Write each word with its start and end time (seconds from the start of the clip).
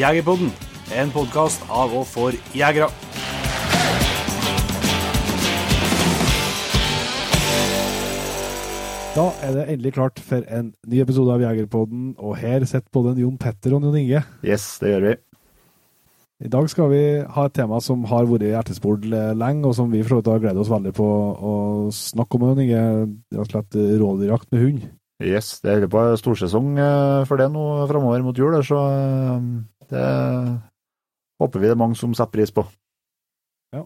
Jegerpodden, 0.00 0.48
en 0.96 1.10
podkast 1.12 1.60
av 1.68 1.90
og 1.92 2.06
for 2.08 2.32
jegere. 2.56 2.86
Da 9.12 9.26
er 9.44 9.58
det 9.58 9.64
endelig 9.66 9.92
klart 9.98 10.22
for 10.24 10.46
en 10.48 10.70
ny 10.88 11.02
episode 11.02 11.34
av 11.34 11.44
Jegerpodden, 11.44 12.14
og 12.16 12.38
her 12.40 12.64
sitter 12.64 12.88
både 12.96 13.18
Jon 13.20 13.36
Petter 13.42 13.74
og 13.76 13.84
Jon 13.84 13.98
Inge. 14.00 14.22
Yes, 14.46 14.78
det 14.80 14.94
gjør 14.94 15.04
vi. 15.04 15.12
I 16.48 16.52
dag 16.54 16.70
skal 16.72 16.88
vi 16.94 17.02
ha 17.34 17.44
et 17.44 17.56
tema 17.58 17.82
som 17.84 18.06
har 18.08 18.30
vært 18.30 18.46
hjertespor 18.48 19.02
lenge, 19.04 19.66
og 19.68 19.76
som 19.76 19.90
vi 19.92 20.00
for 20.00 20.14
så 20.14 20.22
vidt 20.22 20.30
har 20.32 20.40
gledet 20.46 20.62
oss 20.64 20.72
veldig 20.72 20.94
på 20.96 21.10
å 21.50 21.52
snakke 21.92 22.40
om. 22.40 22.46
Jon 22.48 22.64
Inge, 22.64 22.86
rett 23.36 23.44
og 23.44 23.52
slett 23.52 23.78
rådyrjakt 24.00 24.48
med 24.54 24.64
hund. 24.64 24.88
Yes, 25.20 25.58
det 25.60 25.74
holder 25.74 25.92
på 25.92 26.06
storsesong 26.16 26.78
eh, 26.80 27.26
for 27.28 27.36
det 27.36 27.50
nå 27.52 27.66
framover 27.90 28.22
mot 28.24 28.38
jul, 28.40 28.56
så 28.64 28.78
eh, 28.88 29.50
det 29.90 30.04
håper 31.40 31.62
vi 31.62 31.70
det 31.70 31.74
er 31.76 31.80
mange 31.80 31.98
som 31.98 32.14
setter 32.16 32.32
pris 32.34 32.52
på. 32.54 32.64
Ja, 33.74 33.84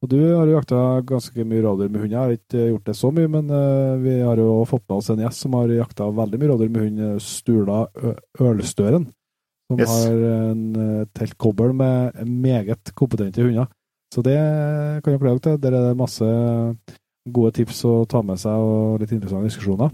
og 0.00 0.08
du 0.08 0.16
har 0.20 0.48
jo 0.48 0.56
jakta 0.56 0.82
ganske 1.06 1.44
mye 1.44 1.62
rådyr 1.64 1.90
med 1.92 2.02
hund. 2.04 2.14
Jeg 2.14 2.20
har 2.20 2.34
ikke 2.34 2.68
gjort 2.70 2.88
det 2.88 2.96
så 2.96 3.10
mye, 3.12 3.28
men 3.28 3.52
uh, 3.52 3.96
vi 4.00 4.16
har 4.22 4.40
jo 4.40 4.64
fått 4.68 4.86
med 4.86 4.96
oss 4.96 5.10
en 5.12 5.20
gjest 5.20 5.44
som 5.44 5.56
har 5.58 5.74
jakta 5.74 6.08
veldig 6.16 6.40
mye 6.40 6.52
rådyr 6.52 6.72
med 6.72 6.86
hund, 6.86 7.22
Stula 7.22 7.84
Ølstøren. 8.40 9.08
Som 9.66 9.80
Yes. 9.82 9.90
har 9.90 10.12
en, 10.14 11.06
teltkobbel 11.10 11.72
med 11.74 12.20
meget 12.22 12.94
kompetente 12.94 13.42
hunder. 13.42 13.66
Så 14.14 14.22
det 14.22 14.36
kan 15.02 15.12
dere 15.12 15.18
glede 15.18 15.42
til. 15.42 15.56
Der 15.58 15.74
er 15.74 15.88
det 15.88 15.98
masse 15.98 16.26
gode 17.26 17.50
tips 17.56 17.82
å 17.84 18.04
ta 18.06 18.22
med 18.22 18.38
seg, 18.38 18.54
og 18.54 19.00
litt 19.02 19.10
interessante 19.10 19.50
diskusjoner. 19.50 19.90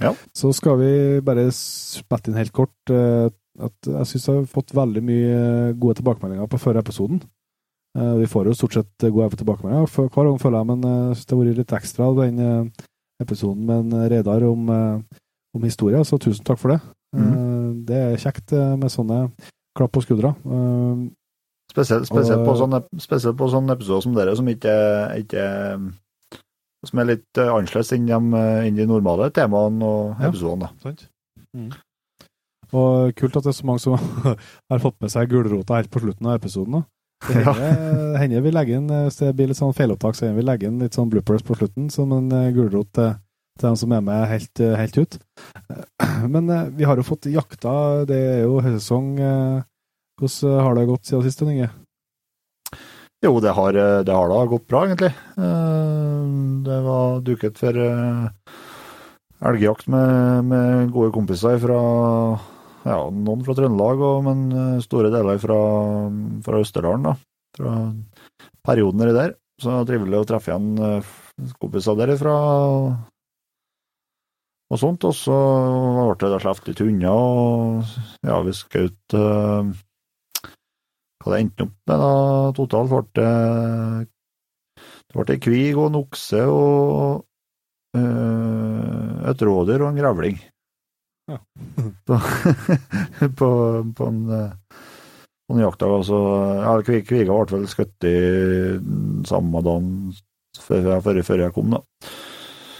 Ja. 0.00 0.12
Så 0.36 0.52
skal 0.56 0.78
vi 0.80 0.92
bare 1.24 1.48
spette 1.52 2.30
inn 2.30 2.38
helt 2.38 2.52
kort 2.56 2.92
eh, 2.92 3.32
at 3.66 3.88
jeg 3.92 4.06
syns 4.10 4.26
jeg 4.28 4.38
har 4.40 4.48
fått 4.50 4.72
veldig 4.76 5.02
mye 5.04 5.36
gode 5.80 5.98
tilbakemeldinger 6.00 6.48
på 6.50 6.60
førre 6.62 6.82
episoden. 6.84 7.20
Eh, 7.98 8.14
Vi 8.22 8.26
får 8.30 8.46
jo 8.50 8.54
stort 8.58 8.76
sett 8.78 9.06
gode 9.10 9.30
tilbakemeldinger 9.36 9.86
hver 9.90 10.28
gang, 10.30 10.38
føler 10.40 10.58
jeg, 10.60 10.68
men 10.72 10.84
eh, 10.88 10.98
jeg 11.10 11.16
synes 11.20 11.26
det 11.26 11.36
har 11.36 11.42
vært 11.44 11.60
litt 11.62 11.76
ekstra 11.80 12.08
av 12.10 12.20
den 12.22 12.38
eh, 12.46 12.88
episoden 13.20 13.66
med 13.68 13.94
Reidar 14.12 14.44
om, 14.48 14.68
om 15.54 15.64
historie, 15.68 16.00
så 16.08 16.16
tusen 16.18 16.44
takk 16.46 16.58
for 16.62 16.72
det. 16.72 16.80
Mm. 17.16 17.82
Det 17.84 17.96
er 17.98 18.20
kjekt 18.22 18.52
med 18.80 18.88
sånne 18.92 19.18
klapp 19.76 19.92
på 19.92 20.02
skuldra. 20.06 20.34
Eh, 20.46 21.08
Spesielt, 21.70 22.08
spesielt, 22.08 22.40
på 22.42 22.54
sånne, 22.58 22.80
spesielt 22.98 23.36
på 23.38 23.46
sånne 23.52 23.76
episoder 23.76 24.02
som 24.02 24.14
dere, 24.16 24.32
som 24.34 24.48
ikke, 24.50 24.72
ikke 25.22 25.44
som 26.88 26.98
er 27.02 27.06
litt 27.12 27.38
annerledes 27.38 27.92
enn 27.94 28.08
de, 28.08 28.16
enn 28.66 28.74
de 28.80 28.86
normale 28.90 29.28
temaene 29.36 29.84
og 29.86 30.24
episodene. 30.26 30.72
Ja, 30.72 30.80
Sant? 30.82 31.04
Og 32.76 33.14
kult 33.18 33.36
at 33.36 33.46
det 33.46 33.52
er 33.54 33.58
så 33.58 33.66
mange 33.68 33.82
som 33.82 33.96
har 34.70 34.82
fått 34.82 34.98
med 35.02 35.10
seg 35.12 35.30
gulrota 35.32 35.80
helt 35.80 35.90
på 35.92 36.02
slutten 36.04 36.28
av 36.30 36.38
episoden. 36.38 36.84
Det 37.26 37.42
hender, 37.44 38.14
hender 38.16 38.44
vi 38.46 38.50
legger 38.54 38.78
inn, 38.80 38.86
eh, 38.94 39.02
hvis 39.08 39.18
det 39.20 39.34
blir 39.36 39.50
litt 39.50 39.58
sånn 39.58 39.74
feilopptak, 39.76 40.16
så 40.16 40.24
hender 40.24 40.38
vi 40.40 40.46
legger 40.48 40.70
inn 40.70 40.78
litt 40.80 40.96
sånn 40.96 41.10
bloopers 41.12 41.42
på 41.44 41.56
slutten, 41.58 41.90
som 41.92 42.14
en 42.16 42.30
eh, 42.32 42.46
gulrot 42.56 42.88
til, 42.96 43.10
til 43.60 43.66
dem 43.68 43.76
som 43.76 43.92
er 43.92 44.06
med 44.06 44.22
helt, 44.30 44.62
eh, 44.64 44.76
helt 44.78 44.96
ut. 44.96 45.18
Men 46.32 46.48
vi 46.78 46.86
har 46.88 46.96
jo 46.96 47.04
fått 47.04 47.28
jakta, 47.28 48.06
det 48.08 48.20
er 48.38 48.40
jo 48.46 48.62
høstsesong. 48.64 49.10
eh, 49.20 49.60
Hvordan 50.20 50.64
har 50.64 50.74
det 50.76 50.88
gått 50.88 51.08
siden 51.08 51.24
sist, 51.24 51.42
Inge? 51.44 51.68
Jo, 53.24 53.34
det 53.40 53.52
har, 53.56 53.76
det 54.04 54.12
har 54.16 54.28
da 54.32 54.40
gått 54.48 54.66
bra, 54.68 54.82
egentlig. 54.86 55.10
Det 56.64 56.78
var 56.84 57.20
duket 57.24 57.56
for 57.60 57.76
elgjakt 59.40 59.88
med, 59.92 60.44
med 60.48 60.92
gode 60.92 61.12
kompiser 61.16 61.56
fra 61.60 61.80
ja, 62.86 62.98
noen 63.10 63.44
fra 63.46 63.56
Trøndelag, 63.58 64.02
og, 64.06 64.24
men 64.26 64.46
eh, 64.54 64.82
store 64.84 65.12
deler 65.12 65.40
fra, 65.42 65.60
fra 66.46 66.62
Østerdalen. 66.64 67.08
da, 67.10 67.14
Fra 67.58 67.76
perioden 68.66 69.02
nedi 69.02 69.16
der. 69.16 69.36
Så 69.60 69.68
det 69.68 69.76
var 69.76 69.88
trivelig 69.90 70.20
å 70.20 70.28
treffe 70.28 70.52
igjen 70.52 70.68
eh, 70.86 71.10
kompiser 71.60 71.98
derifra. 71.98 72.34
Og 74.70 74.78
sånt, 74.78 75.04
og 75.04 75.14
så 75.18 75.36
ble 75.98 76.14
det 76.22 76.30
da 76.30 76.38
sluppet 76.40 76.70
litt 76.70 76.82
hunder, 76.84 77.10
og 77.10 78.28
ja, 78.28 78.38
vi 78.46 78.54
skjøt 78.54 79.16
eh, 79.18 79.72
hva 81.20 81.34
det 81.34 81.40
endte 81.42 81.66
opp 81.66 81.74
med 81.90 82.00
da, 82.00 82.12
totalt 82.56 82.92
ble 82.94 83.26
det 85.10 85.18
ble 85.18 85.36
kvig 85.42 85.74
og 85.74 85.88
en 85.88 85.98
okse 86.04 86.40
og 86.46 87.24
eh, 87.98 89.30
et 89.32 89.42
rådyr 89.42 89.82
og 89.82 89.90
en 89.90 89.98
grevling. 89.98 90.38
Ja. 91.30 91.38
på, 92.06 92.18
på, 93.36 93.50
på 93.96 94.06
en, 94.06 94.18
eh, 94.30 94.50
på 95.46 95.54
en 95.54 95.62
jaktdag. 95.62 95.94
Altså, 96.00 96.18
ja, 96.62 96.74
kvig, 96.86 97.04
kviga 97.08 97.36
ble 97.36 97.60
vel 97.60 97.68
skutt 97.70 98.08
i 98.08 98.16
samme 99.28 99.62
dagen 99.66 99.92
før, 100.58 100.96
før, 101.04 101.22
før 101.26 101.44
jeg 101.46 101.54
kom, 101.56 101.76
da. 101.76 101.82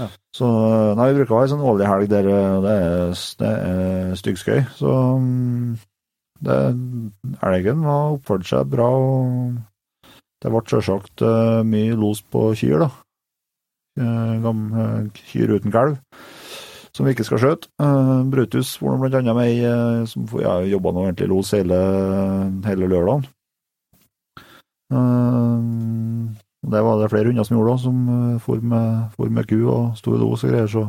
Ja. 0.01 0.09
Så 0.37 0.49
eh, 0.49 0.91
nei, 0.99 1.11
vi 1.13 1.21
bruker 1.21 1.37
å 1.37 1.41
ha 1.41 1.47
ei 1.47 1.53
sånn 1.53 1.69
årlig 1.73 1.91
helg 1.91 2.11
der 2.13 2.31
eh, 2.33 2.59
det 2.65 2.75
er, 2.81 3.15
det 3.43 3.53
er 3.53 4.19
styggskøy. 4.23 4.59
Så 4.81 4.97
mm, 5.21 5.77
det, 6.49 6.59
elgen 7.53 7.87
var 7.87 8.17
oppførte 8.17 8.51
seg 8.51 8.73
bra, 8.73 8.91
og 8.91 10.19
det 10.41 10.51
ble 10.51 10.65
sjølsagt 10.67 11.23
mye 11.69 11.97
los 12.01 12.25
på 12.25 12.51
kyr, 12.57 12.87
da. 12.87 12.91
Gamle 14.41 14.85
kyr 15.13 15.51
uten 15.59 15.75
kalv, 15.75 15.99
som 16.97 17.07
vi 17.07 17.15
ikke 17.15 17.27
skal 17.29 17.43
skjøte. 17.43 17.71
Uh, 17.83 18.23
Brutus 18.31 18.75
var 18.83 18.99
blant 19.01 19.19
annet 19.21 19.37
med 19.37 19.51
ei 19.51 19.61
uh, 19.65 20.07
som 20.11 20.27
ja, 20.43 20.59
jobba 20.71 20.95
nå 20.95 21.07
egentlig 21.09 21.31
los 21.33 21.53
hele, 21.57 21.81
hele 22.67 22.91
lørdagen. 22.91 23.29
Uh, 24.91 26.33
det 26.71 26.83
var 26.85 26.99
det 27.01 27.13
flere 27.13 27.31
hunder 27.31 27.47
som 27.47 27.57
gjorde 27.57 27.77
òg, 27.77 27.85
som 27.85 28.03
uh, 28.09 28.41
for, 28.43 28.63
med, 28.63 29.07
for 29.17 29.31
med 29.31 29.49
ku 29.51 29.61
og 29.63 29.95
sto 29.99 30.17
i 30.17 30.21
los 30.21 30.45
og 30.45 30.53
greier, 30.53 30.71
så 30.71 30.89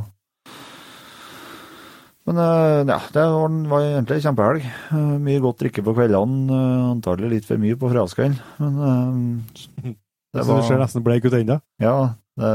men 2.29 2.37
eh, 2.37 2.81
ja, 2.85 2.99
det 3.13 3.23
var, 3.33 3.53
var 3.69 3.85
egentlig 3.85 4.19
en 4.19 4.25
kjempehelg. 4.27 4.65
Eh, 4.93 5.13
mye 5.25 5.41
godt 5.41 5.63
drikke 5.63 5.83
på 5.85 5.95
kveldene. 5.97 6.53
eh, 6.53 6.83
antagelig 6.93 7.31
litt 7.33 7.47
for 7.49 7.61
mye 7.61 7.77
på 7.79 7.89
fredagskvelden. 7.89 8.37
Men 8.61 9.43
det 9.81 9.95
det 10.37 10.45
Så 10.45 10.59
du 10.59 10.67
ser 10.67 10.79
nesten 10.79 11.05
bleik 11.05 11.25
ut 11.25 11.35
ennå? 11.35 11.57
Ja, 11.81 12.13
det, 12.39 12.51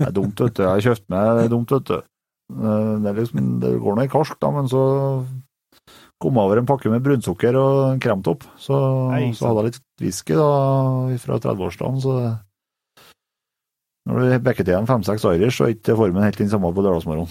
det 0.00 0.08
er 0.08 0.14
dumt, 0.16 0.40
vet 0.40 0.56
du. 0.56 0.64
Jeg 0.64 0.72
har 0.72 0.86
kjøpt 0.88 1.08
meg 1.12 1.28
det 1.38 1.44
er 1.44 1.52
dumt, 1.52 1.74
vet 1.76 1.90
du. 1.92 1.98
Eh, 2.52 2.92
Det, 3.02 3.10
er 3.10 3.18
liksom, 3.20 3.60
det 3.60 3.72
går 3.82 3.96
nå 3.98 4.04
i 4.06 4.12
karsk, 4.12 4.38
da, 4.40 4.50
men 4.54 4.68
så 4.70 4.82
kom 6.22 6.38
jeg 6.38 6.46
over 6.48 6.58
en 6.62 6.66
pakke 6.68 6.88
med 6.92 7.02
brunsukker 7.04 7.56
og 7.60 7.92
en 7.92 8.00
kremtopp. 8.00 8.46
Så, 8.58 8.76
Nei, 9.12 9.32
så 9.36 9.50
hadde 9.50 9.64
jeg 9.66 9.72
litt 9.74 9.82
whisky 10.00 10.36
da, 10.38 10.46
fra 11.20 11.38
30-årsdagen, 11.42 12.00
så 12.00 12.16
det- 12.22 12.36
når 14.06 14.20
du 14.22 14.38
bekker 14.46 14.62
til 14.64 14.76
en 14.78 14.86
fem-seks 14.86 15.24
Irish, 15.26 15.56
så 15.58 15.64
er 15.66 15.72
ikke 15.74 15.96
formen 15.98 16.22
helt 16.22 16.38
den 16.38 16.48
samme 16.48 16.70
på 16.72 16.78
lørdagsmorgenen. 16.84 17.26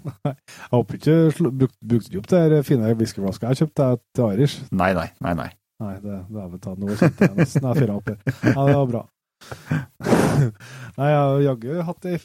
Jeg 0.24 0.70
håper 0.72 0.96
ikke 0.96 1.16
du 1.52 1.66
brukte 1.84 2.16
opp 2.22 2.28
det 2.32 2.62
fine 2.64 2.94
whiskyflaska 2.96 3.50
jeg 3.52 3.58
kjøpte 3.60 3.88
til 4.16 4.30
Irish. 4.32 4.62
Nei, 4.72 4.94
nei, 4.96 5.10
nei. 5.20 5.34
nei. 5.36 5.50
Nei, 5.84 5.94
det, 6.00 6.16
det 6.32 6.40
har 6.40 6.48
vi 6.48 6.58
tatt 6.64 6.78
noe 6.80 6.96
sånt. 6.96 7.20
jeg 7.20 7.36
nesten 7.36 7.66
jeg 7.68 7.76
fyrer 7.76 7.92
opp 7.98 8.08
her. 8.08 8.16
Ja, 8.54 8.64
det 8.64 8.76
var 8.78 8.88
bra. 8.88 9.02
Nei, 10.96 11.08
jeg 11.10 11.18
har 11.20 11.40
jaggu 11.44 11.82
hatt 11.90 12.06
ei 12.08 12.16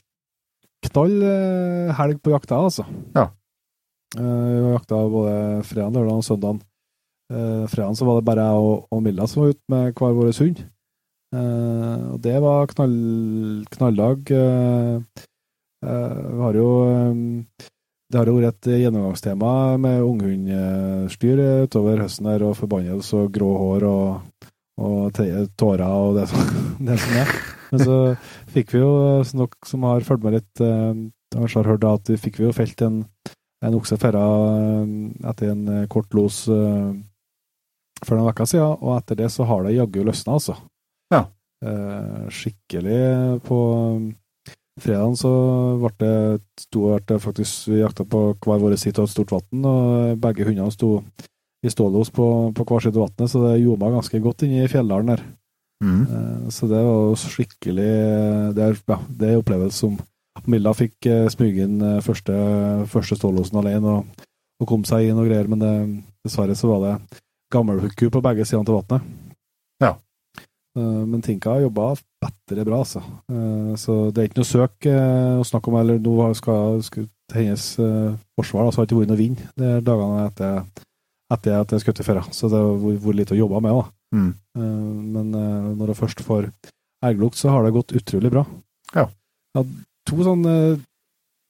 knall 0.88 1.16
eh, 1.28 1.94
helg 2.00 2.22
på 2.23 2.34
jakta, 2.34 2.62
altså. 2.69 2.85
Ja. 3.16 3.29
Eh, 4.17 4.23
Vi 4.23 4.73
jakta 4.73 5.03
både 5.12 5.38
fredag, 5.67 5.95
lørdag 5.97 6.23
og 6.23 6.28
søndag. 6.28 6.66
Uh, 7.29 7.67
fredagen 7.69 7.94
så 7.94 8.07
var 8.07 8.16
det 8.17 8.25
bare 8.25 8.41
jeg 8.41 8.62
og, 8.66 8.85
og 8.90 9.01
Milla 9.06 9.28
som 9.29 9.44
var 9.44 9.51
ute 9.53 9.69
med 9.69 9.91
hver 9.94 10.16
vår 10.17 10.31
hund. 10.40 10.63
Eh, 11.29 12.06
og 12.09 12.22
det 12.25 12.38
var 12.41 12.72
knall, 12.72 12.95
knalldag. 13.69 14.31
Eh, 14.34 15.25
eh, 15.85 16.22
vi 16.34 16.41
har 16.41 16.57
jo 16.57 16.69
eh, 16.90 17.67
det 18.09 18.17
har 18.17 18.25
jo 18.25 18.40
vært 18.40 18.66
et 18.66 18.82
gjennomgangstema 18.82 19.78
med 19.78 20.02
unghundstyr 20.02 21.43
utover 21.67 22.02
høsten 22.02 22.32
her, 22.32 22.41
og 22.47 22.58
forbannelse 22.58 23.20
og 23.22 23.29
grå 23.35 23.49
hår 23.61 23.85
og, 23.85 24.41
og 24.82 25.22
tårer 25.53 25.85
og 25.85 26.17
det 26.17 26.25
som, 26.32 26.49
det 26.90 26.97
som 27.03 27.20
er. 27.22 27.35
Men 27.72 27.84
så 27.84 27.98
fikk 28.54 28.74
vi 28.76 28.82
jo, 28.84 28.92
som 29.28 29.44
dere 29.44 29.70
som 29.70 29.86
har 29.88 30.06
fulgt 30.08 30.26
med 30.26 30.38
litt, 30.40 30.64
eh, 30.64 31.04
kanskje 31.36 31.62
har 31.62 31.72
hørt 31.74 31.84
da, 31.86 31.94
at 32.00 32.10
vi 32.10 32.18
fikk 32.18 32.40
vi 32.42 32.48
jo 32.48 32.56
felt 32.56 32.82
en, 32.86 33.04
en 33.66 33.78
okse 33.78 34.00
ferra 34.02 34.24
eh, 34.56 34.96
etter 35.32 35.54
en 35.54 35.68
eh, 35.76 35.88
kort 35.92 36.14
los 36.18 36.46
eh, 36.50 36.90
for 38.06 38.16
noen 38.16 38.32
uker 38.32 38.48
siden, 38.50 38.80
og 38.80 38.96
etter 38.98 39.20
det 39.20 39.30
så 39.34 39.46
har 39.50 39.66
det 39.66 39.76
jaggu 39.76 40.02
løsna, 40.08 40.40
altså. 40.40 40.56
Ja. 41.14 41.26
Eh, 41.66 42.26
skikkelig 42.32 43.42
på 43.44 43.60
fredagen 44.80 45.18
så 45.20 45.32
ble 45.82 45.90
det, 46.00 46.14
sto, 46.64 46.86
ble 46.88 47.02
det 47.12 47.18
faktisk 47.20 47.68
vi 47.74 47.82
jakta 47.82 48.06
på 48.08 48.30
hver 48.46 48.62
vår 48.62 48.78
side 48.80 49.02
av 49.02 49.10
et 49.10 49.14
stort 49.14 49.34
vann, 49.36 49.66
og 49.68 50.22
begge 50.24 50.48
hundene 50.48 50.72
sto 50.74 51.02
i 51.60 51.72
stålos 51.72 52.14
på, 52.16 52.26
på 52.56 52.66
hver 52.66 52.86
side 52.86 52.96
av 52.96 53.10
vannet, 53.10 53.32
så 53.32 53.44
det 53.44 53.58
gjorde 53.60 53.84
meg 53.84 53.98
ganske 54.00 54.24
godt 54.24 54.48
inni 54.48 54.64
i 54.64 54.72
fjelldalen 54.72 55.14
der. 55.14 55.26
Mm. 55.84 56.02
Eh, 56.03 56.49
Så 56.52 56.67
det 56.67 56.76
var 56.84 57.05
jo 57.08 57.16
skikkelig 57.16 57.91
Det 58.55 58.64
er, 58.66 58.73
ja, 58.91 58.97
det 59.08 59.29
er 59.29 59.37
opplevelse 59.40 59.78
som 59.79 59.93
Milla 60.47 60.73
fikk 60.76 61.05
eh, 61.08 61.28
smyge 61.31 61.64
inn 61.67 61.79
eh, 61.84 62.02
første, 62.03 62.35
første 62.91 63.16
stålåsen 63.16 63.59
alene, 63.59 63.87
og, 63.99 64.28
og 64.59 64.67
kom 64.67 64.84
seg 64.87 65.08
inn 65.09 65.20
og 65.20 65.28
greier, 65.28 65.47
men 65.52 65.59
det, 65.64 65.72
dessverre 66.26 66.55
så 66.55 66.70
var 66.72 66.84
det 66.85 67.20
gammelhukku 67.53 68.09
på 68.11 68.22
begge 68.23 68.46
sidene 68.47 68.67
til 68.67 68.78
vannet. 68.78 69.08
Ja. 69.84 69.93
Eh, 70.78 71.03
Men 71.11 71.22
Tinka 71.26 71.58
jobba 71.64 71.93
bedre 72.23 72.66
bra, 72.67 72.79
altså. 72.85 73.02
Eh, 73.32 73.75
Så 73.79 74.11
det 74.11 74.22
er 74.23 74.29
ikke 74.29 74.40
noe 74.41 74.52
søk 74.52 74.87
eh, 74.91 75.40
å 75.40 75.47
snakke 75.47 75.72
om. 75.72 75.79
Eller 75.82 75.99
nå 75.99 76.16
skal, 76.40 76.79
skal 76.87 77.08
hennes 77.35 77.66
eh, 77.79 78.11
forsvar, 78.40 78.66
da, 78.67 78.72
så 78.72 78.79
har 78.82 78.85
det 78.87 78.91
ikke 78.93 79.02
vært 79.03 79.11
noe 79.14 79.23
vind 79.23 79.43
de 79.59 79.73
dagene 79.85 80.25
etter, 80.29 80.64
etter 81.35 81.59
at 81.59 81.72
jeg 81.75 81.84
skjøt 81.84 81.99
i 82.03 82.08
før. 82.08 82.22
Så 82.32 82.47
det 82.52 82.59
har 82.64 82.79
vært 82.79 83.20
lite 83.23 83.35
å 83.35 83.41
jobbe 83.43 83.59
med. 83.66 83.75
da. 83.82 83.98
Mm. 84.16 84.34
Eh, 84.58 84.61
Men 85.16 85.34
eh, 85.38 85.70
når 85.78 85.94
jeg 85.94 86.00
først 86.02 86.23
får 86.26 86.50
elglukt, 87.06 87.38
så 87.40 87.53
har 87.53 87.64
det 87.64 87.76
gått 87.76 87.94
utrolig 87.96 88.32
bra. 88.34 88.46
Ja. 88.96 89.06
Jeg 89.53 89.61
hadde 89.61 89.84
to 90.09 90.23
sånne 90.26 90.56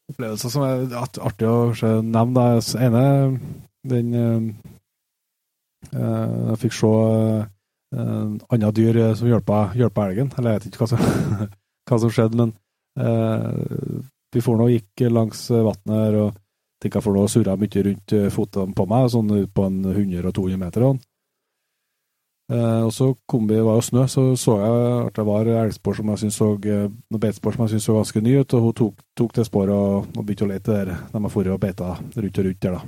opplevelser 0.10 0.52
som 0.52 0.66
er 0.66 0.98
artig 1.00 1.48
å 1.48 1.72
nevne. 2.04 2.34
da. 2.36 2.60
Ene, 2.84 3.06
den 3.88 4.14
eh, 4.14 4.50
eh, 5.94 6.36
Jeg 6.52 6.62
fikk 6.66 6.78
se 6.78 6.94
en 7.96 8.36
andre 8.54 8.72
dyr 8.76 8.98
eh, 9.02 9.16
som 9.18 9.30
hjelpa, 9.30 9.70
elgen. 9.74 10.32
Eller 10.38 10.58
jeg 10.58 10.60
vet 10.60 10.70
ikke 10.70 10.84
hva 10.86 10.92
som, 10.92 11.48
hva 11.90 12.02
som 12.04 12.14
skjedde, 12.14 12.38
men 12.38 12.54
eh, 13.00 14.00
vi 14.36 14.44
for 14.46 14.60
nå 14.60 14.70
gikk 14.70 15.08
langs 15.10 15.48
vannet 15.50 15.96
her, 15.96 16.20
og 16.28 16.36
tenker 16.84 17.02
for 17.04 17.18
nå 17.18 17.26
surra 17.28 17.56
mye 17.60 17.82
rundt 17.88 18.14
føttene 18.32 18.76
på 18.78 18.86
meg, 18.88 19.08
sånn 19.12 19.32
ut 19.34 19.50
på 19.56 19.66
en 19.68 19.80
100-200 19.90 20.60
meter. 20.62 20.86
og 20.86 21.00
Eh, 22.50 22.82
og 22.82 22.94
så 22.94 23.12
kom 23.30 23.46
vi, 23.50 23.60
var 23.62 23.78
jo 23.78 23.86
snø, 23.86 24.08
så 24.10 24.24
så 24.40 24.56
jeg 24.58 24.86
at 25.06 25.20
det 25.20 25.26
var 25.28 25.52
elgspor 25.54 26.00
som 26.00 26.10
jeg 26.10 26.24
syntes 26.24 26.40
så 26.42 26.48
eh, 26.66 26.88
noen 26.90 27.22
beitespor 27.22 27.54
som 27.54 27.66
jeg 27.66 27.76
syntes 27.76 27.86
så 27.86 27.98
ganske 28.00 28.24
ny 28.26 28.40
ut, 28.40 28.56
og 28.58 28.66
hun 28.66 28.74
tok, 28.80 29.04
tok 29.22 29.36
det 29.38 29.46
sporet 29.46 29.76
og, 29.76 30.10
og 30.18 30.24
begynte 30.26 30.48
å 30.48 30.50
lete 30.50 30.74
der 30.74 30.90
de 30.90 31.22
har 31.22 31.30
vært 31.36 31.54
og 31.54 31.62
beita 31.62 31.92
rundt 32.00 32.42
og 32.42 32.50
rundt 32.50 32.62
der, 32.66 32.80
da. 32.80 32.82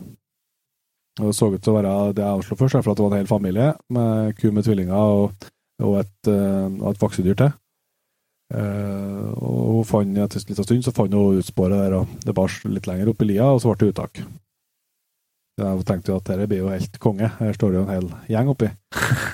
Og 1.20 1.28
Det 1.28 1.36
så 1.36 1.52
ut 1.52 1.62
til 1.62 1.74
å 1.74 1.76
være 1.76 1.96
det 2.18 2.24
jeg 2.24 2.40
avslo 2.40 2.58
først, 2.58 2.78
for 2.80 2.92
at 2.94 2.98
det 2.98 3.06
var 3.06 3.14
en 3.14 3.22
hel 3.22 3.30
familie 3.30 3.72
med 3.92 4.38
ku 4.40 4.52
med 4.56 4.66
tvillinger 4.66 4.96
og, 4.96 5.50
og 5.84 5.98
et, 6.00 6.18
eh, 6.32 6.78
et 6.90 7.02
vaksedyr 7.04 7.38
til. 7.44 7.58
Uh, 8.52 9.32
og 9.40 9.60
hun 9.78 9.86
fant 9.88 10.18
etter 10.20 10.42
en 10.42 10.50
liten 10.50 10.66
stund 10.66 10.84
så 10.84 10.92
fant 10.92 11.14
hun 11.16 11.38
ut 11.40 11.48
sporet 11.48 11.78
der, 11.86 11.94
og 12.02 12.18
det 12.26 12.34
bar 12.36 12.52
litt 12.68 12.88
lenger 12.90 13.14
opp 13.14 13.22
i 13.24 13.28
lia, 13.30 13.46
og 13.48 13.62
så 13.64 13.72
ble 13.72 13.86
det 13.86 13.94
uttak. 13.94 14.20
Jeg 15.62 15.86
tenkte 15.88 16.12
jo 16.12 16.18
at 16.20 16.28
dette 16.28 16.48
blir 16.50 16.64
jo 16.64 16.72
helt 16.72 16.98
konge, 17.04 17.30
her 17.38 17.56
står 17.56 17.72
det 17.72 17.80
jo 17.80 17.86
en 17.86 17.94
hel 17.94 18.10
gjeng 18.32 18.52
oppi. 18.52 18.70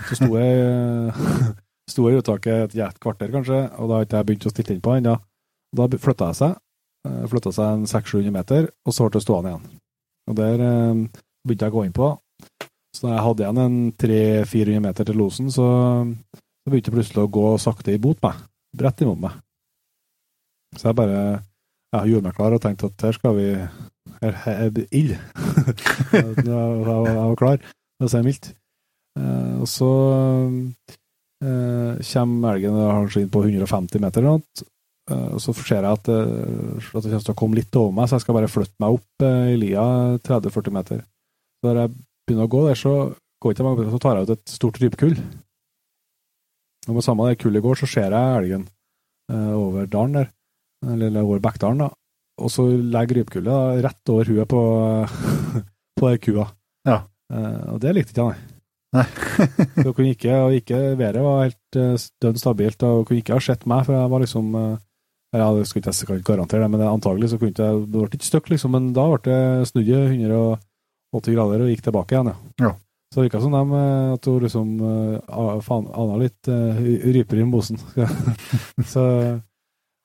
Så 0.09 0.19
sto 0.19 0.29
jeg, 0.37 1.25
sto 1.91 2.07
jeg 2.07 2.17
i 2.17 2.21
uttaket 2.21 2.67
et 2.67 2.77
et 2.83 3.01
kvarter, 3.03 3.31
kanskje, 3.33 3.63
og 3.77 3.91
da 3.91 4.03
ikke 4.03 4.21
jeg 4.21 4.29
begynt 4.29 4.47
å 4.49 4.53
stille 4.53 4.75
inn 4.75 4.83
på 4.83 4.95
ennå. 4.97 5.17
Da 5.77 5.89
flytta 5.93 6.31
jeg 6.31 6.39
seg. 6.41 6.55
Flytta 7.31 7.53
seg 7.55 7.73
en 7.73 7.87
600-700 7.87 8.35
meter, 8.35 8.69
og 8.85 8.95
så 8.95 9.07
ble 9.07 9.19
jeg 9.19 9.27
stående 9.27 9.53
igjen. 9.53 9.67
Og 10.27 10.37
der 10.37 10.63
eh, 10.63 11.03
begynte 11.47 11.67
jeg 11.67 11.73
å 11.73 11.77
gå 11.77 11.85
inn 11.87 11.95
på. 11.95 12.11
Så 12.95 13.05
da 13.05 13.13
jeg 13.13 13.25
hadde 13.27 13.45
igjen 13.45 13.63
en 13.63 13.77
300-400 14.03 14.85
meter 14.87 15.07
til 15.07 15.19
losen, 15.21 15.51
så, 15.53 15.67
begynte 16.67 16.91
jeg 16.91 16.97
plutselig 16.97 17.23
å 17.23 17.31
gå 17.31 17.51
sakte 17.63 17.95
imot 17.95 18.23
meg. 18.25 18.41
Rett 18.81 19.03
imot 19.05 19.21
meg. 19.23 19.37
Så 20.75 20.89
jeg 20.89 20.97
bare 20.97 21.21
jeg 21.95 22.11
gjorde 22.11 22.27
meg 22.27 22.35
klar 22.35 22.55
og 22.55 22.63
tenkte 22.63 22.89
at 22.89 23.05
her 23.07 23.15
skal 23.15 23.37
vi 23.37 23.51
Er 24.21 24.71
ild. 24.91 25.13
jeg, 26.13 26.47
var 26.47 27.35
klar, 27.37 27.61
for 27.97 28.07
å 28.07 28.09
si 28.09 28.17
det 28.17 28.25
mildt. 28.25 28.49
Eh, 29.17 29.53
og 29.61 29.69
så 29.69 29.91
eh, 31.43 32.01
kommer 32.11 32.55
elgen 32.55 32.77
kanskje 32.77 33.23
inn 33.23 33.31
på 33.33 33.43
150 33.45 34.03
meter, 34.03 34.23
eller 34.23 34.37
noe, 34.37 34.65
eh, 35.11 35.27
og 35.35 35.41
så 35.43 35.55
ser 35.59 35.85
jeg 35.85 35.91
at, 35.91 36.11
eh, 36.13 36.89
at 36.97 37.05
det 37.05 37.11
kommer 37.11 37.25
til 37.27 37.35
å 37.35 37.39
komme 37.43 37.59
litt 37.59 37.79
over 37.79 37.95
meg, 37.97 38.09
så 38.09 38.17
jeg 38.17 38.25
skal 38.25 38.39
bare 38.39 38.51
flytte 38.51 38.83
meg 38.83 38.97
opp 38.99 39.27
eh, 39.27 39.51
i 39.53 39.59
lia 39.61 39.85
30-40 40.27 40.77
meter. 40.79 41.03
Så 41.57 41.69
når 41.69 41.81
jeg 41.83 41.93
begynner 41.97 42.49
å 42.49 42.53
gå 42.53 42.63
der, 42.69 42.79
så 42.79 42.95
går 43.43 43.53
ikke 43.53 43.67
mange 43.67 43.83
meter, 43.83 43.93
så 43.93 44.01
tar 44.01 44.17
jeg 44.17 44.27
ut 44.27 44.35
et 44.37 44.55
stort 44.55 44.81
rypekull. 44.81 45.19
Og 46.87 46.95
med 46.95 47.03
samme 47.03 47.29
det 47.29 47.39
kullet 47.41 47.63
går, 47.63 47.79
så 47.81 47.89
ser 47.89 48.13
jeg 48.15 48.41
elgen 48.41 48.67
eh, 49.33 49.53
over 49.53 49.89
dalen 49.91 50.21
der, 50.21 50.29
eller 50.87 51.23
over 51.23 51.41
Bekkdalen, 51.43 51.85
da. 51.85 51.93
Og 52.37 52.51
så 52.53 52.67
legger 52.67 53.21
rypkullet 53.21 53.81
rett 53.85 54.11
over 54.13 54.29
huet 54.29 54.51
på, 54.51 54.61
på 55.99 56.11
der 56.11 56.21
kua. 56.21 56.47
Ja. 56.87 57.01
Uh, 57.33 57.73
og 57.73 57.81
det 57.83 57.95
likte 57.97 58.13
ikke 58.13 58.27
jeg, 58.27 58.37
nei. 58.37 58.53
Så 59.83 59.91
kunne 59.91 60.13
ikke, 60.13 60.35
og 60.45 60.53
ikke 60.55 60.77
været 60.97 61.23
var 61.25 61.41
helt 61.43 61.79
uh, 61.79 62.05
dønn 62.23 62.39
stabilt, 62.39 62.85
og 62.87 63.07
kunne 63.07 63.19
ikke 63.19 63.35
ha 63.35 63.43
sett 63.43 63.65
meg, 63.67 63.83
for 63.87 63.97
jeg 63.97 64.13
var 64.13 64.23
liksom 64.23 64.55
uh, 64.55 64.77
ja, 65.35 65.49
det 65.53 65.65
skal 65.67 65.81
ikke, 65.81 65.91
jeg 66.15 66.23
garantere 66.23 66.63
det, 66.63 66.71
men 66.71 66.79
det, 66.79 66.87
antagelig 66.87 67.29
så 67.29 67.37
kunne 67.37 67.51
ikke 67.51 67.67
Det 67.67 67.91
ble 67.91 68.07
ikke 68.07 68.29
støkk, 68.29 68.51
liksom, 68.53 68.73
men 68.77 68.91
da 68.95 69.07
ble 69.11 69.19
det 69.27 69.69
snudd 69.71 69.89
i 69.91 69.97
180 70.23 71.35
grader 71.35 71.65
og 71.65 71.71
gikk 71.71 71.83
tilbake 71.83 72.15
igjen, 72.15 72.31
ja. 72.31 72.67
Ja. 72.67 72.75
Så 73.13 73.21
det 73.21 73.29
virka 73.29 73.39
som 73.39 73.53
eh, 73.55 74.13
at 74.13 74.25
hun 74.27 74.41
liksom 74.43 74.71
uh, 74.83 75.59
faen, 75.63 75.85
ana 75.95 76.17
litt 76.19 76.49
uh, 76.51 76.79
ryper 77.15 77.39
i 77.39 77.45
mosen. 77.47 77.79
så, 78.93 79.03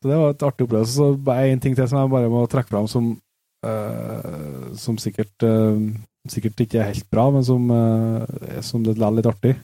så 0.02 0.10
det 0.10 0.18
var 0.18 0.32
et 0.32 0.42
artig 0.42 0.66
opplevelse. 0.66 0.96
Så 0.96 1.12
bare 1.16 1.52
én 1.52 1.60
ting 1.62 1.76
til 1.78 1.86
som 1.88 2.00
jeg 2.02 2.10
bare 2.10 2.30
må 2.32 2.42
trekke 2.50 2.72
fram 2.72 2.88
som, 2.90 3.12
uh, 3.66 4.72
som 4.74 4.98
sikkert 4.98 5.46
uh, 5.46 5.78
sikkert 6.30 6.60
ikke 6.64 6.80
er 6.80 6.90
helt 6.90 7.08
bra, 7.10 7.28
men 7.34 7.44
som, 7.46 7.70
uh, 7.70 8.60
som 8.62 8.84
det 8.84 8.96
er 8.96 9.14
litt 9.16 9.30
artig. 9.30 9.56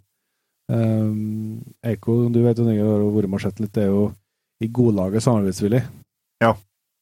Um, 0.69 1.61
Eiko, 1.87 2.29
du 2.29 2.43
vet 2.45 2.59
jo 2.59 2.67
jeg 2.69 2.85
har 2.85 3.05
vært 3.15 3.31
med 3.31 3.39
og 3.39 3.45
sett 3.45 3.61
litt, 3.63 3.73
det 3.75 3.87
er 3.87 3.93
jo 3.93 4.09
i 4.63 4.69
godlaget 4.69 5.25
samarbeidsvillig. 5.25 5.83
Ja. 6.43 6.53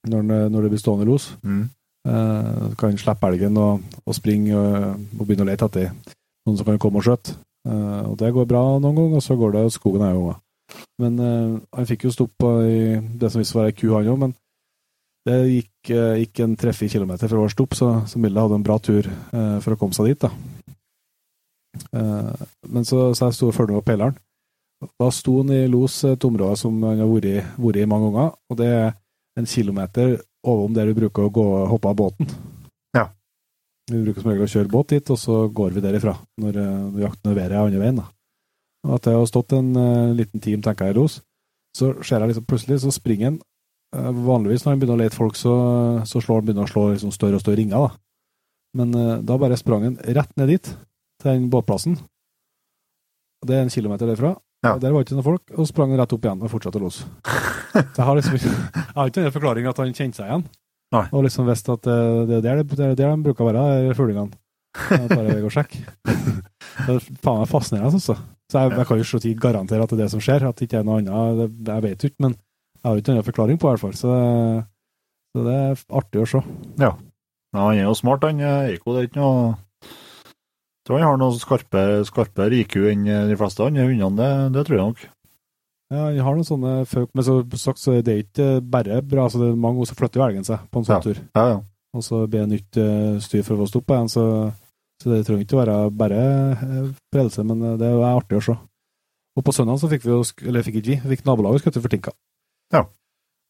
Når, 0.06 0.22
når 0.52 0.62
det 0.62 0.70
blir 0.70 0.80
stående 0.80 1.08
los. 1.08 1.32
Mm. 1.42 1.64
Uh, 2.06 2.74
kan 2.78 2.94
slippe 3.00 3.26
elgen 3.26 3.56
og, 3.58 3.82
og 4.06 4.14
springe 4.14 4.54
og, 4.54 5.00
og 5.18 5.24
begynne 5.24 5.42
å 5.42 5.48
lete 5.48 5.66
etter 5.66 5.88
noen 6.46 6.58
som 6.58 6.68
kan 6.68 6.78
komme 6.78 7.00
og 7.00 7.08
skjøte. 7.08 7.34
Uh, 7.66 8.12
og 8.12 8.18
det 8.20 8.30
går 8.34 8.46
bra 8.46 8.62
noen 8.78 8.94
ganger, 8.94 9.18
og 9.18 9.24
så 9.24 9.34
går 9.38 9.56
det 9.56 9.64
skogen 9.74 10.04
en 10.06 10.20
gang. 10.20 10.42
Men 11.02 11.18
uh, 11.20 11.60
han 11.76 11.86
fikk 11.88 12.04
jo 12.08 12.10
stoppa 12.14 12.50
i 12.66 12.96
det 13.20 13.30
som 13.32 13.40
visste 13.42 13.56
var 13.58 13.68
ei 13.70 13.76
ku, 13.76 13.88
han 13.94 14.08
òg, 14.10 14.18
men 14.18 14.34
det 15.26 15.36
gikk, 15.50 15.90
uh, 15.94 16.14
gikk 16.20 16.40
en 16.44 16.56
tre-fire 16.58 16.92
kilometer 16.96 17.28
fra 17.30 17.38
vår 17.42 17.52
stopp, 17.54 17.74
så, 17.78 17.90
så 18.08 18.18
Milla 18.22 18.42
hadde 18.46 18.58
en 18.60 18.66
bra 18.66 18.78
tur 18.82 19.06
uh, 19.06 19.58
for 19.64 19.74
å 19.74 19.78
komme 19.80 19.94
seg 19.96 20.12
dit. 20.12 20.26
da. 20.26 20.30
Men 21.92 22.84
så, 22.88 23.10
så 23.14 23.26
jeg 23.28 23.36
sto 23.36 23.50
og 23.50 23.54
fulgte 23.56 23.74
med 23.76 23.82
på 23.84 23.90
peileren. 23.90 24.16
Da 25.00 25.08
sto 25.12 25.38
han 25.42 25.50
i 25.52 25.66
los 25.72 25.98
et 26.08 26.24
område 26.24 26.56
som 26.60 26.76
han 26.84 26.98
har 27.00 27.08
vært, 27.10 27.28
i- 27.28 27.86
mange 27.88 28.10
ganger, 28.12 28.32
og 28.50 28.56
det 28.60 28.66
er 28.72 28.88
en 29.36 29.46
kilometer 29.48 30.16
overom 30.46 30.74
der 30.76 30.86
vi 30.90 30.94
bruker 31.00 31.26
å 31.28 31.32
gå 31.32 31.44
hoppe 31.68 31.90
av 31.92 31.96
båten. 31.96 32.30
Ja. 32.96 33.06
Vi 33.92 34.00
bruker 34.02 34.22
som 34.24 34.30
regel 34.32 34.46
å 34.48 34.52
kjøre 34.54 34.72
båt 34.72 34.88
dit, 34.94 35.10
og 35.12 35.18
så 35.20 35.42
går 35.52 35.76
vi 35.76 35.84
derifra 35.84 36.16
når, 36.40 36.56
eh, 36.62 36.76
når 36.94 37.04
jakten 37.06 37.30
og 37.32 37.36
været 37.36 37.52
er 37.52 37.60
andre 37.64 37.82
veien. 37.82 37.96
da. 38.00 38.06
Og 38.86 38.96
At 38.96 39.06
det 39.08 39.16
har 39.16 39.28
stått 39.28 39.54
en 39.56 39.74
uh, 39.74 40.14
liten 40.14 40.42
time, 40.42 40.62
tenker 40.62 40.88
jeg, 40.88 40.96
i 40.96 40.98
los, 41.00 41.20
så 41.76 41.92
ser 42.00 42.22
jeg 42.22 42.32
liksom 42.32 42.48
plutselig, 42.48 42.80
så 42.84 42.94
springer 42.94 43.32
han. 43.32 43.38
Uh, 43.94 44.10
vanligvis 44.26 44.64
når 44.64 44.74
han 44.74 44.82
begynner 44.82 44.98
å 44.98 45.02
lete 45.04 45.18
folk, 45.18 45.38
så, 45.38 45.54
så 46.08 46.22
slår 46.22 46.42
han 46.42 46.50
begynner 46.50 46.68
å 46.68 46.72
slå 46.72 46.88
liksom 46.92 47.14
større 47.14 47.40
og 47.40 47.44
større 47.44 47.60
ringer. 47.60 47.88
da. 47.88 48.00
Men 48.78 48.94
uh, 48.94 49.14
da 49.26 49.38
bare 49.40 49.58
sprang 49.58 49.88
han 49.88 49.98
rett 50.06 50.36
ned 50.38 50.52
dit, 50.54 50.70
til 51.22 51.32
den 51.32 51.48
båtplassen. 51.52 51.98
Det 53.46 53.56
er 53.56 53.66
en 53.66 53.72
kilometer 53.72 54.08
derfra. 54.08 54.36
Ja. 54.64 54.76
Der 54.80 54.94
var 54.94 55.04
ikke 55.04 55.16
noen 55.16 55.26
folk, 55.26 55.50
og 55.54 55.68
sprang 55.68 55.92
rett 55.98 56.14
opp 56.14 56.24
igjen 56.24 56.42
og 56.42 56.52
fortsatte 56.52 56.80
å 56.80 56.86
lose. 56.86 57.06
Så 57.76 58.00
jeg 58.00 58.06
har 58.08 58.16
liksom 58.16 58.38
ikke, 58.38 58.54
jeg 58.72 58.96
har 58.96 59.10
ikke 59.10 59.26
noen 59.26 59.34
forklaring 59.34 59.68
at 59.70 59.82
han 59.82 59.92
kjente 59.94 60.20
seg 60.20 60.30
igjen. 60.30 60.46
Nei. 60.94 61.04
Og 61.12 61.26
liksom 61.26 61.48
visste 61.48 61.74
at 61.74 61.88
eh, 61.90 62.20
det 62.28 62.38
er 62.38 62.44
der, 62.46 62.62
det 62.62 62.84
er 62.84 62.94
der 62.94 63.10
de 63.10 63.24
bruker 63.26 63.44
å 63.44 63.48
være, 63.50 63.94
fuglingene. 63.98 64.38
Bare 65.10 65.38
gå 65.40 65.48
og 65.48 65.54
sjekke. 65.54 65.80
Det 66.76 66.92
er 66.92 67.04
faen 67.24 67.40
meg 67.40 67.48
fascinerende, 67.48 67.96
altså. 67.96 68.14
Så 68.52 68.60
jeg, 68.62 68.76
jeg 68.78 68.86
kan 68.86 68.98
jo 69.00 69.04
ikke 69.06 69.20
si 69.24 69.34
garantere 69.42 69.82
at 69.82 69.90
det 69.90 69.96
er 69.98 70.02
det 70.04 70.12
som 70.12 70.20
skjer, 70.22 70.44
at 70.46 70.56
det 70.60 70.68
ikke 70.68 70.78
er 70.78 70.86
noe 70.86 71.00
annet. 71.00 71.38
Det, 71.40 71.74
jeg 71.74 71.82
vet 71.88 72.02
jo 72.06 72.10
ikke, 72.12 72.22
men 72.26 72.34
jeg 72.36 72.86
har 72.86 73.00
ikke 73.00 73.14
noen 73.16 73.26
forklaring 73.26 73.58
på 73.58 73.66
det, 73.66 73.72
i 73.72 73.74
hvert 73.74 73.82
fall. 73.82 73.96
Så, 73.98 74.12
så 75.34 75.44
det 75.48 75.54
er 75.64 75.80
artig 76.00 76.22
å 76.22 76.28
se. 76.30 76.42
Ja, 76.82 76.92
han 77.56 77.72
er 77.80 77.88
jo 77.88 77.96
smart, 77.98 78.22
han 78.28 78.40
eh, 78.44 78.70
Eiko. 78.76 78.94
Det 78.94 79.02
er 79.02 79.08
ikke 79.10 79.22
noe 79.24 79.40
Jeg 79.82 80.86
tror 80.86 81.00
han 81.02 81.08
har 81.08 81.18
noe 81.18 81.34
skarpe, 81.42 81.82
skarpere 82.06 82.60
IQ 82.62 82.76
enn 82.92 83.06
de 83.32 83.36
fleste 83.40 83.64
andre 83.66 83.88
hundene, 83.88 84.14
det, 84.20 84.30
det 84.54 84.66
tror 84.68 84.76
jeg 84.78 84.84
nok. 84.92 85.06
Ja, 85.90 86.04
han 86.10 86.20
har 86.26 86.34
noen 86.38 86.46
sånne 86.46 86.74
folk, 86.90 87.10
men 87.14 87.26
så 87.26 87.40
sagt 87.58 87.78
så 87.82 87.96
er 87.98 88.04
det 88.06 88.16
ikke 88.24 88.60
bare 88.62 89.00
bra. 89.06 89.26
så 89.30 89.38
det 89.42 89.48
er 89.52 89.58
mange 89.66 89.86
som 89.86 89.98
flytter 89.98 90.22
jo 90.22 90.26
elgen 90.28 90.46
seg 90.46 90.62
på 90.70 90.80
en 90.82 90.86
sånn 90.86 90.96
Ja. 90.96 91.02
tur. 91.02 91.18
Ja, 91.34 91.44
ja. 91.56 91.58
Og 91.96 92.02
så 92.06 92.22
blir 92.30 92.42
det 92.46 92.52
nytt 92.54 92.78
eh, 92.82 93.18
styr 93.22 93.42
for 93.46 93.56
å 93.56 93.64
få 93.64 93.68
stoppe 93.70 93.94
igjen, 93.98 94.10
så, 94.14 94.24
så 95.02 95.12
det 95.12 95.24
trenger 95.26 95.44
ikke 95.44 95.58
være 95.60 95.76
bare 95.92 96.20
uh, 96.56 96.92
predelse, 97.12 97.44
men 97.44 97.62
eh, 97.62 97.76
det 97.80 97.90
er 97.90 98.04
artig 98.08 98.38
å 98.38 98.44
se. 98.46 98.54
Og 99.36 99.44
på 99.44 99.52
søndag 99.52 99.76
så 99.82 99.90
fikk 99.92 100.06
vi 100.06 100.14
jo, 100.14 100.22
eller 100.48 100.64
fikk 100.64 100.78
ikke 100.80 100.92
vi, 100.94 100.96
fikk 101.12 101.26
nabolaget 101.28 101.64
skutt 101.64 101.76
for 101.82 101.92
Tinka. 101.92 102.14
Ja. 102.72 102.86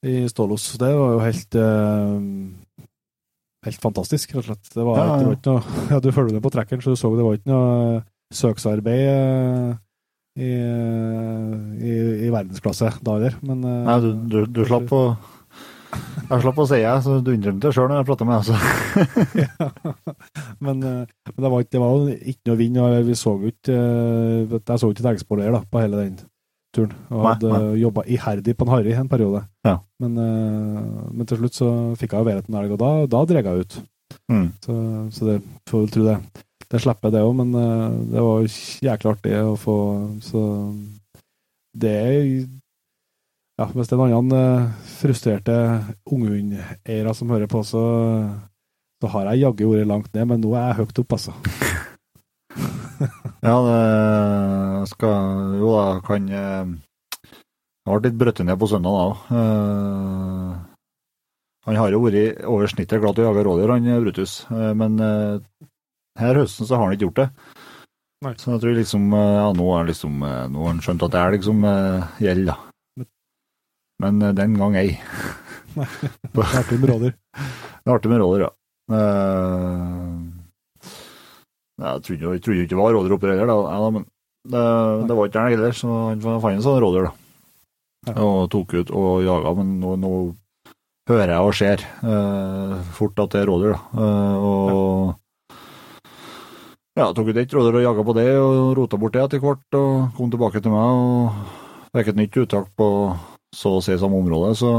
I 0.06 0.24
Stålos. 0.28 0.64
Det 0.80 0.90
var 0.90 1.14
jo 1.14 1.22
helt 1.22 1.58
uh, 1.62 2.84
helt 3.66 3.82
fantastisk, 3.82 4.34
rett 4.34 4.42
og 4.42 4.50
slett. 4.50 4.74
Det 4.74 4.84
var, 4.86 4.98
Ja, 4.98 5.06
ja. 5.06 5.16
det 5.22 5.30
var 5.30 5.40
noe, 5.46 5.78
ja, 5.94 6.02
du 6.02 6.10
følger 6.12 6.36
med 6.36 6.44
på 6.44 6.52
trekkeren, 6.54 6.82
så 6.82 6.94
du 6.94 7.00
så 7.00 7.12
det 7.14 7.26
var 7.26 7.38
ikke 7.38 7.52
noe 7.54 8.02
søksarbeid 8.34 9.06
uh, 9.06 9.72
i, 10.36 10.50
i, 10.50 11.94
i 12.26 12.32
verdensklasse 12.34 12.90
da 13.00 13.14
heller, 13.16 13.38
men 13.46 13.62
uh, 13.64 13.78
Nei, 13.86 13.96
du, 14.04 14.10
du, 14.28 14.38
du 14.58 14.64
slapp 14.68 14.90
å 14.92 15.02
Jeg 16.26 16.42
slapp 16.42 16.56
å 16.58 16.66
si 16.66 16.78
det, 16.82 16.94
så 17.04 17.16
du 17.22 17.28
innrømte 17.32 17.68
det 17.68 17.74
sjøl 17.76 17.90
når 17.90 18.00
jeg 18.00 18.06
prata 18.08 18.26
med 18.26 18.34
deg. 18.34 18.40
Altså. 18.40 18.56
ja. 19.44 19.92
Men, 20.58 20.80
eh, 20.82 21.02
men 21.30 21.44
det 21.44 21.50
var, 21.52 21.62
ikke, 21.62 21.72
det 21.76 21.82
var 21.82 22.08
ikke 22.32 22.50
noe 22.50 22.58
vind, 22.60 22.80
og 22.82 22.96
vi 23.06 23.18
så 23.18 23.34
ut 23.36 23.52
ikke 23.52 23.76
eh, 23.76 24.56
Jeg 24.56 24.80
så 24.82 24.90
ikke 24.90 25.12
et 25.12 25.28
der 25.28 25.54
da, 25.54 25.60
på 25.70 25.82
hele 25.84 26.00
den 26.02 26.16
turen. 26.74 26.96
Og 27.14 27.28
hadde 27.28 27.60
jobba 27.80 28.04
iherdig 28.10 28.56
på 28.56 28.66
en 28.66 28.74
harry 28.74 28.96
en 28.96 29.12
periode. 29.12 29.44
Ja. 29.68 29.76
Men, 30.02 30.18
eh, 30.18 31.06
men 31.12 31.30
til 31.30 31.40
slutt 31.42 31.60
så 31.60 31.70
fikk 32.00 32.16
jeg 32.16 32.24
jo 32.24 32.30
været 32.32 32.50
en 32.50 32.58
elg, 32.58 32.74
og 32.74 32.82
da, 32.82 32.90
da 33.14 33.22
dreg 33.30 33.46
jeg 33.46 33.66
ut. 33.66 33.78
Mm. 34.32 34.50
Så, 34.66 34.74
så 35.14 35.30
det 35.30 35.38
får 35.70 35.84
vel 35.84 35.94
tro 35.94 36.10
det. 36.10 36.18
Det 36.66 36.82
slipper 36.82 37.14
det 37.14 37.22
òg, 37.22 37.34
men 37.38 37.54
det 38.10 38.22
var 38.24 38.46
jækla 38.82 39.12
artig 39.14 39.36
å 39.38 39.52
få 39.54 39.76
Så 40.26 40.40
det 41.78 41.92
er 41.94 42.16
Ja, 43.56 43.66
hvis 43.72 43.88
det 43.88 43.96
er 43.96 44.02
noen 44.02 44.18
andre 44.18 44.42
eh, 44.44 44.72
frustrerte 44.98 45.56
unghundeiere 46.12 47.14
som 47.16 47.30
hører 47.32 47.48
på, 47.48 47.62
så, 47.64 47.82
så 49.00 49.12
har 49.14 49.30
jeg 49.30 49.46
jaggu 49.46 49.70
vært 49.70 49.88
langt 49.88 50.10
ned, 50.12 50.28
men 50.28 50.42
nå 50.44 50.52
er 50.54 50.70
jeg 50.70 50.78
høyt 50.82 51.02
opp, 51.04 51.16
altså. 51.18 51.36
Ja, 53.46 53.56
det 53.60 54.88
skal 54.88 55.58
Jo 55.60 55.74
da, 55.74 55.82
kan 56.02 56.24
Jeg 56.32 56.70
Det 57.28 57.90
ble 57.92 57.98
litt 58.08 58.16
brøttet 58.18 58.48
ned 58.48 58.56
på 58.58 58.68
søndag 58.70 58.96
da 58.96 59.02
òg. 59.04 60.64
Han 61.66 61.74
har 61.80 61.90
jo 61.90 62.00
vært 62.04 62.44
over 62.46 62.70
snittet 62.70 63.02
glad 63.02 63.16
til 63.16 63.26
å 63.26 63.30
jage 63.32 63.44
rådyr, 63.46 63.72
han 63.74 64.02
Brutus. 64.04 64.38
Eh, 64.54 64.72
Men 64.78 65.00
eh, 65.02 65.40
her 66.20 66.38
høsten 66.38 66.66
så 66.66 66.76
har 66.76 66.86
han 66.86 66.94
ikke 66.94 67.08
gjort 67.08 67.22
det. 67.24 67.28
Nei. 68.24 68.32
Så 68.40 68.52
jeg 68.54 68.62
tror 68.62 68.78
liksom 68.78 69.10
eh, 69.12 69.34
Ja, 69.40 69.48
nå 69.52 69.66
har 69.74 69.88
liksom 69.88 70.22
eh, 70.22 70.46
har 70.46 70.70
han 70.70 70.82
skjønt 70.84 71.04
at 71.06 71.14
det 71.16 71.22
er 71.22 71.36
liksom 71.36 71.66
gjelder, 71.66 72.06
gjeld, 72.22 72.46
da. 72.52 72.56
Men 74.02 74.22
eh, 74.22 74.34
den 74.36 74.56
gang 74.60 74.76
ei. 74.76 74.98
Det 75.76 76.40
er 76.40 76.58
artig 76.60 76.78
med 76.80 76.88
rådyr. 76.90 77.12
Det 77.12 77.90
er 77.90 77.94
artig 77.96 78.10
med 78.12 78.20
rådyr, 78.22 78.46
ja. 78.46 78.50
Eh, 78.96 80.14
Jeg 81.82 82.02
trodde 82.06 82.24
jo 82.24 82.32
ikke 82.38 82.68
det 82.70 82.78
var 82.78 82.94
rådyr 82.96 83.12
oppe 83.16 83.28
heller, 83.28 83.50
da, 83.50 83.90
men 83.92 84.06
det, 84.46 84.62
det 85.10 85.16
var 85.18 85.26
ikke 85.28 85.36
der 85.42 85.52
heller, 85.56 85.74
så 85.76 85.88
han 86.14 86.22
fant 86.24 86.54
en 86.56 86.64
sånn 86.64 86.80
rådyr, 86.80 87.08
da. 87.10 87.12
Ja. 88.06 88.14
Og 88.22 88.46
tok 88.54 88.72
ut 88.78 88.90
og 88.94 89.24
jaga, 89.26 89.52
men 89.58 89.76
nå, 89.82 89.96
nå 90.00 90.10
hører 91.10 91.32
jeg 91.34 91.42
og 91.50 91.54
ser 91.58 91.82
eh, 92.06 92.74
fort 92.96 93.18
at 93.20 93.34
det 93.34 93.42
er 93.42 93.48
rådyr, 93.50 93.74
da. 93.76 93.80
Eh, 94.00 94.36
og 94.46 95.14
ja, 96.96 97.10
tok 97.12 97.28
ut 97.28 97.36
ett 97.42 97.52
rådyr 97.52 97.76
og 97.82 97.84
jaga 97.90 98.04
på 98.08 98.14
det, 98.16 98.28
og 98.40 98.70
rota 98.78 98.96
bort 99.02 99.12
det 99.18 99.24
etter 99.26 99.42
hvert, 99.44 99.66
og 99.76 100.14
kom 100.16 100.30
tilbake 100.32 100.62
til 100.64 100.72
meg 100.72 100.88
og 101.04 101.92
fikk 101.92 102.14
et 102.14 102.20
nytt 102.22 102.38
uttak 102.46 102.70
på 102.78 102.88
så 103.54 103.76
å 103.76 103.84
si 103.84 103.94
samme 104.00 104.18
område, 104.18 104.54
så 104.58 104.72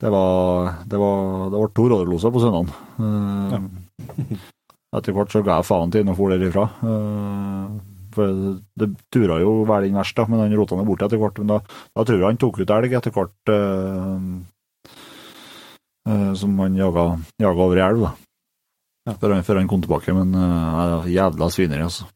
det 0.00 0.08
var, 0.08 0.72
det 0.88 0.96
var, 0.96 1.50
det 1.52 1.60
var 1.60 1.74
to 1.76 1.84
rådyrloser 1.92 2.32
på 2.32 2.40
søndagen. 2.40 2.72
Ja. 3.52 4.38
Etter 4.96 5.14
hvert 5.14 5.30
så 5.30 5.42
ga 5.46 5.60
jeg 5.60 5.68
faen 5.68 5.92
til 5.94 6.08
og 6.08 6.16
for 6.18 6.32
derifra. 6.32 6.64
Eh, 6.82 7.74
for 8.14 8.38
det, 8.80 8.88
tura 9.14 9.36
jo 9.42 9.60
vel 9.68 9.86
inn 9.86 9.98
verst, 10.00 10.16
da, 10.18 10.26
men 10.26 10.42
han 10.42 10.54
rota 10.58 10.78
meg 10.78 10.88
bort 10.88 11.04
etter 11.06 11.20
hvert. 11.20 11.38
Men 11.38 11.52
da, 11.52 11.58
da 11.94 12.06
tror 12.06 12.18
jeg 12.18 12.26
han 12.26 12.40
tok 12.42 12.58
ut 12.58 12.72
elg 12.74 12.96
etter 12.98 13.14
hvert, 13.14 13.52
uh, 13.54 14.96
eh, 16.10 16.32
som 16.40 16.58
han 16.64 16.78
jaga, 16.80 17.06
jaga 17.44 17.66
over 17.68 17.78
i 17.78 17.84
elv, 17.86 18.08
da. 18.08 18.12
Ja. 19.08 19.14
Før, 19.14 19.36
han, 19.36 19.46
før 19.46 19.60
han 19.60 19.70
kom 19.70 19.84
tilbake. 19.84 20.16
Men 20.16 20.34
uh, 20.34 21.06
jævla 21.10 21.50
svineri, 21.54 21.86
altså. 21.86 22.08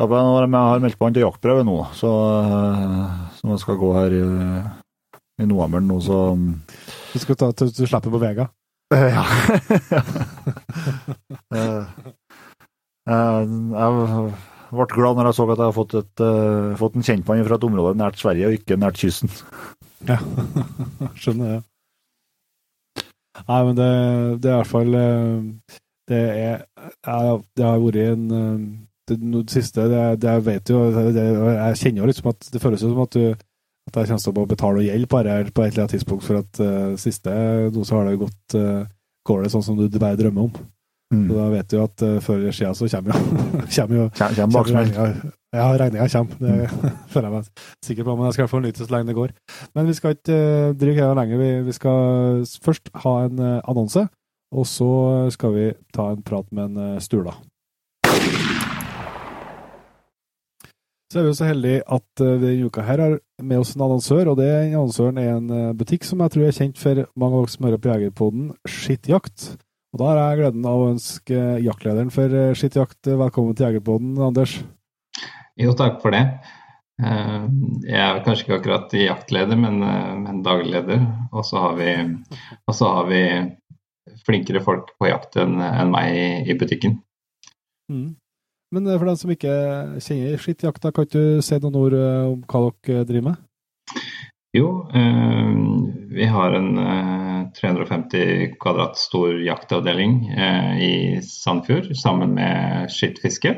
Da 0.00 0.06
ble 0.08 0.20
jeg, 0.20 0.48
jeg 0.48 0.68
har 0.70 0.82
meldt 0.82 0.98
på 0.98 1.08
han 1.08 1.16
til 1.16 1.24
jaktprøve 1.26 1.64
nå, 1.66 1.76
så 1.96 2.10
Når 3.42 3.52
jeg 3.54 3.62
skal 3.62 3.78
gå 3.80 3.90
her 3.96 4.14
i, 4.16 4.22
i 5.42 5.48
november 5.48 5.82
nå, 5.84 5.98
så 6.04 6.20
Du 7.12 7.18
skal 7.20 7.38
ta 7.40 7.50
til 7.56 7.72
du 7.72 7.84
slipper 7.84 8.12
på 8.12 8.20
Vega. 8.22 8.48
Eh, 8.94 9.08
Ja. 9.16 9.24
Eh, 11.50 11.82
eh, 13.10 13.40
jeg 13.50 13.94
ble 14.70 14.84
glad 14.92 15.16
når 15.18 15.28
jeg 15.28 15.34
så 15.34 15.46
at 15.50 15.58
jeg 15.58 15.66
har 15.66 15.74
fått, 15.74 15.94
et, 15.98 16.22
uh, 16.22 16.76
fått 16.78 16.94
en 16.94 17.06
kjentmann 17.06 17.42
fra 17.48 17.56
et 17.58 17.66
område 17.66 17.98
nært 17.98 18.20
Sverige, 18.20 18.46
og 18.46 18.54
ikke 18.54 18.78
nært 18.78 19.00
kysten. 19.02 19.32
Ja, 20.06 20.20
skjønner 21.20 21.56
jeg. 21.56 21.64
Nei, 23.48 23.58
men 23.66 23.74
det, 23.80 23.88
det 24.44 24.52
er 24.52 24.54
i 24.54 24.60
hvert 24.60 24.70
fall 24.70 24.94
Det 26.10 26.22
er 26.44 26.62
Det 27.56 27.66
har 27.66 27.82
vært 27.82 28.00
en 28.04 28.24
Det, 29.10 29.18
det 29.34 29.44
siste 29.52 29.84
det, 29.90 30.02
det 30.22 30.34
jeg 30.38 30.46
vet 30.46 30.72
jo 30.72 30.80
det, 30.94 31.24
Jeg 31.58 31.78
kjenner 31.82 32.04
jo 32.04 32.10
litt 32.10 32.20
som 32.22 32.30
at 32.32 32.50
det 32.54 32.62
føles 32.62 32.82
som 32.86 33.00
at 33.04 33.16
du 33.18 33.24
at 33.90 33.96
jeg 33.96 34.10
kommer 34.10 34.22
til 34.22 34.38
å 34.38 34.46
betale 34.46 34.82
gjeld 34.86 35.06
på 35.10 35.20
dette 35.26 35.52
på 35.56 35.62
et 35.64 35.72
eller 35.72 35.82
annet 35.82 35.94
tidspunkt, 35.96 36.22
for 36.22 36.38
at 36.38 36.58
uh, 36.62 36.92
siste 37.00 37.32
så 37.74 37.96
har 37.96 38.10
det 38.10 38.20
gått 38.20 38.54
uh, 38.60 38.84
Går 39.26 39.42
det 39.42 39.50
sånn 39.52 39.64
som 39.66 39.76
du 39.80 39.98
bare 39.98 40.16
drømmer 40.20 40.46
om. 40.46 40.52
Så 41.10 41.16
Mm. 41.16 41.24
da 41.34 41.48
vet 41.50 41.66
du 41.66 41.74
jo 41.74 41.82
at 41.88 42.02
uh, 42.06 42.20
før 42.22 42.36
eller 42.38 42.54
siden 42.54 42.76
så 42.78 42.86
kommer 42.86 43.16
jo, 43.16 43.40
kommer 43.74 43.96
jo 43.96 44.04
Kjem, 44.14 44.34
kjem 44.36 44.52
baksmell. 44.54 44.92
regninga. 44.92 45.32
Ja, 45.58 45.64
regninga 45.80 46.06
kommer. 46.12 46.36
Det 46.38 46.68
føler 47.12 47.26
jeg 47.26 47.34
meg 47.34 47.64
sikker 47.88 48.06
på, 48.06 48.14
men 48.14 48.28
jeg 48.28 48.36
skal 48.36 48.50
få 48.52 48.60
nyte 48.62 48.84
så 48.84 48.94
lenge 48.94 49.10
det 49.10 49.16
går. 49.18 49.34
Men 49.74 49.88
vi 49.90 49.96
skal 49.98 50.14
ikke 50.14 50.38
uh, 50.38 50.70
drive 50.78 51.02
her 51.02 51.18
lenger. 51.18 51.42
Vi, 51.42 51.50
vi 51.66 51.74
skal 51.74 52.44
først 52.62 52.94
ha 53.02 53.16
en 53.26 53.42
uh, 53.42 53.58
annonse, 53.66 54.06
og 54.54 54.70
så 54.70 54.92
skal 55.34 55.56
vi 55.58 55.66
ta 55.96 56.12
en 56.14 56.22
prat 56.22 56.46
med 56.54 56.78
en 56.78 57.02
Stula. 57.02 57.34
Så 61.10 61.18
er 61.18 61.24
vi 61.26 61.30
jo 61.32 61.38
så 61.40 61.48
heldige 61.48 61.80
at 61.90 62.22
uh, 62.22 62.36
denne 62.38 62.68
uka 62.70 62.84
her 62.86 63.00
har 63.02 63.16
med 63.42 63.58
oss 63.58 63.72
en 63.74 63.82
annonsør, 63.82 64.28
og 64.30 64.36
det 64.38 64.50
annonsøren 64.68 65.18
er 65.18 65.32
en 65.32 65.48
eh, 65.50 65.72
butikk 65.74 66.04
som 66.06 66.20
jeg 66.22 66.30
tror 66.34 66.44
er 66.46 66.54
kjent 66.54 66.78
for 66.78 67.00
mange 67.18 67.34
av 67.34 67.42
dere 67.46 67.54
som 67.54 67.66
hører 67.66 67.80
på 67.82 67.90
Jegerpoden, 67.90 68.44
Skittjakt. 68.68 69.46
Og 69.90 69.98
da 69.98 70.06
har 70.06 70.20
jeg 70.20 70.38
gleden 70.42 70.68
av 70.70 70.82
å 70.84 70.90
ønske 70.92 71.40
jaktlederen 71.64 72.12
for 72.14 72.36
eh, 72.36 72.52
Skittjakt 72.54 73.10
eh, 73.10 73.18
velkommen 73.18 73.56
til 73.58 73.66
Jegerpoden, 73.66 74.12
Anders. 74.22 74.54
Jo, 75.58 75.74
takk 75.74 75.98
for 76.04 76.14
det. 76.14 76.22
Eh, 77.02 77.48
Jeg 77.88 77.98
er 78.04 78.22
kanskje 78.28 78.46
ikke 78.46 78.60
akkurat 78.60 78.94
jaktleder, 79.00 79.58
men, 79.58 79.82
eh, 79.82 80.14
men 80.20 80.44
dagleder. 80.46 81.02
Og 81.32 81.42
så 81.48 81.64
har 81.64 81.74
vi, 81.80 81.90
har 82.70 83.10
vi 83.10 83.24
flinkere 84.28 84.62
folk 84.62 84.94
på 85.00 85.10
jakt 85.10 85.40
enn 85.42 85.58
en 85.58 85.90
meg 85.90 86.14
i, 86.14 86.28
i 86.54 86.58
butikken. 86.60 87.00
Men 88.74 88.86
eh, 88.86 88.98
for 88.98 89.10
den 89.10 89.20
som 89.20 89.32
ikke 89.34 89.54
kjenner 90.02 90.40
skittjakta, 90.40 90.92
kan 90.94 91.08
du 91.10 91.22
si 91.44 91.58
noen 91.58 91.78
ord 91.80 91.96
eh, 91.98 92.30
om 92.30 92.42
hva 92.46 92.66
dere 92.86 93.06
driver 93.08 93.32
med? 93.32 93.46
Jo, 94.56 94.68
eh, 94.94 95.50
vi 96.10 96.26
har 96.26 96.56
en 96.58 96.70
eh, 96.78 97.42
350 97.58 98.56
kvadrat 98.62 98.98
stor 98.98 99.36
jaktavdeling 99.42 100.16
eh, 100.30 100.72
i 100.86 100.94
Sandfjord 101.26 101.92
sammen 101.98 102.34
med 102.38 102.90
skittfiske. 102.94 103.54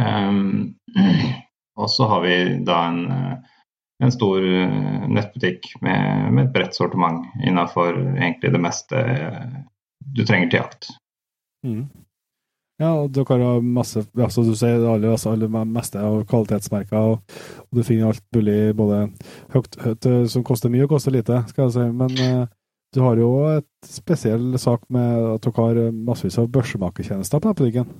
Eh, 0.00 0.38
og 1.74 1.90
så 1.90 2.06
har 2.10 2.22
vi 2.22 2.36
da 2.66 2.78
en, 2.88 3.04
eh, 3.10 3.34
en 4.02 4.14
stor 4.14 4.46
eh, 4.46 5.06
nettbutikk 5.10 5.72
med, 5.82 6.32
med 6.32 6.46
et 6.46 6.54
bredt 6.54 6.78
sortiment 6.78 7.26
innenfor 7.42 7.98
egentlig 8.14 8.52
det 8.54 8.62
meste 8.62 9.04
eh, 9.14 9.60
du 10.14 10.22
trenger 10.26 10.50
til 10.50 10.62
jakt. 10.62 10.90
Ja, 12.82 12.90
og 12.98 13.12
dere 13.14 13.38
har 13.38 13.60
masse 13.62 14.02
som 14.02 14.46
du 14.48 14.54
sier, 14.58 14.82
alle, 14.82 15.12
altså, 15.14 15.30
aller 15.34 15.50
meste 15.70 16.00
av 16.02 16.24
kvalitetsmerker, 16.26 17.12
og, 17.12 17.36
og 17.68 17.78
du 17.78 17.86
finner 17.86 18.10
alt 18.10 18.24
mulig, 18.34 18.74
både 18.74 19.04
høyt, 19.54 19.78
høyt 19.84 20.08
eh, 20.10 20.24
som 20.32 20.42
koster 20.46 20.72
mye 20.74 20.88
og 20.88 20.96
koster 20.96 21.14
lite, 21.14 21.44
skal 21.52 21.68
jeg 21.68 21.74
si. 21.76 21.84
Men 21.94 22.16
eh, 22.24 22.40
du 22.94 23.02
har 23.04 23.20
jo 23.20 23.28
et 23.52 23.90
spesiell 23.90 24.56
sak 24.58 24.82
med 24.94 25.28
at 25.36 25.46
dere 25.46 25.68
har 25.68 25.94
massevis 25.94 26.40
av 26.42 26.50
børsemakertjenester 26.54 27.42
på 27.44 27.54
butikken? 27.60 27.94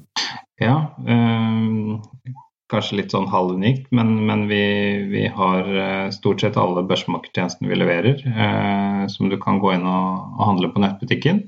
Ja, 0.63 0.77
eh, 1.07 2.35
kanskje 2.75 2.99
litt 2.99 3.15
sånn 3.15 3.31
halvunikt, 3.31 3.87
men, 3.95 4.15
men 4.27 4.47
vi, 4.51 4.65
vi 5.11 5.25
har 5.39 5.71
eh, 5.71 6.11
stort 6.15 6.43
sett 6.43 6.59
alle 6.59 6.83
børsemakertjenestene 6.89 7.71
vi 7.71 7.79
leverer, 7.79 8.27
eh, 8.27 9.07
som 9.13 9.31
du 9.31 9.39
kan 9.43 9.63
gå 9.63 9.77
inn 9.77 9.87
og, 9.87 10.35
og 10.35 10.45
handle 10.51 10.75
på 10.75 10.83
nettbutikken. 10.83 11.45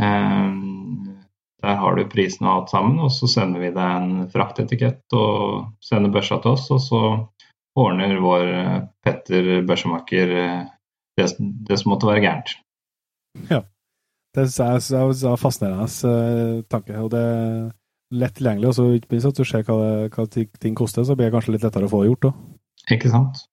Eh, 0.00 1.11
der 1.62 1.78
har 1.78 1.96
du 1.96 2.02
prisen 2.10 2.46
og 2.48 2.54
alt 2.54 2.72
sammen, 2.74 2.98
og 3.02 3.12
så 3.14 3.28
sender 3.30 3.62
vi 3.62 3.70
deg 3.74 3.96
en 3.98 4.28
fraktetikett 4.32 5.16
og 5.16 5.68
sender 5.84 6.12
børsa 6.14 6.40
til 6.42 6.56
oss, 6.56 6.70
og 6.74 6.80
så 6.82 7.02
ordner 7.78 8.18
vår 8.20 8.48
Petter 9.04 9.52
børsemaker 9.66 10.34
eh, 10.38 10.64
det, 11.16 11.28
det 11.68 11.78
som 11.80 11.94
måtte 11.94 12.08
være 12.08 12.24
gærent. 12.24 12.56
Ja. 13.50 13.62
Det 14.32 14.48
synes 14.48 14.90
jeg 14.90 14.98
er 14.98 15.30
en 15.30 15.40
fascinerende 15.40 15.86
eh, 16.08 16.64
tanke. 16.72 16.98
og 16.98 17.10
det 17.12 17.20
er 17.20 17.70
lett 18.12 18.36
tilgjengelig, 18.36 18.68
og 18.68 18.76
så 18.76 18.88
ikke 18.96 19.14
minst 19.14 19.28
at 19.28 19.38
du 19.38 19.44
ser 19.48 19.64
hva, 19.68 19.78
det, 19.80 20.12
hva 20.12 20.26
ting 20.60 20.76
koster, 20.76 21.04
så 21.04 21.16
blir 21.16 21.28
det 21.28 21.36
kanskje 21.36 21.56
litt 21.56 21.64
lettere 21.64 21.88
å 21.88 21.92
få 21.92 22.04
gjort 22.08 22.28
òg. 22.30 22.44
Ikke 22.92 23.12
sant? 23.12 23.44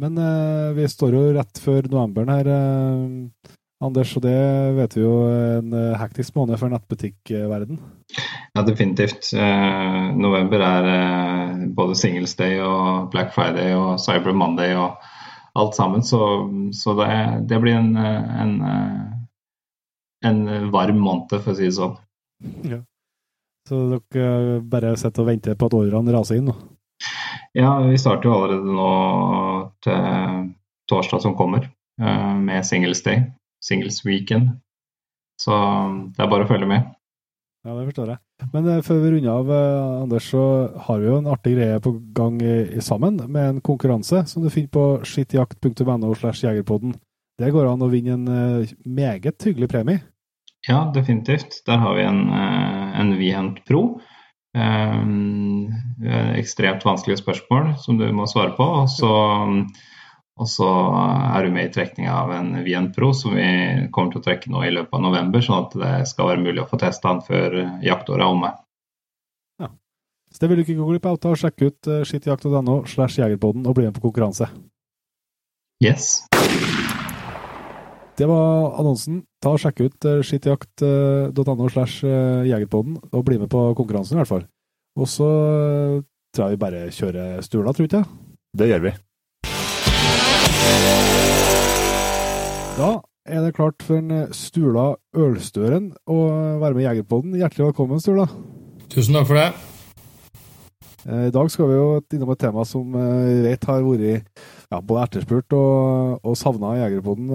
Men 0.00 0.16
eh, 0.20 0.70
vi 0.76 0.88
står 0.88 1.16
jo 1.16 1.22
rett 1.36 1.60
før 1.60 1.88
novemberen 1.92 2.32
her, 2.32 2.50
eh, 2.54 3.54
Anders, 3.80 4.10
og 4.18 4.24
det 4.26 4.36
vet 4.76 4.94
vi 4.98 5.00
jo 5.06 5.12
en 5.24 5.72
eh, 5.72 5.96
hektisk 5.96 6.34
måned 6.36 6.58
for 6.60 6.68
nettbutikkverden. 6.68 7.78
Ja, 8.52 8.64
definitivt. 8.66 9.30
Eh, 9.32 10.10
november 10.20 10.60
er 10.60 10.88
eh, 10.90 11.62
både 11.78 11.96
Singles 11.96 12.36
Day 12.36 12.58
og 12.60 13.08
Black 13.14 13.32
Friday 13.32 13.72
og 13.78 13.96
Cyber 14.02 14.36
Monday 14.36 14.76
og 14.76 15.00
alt 15.56 15.78
sammen. 15.78 16.04
Så, 16.04 16.20
så 16.76 16.92
det, 17.00 17.08
det, 17.48 17.62
blir 17.64 17.78
en, 17.78 17.96
en, 17.96 18.54
en, 20.28 20.44
varm 20.76 21.00
måned, 21.00 21.32
for 21.38 21.54
å 21.54 21.56
si 21.56 21.70
det 21.70 21.78
sånn. 21.80 21.96
Ja. 22.68 22.82
Så 23.68 23.80
dere 24.12 24.60
bare 24.60 24.92
sitter 25.00 25.24
og 25.24 25.32
venter 25.32 25.56
på 25.56 25.72
at 25.72 25.80
årene 25.80 26.18
raser 26.18 26.36
inn? 26.36 26.52
Da? 26.52 26.58
Ja, 27.56 27.74
vi 27.88 27.96
starter 27.96 28.28
jo 28.28 28.36
allerede 28.36 28.76
nå 28.76 28.92
til 29.88 30.48
torsdag 30.92 31.24
som 31.24 31.38
kommer, 31.38 31.70
med 32.00 32.64
Singles 32.64 33.02
Day, 33.04 33.24
Singles 33.64 34.02
Weekend. 34.06 34.56
Så 35.40 35.54
det 36.16 36.24
er 36.24 36.32
bare 36.32 36.46
å 36.46 36.50
følge 36.50 36.68
med. 36.68 36.88
Ja, 37.60 37.74
det 37.76 37.90
forstår 37.90 38.14
jeg. 38.14 38.20
Men 38.54 38.68
uh, 38.70 38.80
før 38.84 39.02
vi 39.02 39.12
runder 39.14 39.34
av, 39.34 39.50
uh, 39.52 40.02
Anders, 40.04 40.28
så 40.32 40.44
har 40.86 41.00
vi 41.00 41.10
jo 41.10 41.18
en 41.20 41.28
artig 41.28 41.54
greie 41.58 41.80
på 41.84 41.92
gang 42.16 42.38
sammen, 42.84 43.20
med 43.28 43.48
en 43.48 43.60
konkurranse 43.64 44.22
som 44.30 44.44
du 44.44 44.48
finner 44.52 44.72
på 44.72 44.84
skittjakt.no 45.04 46.14
slash 46.16 46.46
jegerpodden. 46.46 46.94
Det 47.40 47.52
går 47.52 47.68
an 47.68 47.84
å 47.84 47.90
vinne 47.92 48.16
en 48.16 48.30
uh, 48.30 48.72
meget 48.84 49.44
hyggelig 49.44 49.68
premie. 49.72 50.04
Ja, 50.68 50.86
definitivt. 50.94 51.62
Der 51.68 51.80
har 51.80 51.96
vi 51.96 52.04
en, 52.04 52.26
en 52.30 53.14
Vihent 53.16 53.62
Pro. 53.68 54.00
Um, 54.52 55.70
ekstremt 56.36 56.84
vanskelige 56.84 57.22
spørsmål 57.22 57.70
som 57.80 57.96
du 58.00 58.04
må 58.12 58.26
svare 58.28 58.52
på. 58.58 58.66
Og 58.82 58.90
så 58.92 59.12
og 60.40 60.48
så 60.48 60.66
er 61.36 61.44
du 61.44 61.52
med 61.52 61.68
i 61.68 61.72
trekninga 61.74 62.14
av 62.22 62.32
en 62.32 62.50
Vien 62.64 62.88
Pro 62.96 63.10
som 63.16 63.34
vi 63.36 63.44
kommer 63.92 64.14
til 64.14 64.22
å 64.22 64.24
trekke 64.24 64.52
nå 64.52 64.64
i 64.64 64.72
løpet 64.72 64.96
av 64.96 65.04
november, 65.04 65.44
sånn 65.44 65.66
at 65.66 65.76
det 65.76 65.92
skal 66.08 66.30
være 66.30 66.44
mulig 66.46 66.62
å 66.62 66.68
få 66.70 66.80
testa 66.80 67.12
den 67.12 67.20
før 67.26 67.56
jaktåret 67.84 68.24
er 68.24 68.32
omme. 68.32 68.52
Ja. 69.60 69.68
Så 70.32 70.40
det 70.40 70.50
vil 70.50 70.60
du 70.60 70.64
ikke 70.64 70.78
gå 70.78 70.88
glipp 70.94 71.10
av. 71.10 71.18
Ta 71.20 71.34
og 71.34 71.40
Sjekk 71.42 71.66
ut 71.66 71.90
uh, 71.92 72.00
skittjakt.no 72.08 72.78
slash 72.88 73.20
jegerpodden 73.20 73.68
og 73.68 73.76
bli 73.76 73.90
med 73.90 73.98
på 73.98 74.06
konkurranse. 74.06 74.48
Yes. 75.84 76.22
Det 78.16 78.28
var 78.28 78.80
annonsen. 78.80 79.22
Ta 79.40 79.52
og 79.56 79.60
Sjekk 79.60 79.84
ut 79.84 80.08
eh, 80.08 80.18
skittjakt.no 80.24 81.68
slash 81.72 82.04
eh, 82.04 82.48
jegerpodden 82.50 82.98
og 83.00 83.22
bli 83.24 83.38
med 83.40 83.48
på 83.52 83.62
konkurransen, 83.78 84.18
i 84.18 84.20
hvert 84.20 84.32
fall. 84.32 84.42
Og 85.00 85.08
så 85.08 85.28
tror 86.34 86.50
jeg 86.50 86.58
vi 86.58 86.64
bare 86.64 86.82
kjører 86.92 87.40
Stula, 87.46 87.72
tror 87.72 87.86
du 87.86 87.88
ikke? 87.88 88.02
Det 88.60 88.68
gjør 88.68 88.84
vi. 88.90 88.92
Da 92.80 92.94
er 93.28 93.42
det 93.44 93.56
klart 93.58 93.82
for 93.84 93.98
en 94.00 94.12
eh, 94.14 94.30
Stula 94.32 94.94
Ølstøren 95.12 95.90
å 96.08 96.20
være 96.62 96.72
med 96.72 96.82
i 96.82 96.86
Jegerpodden. 96.86 97.34
Hjertelig 97.36 97.66
velkommen, 97.68 98.00
Stula. 98.00 98.24
Tusen 98.90 99.18
takk 99.18 99.28
for 99.28 99.36
det. 99.36 99.50
Eh, 101.04 101.26
I 101.28 101.34
dag 101.34 101.50
skal 101.52 101.68
vi 101.68 101.76
jo 101.76 101.90
innom 102.16 102.32
et 102.32 102.40
tema 102.40 102.64
som 102.68 102.96
eh, 102.96 103.26
vi 103.28 103.42
vet 103.44 103.66
har 103.68 103.84
vært 103.84 104.40
ja, 104.70 104.80
både 104.80 105.02
etterspurt 105.04 105.56
og, 105.58 106.24
og 106.24 106.38
savna 106.40 106.72
i 106.78 106.80
Jegerpoden. 106.80 107.28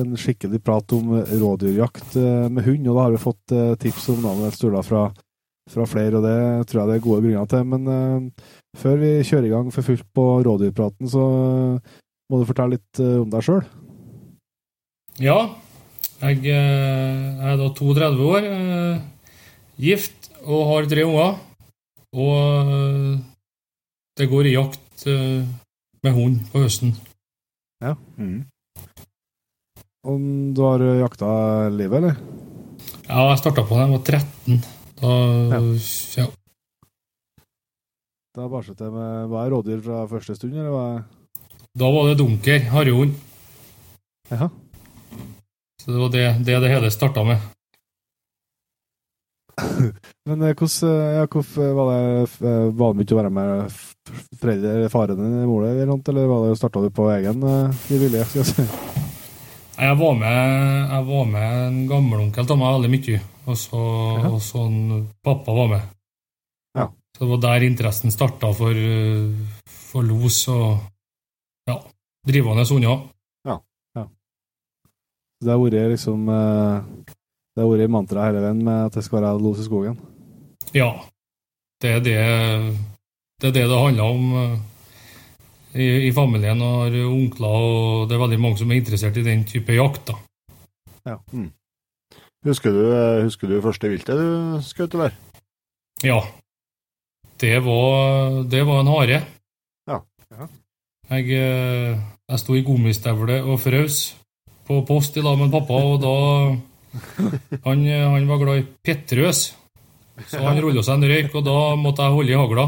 En 0.00 0.16
skikkelig 0.22 0.62
prat 0.64 0.96
om 0.96 1.12
rådyrjakt 1.18 2.16
med 2.48 2.64
hund, 2.70 2.88
og 2.88 2.96
da 2.96 3.04
har 3.04 3.14
vi 3.16 3.22
fått 3.26 3.54
tips 3.82 4.08
om 4.14 4.20
navnet 4.22 4.54
Stula 4.56 4.84
fra, 4.86 5.08
fra 5.72 5.86
flere, 5.90 6.20
og 6.20 6.24
det 6.24 6.70
tror 6.70 6.84
jeg 6.84 6.92
det 6.92 6.96
er 6.96 7.06
gode 7.08 7.24
grunner 7.26 7.50
til. 7.50 7.66
Men 7.74 7.90
uh, 7.90 8.50
før 8.78 9.00
vi 9.02 9.10
kjører 9.26 9.48
i 9.48 9.54
gang 9.56 9.74
for 9.74 9.90
fullt 9.90 10.06
på 10.14 10.28
rådyrpraten, 10.46 11.10
så 11.10 11.26
må 12.30 12.40
du 12.40 12.48
fortelle 12.48 12.76
litt 12.76 13.00
om 13.02 13.30
deg 13.30 13.44
sjøl. 13.46 13.62
Ja. 15.22 15.38
Jeg 16.16 16.48
eh, 16.48 17.44
er 17.44 17.58
da 17.60 17.66
32 17.76 18.24
år, 18.24 18.46
eh, 18.48 19.00
gift 19.76 20.30
og 20.46 20.62
har 20.70 20.88
tre 20.88 21.04
unger. 21.04 21.34
Og 22.16 22.70
eh, 22.72 23.18
det 24.16 24.28
går 24.30 24.48
i 24.48 24.54
jakt 24.56 24.82
med 25.06 26.14
hund 26.16 26.38
på 26.48 26.62
høsten. 26.62 26.94
Ja. 27.84 27.92
Mm. 28.16 28.46
Om 30.06 30.22
du 30.56 30.62
har 30.64 30.80
jakta 31.02 31.28
livet, 31.68 31.98
eller? 32.00 32.16
Ja, 33.10 33.26
jeg 33.28 33.42
starta 33.42 33.66
på 33.66 33.76
da 33.76 33.84
jeg 33.84 33.92
var 33.92 34.02
13. 34.16 34.64
Da 34.96 35.12
ja. 35.52 35.60
ja. 36.22 36.26
Da 38.36 38.48
barset 38.48 38.80
jeg 38.80 38.92
med 38.94 39.28
Hva 39.28 39.44
er 39.44 39.52
rådyr 39.52 39.84
fra 39.84 40.06
første 40.08 40.38
stund, 40.38 40.56
eller 40.56 40.72
hva? 40.72 40.86
Da 41.76 41.90
var 41.92 42.08
det 42.08 42.14
dunker, 42.14 42.60
harrehund. 42.72 43.14
Ja. 44.28 44.48
Så 45.82 45.90
det 45.90 45.98
var 45.98 46.08
det 46.08 46.38
det, 46.44 46.60
det 46.60 46.68
hele 46.72 46.90
starta 46.90 47.24
med. 47.24 47.36
Men 50.26 50.42
eh, 50.42 50.54
hvordan 50.54 51.12
Jakob, 51.16 51.16
ja, 51.16 51.26
hvorfor 51.26 51.74
var 51.76 51.90
det 51.92 52.54
vanlig 52.80 53.06
å 53.12 53.18
være 53.20 53.32
med 53.32 53.76
foreldre 54.40 54.72
eller 54.72 54.92
faren 54.92 55.20
din 55.20 55.36
eller 55.36 55.52
målet, 55.52 55.74
eller 55.74 55.92
noe, 55.92 56.02
eller 56.08 56.32
var 56.32 56.48
det 56.48 56.56
starta 56.62 56.80
du 56.80 56.88
på 56.96 57.10
egen 57.12 57.44
i 57.44 58.00
vilje? 58.00 58.24
Skal 58.24 58.42
jeg 58.42 58.50
si? 58.54 58.66
Jeg 59.76 60.00
var 60.00 60.16
med, 60.16 60.42
jeg 60.88 61.06
var 61.12 61.30
med 61.36 61.54
en 61.60 61.80
gammelonkel 61.92 62.48
av 62.48 62.60
meg 62.60 62.76
veldig 62.78 62.92
mye, 62.96 63.22
og 63.44 63.56
så, 63.60 63.84
ja. 64.16 64.32
og 64.32 64.40
så 64.40 64.66
pappa 65.24 65.60
var 65.60 65.72
med. 65.76 65.88
Ja. 66.80 66.90
Så 67.12 67.24
det 67.24 67.32
var 67.34 67.46
der 67.50 67.68
interessen 67.68 68.14
starta 68.14 68.56
for, 68.56 68.84
for 69.92 70.08
los 70.08 70.46
og 70.48 70.78
ja, 71.66 71.80
drivende 72.26 72.66
hunder. 72.70 73.06
Det 75.42 75.52
har 75.52 75.60
vært 75.60 75.90
liksom 75.92 76.28
eh, 76.32 76.84
Det 77.52 77.62
har 77.62 77.68
vært 77.68 77.92
mantraet 77.92 78.30
hele 78.30 78.44
veien 78.44 78.62
med 78.64 78.86
at 78.88 78.96
det 78.96 79.04
skal 79.04 79.20
være 79.20 79.36
los 79.42 79.60
i 79.60 79.66
skogen? 79.66 79.98
Ja. 80.74 80.90
Det 81.82 81.90
er 81.92 82.00
det 82.00 82.16
det, 83.42 83.50
er 83.50 83.52
det, 83.52 83.66
det 83.68 83.80
handler 83.82 84.14
om 84.16 84.32
eh, 84.40 84.54
i, 85.76 85.86
i 86.08 86.12
familien. 86.16 86.62
Og 86.64 86.86
har 86.86 86.96
onkler, 87.04 87.68
og 87.68 88.08
det 88.08 88.16
er 88.16 88.24
veldig 88.24 88.40
mange 88.40 88.60
som 88.62 88.72
er 88.72 88.80
interessert 88.80 89.20
i 89.20 89.26
den 89.26 89.44
type 89.48 89.76
jakt. 89.76 90.08
da. 90.08 90.16
Ja. 91.06 91.18
Mm. 91.32 91.50
Husker, 92.46 92.72
du, 92.72 92.82
eh, 92.88 93.24
husker 93.26 93.50
du 93.50 93.60
første 93.60 93.92
viltet 93.92 94.16
du 94.16 94.62
skjøt, 94.64 94.96
eller? 94.96 95.16
Ja. 96.04 96.22
Det 97.36 97.58
var, 97.60 98.42
det 98.48 98.64
var 98.64 98.80
en 98.80 98.92
hare. 98.94 99.20
Ja. 101.10 101.16
ja. 101.16 101.22
Jeg, 101.22 101.98
jeg 102.26 102.42
sto 102.42 102.56
i 102.58 102.64
gummistøvle 102.66 103.42
og 103.46 103.60
frøs 103.62 104.16
på 104.66 104.80
post 104.86 105.16
i 105.16 105.22
lag 105.22 105.38
med 105.38 105.52
pappa, 105.54 105.78
og 105.78 106.00
da 106.02 106.14
han, 107.66 107.84
han, 107.86 108.28
var 108.28 108.38
glad 108.40 108.58
i 108.58 108.66
Petrøs. 108.84 109.40
Så 110.26 110.40
han 110.42 110.58
rulla 110.62 110.82
seg 110.82 110.94
en 110.96 111.08
røyk, 111.10 111.34
og 111.36 111.44
da 111.46 111.58
måtte 111.78 112.02
jeg 112.02 112.16
holde 112.16 112.32
i 112.32 112.40
hagla. 112.40 112.66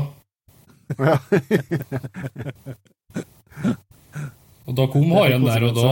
og 4.69 4.73
da 4.79 4.87
kom 4.93 5.13
haren 5.17 5.45
der, 5.49 5.63
og 5.69 5.75
da 5.77 5.91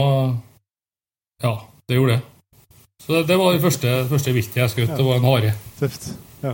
Ja, 1.43 1.53
det 1.89 1.95
gjorde 1.99 2.13
det. 2.15 2.21
Så 3.03 3.21
det, 3.27 3.37
var 3.37 3.53
det 3.53 3.61
første, 3.61 3.87
første 4.09 4.31
viltet 4.33 4.57
jeg 4.57 4.73
skjøt. 4.73 4.95
Det 4.97 5.05
var 5.05 5.19
en 5.19 5.27
hare. 5.27 5.51
Tøft. 5.79 6.03
Ja. 6.41 6.53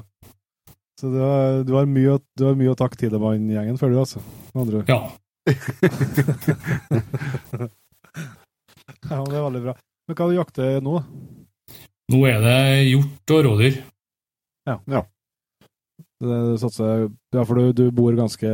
Så 1.00 1.06
du 1.14 1.72
har, 1.78 1.86
mye, 1.90 2.18
mye 2.60 2.74
å 2.74 2.80
takke 2.80 3.00
Tidemann-gjengen 3.00 3.78
for, 3.80 3.88
du, 3.94 4.02
altså? 4.02 4.20
Andre. 4.54 4.84
Ja. 4.90 5.00
Ja, 9.10 9.24
det 9.28 9.38
er 9.38 9.46
veldig 9.46 9.64
bra. 9.64 9.74
Men 10.08 10.18
hva 10.18 10.28
du 10.28 10.36
jakter 10.36 10.84
nå? 10.84 11.00
Nå 12.14 12.20
er 12.28 12.44
det 12.44 12.60
hjort 12.90 13.34
og 13.36 13.44
rådyr. 13.48 13.80
Ja. 14.68 14.78
ja. 14.92 15.02
Det, 16.24 16.38
satser, 16.62 17.08
ja, 17.36 17.44
for 17.44 17.60
du, 17.60 17.72
du, 17.76 17.86
bor 17.96 18.16
ganske 18.16 18.50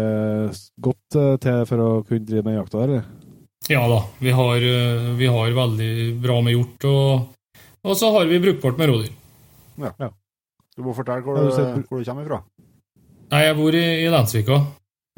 godt 0.81 1.17
eh, 1.17 1.35
til 1.41 1.65
for 1.69 1.83
å 1.83 1.89
kunne 2.05 2.25
drive 2.25 2.45
med 2.47 2.57
jakta, 2.57 2.85
eller? 2.85 3.03
Ja 3.69 3.83
da, 3.91 3.99
vi 4.23 4.33
har, 4.33 4.63
eh, 4.65 5.11
vi 5.19 5.29
har 5.29 5.53
veldig 5.53 5.91
bra 6.23 6.39
med 6.45 6.55
hjort, 6.55 6.87
og, 6.89 7.59
og, 7.83 7.93
så 7.99 8.09
har 8.15 8.25
vi 8.31 8.41
brukbart 8.41 8.79
med 8.79 8.89
rådyr. 8.89 9.13
Ja. 9.85 9.93
ja. 10.01 10.09
Du 10.73 10.87
må 10.87 10.95
fortelle 10.97 11.21
hvor, 11.25 11.37
du, 11.37 11.85
hvor 11.89 12.01
du 12.01 12.09
kommer 12.09 12.25
fra. 12.25 12.41
Nei, 13.29 13.43
jeg 13.45 13.59
bor 13.59 13.77
i, 13.77 13.85
i 14.01 14.09
Lensvika. 14.09 14.63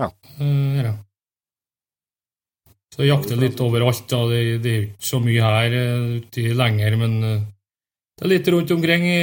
Ja. 0.02 0.12
Uh, 0.42 0.82
ja. 0.82 0.96
Så 2.92 3.06
jeg 3.06 3.14
jakter 3.14 3.40
litt 3.40 3.60
overalt. 3.64 4.04
da, 4.12 4.26
Det, 4.28 4.42
det 4.64 4.72
er 4.72 4.78
jo 4.78 4.88
ikke 4.90 5.08
så 5.08 5.20
mye 5.24 5.50
her 5.56 5.76
eh, 5.80 6.06
ute 6.20 6.54
lenger, 6.60 6.98
men 7.00 7.18
eh, 7.24 7.44
det 8.20 8.26
er 8.28 8.34
litt 8.34 8.50
rundt 8.52 8.74
omkring. 8.76 9.06
i 9.08 9.22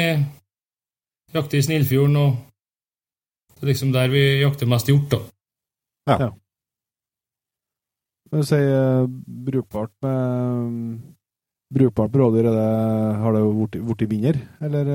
Jakter 1.36 1.60
i 1.60 1.64
Snillfjorden, 1.66 2.16
og 2.16 3.58
det 3.58 3.66
er 3.66 3.70
liksom 3.74 3.92
der 3.92 4.08
vi 4.08 4.22
jakter 4.40 4.70
mest 4.70 4.88
hjort, 4.88 5.10
da. 5.12 5.18
Ja. 6.08 6.16
ja. 6.22 6.28
Når 8.32 8.44
du 8.44 8.48
sier 8.48 9.06
brukbart 9.48 9.92
med 10.04 10.98
Brukbart 11.68 12.14
med 12.14 12.22
rådyr, 12.22 12.46
har 13.20 13.34
det 13.36 13.42
blitt 13.84 14.04
vinner, 14.08 14.38
eller? 14.64 14.88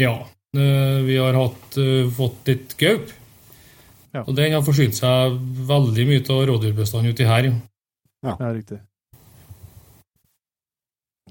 Ja. 0.00 0.14
Vi 0.56 1.18
har 1.20 1.36
hatt, 1.36 1.76
fått 2.16 2.48
litt 2.48 2.72
gaup. 2.80 3.12
Ja. 4.12 4.22
Og 4.26 4.34
den 4.36 4.52
har 4.52 4.64
forsynt 4.64 4.96
seg 4.98 5.36
veldig 5.68 6.04
mye 6.08 6.22
av 6.34 6.42
rådyrbestanden 6.50 7.14
uti 7.14 7.28
her. 7.28 7.48
Ja, 8.22 8.34
ja 8.36 8.50
riktig. 8.52 8.80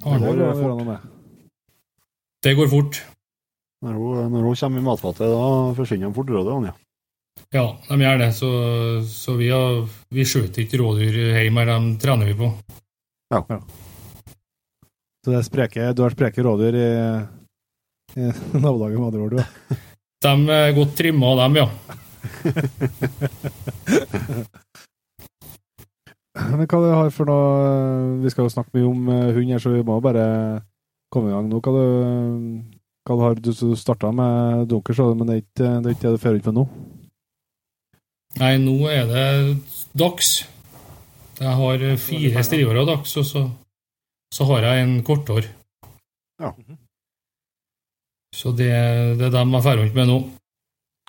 Det 0.02 0.18
går, 0.18 0.96
det 2.42 2.54
går 2.58 2.70
fort. 2.72 3.04
Når 3.86 3.98
hun, 3.98 4.32
når 4.34 4.48
hun 4.48 4.56
kommer 4.58 4.82
i 4.82 4.86
matfatet, 4.86 5.30
da 5.30 5.46
forsvinner 5.78 6.10
de 6.10 6.18
fort, 6.18 6.34
rådyrene, 6.34 6.72
ja. 6.72 6.78
Ja, 7.52 7.66
de 7.88 7.98
gjør 8.02 8.20
det. 8.22 8.30
Så, 8.38 8.50
så 9.10 9.36
vi, 9.38 9.50
har, 9.54 9.86
vi 10.14 10.26
skjøter 10.28 10.64
ikke 10.64 10.82
rådyr 10.82 11.18
hjemme, 11.42 11.66
de 11.70 11.78
trener 12.02 12.30
vi 12.30 12.36
på. 12.42 12.52
Ja. 13.34 13.42
Så 15.22 15.30
det 15.32 15.38
er 15.38 15.48
spreke, 15.48 15.94
du 15.96 16.04
har 16.06 16.14
spreke 16.16 16.46
rådyr 16.46 16.78
i, 16.82 16.92
i 18.18 18.30
nabolaget, 18.64 18.98
med 18.98 19.08
andre 19.12 19.26
ord. 19.26 19.38
du. 19.38 19.82
De 20.22 20.56
er 20.58 20.78
godt 20.78 20.96
trimma, 20.98 21.36
dem, 21.44 21.62
ja. 21.62 22.00
Men 26.32 26.64
hva 26.64 26.80
du 26.80 26.88
har 26.94 27.10
for 27.14 27.26
noe 27.28 28.22
Vi 28.24 28.30
skal 28.32 28.46
jo 28.46 28.54
snakke 28.54 28.72
mye 28.78 28.88
om 28.88 29.10
eh, 29.12 29.34
hund 29.36 29.52
her, 29.52 29.60
så 29.62 29.70
vi 29.74 29.84
må 29.86 30.00
bare 30.04 30.26
komme 31.12 31.30
i 31.30 31.34
gang 31.36 31.48
nå. 31.52 31.58
Hva 31.60 31.72
du, 31.76 31.86
hva 33.08 33.14
du 33.18 33.22
har 33.26 33.34
du, 33.36 33.52
du 33.52 33.76
starta 33.76 34.12
med 34.16 34.68
dunker, 34.72 34.94
så, 34.96 35.04
men 35.18 35.28
det 35.28 35.34
er 35.36 35.42
ikke 35.44 35.70
det 35.84 35.90
er 35.90 35.96
ikke 35.98 36.14
du 36.16 36.22
fører 36.22 36.38
ut 36.40 36.48
med 36.52 36.58
nå? 36.62 36.66
Nei, 38.40 38.54
nå 38.64 38.76
er 38.88 39.04
det 39.10 39.26
dags. 39.98 40.30
Jeg 41.42 41.54
har 41.58 41.78
fire 42.00 42.44
striåra 42.48 42.84
dags, 42.88 43.12
og 43.20 43.26
så, 43.28 43.42
så 44.32 44.42
har 44.54 44.62
jeg 44.70 44.76
en 44.86 44.96
kortår. 45.04 45.44
Ja. 46.40 46.50
Så 48.32 48.48
det, 48.56 48.72
det 49.20 49.26
er 49.28 49.34
dem 49.36 49.52
jeg 49.58 49.64
drar 49.66 49.78
rundt 49.82 49.96
med 49.98 50.06
nå. 50.08 50.18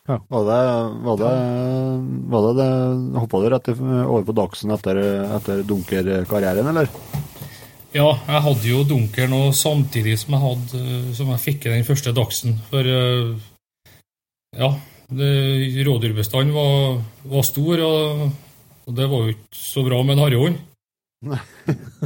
Var 0.09 0.45
det 0.49 0.63
Var 1.05 1.17
det, 1.17 1.33
var 2.27 2.47
det, 2.47 2.55
det 2.59 3.21
Hoppa 3.21 3.41
du 3.41 3.51
rett 3.51 3.69
over 3.79 4.25
på 4.27 4.35
Dagsen 4.35 4.75
etter, 4.75 4.99
etter 5.39 5.63
dunkerkarrieren, 5.63 6.73
eller? 6.73 6.91
Ja, 7.93 8.09
jeg 8.25 8.41
hadde 8.47 8.69
jo 8.71 8.83
dunker 8.89 9.29
nå 9.29 9.51
samtidig 9.53 10.17
som 10.19 10.33
jeg, 10.35 10.43
hadde, 10.43 10.83
som 11.15 11.29
jeg 11.35 11.43
fikk 11.43 11.67
i 11.67 11.75
den 11.75 11.85
første 11.85 12.15
dagsen. 12.17 12.57
For 12.71 12.89
eh, 12.89 13.35
ja, 14.57 14.71
rådyrbestanden 15.13 16.55
var, 16.57 17.03
var 17.35 17.45
stor, 17.45 17.85
og, 17.85 18.23
og 18.89 18.97
det 18.97 19.11
var 19.13 19.27
jo 19.27 19.35
ikke 19.37 19.61
så 19.61 19.85
bra 19.85 20.01
med 20.03 20.17
en 20.17 20.25
harrehund. 20.25 20.63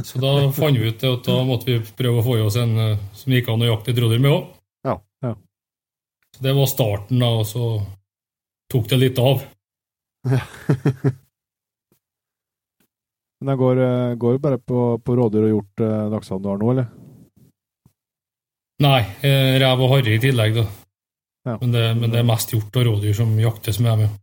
Så 0.05 0.19
da 0.21 0.33
fant 0.53 0.77
vi 0.77 0.91
ut 0.91 1.07
at 1.07 1.25
da 1.25 1.39
måtte 1.47 1.71
vi 1.71 1.79
prøve 1.97 2.19
å 2.19 2.25
få 2.27 2.35
i 2.37 2.43
oss 2.45 2.59
en 2.59 2.75
eh, 2.83 2.99
som 3.17 3.33
gikk 3.33 3.47
an 3.53 3.63
å 3.63 3.71
jakte 3.71 3.95
et 3.95 4.03
rådyr 4.03 4.21
med 4.21 4.35
òg. 4.35 4.51
Ja. 6.37 6.43
Ja. 6.43 6.43
Så 6.43 6.43
det 6.43 6.53
var 6.53 6.67
starten, 6.69 7.19
da, 7.19 7.29
og 7.39 7.45
så 7.49 7.81
tok 8.71 8.89
det 8.91 8.97
litt 9.01 9.19
av. 9.19 9.41
Men 13.37 13.51
det 13.51 13.55
går, 13.57 13.77
eh, 13.85 14.15
går 14.17 14.37
bare 14.41 14.57
på, 14.57 14.97
på 15.01 15.15
rådyr 15.17 15.43
og 15.45 15.51
hjort 15.51 15.75
laksene 16.13 16.41
du 16.41 16.47
har 16.49 16.57
nå, 16.61 16.67
eller? 16.73 16.87
Nei, 18.85 19.01
eh, 19.25 19.57
rev 19.61 19.81
og 19.81 19.91
harre 19.95 20.13
i 20.13 20.21
tillegg, 20.21 20.51
da. 20.57 20.65
Ja. 21.47 21.57
Men, 21.61 21.69
det, 21.73 21.83
men 21.97 22.11
det 22.13 22.19
er 22.21 22.27
mest 22.27 22.53
hjort 22.53 22.75
og 22.77 22.83
rådyr 22.89 23.13
som 23.17 23.29
jaktes 23.39 23.79
med 23.81 23.91
dem, 23.93 24.01
ja. 24.07 24.17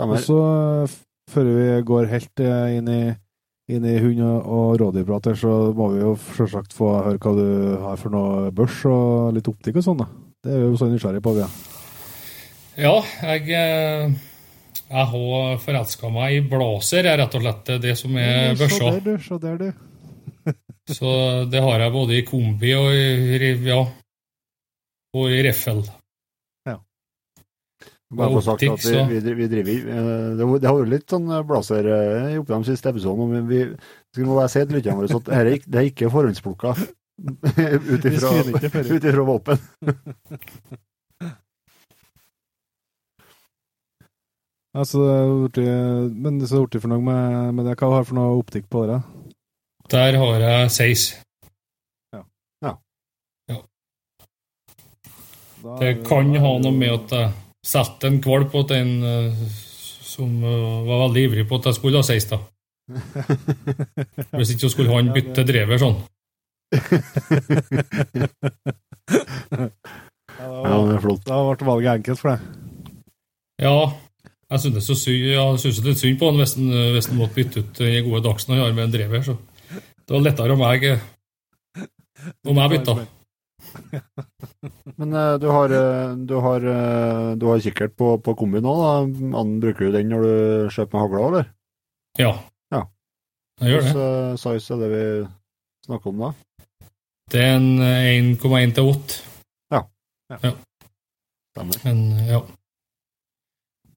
Og 0.00 0.18
så, 0.24 0.38
eh, 0.84 0.94
før 1.30 1.44
vi 1.44 1.66
går 1.84 2.08
helt 2.12 2.40
eh, 2.40 2.76
inn 2.78 2.88
i, 2.88 3.02
inn 3.70 3.84
i 3.86 3.98
hund- 4.02 4.24
og, 4.26 4.48
og 4.56 4.80
rådyrprat 4.80 5.30
så 5.38 5.52
må 5.76 5.92
vi 5.94 6.02
jo 6.02 6.16
selvsagt 6.36 6.74
få 6.74 6.90
høre 7.06 7.20
hva 7.22 7.34
du 7.36 7.46
har 7.84 8.00
for 8.00 8.14
noe 8.14 8.50
børs 8.54 8.82
og 8.90 9.36
litt 9.36 9.48
optikk 9.48 9.78
og 9.78 9.86
sånn. 9.86 10.02
Det 10.42 10.50
er 10.50 10.58
vi 10.64 10.72
jo 10.72 10.80
så 10.80 10.90
nysgjerrig 10.90 11.22
på, 11.22 11.36
vi. 11.38 11.46
Ja. 12.82 12.96
Jeg, 13.22 13.46
eh, 13.54 14.12
jeg 14.88 15.06
har 15.12 15.62
forelska 15.62 16.10
meg 16.12 16.38
i 16.38 16.44
blazer, 16.50 17.06
er 17.06 17.20
rett 17.22 17.38
og 17.38 17.44
slett 17.44 17.72
det 17.84 17.96
som 18.00 18.16
er 18.18 18.56
børsa. 18.58 18.90
der, 18.96 19.02
du. 19.06 19.14
Se 19.22 19.38
der, 19.42 19.58
du. 19.60 19.90
Så 20.90 21.10
det 21.46 21.62
har 21.62 21.84
jeg 21.84 21.94
både 21.94 22.16
i 22.18 22.24
kombi 22.26 22.72
og 22.74 22.90
i, 22.90 23.52
ja, 23.68 23.82
og 25.14 25.30
i 25.30 25.42
riffel. 25.46 25.84
Bare 28.12 28.34
få 28.36 28.40
sagt 28.44 28.62
at 28.68 28.84
vi, 28.84 29.18
vi, 29.20 29.32
vi 29.38 29.46
driver 29.48 29.72
eh, 29.72 30.36
Det 30.36 30.46
har- 30.46 30.58
det 30.60 30.68
har 30.68 30.76
vært 30.80 30.90
litt 30.92 31.08
sånn 31.14 31.28
blaser 31.48 31.86
i 31.88 32.38
oppi 32.40 32.52
de 32.52 32.64
siste 32.68 32.90
episodene, 32.92 33.28
men 33.32 33.46
vi 33.48 33.62
skal 34.12 34.26
må 34.28 34.36
bare 34.36 34.50
si 34.52 34.60
til 34.66 34.76
lytterne 34.76 34.98
våre 35.00 35.16
at 35.16 35.24
det, 35.30 35.34
her 35.38 35.46
er 35.52 35.58
det 35.66 35.80
er 35.80 35.88
ikke 35.90 36.10
forhåndsplukka 36.12 36.74
ut 37.94 39.04
ifra 39.08 39.24
våpen. 39.28 39.58
Altså, 44.74 45.00
det 45.54 45.66
men 46.16 46.38
så 46.48 46.56
er 46.56 46.62
det 46.64 46.68
blitt 46.70 46.82
for 46.84 46.92
noe 46.94 47.04
med, 47.04 47.50
med 47.58 47.66
det. 47.68 47.74
Hva 47.80 47.90
har 47.92 48.04
du 48.04 48.08
for 48.08 48.16
noe 48.16 48.38
optikk 48.40 48.70
på 48.72 48.86
det? 48.88 49.00
Der 49.92 50.16
har 50.16 50.40
jeg 50.46 50.70
seis. 50.72 51.02
Ja. 52.14 52.22
Det 52.64 52.72
ja. 53.52 53.58
Det 55.82 55.90
kan 56.08 56.32
ha 56.40 56.52
noe 56.64 56.72
med 56.72 56.94
at 56.94 57.12
jeg 57.18 57.28
satte 57.66 58.08
en 58.10 58.20
kvalp 58.22 58.50
på 58.52 58.64
en 58.74 58.90
eh, 59.06 59.44
som 60.02 60.30
eh, 60.44 60.86
var 60.88 61.04
veldig 61.06 61.22
ivrig 61.28 61.44
på 61.48 61.58
at 61.60 61.68
jeg 61.70 61.78
skulle 61.78 62.00
ha 62.02 62.06
seis, 62.06 62.26
da. 62.30 62.38
Hvis 64.36 64.50
ikke 64.54 64.66
så 64.66 64.72
skulle 64.74 64.92
han 64.94 65.12
bytte 65.14 65.44
drever 65.48 65.78
sånn. 65.82 65.98
Ja, 70.42 70.48
Ja, 70.64 70.76
det 70.88 70.94
er 70.96 71.02
flott. 71.04 71.20
da 71.28 71.36
ble 71.44 71.66
valget 71.68 71.90
enkelt 71.92 72.18
for 72.18 72.28
deg. 72.32 72.40
Ja, 73.62 73.74
jeg 74.50 74.58
synes 74.62 74.76
det 74.78 74.82
så 74.86 74.94
sy 74.98 75.12
jeg 75.28 75.58
synes 75.60 75.78
det 75.78 75.86
litt 75.90 76.00
synd 76.00 76.16
på 76.18 76.30
han 76.30 76.40
hvis 76.40 76.54
han, 76.56 76.70
hvis 76.96 77.08
han 77.10 77.18
måtte 77.20 77.36
bytte 77.36 77.60
ut 77.62 77.72
den 77.78 78.06
gode 78.08 78.22
dagsen 78.24 78.54
han 78.54 78.62
har 78.64 78.72
med 78.74 78.84
en 78.88 78.94
drever. 78.94 79.20
Så 79.26 79.34
det 79.76 80.10
var 80.16 80.24
lettere 80.24 80.56
om 80.56 80.64
jeg, 80.66 80.96
om 82.48 82.58
jeg 82.62 82.72
bytta. 82.74 82.94
Men 84.98 85.16
eh, 85.16 85.34
du 85.42 85.48
har, 85.50 85.74
eh, 85.78 86.14
du 86.28 86.36
har, 86.44 86.68
eh, 86.74 87.32
du 87.40 87.46
har 87.50 87.64
kikkert 87.64 87.96
på, 87.98 88.14
på 88.22 88.36
kombi 88.38 88.62
nå, 88.62 88.76
da. 88.80 88.92
Annen 89.02 89.58
bruker 89.62 89.88
du 89.88 89.98
den 89.98 90.12
når 90.12 90.26
du 90.26 90.36
kjøper 90.76 90.96
med 90.96 91.04
hagla, 91.04 91.26
eller? 91.28 91.50
Ja. 92.20 92.32
Ja. 92.74 92.84
Jeg 93.62 93.74
gjør 93.74 93.84
det. 93.84 93.92
Hvilken 93.96 94.40
size 94.44 94.74
er 94.76 94.82
det 94.84 94.90
vi 94.92 95.04
snakker 95.88 96.12
om 96.12 96.24
da? 96.26 96.32
Det 97.32 97.44
er 97.44 97.54
en 97.56 97.70
eh, 97.80 98.16
1,1 98.20 98.74
til 98.78 98.90
8. 98.94 99.22
Stemmer. 101.52 101.76
Men 101.84 101.98
ja. 102.26 102.40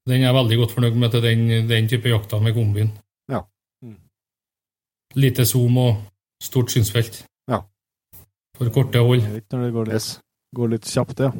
Den 0.05 0.21
er 0.21 0.27
jeg 0.27 0.37
veldig 0.37 0.57
godt 0.59 0.73
fornøyd 0.75 0.97
med 1.01 1.13
til 1.13 1.23
den, 1.23 1.69
den 1.69 1.87
type 1.89 2.09
jakta 2.11 2.39
med 2.43 2.53
kombien. 2.53 2.91
Ja. 3.31 3.41
Mm. 3.81 3.95
Lite 5.15 5.45
zoom 5.45 5.77
og 5.81 6.03
stort 6.43 6.71
synsfelt. 6.71 7.23
For 8.55 8.71
korte 8.73 9.03
hold. 9.03 9.23
Når 9.51 9.63
det 9.65 9.71
går 9.75 9.91
litt, 9.91 10.09
går 10.55 10.73
litt 10.75 10.89
kjapt, 10.89 11.23
ja. 11.25 11.31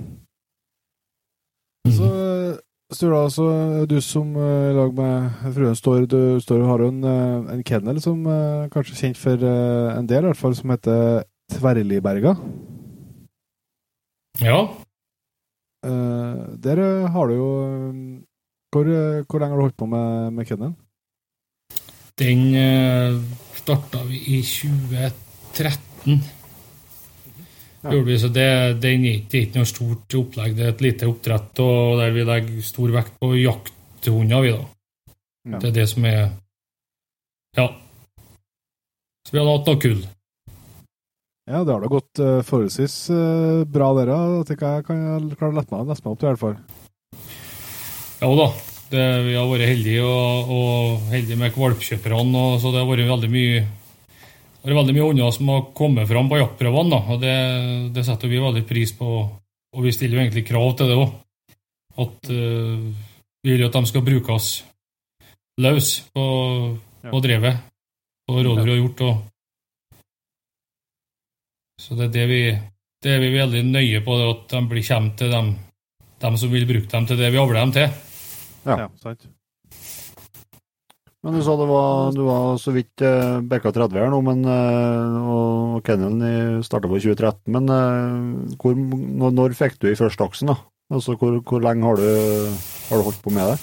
Mm. 1.86 1.94
Så 1.96 2.10
eh, 2.10 2.56
Sturla, 2.94 3.26
så 3.34 3.46
er 3.82 3.88
du 3.90 3.98
som 4.04 4.36
eh, 4.38 4.70
i 4.72 4.76
lag 4.76 4.92
med 4.98 5.52
fruen 5.56 5.78
står, 5.78 6.06
du 6.10 6.20
står 6.44 6.64
og 6.64 6.70
har 6.70 6.84
jo 6.86 6.92
en, 6.94 7.04
eh, 7.10 7.54
en 7.56 7.64
kennel 7.66 8.02
som 8.04 8.26
eh, 8.30 8.68
kanskje 8.74 8.96
er 8.96 9.02
kjent 9.04 9.22
for 9.22 9.46
eh, 9.50 9.92
en 9.96 10.10
del, 10.10 10.26
i 10.26 10.32
hvert 10.32 10.42
fall, 10.42 10.58
som 10.58 10.74
heter 10.74 11.24
Tverrliberga. 11.56 12.36
Ja. 14.42 14.60
Eh, 15.86 16.38
der 16.66 16.82
eh, 16.82 17.12
har 17.12 17.28
du 17.28 17.36
jo 17.36 17.50
eh, 17.64 18.00
hvor, 18.74 18.90
eh, 18.90 19.24
hvor 19.30 19.40
lenge 19.40 19.54
har 19.54 19.62
du 19.62 19.66
holdt 19.68 19.78
på 19.78 19.86
med, 19.86 20.34
med 20.34 20.48
kennelen? 20.50 20.76
Den 22.18 22.56
starta 23.58 24.06
vi 24.08 24.22
i 24.38 24.42
2013. 24.42 26.22
Ja. 27.86 28.18
Så 28.18 28.32
det, 28.34 28.48
det 28.82 28.92
er 28.92 29.38
ikke 29.44 29.60
noe 29.60 29.70
stort 29.70 30.16
opplegg. 30.18 30.56
Det 30.58 30.66
er 30.66 30.74
et 30.74 30.82
lite 30.82 31.10
oppdrett 31.10 31.62
og 31.62 32.00
der 32.02 32.16
vi 32.16 32.26
legger 32.26 32.66
stor 32.66 32.94
vekt 32.96 33.14
på 33.22 33.36
jakthunder. 33.38 34.42
vi 34.42 34.54
da. 34.56 34.64
Ja. 35.46 35.60
Det 35.62 35.70
er 35.70 35.78
det 35.82 35.88
som 35.92 36.06
er 36.10 36.22
Ja. 37.56 37.70
Så 39.26 39.34
vi 39.34 39.40
hadde 39.40 39.54
hatt 39.54 39.70
noe 39.70 39.82
kull. 39.82 40.04
Ja, 41.46 41.62
det 41.62 41.74
har 41.76 41.82
da 41.82 41.90
gått 41.90 42.20
uh, 42.22 42.42
forholdsvis 42.42 42.94
uh, 43.14 43.66
bra, 43.70 43.92
dere. 44.00 44.18
Jeg 44.40 44.48
tenker 44.50 44.80
jeg 44.80 44.86
kan 44.88 45.02
klare 45.38 45.54
å 45.54 45.58
lette 45.60 45.76
meg 45.76 45.92
nesten 45.92 46.10
opp 46.10 46.20
til, 46.22 46.28
i 46.28 46.34
hvert 46.34 46.42
fall. 46.42 46.56
Ja 48.24 48.32
da. 48.42 48.48
Det, 48.86 49.04
vi 49.26 49.34
har 49.34 49.48
vært 49.50 49.70
heldige 49.70 50.06
og, 50.06 50.52
og 50.54 51.08
heldige 51.14 51.38
med 51.42 51.58
valpkjøperne, 51.58 52.44
så 52.62 52.74
det 52.74 52.82
har 52.82 52.90
vært 52.90 53.10
veldig 53.10 53.30
mye 53.34 53.64
det 54.66 54.74
er 54.74 54.80
veldig 54.80 54.96
mye 54.96 55.08
hunder 55.12 55.34
som 55.34 55.50
har 55.54 55.68
kommet 55.78 56.10
fram 56.10 56.30
på 56.32 56.40
jaktprøvene, 56.40 56.98
og 57.14 57.20
det, 57.22 57.36
det 57.94 58.04
setter 58.08 58.32
vi 58.32 58.42
veldig 58.42 58.64
pris 58.66 58.96
på. 58.98 59.10
Og 59.76 59.84
vi 59.86 59.92
stiller 59.94 60.18
jo 60.18 60.24
egentlig 60.24 60.46
krav 60.48 60.72
til 60.80 60.90
det 60.90 60.96
òg. 60.98 61.12
At 62.02 62.30
uh, 62.32 62.88
vi 63.46 63.52
vil 63.52 63.62
jo 63.62 63.70
at 63.70 63.78
de 63.78 63.92
skal 63.92 64.06
brukes 64.08 64.48
løs 65.62 65.90
på, 66.16 66.26
på 67.06 67.22
drevet, 67.24 67.62
på 68.26 68.40
rådyr 68.40 68.72
og 68.74 68.80
hjort. 68.80 69.06
Og, 69.06 70.02
så 71.86 72.00
det 72.00 72.10
er 72.10 72.16
det 72.18 72.26
vi 72.32 72.42
det 73.06 73.14
er 73.14 73.22
vi 73.22 73.36
veldig 73.36 73.62
nøye 73.70 74.02
på, 74.02 74.18
det 74.18 74.28
at 74.32 74.44
de 74.56 74.66
blir 74.72 74.86
kommer 74.88 75.14
til 75.20 75.30
dem, 75.30 75.54
dem 76.26 76.38
som 76.42 76.50
vil 76.50 76.66
bruke 76.66 76.90
dem 76.90 77.06
til 77.06 77.22
det 77.22 77.30
vi 77.36 77.42
avler 77.44 77.62
dem 77.62 77.74
til. 77.76 77.90
Ja. 78.66 78.88
sant. 78.98 79.28
Men 81.26 81.34
du 81.34 81.42
sa 81.42 81.56
det 81.58 81.66
var, 81.66 82.12
du 82.14 82.22
var 82.22 82.58
så 82.62 82.70
vidt 82.76 83.02
eh, 83.02 83.40
bekka 83.50 83.72
30 83.74 83.98
her 83.98 84.12
nå, 84.14 84.20
men, 84.28 84.44
eh, 84.46 85.16
og 85.26 85.80
kennelen 85.88 86.62
starta 86.62 86.86
på 86.86 87.00
2013. 87.02 87.50
Men 87.56 87.72
eh, 87.74 88.54
hvor, 88.62 88.78
når, 88.78 89.34
når 89.34 89.56
fikk 89.58 89.80
du 89.82 89.90
i 89.90 89.98
første 89.98 90.22
aksen, 90.22 90.54
da? 90.54 90.60
Altså, 90.94 91.16
hvor, 91.18 91.40
hvor 91.42 91.66
lenge 91.66 91.88
har 91.88 91.98
du, 91.98 92.06
har 92.92 93.02
du 93.02 93.08
holdt 93.08 93.24
på 93.26 93.34
med 93.34 93.56
det? 93.56 93.58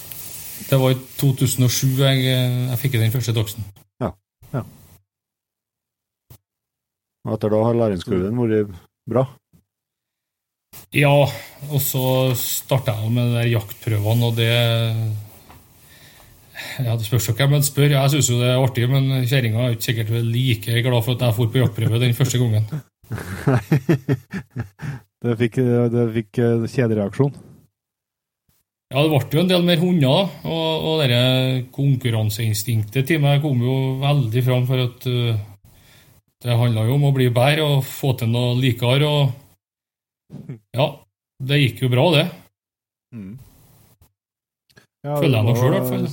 Det 0.67 0.81
var 0.83 0.91
i 0.91 0.99
2007 1.21 2.03
jeg, 2.03 2.27
jeg 2.27 2.81
fikk 2.83 2.99
den 2.99 3.15
første 3.15 3.37
doksen. 3.37 3.71
Og 7.23 7.37
etter 7.37 7.53
da 7.55 7.63
har 7.63 7.79
læringskurven 7.79 8.39
vært 8.43 8.73
bra? 9.07 9.23
Ja, 10.97 11.13
og 11.71 11.81
så 11.85 12.33
starta 12.37 12.97
jeg 12.99 13.13
med 13.15 13.37
de 13.37 13.45
jaktprøvene, 13.53 14.31
og 14.33 14.41
det 14.41 14.51
ja, 16.83 16.97
Det 16.97 17.07
spørs 17.07 17.29
jo 17.29 17.37
hvem 17.39 17.55
en 17.59 17.67
spør. 17.67 17.91
Jeg 17.95 18.13
syns 18.15 18.31
jo 18.31 18.41
det 18.41 18.51
er 18.51 18.63
artig, 18.63 18.89
men 18.91 19.25
kjerringa 19.29 19.67
er 19.67 19.77
ikke 19.77 19.89
sikkert 19.89 20.13
like 20.27 20.83
glad 20.83 21.03
for 21.05 21.15
at 21.15 21.25
jeg 21.27 21.37
for 21.39 21.53
på 21.53 21.63
jaktprøve 21.63 22.03
den 22.03 22.19
første 22.19 22.43
gangen. 22.43 22.67
Det 25.23 25.37
fikk, 25.39 25.61
det 25.95 26.05
fikk 26.17 26.39
eh, 26.43 26.65
kjedereaksjon. 26.67 27.35
Ja, 28.91 29.05
det 29.05 29.09
ble 29.13 29.39
jo 29.39 29.43
en 29.45 29.51
del 29.53 29.63
mer 29.65 29.79
hunder, 29.81 30.33
og, 30.45 30.87
og 30.89 31.03
det 31.07 31.69
konkurranseinstinktet 31.73 33.07
til 33.09 33.23
meg 33.23 33.39
kom 33.45 33.63
jo 33.65 33.77
veldig 34.03 34.43
fram 34.45 34.67
for 34.69 34.83
at 34.83 35.07
uh, 35.09 35.39
det 36.43 36.59
handla 36.59 36.85
jo 36.89 36.99
om 36.99 37.07
å 37.09 37.15
bli 37.15 37.31
bedre 37.33 37.69
og 37.79 37.87
få 37.87 38.13
til 38.19 38.29
noe 38.35 38.59
likere, 38.59 39.09
og 39.09 40.51
ja, 40.77 40.91
det 41.49 41.61
gikk 41.63 41.87
jo 41.87 41.93
bra, 41.95 42.09
det. 42.19 42.27
Ja, 45.07 45.17
Føler 45.17 45.39
jeg 45.39 45.47
meg 45.47 45.63
sjøl, 45.63 45.71
i 45.71 45.75
hvert 45.79 45.91
fall. 45.95 46.07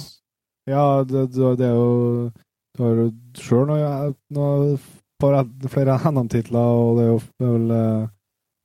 Ja, 0.70 1.04
det, 1.04 1.32
det, 1.34 1.66
er 1.66 1.74
jo 1.74 2.30
Du 2.78 2.84
har 2.84 3.00
jo 3.02 3.10
sjøl 3.40 3.70
noe, 3.70 4.78
flere 5.20 5.98
NM-titler, 6.12 6.78
og 6.80 7.00
det 7.00 7.06
er 7.06 7.10
jo 7.10 7.20
vel 7.44 7.74
eh, 7.76 8.06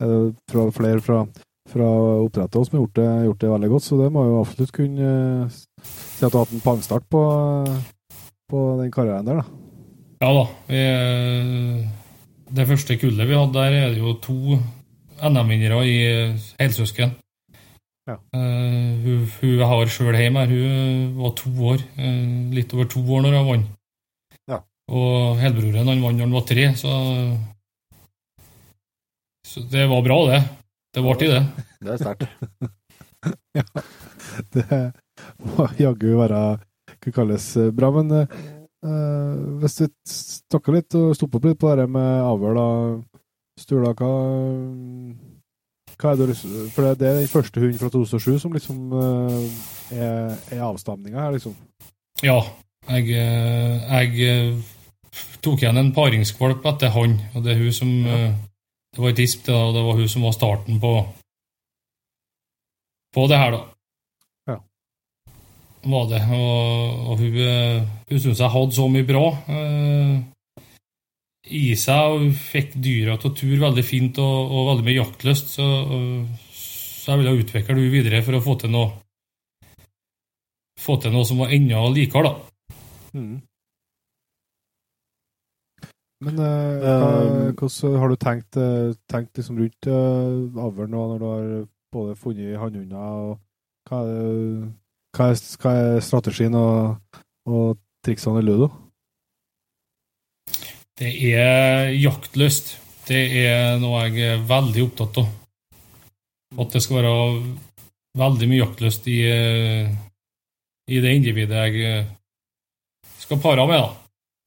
er 0.04 0.14
fra, 0.50 0.66
flere 0.76 1.00
fra, 1.02 1.24
fra 1.70 1.88
oppdrettet 2.20 2.68
som 2.68 2.76
har 2.76 2.84
gjort 2.84 3.00
det, 3.00 3.08
gjort 3.24 3.40
det 3.40 3.50
veldig 3.54 3.72
godt, 3.72 3.86
så 3.88 3.98
det 3.98 4.12
må 4.14 4.26
jo 4.28 4.38
absolutt 4.42 4.74
kunne 4.76 5.08
eh, 5.08 5.58
si 5.88 6.22
at 6.22 6.30
du 6.30 6.38
har 6.38 6.44
hatt 6.44 6.54
en 6.54 6.64
pangstart 6.68 7.08
på, 7.10 7.24
eh, 7.64 8.22
på 8.52 8.62
den 8.82 8.94
karrieren 8.94 9.26
der, 9.26 9.42
da. 9.42 9.60
Ja 10.22 10.30
da. 10.36 10.46
Vi, 10.68 10.84
det 12.54 12.68
første 12.70 13.00
kullet 13.00 13.28
vi 13.28 13.36
hadde 13.40 13.58
der, 13.58 13.80
er 13.80 13.96
det 13.96 14.04
jo 14.04 14.14
to 14.22 14.60
NM-vinnere 15.24 15.82
i 15.88 15.98
helsøsken. 16.60 17.16
Ja. 18.04 18.18
Eh, 18.36 19.00
hun, 19.00 19.24
hun 19.40 19.52
jeg 19.56 19.68
har 19.70 19.92
sjøl 19.92 20.16
hjemme, 20.18 20.44
her, 20.44 20.52
hun 20.52 21.14
var 21.22 21.32
to 21.40 21.52
år. 21.72 21.84
uh, 21.96 22.52
litt 22.52 22.74
over 22.76 22.88
to 22.92 23.00
år 23.00 23.24
når 23.24 23.36
hun 23.38 23.48
vant. 23.48 23.70
Ja. 24.50 24.58
Og 24.92 25.40
helbroren 25.40 25.88
han 25.88 26.02
vant 26.04 26.18
når 26.18 26.26
han 26.26 26.36
var 26.36 26.44
tre, 26.50 26.66
så 26.76 26.90
Så 29.44 29.62
det 29.70 29.86
var 29.88 30.02
bra, 30.02 30.18
det. 30.28 30.42
Det 30.94 31.02
ble 31.04 31.14
til 31.20 31.32
det. 31.32 31.42
Det 31.80 31.92
er 31.94 31.98
sterkt. 32.02 32.28
Det 34.54 34.78
må 35.40 35.66
jaggu 35.78 36.16
være 36.18 36.40
Hva 37.04 37.12
kalles 37.14 37.46
bra, 37.76 37.88
men 37.94 38.10
eh, 38.18 38.32
eh, 38.84 39.36
hvis 39.62 39.80
vi 39.80 39.88
snakker 40.10 40.76
litt 40.76 40.96
og 40.98 41.14
stopper 41.16 41.40
opp 41.40 41.46
litt 41.48 41.60
på 41.60 41.72
det 41.78 41.86
med 41.88 42.24
avl, 42.24 42.58
da, 42.58 42.68
Stula, 43.60 43.92
hva, 43.94 44.10
hva 46.04 46.12
er 46.12 46.20
det, 46.28 46.36
For 46.74 46.84
det- 46.84 47.08
er 47.08 47.18
den 47.22 47.28
første 47.32 47.60
hunden 47.62 47.80
fra 47.80 47.88
2007 47.88 48.38
som 48.42 48.52
liksom 48.52 48.92
eh, 49.00 49.98
er, 49.98 50.36
er 50.52 50.62
avstamninga 50.68 51.20
her, 51.24 51.32
liksom. 51.38 51.56
Ja. 52.22 52.38
Jeg, 52.90 53.08
eh, 53.16 53.84
jeg 53.88 54.28
eh, 54.28 54.58
tok 55.42 55.62
igjen 55.62 55.80
en 55.80 55.92
paringskvalp 55.96 56.66
etter 56.68 56.92
han, 56.92 57.16
og 57.34 57.44
det 57.44 57.54
er 57.54 57.62
hun 57.62 57.72
som 57.72 57.94
ja. 58.06 58.32
Det 58.94 59.02
var 59.02 59.10
et 59.10 59.18
isp, 59.24 59.40
det, 59.48 59.54
og 59.58 59.72
det 59.74 59.80
var 59.82 59.96
hun 59.98 60.08
som 60.08 60.22
var 60.22 60.34
starten 60.36 60.76
på 60.78 60.90
på 63.14 63.24
det 63.26 63.38
her, 63.40 63.50
da. 63.50 63.58
Ja. 64.52 64.56
Var 65.90 66.06
det. 66.12 66.20
Og, 66.30 67.08
og 67.10 67.18
hun, 67.18 67.34
hun 68.10 68.20
syntes 68.22 68.40
jeg 68.40 68.50
hadde 68.54 68.76
så 68.76 68.86
mye 68.90 69.06
bra 69.08 69.24
i 71.44 71.74
seg, 71.76 72.14
og 72.16 72.36
fikk 72.40 72.76
dyra 72.80 73.18
til 73.20 73.30
å 73.30 73.36
ture 73.36 73.60
veldig 73.60 73.84
fint 73.84 74.20
og, 74.22 74.36
og 74.48 74.68
veldig 74.70 74.86
mye 74.86 75.00
jaktlyst, 75.00 75.56
så, 75.58 75.66
så 76.56 77.12
jeg 77.12 77.20
ville 77.20 77.34
utvikle 77.42 77.74
henne 77.74 77.92
videre 77.92 78.22
for 78.24 78.38
å 78.38 78.44
få 78.44 78.56
til 78.62 78.72
noe 78.72 78.92
få 80.84 80.98
til 81.00 81.14
noe 81.14 81.26
som 81.28 81.40
var 81.40 81.52
enda 81.54 81.82
likere, 81.92 82.30
da. 82.30 82.78
Mm. 83.14 83.34
Men 86.24 86.40
eh, 86.40 86.84
hva, 86.84 86.94
Um, 86.94 87.54
hvordan 87.58 87.98
har 88.00 88.08
du 88.08 88.16
tenkt, 88.20 88.56
eh, 88.56 88.94
tenkt 89.10 89.38
liksom 89.38 89.58
rundt 89.60 89.88
eh, 89.90 90.62
avl 90.64 90.88
nå, 90.88 91.02
når 91.10 91.18
du 91.20 91.26
har 91.28 91.48
både 91.94 92.16
funnet 92.16 92.58
hannhunder, 92.60 92.96
og 92.98 93.90
hva 93.90 94.00
er, 94.08 94.64
hva 95.16 95.28
er, 95.32 95.42
hva 95.62 95.74
er 95.82 96.00
strategien 96.04 96.56
og, 96.58 97.20
og 97.48 97.76
triksene 98.04 98.40
i 98.40 98.46
ludo? 98.46 98.70
Det 100.98 101.10
er 101.34 101.90
jaktlyst. 101.98 102.76
Det 103.04 103.20
er 103.44 103.80
noe 103.82 104.06
jeg 104.06 104.34
er 104.36 104.44
veldig 104.48 104.84
opptatt 104.86 105.18
av. 105.20 105.30
At 106.62 106.74
det 106.76 106.82
skal 106.84 107.00
være 107.02 107.14
veldig 108.18 108.48
mye 108.50 108.60
jaktlyst 108.62 109.08
i, 109.10 109.18
i 110.86 111.00
det 111.02 111.14
individet 111.18 111.64
jeg 111.66 111.88
eh, 111.88 112.06
skal 113.18 113.42
pare 113.42 113.66
med. 113.66 113.82
da. 113.82 113.90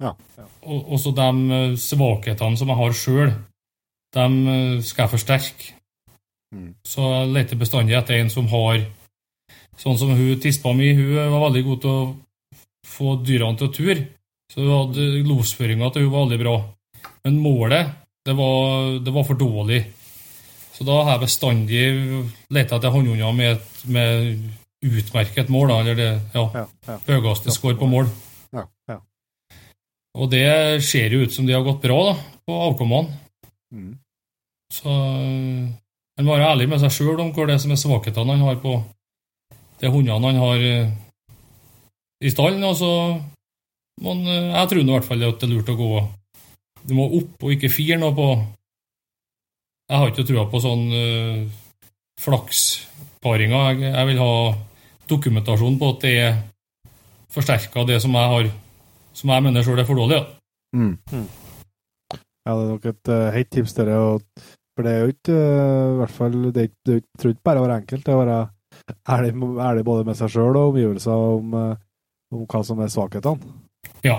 Ja. 0.07 0.45
Og 0.69 0.93
også 0.95 1.11
de 1.17 1.75
svakhetene 1.81 2.57
som 2.59 2.71
jeg 2.71 2.79
har 2.79 2.95
sjøl, 2.95 3.33
dem 4.15 4.37
eh, 4.47 4.77
skal 4.87 5.05
jeg 5.05 5.13
forsterke. 5.17 5.73
Mm. 6.55 6.71
Så 6.87 7.03
jeg 7.11 7.33
leter 7.35 7.59
bestandig 7.59 7.97
etter 7.97 8.21
en 8.21 8.31
som 8.33 8.47
har 8.53 8.85
Sånn 9.77 9.93
som 9.93 10.09
hun 10.09 10.39
tispa 10.41 10.71
mi, 10.73 10.87
hun 10.97 11.11
var 11.29 11.43
veldig 11.43 11.61
god 11.67 11.81
til 11.83 11.91
å 11.91 12.05
få 12.81 13.11
dyrene 13.21 13.59
til 13.59 13.67
å 13.67 13.73
ture. 13.75 14.05
Så 14.53 14.63
losføringa 15.27 15.89
til 15.91 16.07
hun 16.07 16.13
var 16.13 16.25
veldig 16.25 16.39
bra. 16.41 16.55
Men 17.25 17.39
målet, 17.43 17.89
det 18.25 18.35
var, 18.37 18.99
det 19.03 19.13
var 19.13 19.25
for 19.27 19.39
dårlig. 19.39 19.81
Så 20.77 20.85
da 20.87 21.01
har 21.01 21.15
jeg 21.15 21.25
bestandig 21.25 21.83
leta 22.53 22.77
etter 22.77 22.93
håndhunder 22.93 23.33
med, 23.35 23.61
med 23.89 24.41
utmerket 24.85 25.49
mål, 25.49 25.71
da, 25.71 25.77
eller 25.81 25.95
det 25.97 26.09
ja, 26.35 26.43
Ja, 26.53 26.65
ja. 26.87 26.97
høyeste 27.07 27.53
score 27.55 27.77
på 27.79 27.89
mål. 27.89 28.09
Ja, 28.53 28.67
ja. 28.91 28.99
Og 30.17 30.29
det 30.31 30.83
ser 30.85 31.13
jo 31.13 31.23
ut 31.25 31.33
som 31.33 31.47
de 31.47 31.55
har 31.57 31.65
gått 31.65 31.81
bra 31.81 31.97
da, 32.11 32.13
på 32.45 32.59
avkommene. 32.67 33.17
Mm. 33.73 33.95
Så 34.73 34.93
en 36.17 36.25
må 36.25 36.35
være 36.35 36.51
ærlig 36.51 36.69
med 36.69 36.81
seg 36.81 36.93
sjøl 36.93 37.19
om 37.23 37.33
hvor 37.35 37.49
det 37.49 37.59
som 37.61 37.73
er 37.73 37.79
svakhetene 37.79 38.35
han 38.35 38.45
har 38.45 38.61
på 38.61 38.77
de 39.81 39.91
hundene 39.93 40.31
han 40.31 40.39
har 40.41 40.63
øh, 40.69 40.93
i 42.21 42.31
stallen. 42.33 42.63
Og 42.65 42.77
så 42.79 42.91
han, 44.03 44.19
øh, 44.27 44.51
jeg 44.53 44.69
tror 44.69 44.83
nå 44.83 44.91
i 44.91 44.97
hvert 44.97 45.07
fall 45.07 45.25
at 45.25 45.39
det 45.41 45.47
er 45.47 45.53
lurt 45.55 45.71
å 45.73 45.77
gå 45.77 45.91
Du 46.87 46.93
må 46.97 47.07
opp 47.17 47.43
og 47.43 47.53
ikke 47.55 47.71
fire 47.73 47.97
noe 47.99 48.13
på 48.15 48.27
Jeg 49.89 49.97
har 50.01 50.11
ikke 50.11 50.27
trua 50.27 50.45
på 50.51 50.59
sånn 50.61 50.83
uh, 50.91 51.41
flaksparinger. 52.19 53.69
Jeg, 53.71 53.91
jeg 53.93 54.07
vil 54.09 54.19
ha 54.19 54.33
dokumentasjon 55.07 55.77
på 55.79 55.91
at 55.93 56.01
det 56.03 56.13
er 56.19 56.39
forsterka 57.31 57.85
det 57.87 58.01
som 58.03 58.15
jeg 58.17 58.31
har 58.33 58.49
Som 59.15 59.31
jeg 59.31 59.45
mener 59.45 59.63
sjøl 59.65 59.79
er 59.79 59.87
for 59.87 59.97
dårlig. 59.97 60.19
Ja. 60.19 60.25
Mm. 60.75 60.97
Ja, 62.47 62.53
det 62.53 62.63
er 62.63 62.69
nok 62.69 62.85
et 62.91 63.09
uh, 63.11 63.29
heit 63.33 63.49
tips, 63.51 63.73
dere. 63.75 63.95
Og, 63.97 64.43
for 64.75 64.85
det 64.85 64.91
er 64.93 64.99
jo 65.01 65.13
ikke 65.15 65.37
uh, 65.37 65.93
i 65.95 65.97
hvert 66.01 66.13
fall, 66.13 66.35
det 66.53 66.61
er 66.61 66.69
ikke, 66.69 66.81
det 66.85 66.97
er 66.99 67.31
ikke, 67.31 67.45
bare 67.49 67.63
å 67.63 67.65
være 67.65 67.79
enkelt. 67.81 68.05
Det 68.05 68.13
er 68.13 68.19
å 68.19 68.21
være 68.21 68.37
ærlig, 69.15 69.31
ærlig 69.69 69.85
både 69.87 70.05
med 70.07 70.19
seg 70.19 70.35
sjøl 70.35 70.51
og 70.51 70.75
omgivelser 70.75 71.25
om, 71.31 71.55
uh, 71.57 71.73
om 72.35 72.45
hva 72.45 72.61
som 72.67 72.83
er 72.83 72.93
svakhetene. 72.93 73.55
Ja. 74.05 74.17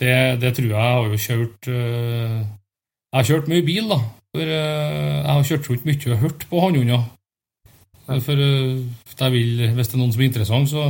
Det, 0.00 0.14
det 0.42 0.54
tror 0.56 0.66
jeg. 0.66 0.74
Jeg 0.74 0.92
har 0.94 1.06
jo 1.06 1.18
kjørt 1.26 1.68
uh, 1.70 2.38
Jeg 2.42 3.18
har 3.18 3.28
kjørt 3.28 3.50
mye 3.50 3.66
bil, 3.66 3.90
da. 3.92 4.00
For 4.34 4.42
uh, 4.42 5.18
jeg 5.20 5.30
har 5.30 5.48
kjørt 5.50 5.68
rundt 5.70 5.86
mye 5.86 6.14
og 6.14 6.22
hørt 6.24 6.46
på 6.50 6.62
hannhunder. 6.64 7.04
For 8.04 8.36
øh, 8.36 9.32
vil, 9.32 9.70
hvis 9.72 9.88
det 9.88 9.94
er 9.94 10.00
noen 10.00 10.12
som 10.12 10.20
er 10.20 10.26
interessant, 10.28 10.68
så, 10.68 10.82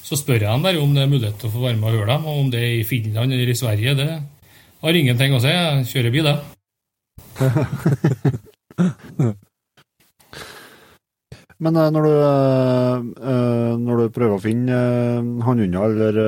så 0.00 0.16
spør 0.16 0.38
jeg 0.40 0.48
dem 0.48 0.62
der 0.64 0.78
om 0.80 0.94
det 0.94 1.02
er 1.02 1.10
mulighet 1.12 1.36
til 1.40 1.50
å 1.50 1.52
få 1.52 1.64
være 1.66 1.76
med 1.76 1.90
og 1.90 1.98
høre 1.98 2.12
dem. 2.14 2.24
Og 2.24 2.38
om 2.40 2.48
det 2.52 2.62
er 2.62 2.76
i 2.78 2.86
Finland 2.88 3.32
eller 3.36 3.52
i 3.52 3.58
Sverige, 3.58 3.96
det 3.98 4.08
har 4.80 5.00
ingenting 5.00 5.36
å 5.36 5.42
si. 5.44 5.52
Jeg 5.52 5.88
kjører 5.92 6.14
bil, 6.14 6.30
jeg. 6.32 6.38
Men 11.64 11.76
eh, 11.80 11.90
når 11.94 12.06
du, 12.06 12.12
eh, 12.20 13.04
eh, 13.32 13.74
når 13.80 14.00
du 14.02 14.12
prøver 14.14 14.36
å 14.36 14.42
finne 14.42 14.78
hannhunder 15.46 15.94
eller 15.94 16.20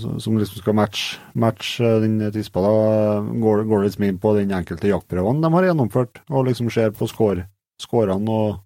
som- 0.00 0.20
som 0.20 0.36
liksom 0.38 0.60
skal 0.62 0.74
matche, 0.76 1.18
match 1.34 1.78
den 1.80 2.18
tispa, 2.32 2.60
da, 2.62 3.20
går, 3.42 3.64
går 3.66 3.80
det 3.82 3.86
liksom 3.88 4.04
inn 4.06 4.18
på 4.22 4.34
den 4.36 4.52
enkelte 4.54 4.88
jaktprøvene 4.92 5.42
de 5.42 5.50
har 5.54 5.66
gjennomført, 5.66 6.20
og 6.30 6.46
liksom 6.46 6.70
ser 6.72 6.92
på 6.96 7.08
score, 7.10 7.46
scorene 7.80 8.28
og 8.30 8.60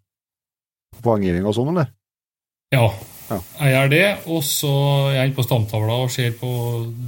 poenggiving 1.03 1.47
og 1.47 1.55
sånn, 1.57 1.71
eller? 1.73 1.89
Ja, 2.75 2.91
Ja. 3.31 3.39
jeg 3.61 3.73
gjør 3.73 3.91
det. 3.91 4.09
Og 4.29 4.43
så 4.45 4.71
er 5.09 5.15
jeg 5.15 5.31
inne 5.31 5.37
på 5.39 5.47
stamtavla 5.47 5.97
og 6.05 6.11
ser 6.13 6.33
på 6.33 6.51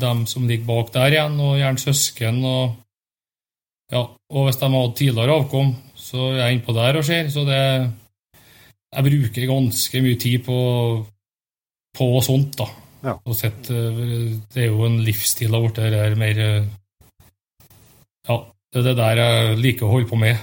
dem 0.00 0.24
som 0.26 0.46
ligger 0.48 0.66
bak 0.66 0.92
der 0.92 1.10
igjen, 1.10 1.38
og 1.40 1.58
gjerne 1.60 1.82
søsken. 1.82 2.42
Og, 2.44 2.76
ja, 3.92 4.06
og 4.30 4.46
hvis 4.46 4.56
de 4.58 4.64
har 4.70 4.86
hatt 4.86 4.96
tidligere 4.96 5.36
avkom, 5.42 5.74
så 6.06 6.30
jeg 6.36 6.44
er 6.44 6.54
innpå 6.54 6.74
der 6.76 7.00
og 7.00 7.06
ser. 7.06 7.30
Så 7.32 7.44
det 7.48 7.60
Jeg 8.96 9.04
bruker 9.04 9.48
ganske 9.50 10.00
mye 10.00 10.16
tid 10.16 10.44
på, 10.46 10.58
på 11.98 12.06
sånt, 12.24 12.54
da. 12.56 12.66
Ja. 13.04 13.14
Og 13.26 13.34
sett, 13.36 13.68
det 13.68 14.62
er 14.62 14.70
jo 14.70 14.86
en 14.86 15.00
livsstil 15.04 15.52
der 15.52 15.64
borte. 15.66 15.90
Det 15.90 16.00
er 16.00 16.14
mer 16.16 16.38
Ja, 18.26 18.36
det 18.72 18.80
er 18.80 18.86
det 18.86 18.96
der 18.96 19.20
jeg 19.20 19.58
liker 19.58 19.86
å 19.86 19.92
holde 19.96 20.08
på 20.08 20.18
med. 20.20 20.38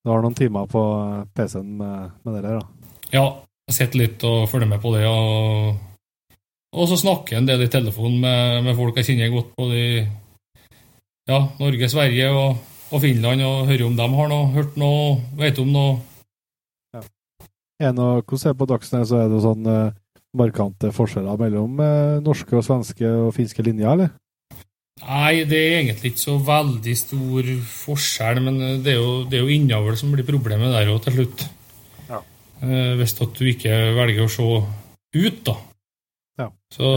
Du 0.00 0.08
har 0.08 0.22
noen 0.24 0.36
timer 0.36 0.68
på 0.70 0.82
PC-en 1.36 1.76
med, 1.76 2.12
med 2.24 2.36
det 2.36 2.42
der, 2.46 2.60
da. 2.60 2.94
Ja, 3.12 3.24
jeg 3.68 3.76
sitter 3.76 4.00
litt 4.00 4.24
og 4.24 4.46
følger 4.48 4.70
med 4.70 4.80
på 4.80 4.94
det. 4.94 5.02
Og, 5.04 5.74
og 6.72 6.88
så 6.88 6.96
snakker 7.02 7.36
jeg 7.36 7.42
en 7.42 7.50
del 7.50 7.66
i 7.66 7.72
telefonen 7.72 8.16
med, 8.22 8.62
med 8.64 8.78
folk 8.78 8.96
jeg 8.96 9.10
kjenner 9.10 9.34
godt 9.34 9.50
både 9.58 9.76
i 9.76 9.90
ja, 11.28 11.42
Norge, 11.60 11.90
Sverige 11.92 12.30
og, 12.32 12.56
og 12.90 13.02
Finland, 13.04 13.42
og 13.46 13.66
hører 13.68 13.86
om 13.86 13.96
de 13.98 14.06
har 14.16 14.30
noe, 14.30 14.46
hørt 14.54 14.78
noe, 14.80 15.18
vet 15.38 15.58
om 15.62 15.70
noe. 15.74 15.98
Er 17.80 17.94
det 17.94 17.96
noe, 17.96 18.20
hvordan 18.20 18.50
er 18.50 18.56
på 18.58 18.68
Dagsnytt, 18.68 19.08
så 19.08 19.22
er 19.22 19.30
det 19.32 19.40
sånn 19.40 19.68
eh, 19.70 19.94
markante 20.36 20.90
forskjeller 20.92 21.38
mellom 21.40 21.78
eh, 21.80 22.18
norske 22.24 22.58
og 22.58 22.66
svenske 22.66 23.08
og 23.08 23.32
finske 23.36 23.64
linjer, 23.64 23.94
eller? 23.94 24.10
Nei, 25.00 25.46
det 25.48 25.56
er 25.56 25.78
egentlig 25.78 26.12
ikke 26.12 26.22
så 26.26 26.36
veldig 26.44 26.96
stor 26.98 27.48
forskjell, 27.72 28.42
men 28.44 28.60
det 28.84 28.92
er 28.92 29.00
jo, 29.00 29.14
det 29.30 29.38
er 29.38 29.46
jo 29.46 29.54
innavl 29.54 29.96
som 29.96 30.12
blir 30.12 30.28
problemet 30.28 30.74
der 30.74 30.92
òg 30.92 31.00
til 31.06 31.16
slutt. 31.16 31.46
Ja. 32.10 32.20
Eh, 32.60 32.92
hvis 33.00 33.16
at 33.16 33.38
du 33.38 33.48
ikke 33.48 33.80
velger 33.96 34.26
å 34.26 34.34
se 34.34 34.50
ut, 35.16 35.40
da. 35.48 35.56
Ja. 36.42 36.50
Så, 36.72 36.90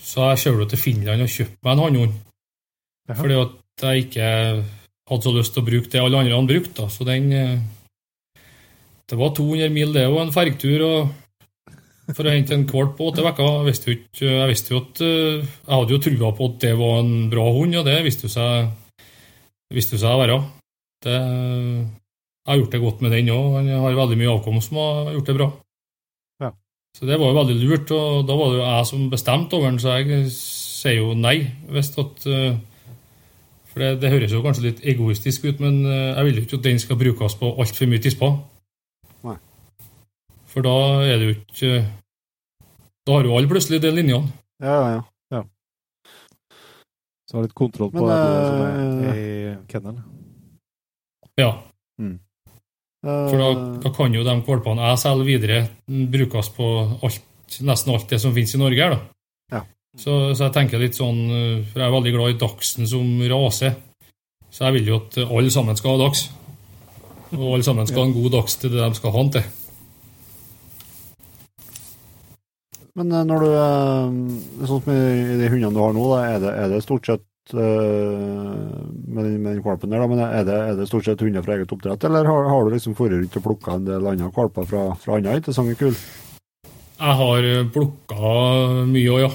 så 0.00 0.30
jeg 0.32 0.44
kjører 0.46 0.72
til 0.72 0.80
Finland 0.80 1.26
og 1.26 1.34
kjøper 1.34 1.58
meg 1.66 1.74
en 1.74 1.84
hannhund. 1.84 2.18
Fordi 3.10 3.36
at 3.42 3.59
jeg 3.82 4.06
ikke 4.06 4.28
hadde 5.10 5.26
så 5.26 5.32
lyst 5.34 5.54
til 5.54 5.62
å 5.62 5.66
bruke 5.66 5.90
det 5.90 6.02
alle 6.02 6.20
andre 6.20 6.36
hadde 6.36 6.52
brukt. 6.52 6.74
da. 6.76 6.88
Så 6.92 7.06
den 7.08 7.32
eh, 7.32 7.58
Det 9.10 9.18
var 9.18 9.34
200 9.34 9.72
mil, 9.74 9.92
det, 9.92 10.06
òg, 10.06 10.20
en 10.22 10.32
fergtur. 10.34 11.08
for 12.10 12.26
å 12.26 12.30
hente 12.30 12.54
en 12.54 12.66
valp 12.66 12.96
på 12.98 13.08
åtte 13.10 13.22
uker. 13.22 13.42
Jeg 13.42 13.66
visste 13.70 13.90
jo 13.90 13.96
ikke 13.96 14.26
Jeg 14.26 14.48
visste 14.50 14.74
jo 14.74 14.80
at 14.80 15.00
eh, 15.00 15.46
Jeg 15.46 15.74
hadde 15.74 15.94
jo 15.94 16.04
trua 16.04 16.32
på 16.34 16.50
at 16.50 16.60
det 16.60 16.76
var 16.78 17.00
en 17.00 17.30
bra 17.30 17.46
hund, 17.54 17.74
og 17.76 17.84
det 17.84 18.04
viste 18.04 18.26
jo 18.26 18.34
seg 18.34 18.70
viste 19.70 19.98
seg 20.00 20.10
å 20.10 20.20
være. 20.20 20.38
Det, 21.04 21.16
jeg 21.16 22.50
har 22.50 22.58
gjort 22.58 22.72
det 22.74 22.82
godt 22.82 23.02
med 23.04 23.12
den 23.14 23.30
òg. 23.30 23.58
Han 23.58 23.68
har 23.84 23.98
veldig 23.98 24.18
mye 24.18 24.32
avkomst 24.32 24.70
som 24.70 24.80
har 24.82 25.12
gjort 25.14 25.30
det 25.30 25.36
bra. 25.38 25.48
Ja. 26.42 26.50
Så 26.98 27.06
det 27.06 27.18
var 27.20 27.30
jo 27.30 27.38
veldig 27.38 27.58
lurt, 27.60 27.92
og 27.94 28.24
da 28.26 28.38
var 28.38 28.50
det 28.50 28.58
jo 28.58 28.64
jeg 28.66 28.88
som 28.90 29.06
bestemte 29.12 29.58
over 29.58 29.70
den, 29.70 29.78
så 29.82 30.00
jeg 30.00 30.24
sier 30.34 30.98
jo 30.98 31.14
nei. 31.14 31.36
Hvis 31.70 31.92
at 32.02 32.26
eh, 32.26 32.58
For 33.70 33.82
det, 33.82 33.90
det 34.02 34.10
høres 34.10 34.34
jo 34.34 34.42
kanskje 34.44 34.66
litt 34.66 34.82
egoistisk 34.92 35.46
ut, 35.46 35.62
men 35.62 35.84
eh, 35.86 36.10
jeg 36.10 36.26
vil 36.26 36.40
jo 36.40 36.44
ikke 36.46 36.58
at 36.58 36.66
den 36.66 36.82
skal 36.82 36.98
brukes 37.00 37.36
på 37.38 37.52
altfor 37.62 37.90
mye 37.90 38.02
tisper. 38.02 38.36
Nei. 39.26 39.36
For 40.50 40.66
da 40.66 40.76
er 41.06 41.20
det 41.20 41.28
jo 41.28 41.36
ikke 41.38 41.72
Da 43.06 43.16
har 43.16 43.26
jo 43.26 43.36
alle 43.38 43.50
plutselig 43.50 43.80
de 43.82 43.90
linjene. 43.94 44.32
Ja, 44.60 44.78
ja, 44.94 45.02
ja. 45.32 45.42
Så 47.30 47.38
har 47.38 47.46
litt 47.46 47.56
kontroll 47.56 47.92
på 47.94 48.02
Men, 48.02 48.10
det 48.10 48.40
som 48.48 48.64
eh, 48.64 49.12
er 49.12 49.20
i 49.20 49.54
kennelen. 49.70 50.02
Ja. 51.40 51.54
For 53.00 53.36
da, 53.40 53.48
Eh, 53.50 53.80
da 53.80 53.92
kan 53.96 54.14
jo 54.14 54.24
de 54.26 54.34
valpene 54.44 54.90
jeg 54.90 55.00
selger 55.00 55.28
videre, 55.28 55.60
brukes 55.88 56.50
på 56.56 56.66
alt, 57.00 57.22
nesten 57.64 57.94
alt 57.94 58.10
det 58.10 58.20
som 58.20 58.34
finnes 58.36 58.54
i 58.54 58.60
Norge 58.60 58.82
her, 58.82 58.96
da. 58.96 59.00
Ja. 59.90 60.02
Så, 60.04 60.34
så 60.36 60.46
jeg 60.46 60.54
tenker 60.54 60.82
litt 60.82 60.94
sånn 60.98 61.24
eh, 61.26 61.62
For 61.66 61.82
jeg 61.82 61.88
er 61.88 61.94
veldig 61.96 62.12
glad 62.14 62.34
i 62.34 62.38
dagsen 62.38 62.86
som 62.86 63.06
rase. 63.32 63.72
Så 64.50 64.66
jeg 64.66 64.78
vil 64.78 64.92
jo 64.92 65.00
at 65.00 65.18
alle 65.24 65.50
sammen 65.50 65.78
skal 65.78 65.96
ha 65.96 66.04
dags. 66.04 66.28
Og 67.34 67.48
alle 67.56 67.66
sammen 67.66 67.88
skal 67.88 68.04
ha 68.04 68.10
en 68.10 68.14
god 68.14 68.36
dags 68.36 68.56
til 68.58 68.72
det 68.74 68.82
de 68.82 68.98
skal 68.98 69.14
ha 69.14 69.24
den 69.24 69.32
til. 69.38 69.48
Men 73.00 73.10
eh, 73.18 73.26
når 73.26 73.42
du 73.42 73.50
eh, 73.50 74.14
Sånn 74.68 74.84
som 74.86 74.94
i 74.94 75.40
de 75.42 75.50
hundene 75.50 75.74
du 75.74 75.82
har 75.82 75.98
nå, 75.98 76.06
da, 76.12 76.22
er 76.36 76.40
det, 76.44 76.54
er 76.54 76.72
det 76.74 76.80
stort 76.86 77.10
sett 77.10 77.26
med 77.50 79.24
den, 79.24 79.40
med 79.42 79.56
den 79.56 79.62
valpen 79.64 79.90
der, 79.90 79.98
da, 79.98 80.06
men 80.06 80.20
er 80.22 80.44
det, 80.46 80.58
er 80.70 80.76
det 80.78 80.84
stort 80.86 81.08
sett 81.08 81.22
hunder 81.24 81.42
fra 81.42 81.56
eget 81.56 81.72
oppdrett, 81.74 82.04
eller 82.06 82.28
har, 82.28 82.44
har 82.46 82.62
du 82.62 82.76
liksom 82.76 82.94
vært 82.94 83.16
rundt 83.16 83.38
og 83.40 83.46
plukka 83.48 83.74
en 83.74 83.88
del 83.88 84.06
andre 84.06 84.28
valper 84.36 84.68
fra, 84.70 84.84
fra 85.00 85.16
andre 85.16 85.40
interessante 85.40 85.74
kull? 85.80 85.96
Jeg 87.00 87.16
har 87.22 87.48
plukka 87.74 88.36
mye 88.92 89.16
òg, 89.16 89.22
ja. 89.24 89.32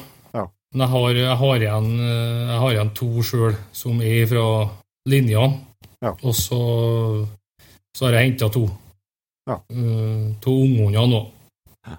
Men 0.76 0.84
jeg 0.84 0.92
har, 0.92 1.18
jeg 1.22 1.36
har, 1.40 1.62
igjen, 1.64 1.86
eh, 2.04 2.40
jeg 2.52 2.60
har 2.60 2.74
igjen 2.74 2.90
to 3.00 3.08
sjøl 3.24 3.54
som 3.72 4.02
er 4.04 4.26
fra 4.28 4.48
linja, 5.08 5.48
Ja. 6.04 6.12
Og 6.28 6.36
så, 6.36 6.58
så 7.96 8.06
har 8.06 8.18
jeg 8.18 8.28
henta 8.28 8.50
to. 8.52 8.66
Ja. 9.48 9.56
Uh, 9.72 10.34
to 10.44 10.52
unghunder 10.66 11.08
nå. 11.10 11.22
Ja. 11.88 11.96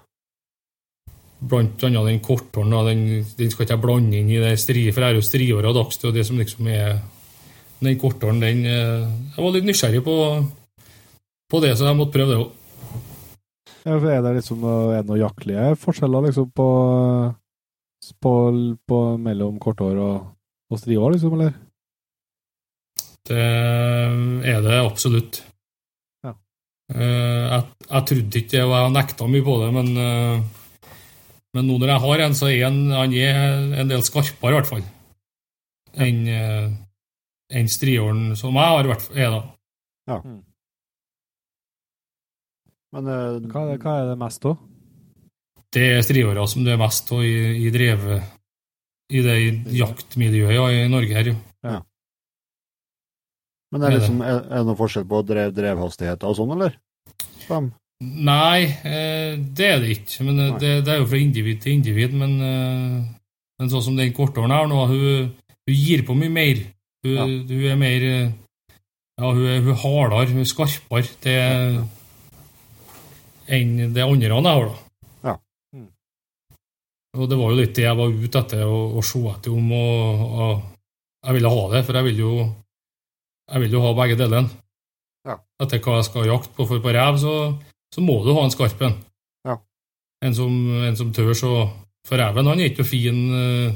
Blant 1.49 1.83
annet 1.87 2.07
den 2.11 2.21
korthåren. 2.23 2.75
Den, 2.87 3.01
den 3.39 3.51
skal 3.51 3.65
ikke 3.65 3.73
jeg 3.73 3.83
blande 3.83 4.19
inn 4.19 4.29
i 4.31 4.39
det 4.39 4.53
strie, 4.61 4.93
for 4.93 5.03
jeg 5.03 5.15
er 5.15 5.19
jo 5.19 5.25
striår 5.25 5.67
av 5.67 5.75
dagstid. 5.79 6.11
det 6.11 6.13
er 6.13 6.19
det 6.21 6.27
som 6.29 6.39
liksom 6.39 6.69
er 6.71 7.01
Den 7.79 7.99
korthåren, 8.01 8.39
den 8.41 8.63
eh, 8.65 9.03
Jeg 9.35 9.43
var 9.43 9.51
litt 9.53 9.67
nysgjerrig 9.67 9.99
på, 10.05 10.15
på 11.49 11.59
det, 11.61 11.75
så 11.77 11.85
jeg 11.85 11.97
måtte 11.99 12.15
prøve 12.15 12.31
det 12.31 12.39
òg. 12.45 12.53
Ja, 13.87 13.97
er 13.97 14.23
det 14.25 14.31
liksom 14.39 14.63
noe, 14.63 14.95
er 14.95 15.03
det 15.03 15.11
noen 15.11 15.21
jaktlige 15.21 15.75
forskjeller 15.83 16.25
liksom 16.25 16.49
på, 16.57 16.69
på, 18.23 18.33
på 18.87 18.97
mellom 19.21 19.57
korthår 19.63 19.97
og, 20.01 20.27
og 20.71 20.79
strihår, 20.81 21.15
liksom, 21.15 21.33
eller? 21.37 21.55
Det 23.27 23.45
er 24.47 24.61
det 24.63 24.77
absolutt. 24.79 25.41
Ja. 26.23 26.31
Eh, 26.93 27.45
Jeg, 27.51 27.63
jeg 27.89 28.05
trodde 28.11 28.39
ikke 28.41 28.53
det, 28.55 28.63
og 28.63 28.75
jeg 28.77 28.93
nekta 28.95 29.27
mye 29.27 29.43
på 29.47 29.57
det, 29.63 29.69
men, 29.75 29.89
eh, 29.99 30.93
men 31.57 31.67
nå 31.67 31.77
når 31.81 31.91
jeg 31.93 32.03
har 32.05 32.23
en, 32.27 32.37
så 32.37 32.49
er 32.53 32.61
han, 32.67 32.79
han 32.95 33.13
er 33.17 33.81
en 33.83 33.91
del 33.91 34.03
skarpere, 34.05 34.53
i 34.53 34.59
hvert 34.59 34.71
fall, 34.71 34.85
enn 35.97 36.21
en 36.31 36.75
enn 37.57 37.69
strihåren 37.71 38.33
som 38.35 38.55
jeg 38.59 38.71
har, 38.75 38.83
i 38.83 38.89
hvert 38.91 39.03
fall, 39.05 39.19
er 39.23 39.29
da. 39.31 39.41
Men 42.95 43.07
eh, 43.11 43.37
Hva 43.51 43.61
er 43.65 43.69
det, 43.73 43.77
hva 43.83 43.93
er 44.01 44.09
det 44.13 44.17
mest 44.19 44.47
av? 44.47 44.57
Det 45.73 45.85
er 45.97 46.05
striåra 46.05 46.45
som 46.47 46.63
det 46.65 46.73
er 46.75 46.79
mest 46.81 47.11
av 47.11 47.23
i, 47.25 47.35
i 47.67 47.71
drevet 47.73 48.33
i 49.13 49.21
det 49.23 49.35
jaktmiljøet 49.75 50.55
ja, 50.55 50.65
i 50.71 50.87
Norge 50.91 51.15
her, 51.15 51.31
jo. 51.31 51.37
Men 53.71 53.83
er, 53.83 53.91
det 53.91 53.99
liksom, 53.99 54.21
er, 54.23 54.37
er 54.47 54.61
det 54.61 54.67
noen 54.69 54.79
forskjell 54.79 55.05
på 55.09 55.19
drev, 55.27 55.51
drevhastigheter 55.55 56.29
og 56.29 56.37
sånn, 56.37 56.53
eller? 56.55 56.77
Fem? 57.43 57.67
Nei, 57.99 58.63
eh, 58.85 59.33
det 59.35 59.67
er 59.67 59.81
det 59.83 59.93
ikke. 59.95 60.23
Men 60.27 60.39
eh, 60.43 60.53
det, 60.61 60.71
det 60.87 60.93
er 60.93 61.01
jo 61.01 61.09
fra 61.11 61.19
individ 61.19 61.59
til 61.63 61.75
individ. 61.75 62.15
Men, 62.15 62.35
eh, 62.47 63.35
men 63.59 63.71
sånn 63.73 63.83
som 63.89 63.99
den 63.99 64.13
korthåren 64.15 64.53
her 64.55 64.69
nå, 64.71 64.83
hun, 64.91 65.31
hun 65.67 65.75
gir 65.75 66.05
på 66.07 66.15
mye 66.15 66.31
mer. 66.31 66.63
Hun, 67.03 67.13
Ja. 67.17 67.25
hun 67.27 67.67
er 67.71 67.79
mer 67.79 68.07
Ja, 69.17 69.31
hun 69.33 69.45
er, 69.49 69.59
er 69.59 69.79
hardere, 69.81 70.29
hun 70.29 70.43
er 70.43 70.47
skarpere 70.47 71.09
det, 71.23 71.37
enn 73.49 73.93
det 73.95 74.03
andre 74.03 74.29
han 74.35 74.45
har, 74.45 74.67
da. 74.69 74.86
Og 77.17 77.29
det 77.29 77.37
var 77.39 77.51
jo 77.51 77.57
litt 77.57 77.75
det 77.75 77.85
jeg 77.87 77.97
var 77.97 78.13
ute 78.13 78.41
etter 78.43 78.63
å, 78.67 78.79
å 78.99 79.03
se 79.05 79.19
etter 79.31 79.53
om, 79.53 79.71
og, 79.73 80.23
og 80.37 80.51
jeg 81.25 81.37
ville 81.37 81.51
ha 81.53 81.67
det, 81.73 81.83
for 81.87 81.97
jeg 81.97 82.07
vil 82.11 82.23
jo 82.23 82.31
jeg 83.47 83.63
vil 83.63 83.77
jo 83.77 83.83
ha 83.85 83.93
begge 83.95 84.17
delene. 84.19 84.51
Ja. 85.27 85.37
Etter 85.63 85.81
hva 85.83 85.99
jeg 85.99 86.07
skal 86.09 86.27
jakte 86.27 86.53
på, 86.55 86.67
for 86.67 86.83
på 86.83 86.93
rev 86.95 87.19
så, 87.21 87.33
så 87.93 88.03
må 88.03 88.19
du 88.25 88.33
ha 88.35 88.43
en 88.43 88.53
skarp 88.53 88.81
en. 88.83 88.97
Ja. 89.47 89.57
En 90.25 90.35
som, 90.35 90.53
en 90.83 90.99
som 90.99 91.13
tør 91.15 91.35
så 91.37 91.51
For 92.07 92.15
reven 92.15 92.47
han 92.47 92.61
er 92.63 92.69
ikke 92.71 92.85
fin 92.87 93.17
uh, 93.35 93.71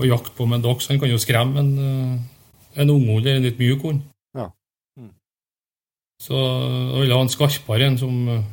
å 0.00 0.06
jakte 0.08 0.32
på 0.32 0.46
med 0.48 0.56
en 0.56 0.62
dachs. 0.64 0.86
Han 0.88 1.00
kan 1.02 1.10
jo 1.10 1.18
skremme 1.20 1.60
en, 1.60 1.72
uh, 1.76 2.78
en 2.80 2.92
unghund 2.94 3.26
eller 3.26 3.42
en 3.42 3.44
litt 3.44 3.60
myk 3.60 3.82
hund. 3.84 3.98
Ja. 4.32 4.46
Mm. 4.96 5.10
Så 6.24 6.38
jeg 6.38 7.02
ville 7.02 7.18
ha 7.18 7.26
en 7.26 7.32
skarpere 7.34 7.90
en 7.90 7.98
som 8.00 8.14
eh, 8.32 8.46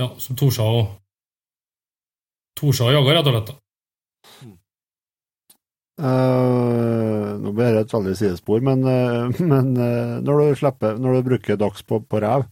ja, 0.00 0.08
som 0.18 0.38
torde 0.38 0.66
å 0.66 0.82
torde 2.58 2.86
å 2.86 2.94
jage, 2.94 3.16
rett 3.16 3.28
og 3.28 3.36
slett. 3.36 3.56
Eh, 6.00 7.28
nå 7.42 7.52
blir 7.52 7.74
det 7.76 7.82
et 7.84 7.92
veldig 7.92 8.14
sidespor, 8.16 8.62
men, 8.64 8.86
uh, 8.88 9.28
men 9.52 9.74
uh, 9.76 10.16
når 10.24 10.40
du 10.40 10.60
slipper, 10.62 10.96
når 10.96 11.18
du 11.18 11.28
bruker 11.28 11.60
dags 11.60 11.84
på, 11.84 12.00
på 12.00 12.22
rev 12.24 12.48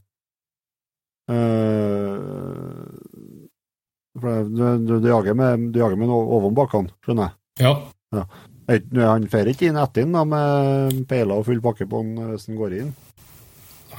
du, 4.18 4.64
du, 4.88 4.94
du 5.00 5.08
jager 5.08 5.36
med, 5.36 5.68
du 5.72 5.78
jager 5.80 5.98
med 6.00 6.12
oven 6.12 6.54
bakkene, 6.56 6.92
skjønner 7.04 7.28
jeg. 7.28 7.66
Ja. 7.66 7.72
ja. 8.16 8.24
Han 8.68 9.26
får 9.30 9.52
ikke 9.52 9.68
inn 9.68 9.78
etter 9.80 10.04
den 10.08 10.16
med 10.32 11.04
peiler 11.08 11.36
og 11.36 11.46
full 11.48 11.60
pakke 11.64 11.86
på 11.88 12.00
den 12.04 12.32
hvis 12.32 12.48
den 12.48 12.58
går 12.58 12.78
inn? 12.80 12.90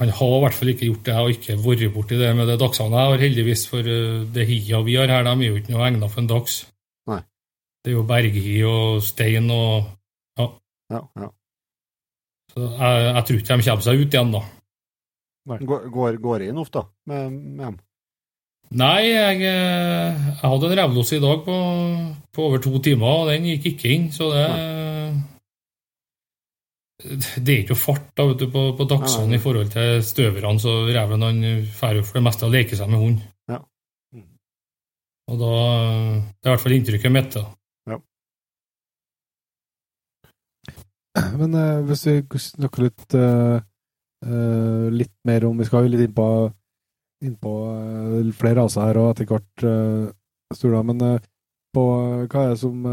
Han 0.00 0.12
har 0.16 0.34
i 0.34 0.40
hvert 0.46 0.56
fall 0.56 0.72
ikke 0.72 0.86
gjort 0.88 1.02
det. 1.04 1.12
Jeg 1.12 1.18
har 1.18 1.34
ikke 1.34 1.56
vært 1.60 1.82
borti 1.92 2.16
det 2.20 2.30
med 2.36 2.48
det 2.48 2.56
dagsene. 2.62 2.96
Jeg 2.96 3.12
har 3.12 3.24
heldigvis, 3.26 3.66
for 3.68 3.90
eh, 3.96 4.22
det 4.32 4.46
hia 4.48 4.80
vi 4.86 4.96
har 4.96 5.12
her, 5.12 5.26
de 5.28 5.34
er 5.34 5.50
jo 5.50 5.58
ikke 5.60 5.74
noe 5.74 5.84
egnet 5.88 6.12
for 6.12 6.22
en 6.22 6.30
dags. 6.30 6.54
Nei. 7.10 7.20
Det 7.84 7.92
er 7.92 7.98
jo 7.98 8.06
berghi 8.08 8.54
og 8.68 9.02
stein 9.04 9.50
og 9.52 9.96
Ja, 10.40 11.04
ja. 11.20 11.28
Så 12.50 12.64
jeg, 12.64 13.02
jeg 13.04 13.22
tror 13.26 13.36
ikke 13.38 13.56
de 13.60 13.66
kommer 13.68 13.84
seg 13.84 14.00
ut 14.00 14.16
igjen, 14.16 14.32
da. 14.34 14.40
Går, 15.50 15.84
går, 15.92 16.16
går 16.22 16.44
inn 16.48 16.58
ofte, 16.58 16.82
med, 17.06 17.30
med 17.30 17.62
dem? 17.68 17.76
Nei, 18.80 19.04
jeg, 19.06 19.38
eh, 19.46 20.18
jeg 20.40 20.50
hadde 20.50 20.68
en 20.70 20.76
revlos 20.80 21.12
i 21.14 21.20
dag 21.22 21.44
på, 21.46 21.56
på 22.34 22.48
over 22.48 22.62
to 22.62 22.80
timer, 22.82 23.22
og 23.22 23.30
den 23.30 23.46
gikk 23.52 23.68
ikke 23.72 23.92
inn, 23.94 24.08
så 24.14 24.32
det 24.34 24.44
Det 27.00 27.52
er 27.52 27.62
ikke 27.62 27.74
noe 27.74 27.80
fart 27.80 28.08
da, 28.18 28.26
vet 28.28 28.42
du, 28.42 28.48
på, 28.52 28.64
på 28.76 28.86
dagsene 28.90 29.38
i 29.38 29.42
forhold 29.42 29.70
til 29.72 30.02
støverne, 30.04 30.60
så 30.60 30.74
reven 30.88 31.24
han 31.24 31.40
drar 31.42 32.02
for 32.04 32.18
det 32.18 32.24
meste 32.26 32.48
og 32.48 32.52
leker 32.54 32.76
seg 32.76 32.90
med 32.92 33.00
hund. 33.00 33.22
Ja. 33.50 33.62
Og 35.30 35.40
da 35.40 35.54
Det 35.54 36.44
er 36.44 36.50
i 36.50 36.52
hvert 36.52 36.64
fall 36.64 36.76
inntrykket 36.76 37.14
mitt. 37.14 37.38
da. 37.38 37.46
Men 41.40 41.54
uh, 41.54 41.82
hvis 41.88 42.06
vi 42.06 42.20
snakker 42.38 42.86
litt 42.86 43.16
uh, 43.18 43.58
uh, 44.26 44.86
litt 44.94 45.12
mer 45.26 45.46
om 45.48 45.58
Vi 45.58 45.66
skal 45.66 45.86
jo 45.86 45.92
litt 45.94 46.04
inn 46.06 46.14
på, 46.16 46.28
inn 47.26 47.36
på 47.40 47.54
flere 48.38 48.60
raser 48.62 48.86
her 48.86 49.00
og 49.02 49.10
etter 49.12 49.28
hvert, 49.30 49.64
uh, 49.66 50.10
Sturla. 50.54 50.82
Men 50.86 51.20
på 51.74 51.84
hva 52.26 52.44
er 52.44 52.54
det 52.54 52.58
som 52.58 52.86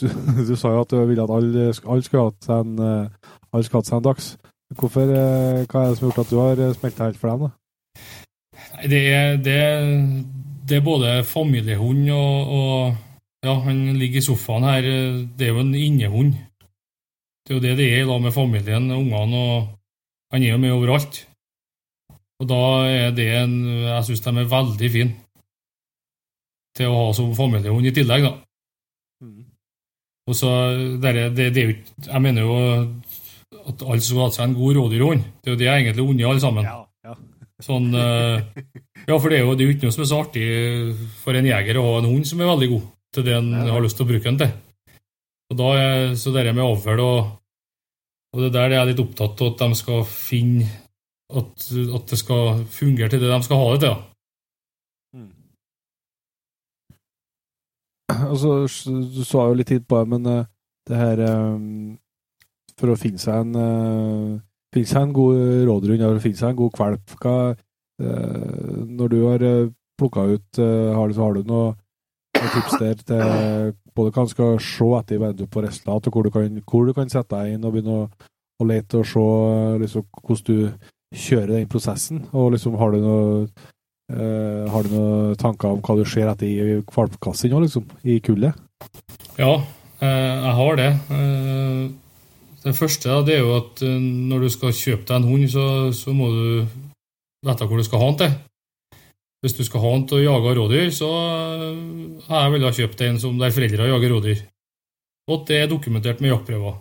du, 0.00 0.08
du 0.48 0.54
sa 0.56 0.72
jo 0.74 0.82
at 0.84 0.92
du 0.92 1.00
ville 1.06 1.24
at 1.24 1.32
alle, 1.32 1.70
alle 1.84 2.06
skulle 2.06 2.28
hatt 2.30 2.48
seg 2.48 2.64
en 2.64 2.82
eh, 2.82 3.32
alle 3.52 3.82
en 3.82 4.04
dags. 4.04 4.36
Hvorfor, 4.72 5.02
eh, 5.04 5.64
hva 5.68 5.82
er 5.82 5.90
det 5.90 5.98
som 5.98 6.06
har 6.06 6.12
gjort 6.12 6.22
at 6.24 6.30
du 6.30 6.38
har 6.40 6.60
eh, 6.60 6.76
smelt 6.78 7.02
helt 7.04 7.18
for 7.20 7.28
dem? 7.28 7.42
da? 7.44 7.50
Det 8.88 9.02
er, 9.12 9.36
det, 9.36 9.58
det 10.68 10.76
er 10.78 10.84
både 10.84 11.24
familiehund 11.24 12.10
og, 12.10 12.52
og 12.58 12.94
Ja, 13.42 13.56
han 13.58 13.98
ligger 13.98 14.20
i 14.20 14.22
sofaen 14.22 14.62
her. 14.62 14.84
Det 15.34 15.48
er 15.48 15.50
jo 15.50 15.62
en 15.64 15.74
innehund. 15.74 16.36
Det 17.42 17.50
er 17.50 17.56
jo 17.56 17.62
det 17.64 17.72
det 17.80 17.88
er 17.90 18.04
da 18.06 18.18
med 18.22 18.30
familien 18.30 18.84
ungene, 18.94 19.36
og 19.36 19.66
han 20.30 20.42
er 20.42 20.52
jo 20.52 20.60
med 20.62 20.70
overalt. 20.70 21.26
Og 22.38 22.46
da 22.46 22.60
er 22.86 23.10
det 23.10 23.26
en 23.40 23.56
Jeg 23.66 24.04
syns 24.06 24.22
de 24.22 24.30
er 24.30 24.52
veldig 24.54 24.90
fine 24.94 25.16
til 26.78 26.88
å 26.88 27.00
ha 27.00 27.08
som 27.18 27.34
familiehund 27.34 27.90
i 27.90 27.92
tillegg, 27.92 28.22
da. 28.24 28.32
Og 30.30 30.38
så 30.38 30.50
det, 31.02 31.12
det, 31.34 31.48
det 31.54 31.64
Jeg 32.06 32.22
mener 32.22 32.46
jo 32.46 32.56
at 33.62 33.82
alle 33.82 34.02
skulle 34.02 34.26
hatt 34.26 34.36
seg 34.38 34.48
en 34.48 34.56
god 34.58 34.78
rådyrhund. 34.78 35.26
Det 35.42 35.50
er 35.50 35.54
jo 35.54 35.60
det 35.60 35.68
jeg 35.68 35.82
egentlig 35.82 36.06
unner 36.06 36.30
alle 36.30 36.42
sammen. 36.42 36.70
Sånn, 37.62 37.92
eh, 37.94 38.42
ja, 39.06 39.14
for 39.14 39.30
det 39.30 39.38
er 39.38 39.44
jo 39.46 39.54
det 39.54 39.66
er 39.66 39.74
ikke 39.76 39.86
noe 39.86 39.94
som 39.94 40.02
er 40.02 40.10
så 40.10 40.18
artig 40.24 40.46
for 41.22 41.38
en 41.38 41.46
jeger 41.46 41.78
å 41.78 41.84
ha 41.86 41.92
en 42.00 42.08
hund 42.10 42.26
som 42.26 42.40
er 42.42 42.50
veldig 42.50 42.68
god 42.72 42.88
til 43.14 43.26
det 43.28 43.36
en 43.36 43.52
har 43.54 43.84
lyst 43.84 43.98
til 44.00 44.06
å 44.06 44.10
bruke 44.10 44.26
den 44.26 44.40
til. 44.40 44.50
Og 45.52 45.58
da 45.60 45.68
er, 45.78 46.14
så 46.18 46.32
det 46.34 46.46
med 46.48 46.64
avl 46.64 47.02
og, 47.04 47.18
og 48.32 48.42
det 48.42 48.50
der 48.54 48.72
det 48.72 48.78
er 48.78 48.80
jeg 48.80 48.90
litt 48.92 49.04
opptatt 49.04 49.44
av 49.44 49.52
at 49.52 49.62
de 49.62 49.78
skal 49.78 50.02
finne 50.08 50.70
at, 51.32 51.68
at 51.98 52.10
det 52.12 52.18
skal 52.20 52.64
fungere 52.72 53.12
til 53.12 53.22
det 53.22 53.30
de 53.30 53.40
skal 53.46 53.60
ha 53.60 53.68
det 53.74 53.84
til. 53.84 53.94
da. 53.94 54.11
Altså, 58.30 58.62
du 58.88 59.22
sa 59.26 59.48
jo 59.48 59.58
litt 59.58 59.70
tid 59.72 59.84
på 59.88 60.00
det, 60.00 60.08
men 60.14 60.30
eh, 60.30 60.48
det 60.88 60.98
her 60.98 61.20
um, 61.30 61.98
For 62.80 62.92
å 62.92 62.98
finne 62.98 63.20
seg 63.22 63.44
en 63.44 63.52
uh, 63.54 64.40
finne 64.74 64.90
seg 64.90 65.04
en 65.04 65.14
god 65.14 65.38
rådrund, 65.68 66.00
eller 66.00 66.22
finne 66.22 66.40
seg 66.40 66.50
en 66.50 66.58
god 66.58 66.72
kvalp 66.74 67.14
hva, 67.22 67.36
uh, 68.02 68.80
Når 68.88 69.12
du 69.12 69.18
har 69.28 69.46
plukka 70.00 70.26
ut 70.32 70.62
uh, 70.62 70.90
har, 70.96 71.12
du, 71.12 71.20
har 71.20 71.38
du 71.38 71.46
noe, 71.46 71.74
tips 72.42 72.78
der 72.80 72.98
til 73.06 73.76
både 73.94 74.10
hva 74.10 74.24
han 74.24 74.30
skal 74.30 74.56
se 74.64 74.88
etter 74.98 75.22
i 75.44 75.46
på 75.46 75.62
resultat, 75.62 76.08
og 76.08 76.16
hvor 76.16 76.26
du 76.26 76.32
kan, 76.34 76.56
hvor 76.66 76.88
du 76.88 76.94
kan 76.96 77.10
sette 77.12 77.36
deg 77.36 77.54
inn 77.54 77.66
og 77.68 77.76
begynne 77.76 77.98
å, 78.00 78.08
å 78.58 78.66
lete 78.66 78.98
og 78.98 79.06
se 79.06 79.26
liksom, 79.84 80.06
hvordan 80.24 80.48
du 80.48 80.88
kjører 81.12 81.54
den 81.58 81.68
prosessen? 81.70 82.24
Og 82.32 82.54
liksom, 82.56 82.78
har 82.80 82.94
du 82.94 83.04
noe 83.04 83.28
eh, 84.10 84.66
har 84.72 84.82
du 84.82 84.96
noen 84.96 85.38
tanker 85.38 85.76
om 85.76 85.82
hva 85.84 85.98
du 86.00 86.04
ser 86.08 86.32
etter 86.32 86.48
i 86.50 86.78
valpekassen 86.82 87.52
nå, 87.54 87.62
liksom? 87.62 87.86
I 88.02 88.18
kullet? 88.24 88.58
Ja, 89.38 89.60
uh, 89.62 90.06
jeg 90.06 90.54
har 90.58 90.80
det. 90.80 90.92
Uh, 91.12 91.90
Det 92.62 92.76
første 92.78 93.10
det 93.26 93.34
er 93.34 93.40
jo 93.42 93.56
at 93.58 93.80
når 93.82 94.44
du 94.44 94.48
skal 94.54 94.70
kjøpe 94.70 95.02
deg 95.08 95.16
en 95.16 95.24
hund, 95.26 95.48
så, 95.50 95.64
så 95.90 96.12
må 96.14 96.28
du 96.30 96.44
vite 97.42 97.66
hvor 97.66 97.80
du 97.80 97.82
skal 97.82 97.98
ha 97.98 98.10
den 98.12 98.18
til. 98.20 98.36
Hvis 99.42 99.56
du 99.58 99.64
skal 99.66 99.82
ha 99.82 99.90
den 99.96 100.04
til 100.06 100.20
å 100.20 100.22
jage 100.22 100.52
rådyr, 100.54 100.92
så 100.94 101.08
jeg 101.10 102.28
ville 102.28 102.52
villet 102.54 102.78
kjøpt 102.78 103.02
en 103.02 103.18
som 103.18 103.40
der 103.40 103.50
foreldre 103.50 103.88
jager 103.90 104.14
rådyr. 104.14 104.44
Og 105.26 105.42
det 105.48 105.58
er 105.58 105.66
dokumentert 105.72 106.22
med 106.22 106.30
jaktprøver. 106.30 106.76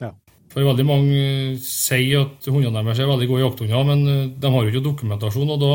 Ja. 0.00 0.14
For 0.54 0.64
veldig 0.64 0.88
mange 0.88 1.20
sier 1.60 2.24
at 2.24 2.48
hundene 2.48 2.80
deres 2.80 3.04
er 3.04 3.12
veldig 3.12 3.28
gode 3.28 3.44
jakthunder, 3.44 3.84
men 3.92 4.32
de 4.40 4.54
har 4.54 4.64
jo 4.64 4.72
ikke 4.72 4.86
dokumentasjon, 4.88 5.52
og 5.52 5.60
da 5.60 5.74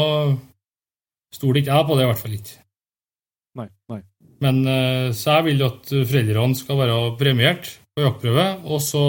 stoler 1.35 1.61
ikke 1.61 1.75
jeg 1.75 1.87
på 1.87 1.97
det, 1.97 2.03
i 2.03 2.09
hvert 2.11 2.23
fall 2.23 2.35
ikke. 2.37 2.57
Nei. 3.59 3.67
nei. 3.91 4.01
Men 4.41 4.59
eh, 4.65 5.07
så 5.15 5.37
jeg 5.37 5.51
vil 5.51 5.65
at 5.67 5.93
foreldrene 5.93 6.57
skal 6.57 6.79
være 6.79 6.99
premiert 7.19 7.71
på 7.95 8.05
jaktprøve, 8.05 8.45
og 8.65 8.83
så 8.83 9.05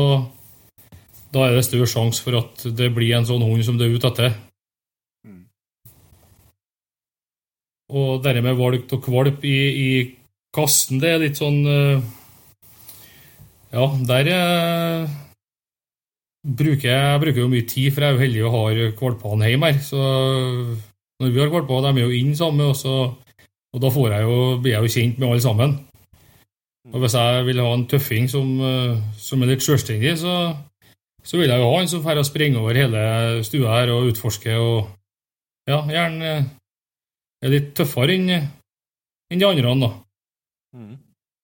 da 1.32 1.46
er 1.46 1.56
det 1.56 1.64
større 1.64 1.88
sjanse 1.88 2.24
for 2.24 2.36
at 2.42 2.64
det 2.76 2.90
blir 2.92 3.14
en 3.16 3.28
sånn 3.28 3.44
hund 3.46 3.62
som 3.64 3.78
det 3.80 3.88
er 3.88 3.94
ute 3.96 4.10
etter. 4.10 4.34
Og 7.92 8.22
det 8.24 8.40
med 8.40 8.56
valg 8.56 8.92
og 8.96 9.04
kvalp 9.04 9.42
i, 9.44 9.56
i 9.68 9.90
kassen, 10.56 11.00
det 11.00 11.10
er 11.12 11.20
litt 11.20 11.40
sånn 11.40 11.60
eh, 11.68 12.04
Ja, 13.72 13.84
der 14.08 14.30
eh, 14.32 15.12
bruker 16.42 16.88
jeg, 16.88 17.02
jeg 17.08 17.20
bruker 17.24 17.44
jo 17.44 17.50
mye 17.52 17.66
tid, 17.68 17.92
for 17.92 18.04
jeg 18.04 18.08
er 18.08 18.16
jo 18.16 18.22
heldig 18.22 18.46
og 18.46 18.56
har 18.56 18.80
valpene 19.00 19.50
hjemme 19.52 19.72
her. 19.72 19.84
Så 19.84 20.00
når 21.22 21.32
vi 21.32 21.40
har 21.42 21.52
på, 21.68 21.80
de 21.84 21.92
er 21.92 22.02
jo 22.02 22.18
inne 22.18 22.36
sammen, 22.36 22.66
og, 22.66 22.74
oss, 22.74 22.84
og 23.72 23.82
da 23.82 23.90
får 23.94 24.16
jeg 24.16 24.28
jo, 24.28 24.38
blir 24.62 24.74
jeg 24.74 24.84
jo 24.84 24.94
kjent 24.96 25.20
med 25.20 25.28
alle 25.30 25.44
sammen. 25.44 25.76
Og 26.90 26.98
hvis 26.98 27.14
jeg 27.14 27.44
vil 27.46 27.62
ha 27.62 27.68
en 27.72 27.86
tøffing 27.86 28.26
som, 28.30 28.48
eh, 28.60 28.98
som 29.16 29.42
er 29.42 29.52
litt 29.52 29.62
selvstendig, 29.62 30.16
så, 30.18 30.34
så 31.22 31.38
vil 31.38 31.48
jeg 31.48 31.62
jo 31.62 31.70
ha 31.70 31.78
en 31.78 31.90
som 31.90 32.02
å 32.02 32.26
springe 32.26 32.58
over 32.58 32.74
hele 32.74 33.04
stua 33.46 33.78
her 33.78 33.92
og 33.94 34.10
utforske 34.10 34.56
og 34.58 34.90
ja, 35.70 35.78
gjerne 35.86 36.32
eh, 36.32 36.50
er 37.42 37.54
litt 37.54 37.70
tøffere 37.78 38.18
enn 38.18 38.32
enn 38.34 39.40
de 39.40 39.46
andre. 39.46 39.74
da. 39.78 39.92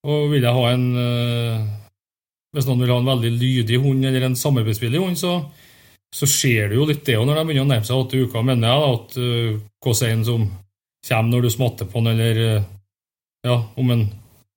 Og 0.09 0.31
vil 0.33 0.43
jeg 0.43 0.55
ha 0.55 0.73
en 0.73 0.87
eh, 0.97 1.67
Hvis 2.55 2.67
noen 2.67 2.81
vil 2.81 2.93
ha 2.93 2.99
en 2.99 3.11
veldig 3.11 3.31
lydig 3.37 3.79
hund 3.83 4.05
eller 4.09 4.25
en 4.25 4.37
samarbeidsvillig 4.37 5.01
hund, 5.03 5.19
så, 5.21 5.35
så 6.15 6.27
ser 6.31 6.71
du 6.71 6.79
jo 6.79 6.87
litt 6.89 7.05
det 7.07 7.19
òg 7.19 7.27
når 7.29 7.39
de 7.39 7.45
begynner 7.49 7.67
å 7.67 7.71
nærme 7.73 7.89
seg 7.89 8.01
åtte 8.01 8.23
uker, 8.23 8.45
mener 8.47 8.71
jeg, 8.71 8.81
da, 8.81 8.93
at 8.97 9.19
uh, 9.21 9.61
hvordan 9.85 10.15
en 10.15 10.25
som 10.29 10.47
kommer 11.09 11.33
når 11.33 11.45
du 11.45 11.51
smatter 11.53 11.89
på 11.89 12.03
den, 12.03 12.09
eller 12.15 12.41
eh, 12.45 12.65
ja, 13.47 13.57
om 13.79 13.93
en, 13.95 14.03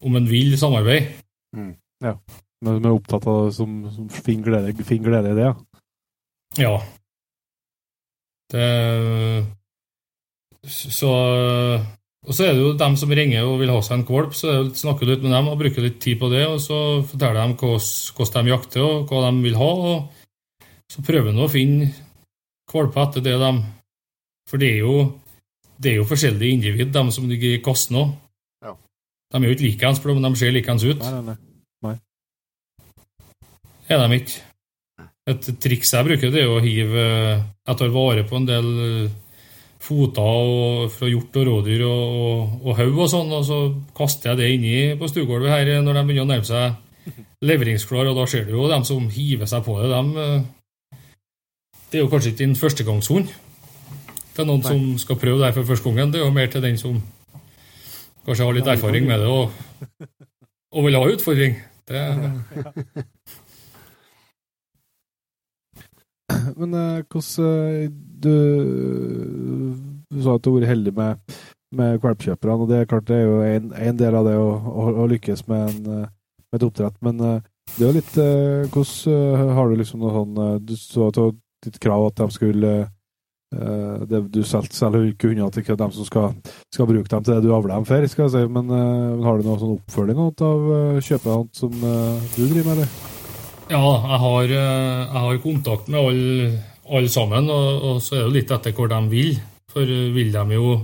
om 0.03 0.15
en 0.17 0.27
vil 0.27 0.55
samarbeide. 0.59 1.11
Men 2.61 2.81
de 2.81 2.89
er 2.89 2.95
opptatt 2.95 3.27
av 3.29 3.45
det 3.47 3.53
som, 3.57 3.77
som 3.93 4.09
finner 4.11 4.47
glede, 4.49 4.73
i 5.31 5.37
det, 5.37 5.45
ja. 5.45 5.53
Ja. 6.59 6.73
Det 8.51 8.65
Så 10.67 11.11
Og 12.27 12.35
så 12.35 12.43
er 12.43 12.51
det 12.53 12.61
jo 12.61 12.73
dem 12.77 12.97
som 12.99 13.13
ringer 13.15 13.47
og 13.47 13.61
vil 13.61 13.71
ha 13.71 13.79
seg 13.81 14.01
en 14.01 14.07
valp, 14.09 14.35
så 14.37 14.51
snakker 14.51 14.81
snakker 14.81 15.07
litt 15.09 15.23
med 15.23 15.33
dem 15.33 15.47
og 15.49 15.61
bruker 15.61 15.81
litt 15.85 16.01
tid 16.03 16.19
på 16.21 16.29
det, 16.29 16.43
og 16.45 16.59
så 16.61 17.01
forteller 17.07 17.47
de 17.47 17.55
hvordan 17.61 18.45
de 18.45 18.51
jakter 18.51 18.83
og 18.83 19.09
hva 19.09 19.23
de 19.29 19.45
vil 19.45 19.57
ha, 19.57 19.71
og 19.93 20.20
så 20.91 21.03
prøver 21.05 21.31
de 21.31 21.43
å 21.43 21.51
finne 21.51 21.91
valper 22.71 23.07
etter 23.07 23.23
det 23.25 23.37
de 23.39 23.51
For 24.49 24.59
det 24.59 24.73
er 24.75 24.83
jo 24.83 24.95
det 25.81 25.91
er 25.91 25.97
jo 25.97 26.05
forskjellige 26.05 26.57
individ, 26.57 26.91
de 26.93 27.13
som 27.13 27.25
ligger 27.29 27.55
i 27.55 27.61
kassen 27.65 27.97
òg. 27.97 28.11
Ja. 28.61 28.75
De 29.33 29.39
er 29.39 29.47
jo 29.47 29.55
ikke 29.55 29.65
likeens, 29.65 30.01
for 30.01 30.13
de 30.13 30.31
ser 30.37 30.53
likeens 30.53 30.85
ut. 30.85 31.01
Nei, 31.01 31.21
nei, 31.25 31.35
nei. 31.87 31.95
er 33.89 34.03
de 34.03 34.19
ikke. 34.19 34.43
Et 35.31 35.49
triks 35.63 35.93
jeg 35.93 36.05
bruker, 36.05 36.33
det 36.33 36.43
er 36.43 36.49
å 36.49 36.61
hive 36.63 37.01
Jeg 37.05 37.77
tar 37.77 37.91
vare 37.93 38.23
på 38.25 38.39
en 38.39 38.45
del 38.49 38.69
eh, 38.85 39.11
foter 39.81 40.87
fra 40.93 41.09
hjort 41.09 41.37
og 41.37 41.45
rådyr 41.47 41.83
og, 41.85 42.15
og, 42.21 42.55
og 42.65 42.79
haug 42.79 43.03
og 43.05 43.11
sånn, 43.11 43.33
og 43.37 43.45
så 43.45 43.59
kaster 43.97 44.31
jeg 44.31 44.39
det 44.39 44.49
inni 44.55 44.79
på 44.97 45.09
stuegulvet 45.09 45.53
her 45.53 45.75
når 45.85 45.99
de 45.99 46.03
begynner 46.09 46.25
å 46.25 46.31
nærme 46.31 46.49
seg 46.49 47.05
leveringsklar, 47.49 48.09
og 48.09 48.17
da 48.17 48.25
ser 48.29 48.49
du 48.49 48.55
jo 48.57 48.69
dem 48.69 48.85
som 48.85 49.05
hiver 49.13 49.49
seg 49.49 49.65
på 49.65 49.77
det. 49.81 50.01
Eh, 50.25 50.41
det 51.91 51.99
er 51.99 52.05
jo 52.05 52.11
kanskje 52.11 52.31
ikke 52.31 52.43
din 52.43 52.55
førstegangshund. 52.55 53.31
Det 54.31 54.39
er 54.39 54.47
noen 54.47 54.63
som 54.63 54.97
skal 54.97 55.19
prøve 55.19 55.39
det 55.41 55.49
her 55.49 55.57
for 55.59 55.67
første 55.67 55.89
gangen. 55.89 56.13
Det 56.13 56.21
er 56.21 56.25
jo 56.25 56.35
mer 56.35 56.47
til 56.47 56.63
den 56.63 56.77
som 56.79 57.01
kanskje 58.25 58.45
har 58.45 58.55
litt 58.55 58.69
erfaring 58.71 59.07
med 59.09 59.19
det 59.19 59.27
og, 59.27 59.51
og 60.71 60.85
vil 60.85 60.95
ha 60.95 61.09
utfordring. 61.11 61.57
Det, 61.87 62.01
Men 66.57 66.73
eh, 66.73 67.03
hvordan 67.11 67.83
eh, 67.83 67.89
du, 68.23 68.35
du 70.11 70.21
sa 70.23 70.35
at 70.35 70.43
du 70.43 70.51
har 70.51 70.59
vært 70.59 70.71
heldig 70.71 70.93
med, 70.95 71.37
med 71.75 72.01
valpkjøperne, 72.03 72.57
og 72.57 72.69
det 72.71 72.79
er 72.79 72.89
klart 72.89 73.07
det 73.09 73.17
er 73.19 73.25
jo 73.27 73.39
en, 73.45 73.71
en 73.75 73.99
del 73.99 74.17
av 74.17 74.27
det 74.27 74.37
å, 74.39 74.49
å, 74.55 74.87
å 75.03 75.07
lykkes 75.11 75.45
med, 75.51 75.71
en, 75.71 75.81
eh, 76.05 76.11
med 76.51 76.59
et 76.59 76.67
oppdrett. 76.67 76.97
Men 77.03 77.21
Det 77.21 77.85
er 77.85 77.87
jo 77.87 77.95
litt 77.95 78.15
Hvordan 78.73 79.55
har 79.55 79.69
du 79.69 79.75
liksom 79.79 80.01
noe 80.01 80.11
sånn 80.11 80.39
Du 80.65 80.73
så 80.75 81.05
at 81.07 81.15
du 81.15 81.37
ditt 81.65 81.79
krav 81.81 82.07
at 82.09 82.19
de 82.21 82.27
skulle 82.33 82.73
uh, 82.85 83.95
det, 84.09 84.23
Du 84.33 84.41
selger 84.43 84.73
selv 84.75 84.99
ikke 85.11 85.31
unna 85.31 85.49
er 85.51 85.79
dem 85.83 85.95
som 85.95 86.07
skal, 86.07 86.35
skal 86.73 86.89
bruke 86.89 87.09
dem 87.09 87.23
til 87.23 87.33
det 87.35 87.45
du 87.45 87.53
avler 87.55 87.75
dem 87.75 87.87
for, 87.89 88.07
skal 88.11 88.27
jeg 88.27 88.35
si. 88.35 88.43
Men 88.59 88.69
uh, 88.73 89.23
har 89.25 89.39
du 89.39 89.47
noen 89.47 89.63
sånn 89.63 89.79
oppfølging 89.79 90.21
av 90.27 90.69
uh, 90.71 91.01
kjøpene 91.01 91.49
som 91.57 91.73
eh, 91.81 92.29
du 92.35 92.45
driver 92.45 92.71
med, 92.71 92.77
eller? 92.77 93.19
Ja, 93.71 93.79
jeg 93.79 94.19
har, 94.19 94.43
eh, 94.51 95.01
jeg 95.07 95.21
har 95.23 95.37
kontakt 95.43 95.87
med 95.87 95.99
alle, 96.01 96.47
alle 96.91 97.09
sammen, 97.09 97.47
og, 97.49 97.83
og 97.87 98.01
så 98.03 98.17
er 98.17 98.25
det 98.25 98.35
litt 98.35 98.51
etter 98.51 98.73
hvor 98.75 98.89
de 98.91 98.99
vil. 99.11 99.37
For 99.71 99.87
eh, 99.87 100.09
vil 100.11 100.31
de 100.33 100.57
jo 100.57 100.79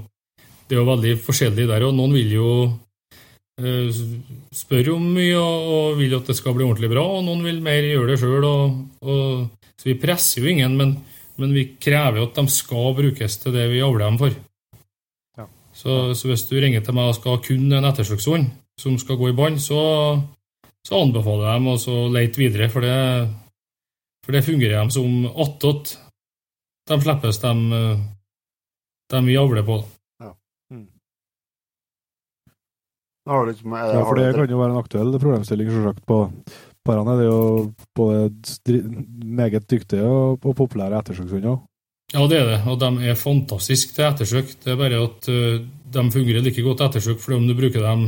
Det 0.67 0.75
er 0.75 0.82
jo 0.82 0.89
veldig 0.89 1.13
forskjellig 1.23 1.63
der, 1.67 1.84
og 1.88 1.93
noen 1.95 2.11
vil 2.11 2.32
jo 2.36 2.47
eh, 3.59 3.88
spørre 4.51 4.91
om 4.91 5.05
mye 5.15 5.38
og, 5.39 5.67
og 5.71 5.99
vil 6.01 6.15
at 6.17 6.28
det 6.28 6.36
skal 6.36 6.57
bli 6.57 6.65
ordentlig 6.65 6.89
bra, 6.91 7.05
og 7.07 7.23
noen 7.23 7.45
vil 7.45 7.61
mer 7.63 7.88
gjøre 7.88 8.09
det 8.11 8.17
sjøl. 8.19 8.47
Så 9.78 9.91
vi 9.91 9.97
presser 10.01 10.41
jo 10.41 10.49
ingen, 10.51 10.78
men, 10.78 10.95
men 11.38 11.53
vi 11.53 11.67
krever 11.82 12.21
jo 12.21 12.28
at 12.30 12.39
de 12.39 12.47
skal 12.53 12.95
brukes 12.97 13.38
til 13.41 13.53
det 13.55 13.67
vi 13.71 13.84
avler 13.86 14.07
dem 14.07 14.17
for. 14.21 14.38
Ja. 15.38 15.45
Så, 15.73 15.99
så 16.17 16.32
hvis 16.32 16.47
du 16.49 16.55
ringer 16.57 16.86
til 16.86 16.97
meg 16.97 17.11
og 17.11 17.19
skal 17.19 17.38
ha 17.38 17.43
kun 17.45 17.69
en 17.69 17.89
ettersøkshund 17.91 18.49
som 18.82 18.97
skal 19.01 19.19
gå 19.19 19.32
i 19.32 19.38
bånd, 19.38 19.61
så, 19.61 19.82
så 20.86 21.01
anbefaler 21.01 21.49
jeg 21.49 21.61
dem 21.61 21.69
å 21.73 21.78
så 21.82 21.99
lete 22.13 22.41
videre, 22.41 22.69
for 22.73 22.86
det, 22.86 22.97
for 24.25 24.38
det 24.38 24.45
fungerer 24.45 24.80
dem 24.80 24.93
som 24.93 25.30
attåt. 25.45 25.97
De 26.88 26.97
slippes, 27.03 27.41
de, 27.43 27.78
de 29.11 29.23
vi 29.28 29.38
avler 29.38 29.65
på. 29.67 29.82
Da 33.28 33.36
har 33.36 33.43
du 33.43 33.51
liksom, 33.51 33.73
er, 33.75 33.89
Ja, 33.91 34.03
for 34.07 34.15
det 34.15 34.30
kan 34.38 34.51
jo 34.53 34.59
være 34.61 34.71
en 34.71 34.80
aktuell 34.80 35.09
problemstilling, 35.19 35.67
selvsagt, 35.67 36.05
på 36.07 36.21
parene. 36.88 37.17
Er 37.19 37.27
jo 37.27 37.41
både 37.95 38.29
meget 39.23 39.67
dyktige 39.69 40.07
og, 40.07 40.39
og 40.43 40.55
populære 40.55 41.03
ettersøkshunder. 41.03 41.59
Ja, 42.13 42.23
det 42.31 42.39
er 42.39 42.45
det, 42.47 42.59
og 42.71 42.79
de 42.79 43.09
er 43.09 43.19
fantastiske 43.19 43.91
til 43.93 44.07
ettersøk. 44.07 44.53
Det 44.63 44.71
er 44.71 44.79
bare 44.79 44.99
at 45.03 45.27
uh, 45.27 45.59
de 45.93 46.11
fungerer 46.11 46.43
like 46.43 46.63
godt 46.63 46.79
til 46.79 46.88
ettersøk 46.88 47.19
fordi 47.19 47.38
om 47.38 47.47
du 47.49 47.55
bruker 47.57 47.83
dem, 47.83 48.05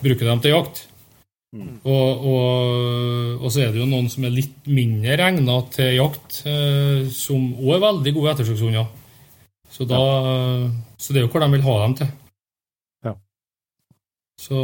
bruker 0.00 0.30
dem 0.30 0.40
til 0.40 0.54
jakt. 0.54 0.86
Mm. 1.52 1.74
Og, 1.84 2.24
og, 2.26 3.42
og 3.44 3.52
så 3.52 3.62
er 3.62 3.72
det 3.72 3.82
jo 3.82 3.88
noen 3.88 4.08
som 4.12 4.24
er 4.24 4.32
litt 4.34 4.66
mindre 4.68 5.16
egna 5.28 5.58
til 5.72 5.92
jakt, 5.98 6.40
uh, 6.48 7.04
som 7.12 7.52
òg 7.60 7.76
er 7.76 7.84
veldig 7.84 8.14
gode 8.16 8.32
ettersøkshunder. 8.32 8.88
Så, 9.76 9.84
da, 9.84 10.00
så 10.96 11.12
det 11.12 11.20
er 11.20 11.26
jo 11.26 11.30
hvor 11.34 11.42
de 11.44 11.52
vil 11.52 11.64
ha 11.66 11.76
dem 11.82 11.94
til. 11.98 12.08
Ja. 13.04 13.12
Så 14.40 14.60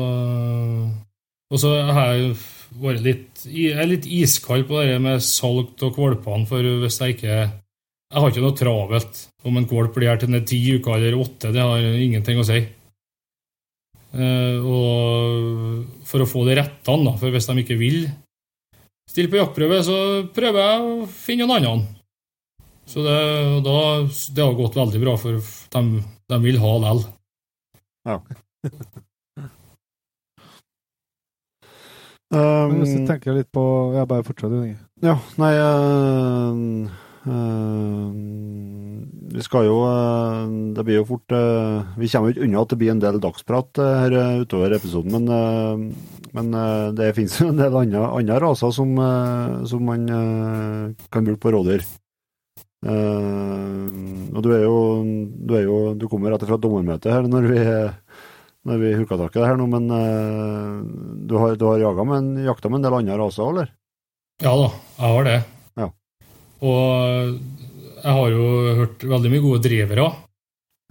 Og 1.52 1.60
så 1.60 1.74
har 1.92 2.14
jeg 2.14 2.36
vært 2.80 3.02
litt 3.04 3.42
Jeg 3.48 3.76
er 3.76 3.88
litt 3.90 4.06
iskald 4.06 4.66
på 4.68 4.80
det 4.82 4.98
med 5.02 5.22
salg 5.24 5.74
av 5.82 5.96
valpene, 5.98 6.46
for 6.48 6.68
hvis 6.82 7.00
jeg 7.02 7.16
ikke 7.16 7.34
Jeg 7.36 8.20
har 8.20 8.30
ikke 8.30 8.44
noe 8.44 8.58
travelt 8.58 9.24
om 9.48 9.58
en 9.58 9.68
valp 9.68 9.96
blir 9.96 10.12
her 10.12 10.20
til 10.20 10.30
den 10.30 10.40
er 10.40 10.46
ti 10.46 10.60
uker 10.76 10.94
eller 10.96 11.18
åtte, 11.18 11.50
det 11.50 11.62
har 11.64 11.82
ingenting 11.82 12.38
å 12.38 12.44
si. 12.46 12.60
Eh, 14.12 14.58
og 14.60 16.04
for 16.06 16.22
å 16.22 16.28
få 16.28 16.44
det 16.46 16.58
rettene, 16.60 17.16
for 17.18 17.32
hvis 17.32 17.48
de 17.48 17.64
ikke 17.64 17.78
vil 17.80 18.04
stille 19.10 19.32
på 19.32 19.40
jaktprøve, 19.40 19.80
så 19.82 19.96
prøver 20.36 20.62
jeg 20.62 20.84
å 20.84 21.08
finne 21.10 21.48
noen 21.48 21.66
andre. 21.72 22.02
Så 22.86 23.02
det, 23.02 23.18
da, 23.64 23.78
det 24.36 24.44
har 24.44 24.58
gått 24.58 24.78
veldig 24.78 25.02
bra, 25.02 25.16
for 25.18 25.40
de, 25.74 26.02
de 26.34 26.40
vil 26.44 26.60
ha 26.62 26.72
lell. 26.84 27.02
Men 32.32 32.78
hvis 32.80 32.94
du 32.94 33.02
Um, 33.02 33.08
tenker 33.10 33.34
litt 33.36 33.50
på 33.52 33.62
Jeg 33.92 34.08
bare 34.08 34.24
fortsetter, 34.24 34.62
du, 34.64 34.84
Ja, 35.04 35.18
nei 35.36 35.52
uh, 35.60 36.88
Uh, 37.22 38.10
Vi 39.30 39.42
skal 39.46 39.68
jo 39.68 39.76
uh, 39.86 40.42
Det 40.74 40.82
blir 40.82 40.98
jo 40.98 41.04
fort 41.06 41.30
uh, 41.30 41.86
Vi 41.94 42.10
kommer 42.10 42.32
jo 42.32 42.34
ikke 42.34 42.46
unna 42.48 42.64
at 42.64 42.72
det 42.72 42.78
blir 42.80 42.90
en 42.90 43.02
del 43.04 43.20
dagsprat 43.22 43.78
her 43.78 44.16
utover 44.42 44.74
episoden, 44.74 45.14
men, 45.14 45.92
men 46.34 46.50
det 46.98 47.12
finnes 47.14 47.36
jo 47.38 47.52
en 47.52 47.60
del 47.60 47.76
andre, 47.78 48.08
andre 48.18 48.40
raser 48.42 48.74
som, 48.74 48.96
som 49.68 49.84
man 49.86 50.06
kan 51.12 51.26
bruke 51.26 51.42
på 51.44 51.52
rådyr. 51.54 51.84
Og 52.82 54.40
du 54.42 54.48
er 54.56 54.64
jo 54.64 54.78
Du, 55.38 55.54
er 55.54 55.66
jo, 55.68 55.78
du 55.94 56.08
kommer 56.10 56.34
rett 56.34 56.46
fra 56.48 56.58
dommermøtet 56.58 57.12
her 57.14 57.28
når 57.30 57.46
vi 57.52 57.60
når 58.68 58.78
vi 58.78 58.90
hooka 58.94 59.18
tak 59.18 59.36
i 59.36 59.40
det 59.42 59.48
her 59.50 59.58
nå, 59.58 59.68
men 59.70 59.88
uh, 59.90 60.82
du 61.26 61.34
har, 61.40 61.54
du 61.58 61.64
har 61.66 61.80
jaga 61.82 62.04
med 62.06 62.20
en, 62.20 62.44
jakta 62.46 62.70
med 62.70 62.80
en 62.80 62.86
del 62.86 62.98
andre 63.00 63.18
raser, 63.18 63.48
eller? 63.50 63.72
Ja 64.42 64.52
da, 64.58 64.68
jeg 64.98 65.14
har 65.14 65.26
det. 65.26 65.38
Ja. 65.78 65.88
Og 66.66 66.84
jeg 68.02 68.18
har 68.18 68.36
jo 68.36 68.44
hørt 68.82 69.06
veldig 69.14 69.32
mye 69.32 69.42
gode 69.42 69.62
drivere. 69.66 70.06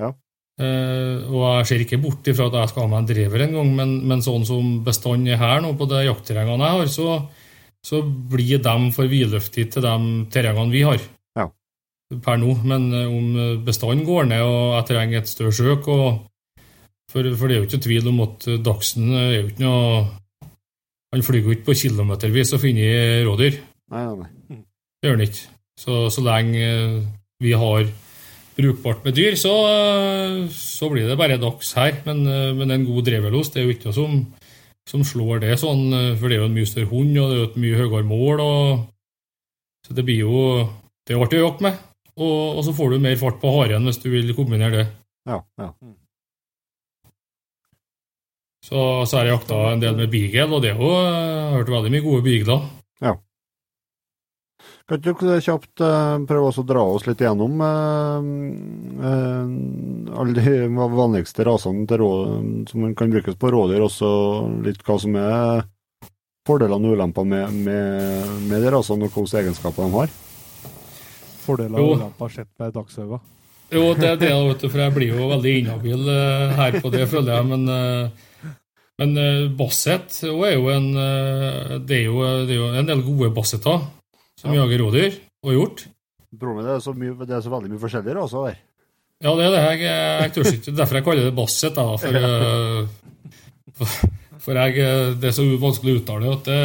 Ja. 0.03 0.09
Uh, 0.61 1.31
og 1.31 1.45
jeg 1.45 1.69
ser 1.69 1.85
ikke 1.85 2.01
bort 2.03 2.27
ifra 2.27 2.49
at 2.51 2.57
jeg 2.59 2.71
skal 2.73 2.85
ha 2.85 2.91
meg 2.91 3.03
en 3.03 3.11
driver 3.13 3.45
en 3.45 3.55
gang, 3.59 3.71
men, 3.79 3.93
men 4.11 4.25
sånn 4.25 4.43
som 4.47 4.73
bestanden 4.85 5.31
er 5.31 5.39
her 5.39 5.63
nå, 5.63 5.71
på 5.79 5.87
de 5.91 6.03
jaktterrengene 6.09 6.67
jeg 6.67 6.81
har, 6.81 6.91
så, 6.91 7.15
så 7.87 8.01
blir 8.03 8.59
de 8.63 8.75
for 8.95 9.11
vidløftige 9.11 9.71
til 9.77 9.87
de 9.87 10.25
terrengene 10.33 10.75
vi 10.75 10.83
har. 10.87 10.99
Ja. 11.39 11.47
Per 12.19 12.43
nå. 12.43 12.57
Men 12.67 12.91
eh, 12.91 13.07
om 13.07 13.63
bestanden 13.63 14.03
går 14.07 14.27
ned 14.27 14.43
og 14.43 14.75
jeg 14.75 14.89
trenger 14.91 15.21
et 15.21 15.31
større 15.31 15.55
søk 15.55 15.87
og 15.91 16.27
for, 17.11 17.27
for 17.37 17.47
det 17.47 17.55
er 17.55 17.61
jo 17.61 17.69
ikke 17.69 17.83
tvil 17.85 18.11
om 18.11 18.21
at 18.25 18.49
Dagsen 18.65 19.13
er 19.19 19.33
jo 19.35 19.47
ikke 19.49 19.65
noe 19.65 19.87
Han 21.11 21.25
flyr 21.27 21.43
jo 21.43 21.55
ikke 21.55 21.67
på 21.69 21.79
kilometervis 21.81 22.53
og 22.55 22.61
finner 22.63 23.25
rådyr. 23.27 23.57
Nei, 23.91 24.03
nei, 24.07 24.29
nei. 24.47 24.61
Det 25.01 25.09
gjør 25.09 25.17
han 25.17 25.25
ikke. 25.25 25.49
Så, 25.81 25.97
så 26.13 26.23
lenge 26.23 26.61
eh, 26.61 27.01
vi 27.43 27.51
har 27.57 27.89
brukbart 28.57 29.05
med 29.05 29.15
dyr, 29.17 29.35
så, 29.39 29.53
eh, 29.71 30.49
så 30.53 30.89
blir 30.91 31.07
det 31.07 31.17
bare 31.17 31.39
dags 31.41 31.73
her. 31.73 32.01
Men, 32.05 32.25
eh, 32.27 32.53
men 32.53 32.71
en 32.71 32.85
god 32.85 33.05
drevelos 33.07 33.51
det 33.51 33.61
er 33.61 33.65
jo 33.65 33.75
ikke 33.75 33.89
noe 33.89 33.97
som, 33.97 34.25
som 34.87 35.03
slår 35.03 35.41
det 35.45 35.59
sånn, 35.59 35.93
eh, 35.93 36.15
for 36.19 36.27
det 36.27 36.37
er 36.37 36.43
jo 36.43 36.49
en 36.49 36.57
mye 36.59 36.69
større 36.69 36.91
hund, 36.91 37.17
og 37.17 37.29
det 37.29 37.37
er 37.37 37.41
jo 37.41 37.49
et 37.49 37.61
mye 37.65 37.79
høyere 37.81 38.09
mål. 38.11 38.43
Og, 38.45 38.85
så 39.87 39.97
det 39.97 40.05
blir 40.05 40.21
jo 40.21 40.69
Det 41.01 41.15
er 41.15 41.23
artig 41.23 41.39
å 41.41 41.47
jakte 41.47 41.65
med. 41.65 41.77
Og, 42.21 42.57
og 42.59 42.63
så 42.63 42.71
får 42.77 42.91
du 42.91 43.01
mer 43.01 43.15
fart 43.17 43.39
på 43.41 43.49
haren 43.55 43.87
hvis 43.89 43.97
du 44.03 44.11
vil 44.13 44.35
kombinere 44.37 44.83
det. 44.83 44.87
Ja, 45.25 45.39
ja. 45.57 45.71
Så, 48.71 48.81
så 49.03 49.17
har 49.17 49.27
jeg 49.27 49.35
jakta 49.35 49.57
en 49.73 49.81
del 49.83 49.97
med 49.97 50.11
beagle, 50.13 50.47
og 50.55 50.61
det 50.63 50.71
har 50.77 50.93
jeg 50.95 51.55
hørt 51.57 51.73
veldig 51.73 51.91
mye 51.91 52.05
gode 52.05 52.23
beagler. 52.23 52.69
Kan 54.91 54.99
ikke 54.99 55.23
du 55.23 55.43
kjapt 55.43 55.81
eh, 55.85 56.23
prøve 56.27 56.47
også 56.49 56.63
å 56.65 56.67
dra 56.67 56.81
oss 56.83 57.05
litt 57.07 57.21
gjennom 57.23 57.61
eh, 57.63 58.25
eh, 59.07 59.51
alle 60.19 60.33
de 60.35 60.55
vanligste 60.75 61.45
rasene 61.47 61.85
som 62.67 62.81
man 62.83 62.95
kan 62.99 63.13
brukes 63.13 63.37
på 63.39 63.51
rådyr, 63.53 63.85
også 63.85 64.09
litt 64.65 64.81
hva 64.83 64.97
som 64.99 65.15
er 65.15 65.63
fordelene 66.47 66.89
og 66.89 66.97
ulempene 66.97 67.29
med, 67.37 67.61
med, 67.69 68.33
med 68.49 68.65
de 68.65 68.73
rasene, 68.73 69.07
og 69.07 69.15
hvilke 69.15 69.39
egenskaper 69.43 69.87
de 69.87 69.95
har? 69.95 70.17
Fordeler 71.45 71.79
og 71.79 71.95
ulemper 72.01 72.35
sett 72.35 72.51
med 72.59 72.75
dagsøyne. 72.75 73.21
Jo, 73.71 73.85
det 73.95 74.09
er 74.09 74.19
det, 74.19 74.33
vet 74.49 74.65
du, 74.65 74.67
for 74.67 74.83
jeg 74.83 74.95
blir 74.97 75.13
jo 75.13 75.29
veldig 75.31 75.55
inhabil 75.61 76.09
eh, 76.11 76.57
her 76.57 76.81
på 76.83 76.91
det, 76.91 77.05
føler 77.07 77.37
jeg. 77.37 77.47
Men, 77.53 77.63
eh, 77.71 78.27
men 78.99 79.17
eh, 79.17 79.47
Basset 79.57 80.19
er 80.27 80.55
jo 80.57 80.67
en 80.73 80.89
eh, 80.99 81.77
det, 81.79 82.01
er 82.01 82.05
jo, 82.09 82.21
det 82.47 82.55
er 82.55 82.59
jo 82.59 82.69
en 82.81 82.89
del 82.89 83.03
gode 83.05 83.31
basseter 83.35 83.79
som 84.39 84.53
Ja. 84.53 84.63
jager 84.63 84.81
rådyr, 84.83 85.17
og 85.45 85.53
hjort. 85.55 85.85
Er 86.31 86.61
det 86.63 86.73
er 86.75 86.79
så, 86.81 86.93
mye, 86.97 87.13
det 87.27 87.35
er 87.35 87.43
så 87.43 87.51
veldig 87.51 87.69
mye 87.71 87.81
forskjellig 87.81 88.15
også 88.17 88.45
der. 88.47 88.57
Ja, 89.21 89.33
det 89.37 89.45
er 89.45 89.51
det. 89.53 89.61
Jeg, 89.61 89.81
jeg 89.85 90.33
tør 90.33 90.49
ikke, 90.49 90.73
derfor 90.79 90.97
jeg 90.97 91.05
kaller 91.05 91.27
det 91.27 91.35
Basset. 91.37 91.75
Da, 91.77 91.85
for, 92.01 92.17
eh, 92.21 93.35
for, 93.77 93.95
for 94.41 94.59
jeg, 94.63 94.87
det 95.21 95.29
er 95.29 95.35
så 95.37 95.45
vanskelig 95.61 95.93
å 95.93 96.01
uttale. 96.01 96.33
At 96.39 96.49
det, 96.49 96.61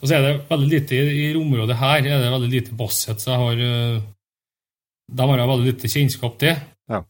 og 0.00 0.08
så 0.08 0.16
er 0.16 0.24
det 0.24 0.32
veldig 0.48 0.70
lite 0.72 0.98
i, 0.98 1.26
området 1.38 1.76
her 1.78 2.00
er 2.00 2.22
det 2.24 2.32
veldig 2.32 2.52
lite 2.52 2.76
Basset, 2.78 3.20
så 3.22 3.34
jeg 3.34 3.42
har 3.42 3.64
eh, 3.68 4.02
de 5.12 5.26
har 5.28 5.42
jeg 5.42 5.50
veldig 5.52 5.68
lite 5.68 5.90
kjennskap 5.92 6.38
til. 6.40 6.62
Ja. 6.88 7.02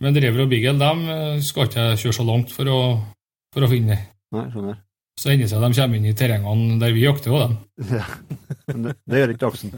Men 0.00 0.20
rever 0.22 0.44
og 0.44 0.52
Beagle 0.52 0.76
dem 0.78 1.00
skal 1.42 1.66
ikke 1.66 1.88
jeg 1.88 2.02
kjøre 2.04 2.18
så 2.20 2.26
langt 2.28 2.52
for 2.54 2.70
å, 2.70 2.80
for 3.54 3.66
å 3.66 3.70
finne. 3.70 3.98
Nei, 4.34 4.46
skjønner. 4.52 4.78
Så 5.20 5.28
hender 5.32 5.44
det 5.44 5.52
seg 5.52 5.64
de 5.64 5.76
kommer 5.76 5.98
inn 5.98 6.08
i 6.08 6.16
terrengene 6.16 6.78
der 6.80 6.94
vi 6.96 7.04
jakter 7.04 7.34
òg, 7.34 7.42
dem. 7.44 7.56
Ja. 7.98 8.06
Men 8.70 8.86
det, 8.86 8.94
det 9.10 9.20
gjør 9.20 9.34
ikke 9.34 9.44
Dagsen. 9.46 9.74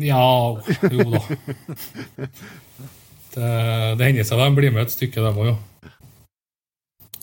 Ja, 0.00 0.22
jo 0.88 1.08
da. 1.12 1.20
Det, 3.32 3.46
det 3.96 4.06
hender 4.08 4.26
seg 4.28 4.40
de 4.40 4.46
blir 4.56 4.72
med 4.72 4.86
et 4.86 4.92
stykke, 4.92 5.22
dem 5.24 5.38
òg, 5.40 5.46
jo. 5.52 5.58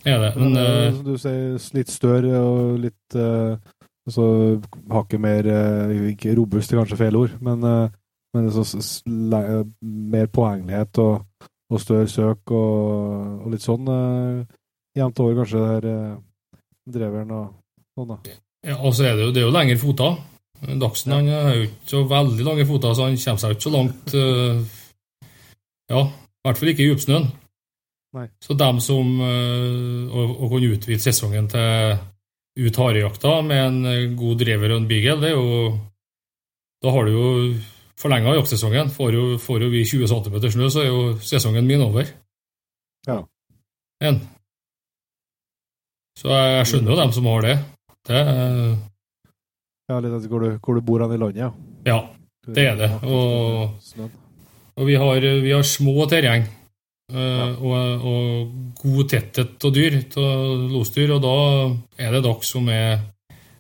Er 0.08 0.22
det. 0.24 0.30
Men 0.38 0.54
Men 0.54 0.62
eh, 0.62 0.88
eh, 0.88 1.00
du 1.06 1.12
sier, 1.22 1.58
litt 1.76 1.92
større 1.92 2.40
og 2.40 2.80
litt 2.82 3.18
eh, 3.20 3.58
altså, 4.08 4.26
Hakket 4.90 5.22
mer 5.22 5.50
Ikke 6.14 6.34
robust 6.38 6.72
kanskje 6.72 6.98
feil 6.98 7.18
ord, 7.20 7.36
men, 7.44 7.66
men 8.34 8.52
så, 8.56 8.64
mer 9.12 10.32
poenglighet 10.32 11.02
og, 11.04 11.26
og 11.70 11.84
større 11.84 12.08
søk 12.10 12.54
og, 12.56 13.44
og 13.44 13.54
litt 13.54 13.66
sånn 13.66 13.92
jevnt 15.00 15.22
over, 15.24 15.40
kanskje, 15.40 15.64
der 15.66 15.88
eh, 15.90 16.60
dreveren 16.94 17.34
og 17.36 17.48
sånn, 17.96 18.12
da. 18.12 18.38
Ja, 18.68 18.78
og 18.78 18.94
så 18.96 19.08
er 19.08 19.16
det 19.18 19.28
jo, 19.28 19.34
det 19.34 19.42
er 19.42 19.48
jo 19.48 19.56
lengre 19.56 19.80
foter. 19.80 20.20
Dagsen 20.60 21.16
han 21.16 21.30
har 21.32 21.54
jo 21.56 21.68
ikke 21.70 21.92
så 21.94 22.04
veldig 22.10 22.46
lange 22.46 22.66
foter, 22.68 22.96
så 22.96 23.08
han 23.08 23.20
kommer 23.22 23.44
seg 23.44 23.56
ikke 23.56 23.68
så 23.68 23.76
langt 23.78 24.16
Uh, 24.18 24.78
Ja, 25.90 26.04
i 26.06 26.46
hvert 26.46 26.60
fall 26.60 26.70
ikke 26.70 26.84
i 26.84 26.90
djupsnøen. 26.92 27.24
Så 28.44 28.56
dem 28.58 28.80
som 28.84 29.16
uh, 29.22 30.10
å, 30.10 30.26
å 30.46 30.50
kunne 30.52 30.74
utvide 30.76 31.02
sesongen 31.02 31.48
til 31.50 31.98
ut 32.60 32.80
harejakta 32.82 33.40
med 33.46 33.62
en 33.64 33.78
eh, 33.88 34.08
god 34.18 34.42
drever 34.42 34.74
og 34.74 34.82
en 34.82 34.88
beagle, 34.90 35.20
det 35.22 35.30
er 35.32 35.38
jo 35.38 35.78
Da 36.80 36.92
har 36.96 37.06
du 37.06 37.12
jo 37.12 37.30
forlenga 38.00 38.38
jaktsesongen. 38.38 38.90
Får 38.96 39.14
jo, 39.14 39.24
får 39.38 39.64
jo 39.66 39.70
vi 39.74 39.82
20 39.84 40.08
cm 40.08 40.36
snø, 40.52 40.70
så 40.72 40.84
er 40.84 40.88
jo 40.88 41.02
sesongen 41.20 41.68
min 41.68 41.82
over. 41.84 42.08
Ja. 43.08 43.18
En. 44.00 44.22
Så 46.20 46.28
jeg, 46.36 46.68
skjønner 46.68 46.92
jo 46.94 47.00
dem 47.00 47.12
som 47.16 47.28
har 47.32 47.46
det. 47.48 47.58
Det 48.10 48.22
uh... 48.28 48.78
Ja, 49.90 49.98
litt 50.04 50.14
etter 50.20 50.30
hvor 50.30 50.44
du, 50.44 50.50
hvor 50.62 50.78
du 50.78 50.82
bor 50.86 51.02
hen 51.06 51.16
i 51.16 51.20
landet, 51.22 51.40
ja. 51.42 51.52
Ja. 51.88 52.00
Det 52.50 52.64
er 52.66 52.76
det, 52.80 52.90
og- 53.06 53.76
Og 54.80 54.86
vi 54.88 54.96
har, 54.96 55.20
vi 55.44 55.52
har 55.52 55.64
små 55.68 56.06
terreng 56.10 56.46
eh, 57.12 57.50
og, 57.60 58.06
og 58.08 58.76
god 58.80 59.10
tetthet 59.12 59.66
av 59.68 59.74
dyr, 59.76 59.98
av 60.16 60.70
losdyr, 60.72 61.12
og 61.18 61.22
da 61.26 61.34
er 62.06 62.14
det 62.16 62.22
dere 62.24 62.48
som 62.48 62.70
er 62.72 63.02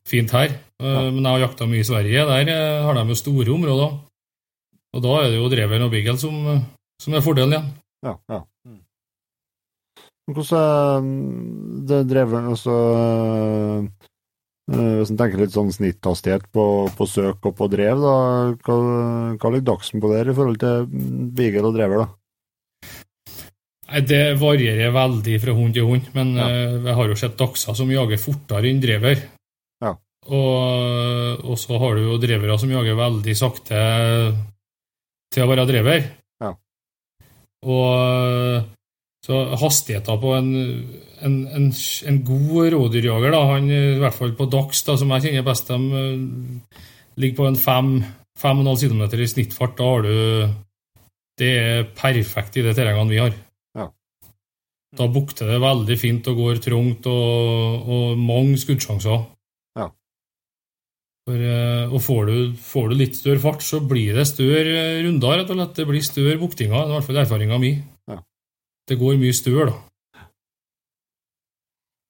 fint 0.07 0.31
her. 0.31 0.53
Eh, 0.79 1.09
Men 1.11 1.19
jeg 1.25 1.31
har 1.33 1.43
jakta 1.43 1.67
mye 1.67 1.83
i 1.83 1.89
Sverige, 1.89 2.23
der 2.29 2.53
har 2.85 2.93
de 2.95 3.03
jo 3.11 3.19
store 3.19 3.51
områder. 3.51 3.97
Og 4.95 5.03
da 5.03 5.17
er 5.19 5.27
det 5.33 5.41
jo 5.41 5.49
dreven 5.51 5.83
og 5.85 5.91
beagle 5.91 6.15
som, 6.17 6.39
som 7.03 7.13
er 7.13 7.21
fordelen 7.25 7.51
igjen. 7.57 7.67
Ja, 8.07 8.15
ja. 8.31 8.39
Men 8.65 8.79
Hvordan 10.29 11.07
er 11.09 11.87
det 11.89 11.99
drevet 12.11 12.49
altså, 12.51 12.73
eh, 14.69 14.93
Hvis 14.99 15.09
en 15.13 15.17
tenker 15.17 15.41
litt 15.41 15.55
sånn 15.55 15.71
snitthastighet 15.73 16.45
på, 16.53 16.65
på 16.97 17.07
søk 17.09 17.47
og 17.49 17.55
på 17.57 17.67
drev, 17.73 18.03
da, 18.03 18.15
hva, 18.67 18.75
hva 19.41 19.51
ligger 19.53 19.67
dagsen 19.71 20.03
på 20.03 20.11
der 20.13 20.29
i 20.29 20.35
forhold 20.37 20.59
til 20.61 20.85
beagle 21.33 21.65
og 21.71 21.77
drever? 21.79 22.03
da? 22.03 22.09
Nei, 23.89 24.01
Det 24.05 24.21
varierer 24.37 24.93
veldig 24.93 25.39
fra 25.41 25.55
hund 25.57 25.73
til 25.73 25.87
hund, 25.89 26.11
men 26.13 26.35
Ja. 26.37 26.45
eh, 26.45 26.77
jeg 26.85 26.95
har 26.99 27.07
jo 27.09 27.17
sett 27.17 27.37
dachser 27.41 27.73
som 27.73 27.89
jager 27.89 28.21
fortere 28.21 28.69
enn 28.69 28.81
drever. 28.83 29.23
Ja. 29.81 29.95
Og, 30.29 31.41
og 31.49 31.57
så 31.57 31.79
har 31.81 31.95
du 31.97 32.05
jo 32.05 32.19
drevere 32.21 32.59
som 32.61 32.69
jager 32.69 32.93
veldig 32.99 33.35
sakte 33.39 33.79
til 35.33 35.43
å 35.45 35.49
være 35.49 35.65
drever. 35.69 36.05
Ja. 36.43 36.53
Og 37.65 38.67
så 39.29 39.39
hastigheten 39.61 40.21
på 40.21 40.31
en, 40.33 40.47
en, 41.21 41.35
en, 41.53 41.67
en 42.09 42.21
god 42.25 42.71
rådyrjager, 42.73 43.33
da, 43.35 43.41
han, 43.51 43.67
i 43.69 43.99
hvert 44.01 44.15
fall 44.17 44.31
på 44.37 44.47
dags, 44.49 44.81
da, 44.87 44.95
som 44.97 45.11
jeg 45.13 45.27
kjenner 45.27 45.45
best, 45.45 45.69
de 45.69 45.99
eh, 45.99 46.87
ligger 47.21 47.37
på 47.37 47.49
en 47.51 47.59
5-5,5 47.59 48.87
km 48.87 49.03
i 49.05 49.27
snittfart. 49.29 49.75
Da 49.77 49.91
har 49.91 50.07
du 50.07 50.15
Det 51.39 51.51
er 51.55 51.85
perfekt 51.95 52.57
i 52.57 52.63
det 52.65 52.73
terrengene 52.75 53.13
vi 53.13 53.19
har. 53.21 53.35
Ja. 53.77 53.85
Da 54.97 55.05
bukter 55.07 55.47
det 55.47 55.61
veldig 55.63 55.95
fint 56.01 56.27
og 56.27 56.41
går 56.41 56.57
trangt, 56.65 57.05
og, 57.07 57.85
og 57.85 58.17
mange 58.17 58.57
skuddsjanser. 58.59 59.21
Ja. 59.79 59.87
For, 61.29 61.45
eh, 61.53 61.85
og 61.85 62.01
får 62.01 62.25
du, 62.33 62.35
får 62.57 62.89
du 62.89 62.97
litt 62.97 63.21
større 63.21 63.43
fart, 63.45 63.61
så 63.63 63.79
blir 63.79 64.17
det 64.17 64.25
større 64.33 64.73
eh, 64.73 64.99
runder, 65.05 65.37
rett 65.37 65.53
og 65.53 65.61
slett. 65.61 65.77
Det 65.77 65.87
blir 65.93 66.09
større 66.09 66.41
buktinger, 66.41 66.81
Det 66.81 66.81
er 66.81 66.91
i 66.91 66.97
hvert 66.97 67.09
fall 67.11 67.23
erfaringa 67.27 67.61
mi. 67.61 67.73
Det 68.89 68.97
går 68.97 69.19
mye 69.21 69.35
støl, 69.37 69.69
da. 69.69 69.77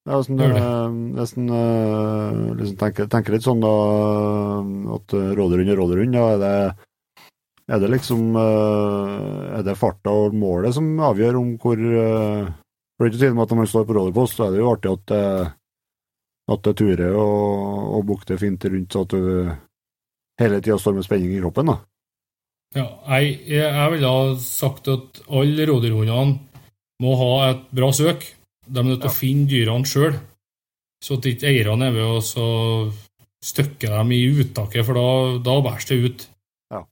Ja, 0.08 0.18
hvis 0.18 0.30
en, 0.32 0.40
Gjør 0.40 0.54
det. 0.56 0.62
eh, 0.64 1.34
eh, 1.54 2.38
liksom 2.58 2.78
tenker, 2.80 3.10
tenker 3.12 3.36
litt 3.36 3.46
sånn 3.46 3.60
da, 3.62 3.74
at 4.96 5.14
råderund 5.38 5.70
er 5.70 5.78
råderund. 5.78 6.16
da 6.16 6.24
er 6.34 6.40
det, 6.42 6.54
er 7.70 7.84
det 7.84 7.92
liksom 7.94 8.32
eh, 8.40 9.60
Er 9.60 9.68
det 9.68 9.78
farta 9.78 10.10
og 10.10 10.34
målet 10.34 10.74
som 10.74 10.88
avgjør 11.12 11.38
om 11.38 11.52
hvor 11.62 11.78
eh, 11.78 12.48
For 12.98 13.06
det 13.06 13.10
er 13.10 13.12
ikke 13.12 13.22
tvil 13.22 13.36
om 13.36 13.44
at 13.44 13.54
når 13.54 13.62
man 13.62 13.70
står 13.70 13.86
på 13.86 13.98
rådyrpost, 14.00 14.40
så 14.40 14.48
er 14.48 14.56
det 14.56 14.64
jo 14.64 14.72
artig 14.72 14.96
at 14.96 15.06
det, 15.14 15.24
at 16.50 16.66
det 16.66 16.76
turer 16.82 17.14
og, 17.14 17.94
og 18.00 18.08
bukter 18.10 18.42
fint 18.42 18.66
rundt, 18.66 18.92
så 18.92 19.06
at 19.06 19.14
du 19.14 19.54
hele 20.42 20.60
tida 20.64 20.80
står 20.80 20.98
med 20.98 21.06
spenning 21.06 21.36
i 21.36 21.44
kroppen. 21.44 21.70
da. 21.70 21.78
Ja, 22.76 22.88
jeg, 23.20 23.38
jeg 23.50 23.92
ville 23.94 24.10
ha 24.14 24.34
sagt 24.42 24.90
at 24.92 25.22
alle 25.30 25.66
rådyrhundene 25.70 26.49
må 27.04 27.16
ha 27.20 27.32
et 27.52 27.62
bra 27.76 27.92
søk. 27.96 28.26
De 28.68 28.82
er 28.82 28.88
nødt 28.88 29.02
til 29.04 29.10
å 29.10 29.16
finne 29.16 29.50
dyrene 29.50 29.88
sjøl, 29.88 30.18
så 31.04 31.18
at 31.18 31.30
ikke 31.30 31.50
eierne 31.50 31.90
er 31.90 31.96
ved 31.96 32.06
og 32.06 32.26
støkke 32.26 33.08
støkker 33.40 33.94
dem 33.96 34.12
i 34.12 34.20
uttaket, 34.42 34.84
for 34.86 35.00
da, 35.00 35.40
da 35.44 35.56
bæsjer 35.64 35.96
det 35.96 36.10
ut. 36.10 36.26
Ja. 36.74 36.84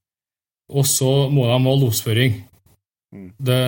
Og 0.71 0.87
så 0.87 1.11
må 1.33 1.47
de 1.47 1.57
ha 1.57 1.75
losføring. 1.81 2.39
Mm. 3.15 3.29
Det, 3.35 3.59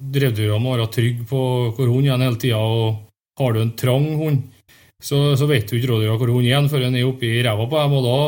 Drevdyra 0.00 0.56
må 0.60 0.74
være 0.74 0.88
trygge 0.94 1.26
på 1.28 1.42
hvor 1.76 1.92
hunden 1.92 2.14
er 2.14 2.30
hele 2.30 2.40
tida, 2.40 2.60
og 2.60 3.04
har 3.40 3.52
du 3.52 3.60
en 3.60 3.76
trang 3.76 4.08
hund, 4.16 4.42
så, 5.00 5.36
så 5.36 5.48
vet 5.48 5.68
du 5.68 5.76
ikke 5.76 5.92
rådyra 5.92 6.16
hvor 6.20 6.32
hunden 6.32 6.52
er 6.52 6.68
før 6.72 6.86
den 6.86 6.98
er 6.98 7.08
oppi 7.08 7.34
ræva 7.44 7.68
på 7.68 7.84
dem, 7.84 7.96
og 7.98 8.08
da, 8.08 8.18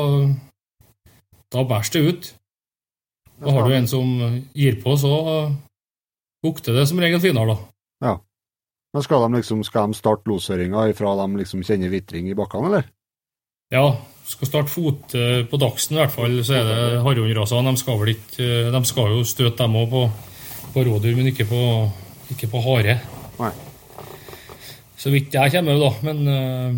da 1.56 1.66
bæsjer 1.68 1.98
det 1.98 2.12
ut. 2.12 2.32
Og 3.42 3.56
har 3.56 3.66
du 3.66 3.74
en 3.74 3.88
som 3.90 4.10
gir 4.54 4.76
på, 4.84 4.94
så 5.00 5.14
bukter 6.42 6.74
det 6.76 6.88
som 6.90 7.00
regel 7.02 7.22
finere, 7.22 7.54
da. 7.54 7.72
Men 8.92 9.04
skal 9.04 9.24
de 9.24 9.38
liksom, 9.38 9.62
skal 9.64 9.88
de 9.88 9.96
starte 9.96 10.28
losføringa 10.28 10.90
ifra 10.92 11.14
de 11.22 11.40
liksom 11.40 11.62
kjenner 11.64 11.92
vitring 11.92 12.28
i 12.28 12.36
bakkene, 12.36 12.68
eller? 12.68 12.90
Ja, 13.72 13.86
skal 14.28 14.50
starte 14.50 14.68
fot 14.72 15.14
på 15.48 15.60
dagsen 15.60 15.96
i 15.96 16.02
hvert 16.02 16.12
fall, 16.12 16.36
så 16.44 16.58
er 16.58 16.68
det 16.68 17.00
harrhundrasene. 17.06 17.72
De 17.72 17.80
skal 17.80 18.00
vel 18.02 18.12
ikke 18.12 18.44
eh, 18.44 18.70
De 18.74 18.82
skal 18.88 19.14
jo 19.16 19.24
støte 19.24 19.64
dem 19.64 19.78
òg 19.80 19.88
på, 19.94 20.02
på 20.74 20.84
rådyr, 20.88 21.16
men 21.16 21.32
ikke 21.32 21.48
på, 21.48 21.62
ikke 22.36 22.50
på 22.52 22.64
hare. 22.66 22.98
Nei. 23.40 23.52
Så 25.00 25.10
vidt 25.10 25.32
jeg 25.34 25.54
kommer, 25.56 25.80
da. 25.80 25.90
Men 26.04 26.34
eh, 26.34 26.76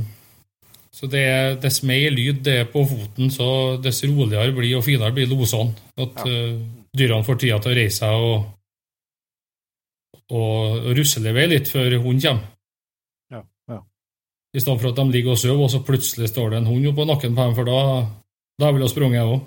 så 0.95 1.11
det 1.11 1.27
er, 1.27 1.57
dess 1.61 1.83
mer 1.83 2.15
lyd 2.15 2.45
det 2.47 2.59
er 2.63 2.71
på 2.71 2.87
foten, 2.87 3.35
så 3.35 3.49
dess 3.83 4.05
roligere 4.07 4.55
blir 4.55 4.79
og 4.79 4.87
finere 4.87 5.11
blir 5.17 5.27
losene. 5.35 5.75
At 5.99 6.23
eh, 6.29 6.61
dyrene 6.95 7.27
får 7.27 7.43
tida 7.43 7.59
til 7.59 7.75
å 7.75 7.79
reise 7.81 8.05
seg 8.05 8.29
og, 8.31 8.53
og 10.33 10.89
rusle 10.97 11.35
vei 11.37 11.47
litt 11.51 11.69
før 11.73 11.99
hunden 11.99 12.23
kommer. 12.25 12.47
Ja, 13.33 13.43
ja. 13.73 13.81
I 14.55 14.63
stedet 14.63 14.81
for 14.81 14.93
at 14.93 15.01
de 15.01 15.05
ligger 15.13 15.35
og 15.35 15.41
sover, 15.41 15.67
og 15.67 15.73
så 15.73 15.83
plutselig 15.85 16.31
står 16.31 16.53
det 16.53 16.63
en 16.63 16.71
hund 16.71 16.89
oppå 16.93 17.07
nakken 17.09 17.37
på 17.37 17.47
dem, 17.47 17.55
for 17.59 17.69
da, 17.69 17.79
da 18.63 18.73
vil 18.73 18.85
jeg 18.87 18.95
sprunget, 18.95 19.21
jeg 19.21 19.29
òg. 19.35 19.41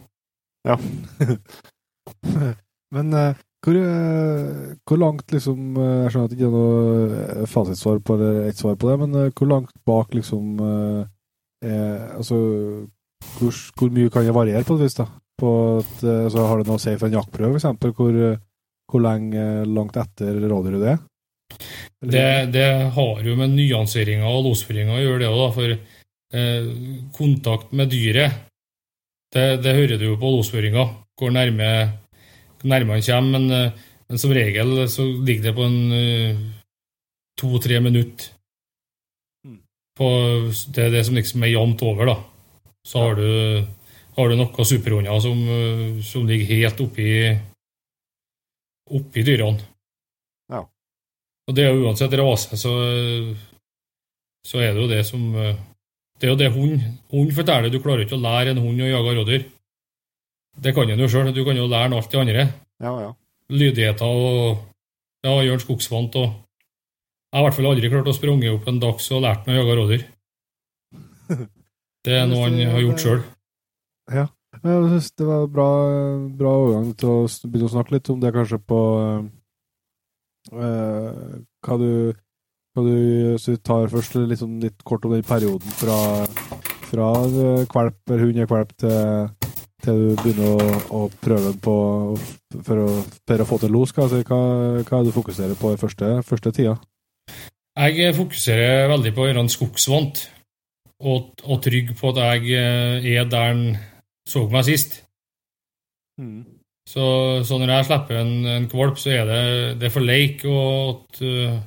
Men 2.96 3.14
eh, 3.20 3.40
hvor, 3.64 3.78
eh, 3.80 4.76
hvor 4.88 5.00
langt 5.00 5.32
liksom 5.32 5.76
eh, 5.76 6.04
Jeg 6.06 6.12
skjønner 6.12 6.28
at 6.28 6.32
det 6.32 6.38
ikke 6.38 6.48
er 6.48 6.56
noe 6.56 7.48
fasitsvar 7.52 7.98
på 8.00 8.16
eller 8.16 8.48
ett 8.48 8.60
svar 8.60 8.78
på 8.80 8.90
det, 8.90 8.98
men 9.02 9.32
hvor 9.36 9.50
langt 9.50 9.74
bak 9.88 10.16
liksom 10.16 10.62
er, 10.62 11.08
Altså 12.16 12.38
hvor, 13.38 13.54
hvor 13.78 13.90
mye 13.94 14.10
kan 14.10 14.26
det 14.26 14.36
variere 14.36 14.64
på 14.64 14.78
et 14.78 14.86
vis, 14.86 14.98
da? 14.98 15.08
På 15.38 15.52
at, 15.80 16.04
eh, 16.04 16.24
altså, 16.26 16.46
har 16.50 16.60
det 16.60 16.70
noe 16.70 16.80
å 16.80 16.82
si 16.82 16.96
for 16.98 17.10
en 17.10 17.18
jaktprøve, 17.20 17.60
f.eks.? 17.60 17.98
Hvor, 17.98 18.20
hvor 18.88 19.04
lenge 19.04 19.44
langt 19.68 20.00
etter 20.00 20.40
rådyret 20.48 20.84
det 20.84 20.92
er? 20.94 21.06
Det, 21.98 22.28
det 22.54 22.68
har 22.94 23.22
jo 23.26 23.36
med 23.40 23.56
nyanseringa 23.56 24.28
og 24.30 24.46
losføringa 24.50 24.96
å 24.96 25.02
gjøre, 25.02 25.22
det 25.24 25.32
òg, 25.32 25.48
for 25.56 25.74
eh, 25.74 26.68
kontakt 27.16 27.74
med 27.76 27.90
dyret, 27.92 28.44
det, 29.34 29.46
det 29.64 29.76
hører 29.76 30.00
du 30.00 30.06
jo 30.12 30.20
på 30.20 30.32
losføringa, 30.38 30.86
hvor 31.20 31.34
nærme, 31.34 31.70
nærme 32.64 32.98
han 32.98 33.06
kommer, 33.06 33.40
men, 33.40 33.52
eh, 33.52 33.88
men 34.08 34.22
som 34.22 34.34
regel 34.36 34.86
så 34.92 35.04
ligger 35.04 35.50
det 35.50 35.56
på 35.58 35.66
en 35.68 35.98
eh, 35.98 36.44
to-tre 37.40 37.82
minutter. 37.84 38.32
Mm. 39.48 39.60
På, 39.98 40.10
det 40.76 40.86
er 40.86 40.96
det 40.96 41.04
som 41.08 41.18
liksom 41.18 41.44
er 41.44 41.54
jevnt 41.56 41.84
over, 41.88 42.14
da. 42.14 42.18
Så 42.88 43.04
har 43.04 43.20
du, 43.20 43.66
har 44.16 44.30
du 44.30 44.38
noen 44.40 44.72
superhunder 44.72 45.20
som, 45.24 45.44
eh, 45.58 46.04
som 46.08 46.28
ligger 46.30 46.54
helt 46.54 46.86
oppi, 46.88 47.10
oppi 48.94 49.24
dyrene. 49.28 49.64
Ja. 50.52 50.64
Og 51.48 51.56
det 51.56 51.66
er 51.66 51.76
jo 51.76 51.88
uansett 51.88 52.16
rase, 52.20 52.60
så, 52.60 52.72
så 54.48 54.64
er 54.64 54.74
det 54.74 54.84
jo 54.84 54.90
det 54.92 55.04
som 55.08 55.28
Det 55.34 56.28
er 56.28 56.34
jo 56.34 56.40
det 56.40 56.50
hund 56.56 56.82
Hund 57.12 57.34
forteller 57.36 57.70
du 57.70 57.80
klarer 57.84 58.06
ikke 58.06 58.18
å 58.18 58.24
lære 58.24 58.56
en 58.56 58.64
hund 58.64 58.82
å 58.82 58.90
jage 58.90 59.16
rådyr. 59.20 59.46
Det 60.58 60.74
kan 60.74 60.90
en 60.90 61.00
jo 61.00 61.10
sjøl. 61.12 61.30
Du 61.34 61.44
kan 61.46 61.58
jo 61.58 61.68
lære 61.70 61.94
alt 61.94 62.12
det 62.12 62.20
andre. 62.20 62.48
Ja, 62.82 62.94
ja. 63.02 63.12
Lydigheter 63.54 64.06
og 64.10 64.58
ja, 65.24 65.32
gjøre 65.32 65.58
den 65.58 65.64
skogsvant 65.64 66.18
og 66.20 66.28
Jeg 67.28 67.36
har 67.36 67.44
i 67.44 67.46
hvert 67.46 67.58
fall 67.58 67.68
aldri 67.70 67.90
klart 67.92 68.08
å 68.08 68.16
sprunge 68.16 68.52
opp 68.56 68.68
en 68.72 68.80
dags 68.80 69.12
og 69.12 69.22
lært 69.26 69.48
meg 69.48 69.58
å 69.58 69.62
jage 69.62 69.78
rådyr. 69.78 70.06
Det 72.08 72.16
er 72.16 72.30
noe 72.30 72.46
han 72.48 72.56
har 72.72 72.80
gjort 72.86 73.04
sjøl. 73.04 73.22
Jeg 74.68 74.88
synes 74.92 75.10
det 75.20 75.28
var 75.28 75.50
bra, 75.52 75.72
bra 76.40 76.54
overgang 76.62 76.94
til 77.00 77.12
å 77.14 77.18
begynne 77.48 77.70
å 77.70 77.76
snakke 77.76 77.96
litt 77.96 78.10
om 78.12 78.22
det, 78.22 78.34
kanskje 78.36 78.60
på 78.68 78.80
eh, 80.52 81.36
hva 81.68 81.78
du 81.82 81.92
hva 82.78 82.84
du, 82.86 83.38
så 83.42 83.56
vi 83.56 83.60
tar 83.66 83.90
først 83.90 84.14
sånn 84.38 84.60
litt 84.62 84.84
kort 84.86 85.06
om 85.08 85.16
den 85.16 85.26
perioden 85.26 85.74
fra, 85.80 85.98
fra 86.92 87.08
kvalp 87.66 87.74
valp 87.74 88.12
eller 88.12 88.22
hund 88.22 88.38
er 88.38 88.50
kvalp 88.50 88.76
til, 88.78 89.32
til 89.82 90.04
du 90.04 90.22
begynner 90.22 90.62
å, 90.62 90.68
å 90.94 91.02
prøve 91.24 91.50
den 91.50 91.58
på 91.64 91.78
for 92.68 92.84
å, 92.84 92.88
for 93.26 93.44
å 93.44 93.50
få 93.50 93.60
til 93.64 93.74
los? 93.74 93.96
Altså, 93.98 94.22
hva, 94.22 94.40
hva 94.84 95.00
er 95.00 95.08
det 95.08 95.10
du 95.10 95.18
fokuserer 95.18 95.58
på 95.58 95.74
i 95.74 95.82
første, 95.82 96.14
første 96.28 96.54
tida? 96.54 96.78
Jeg 97.78 98.14
fokuserer 98.18 98.88
veldig 98.90 99.14
på 99.14 99.24
å 99.24 99.28
gjøre 99.28 99.42
den 99.42 99.54
skogsvant, 99.54 100.24
og, 101.02 101.34
og 101.46 101.60
trygg 101.66 101.92
på 101.98 102.14
at 102.14 102.24
jeg 102.24 102.58
eh, 102.58 103.10
er 103.18 103.28
der 103.30 103.52
han 103.52 103.66
så 104.28 104.44
meg 104.52 104.68
sist. 104.68 105.00
Så, 106.88 107.06
så 107.44 107.58
når 107.60 107.74
jeg 107.74 107.88
slipper 107.90 108.20
en, 108.22 108.36
en 108.48 108.68
kvalp, 108.72 109.00
så 109.00 109.12
er 109.12 109.26
det, 109.28 109.42
det 109.82 109.90
er 109.90 109.94
for 109.94 110.08
leik, 110.08 110.46
og 110.48 110.94
at 110.94 111.24
uh, 111.24 111.58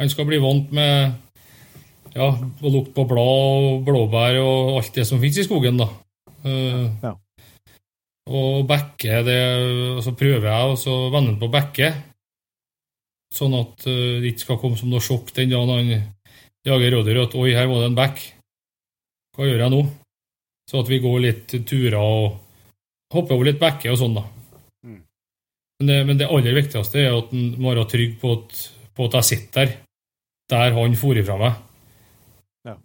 han 0.00 0.12
skal 0.12 0.28
bli 0.28 0.38
vant 0.40 0.70
med 0.72 2.14
ja, 2.16 2.30
å 2.30 2.72
lukte 2.72 2.94
på 2.96 3.04
blad 3.10 3.66
og 3.68 3.82
blåbær 3.86 4.40
og 4.40 4.78
alt 4.78 4.94
det 4.96 5.04
som 5.08 5.20
finnes 5.20 5.42
i 5.42 5.48
skogen, 5.48 5.80
da. 5.80 5.90
Uh, 6.44 6.86
Ja. 7.04 7.16
Og 8.30 8.62
bekke, 8.68 9.22
det, 9.26 9.40
og 9.96 10.04
så 10.06 10.12
prøver 10.14 10.44
jeg 10.46 10.74
å 10.92 10.96
vende 11.10 11.32
den 11.32 11.38
på 11.40 11.48
bekke, 11.50 11.88
sånn 13.34 13.56
at 13.58 13.88
uh, 13.88 14.20
det 14.22 14.32
ikke 14.32 14.46
skal 14.46 14.60
komme 14.62 14.80
som 14.80 14.92
noe 14.92 15.02
sjokk 15.04 15.32
den 15.36 15.52
dagen 15.52 15.72
han 15.74 16.10
jager 16.66 16.94
rådyr 16.96 17.24
at 17.24 17.36
oi, 17.40 17.50
her 17.56 17.68
var 17.68 17.82
det 17.82 17.90
en 17.90 17.98
bekk. 17.98 18.22
Hva 19.36 19.48
gjør 19.48 19.64
jeg 19.64 19.74
nå? 19.74 19.82
Så 20.70 20.84
at 20.84 20.90
vi 20.90 21.00
går 21.02 21.22
litt 21.24 21.54
turer 21.66 21.98
og 21.98 22.36
hopper 23.10 23.34
over 23.34 23.48
litt 23.48 23.58
bekker 23.58 23.90
og 23.90 23.98
sånn, 23.98 24.14
da. 24.20 24.22
Mm. 24.86 25.00
Men, 25.80 25.88
det, 25.88 25.96
men 26.06 26.20
det 26.20 26.28
aller 26.30 26.54
viktigste 26.54 27.00
er 27.02 27.16
at 27.16 27.32
en 27.34 27.56
må 27.58 27.72
være 27.72 27.88
trygg 27.90 28.12
på 28.20 28.36
at, 28.36 28.60
på 28.94 29.08
at 29.08 29.16
jeg 29.18 29.28
sitter 29.32 29.72
der, 29.72 29.72
der 30.52 30.76
han 30.78 30.94
for 30.98 31.18
ifra 31.18 31.38
meg. 31.40 31.58
Ja. 32.68 32.76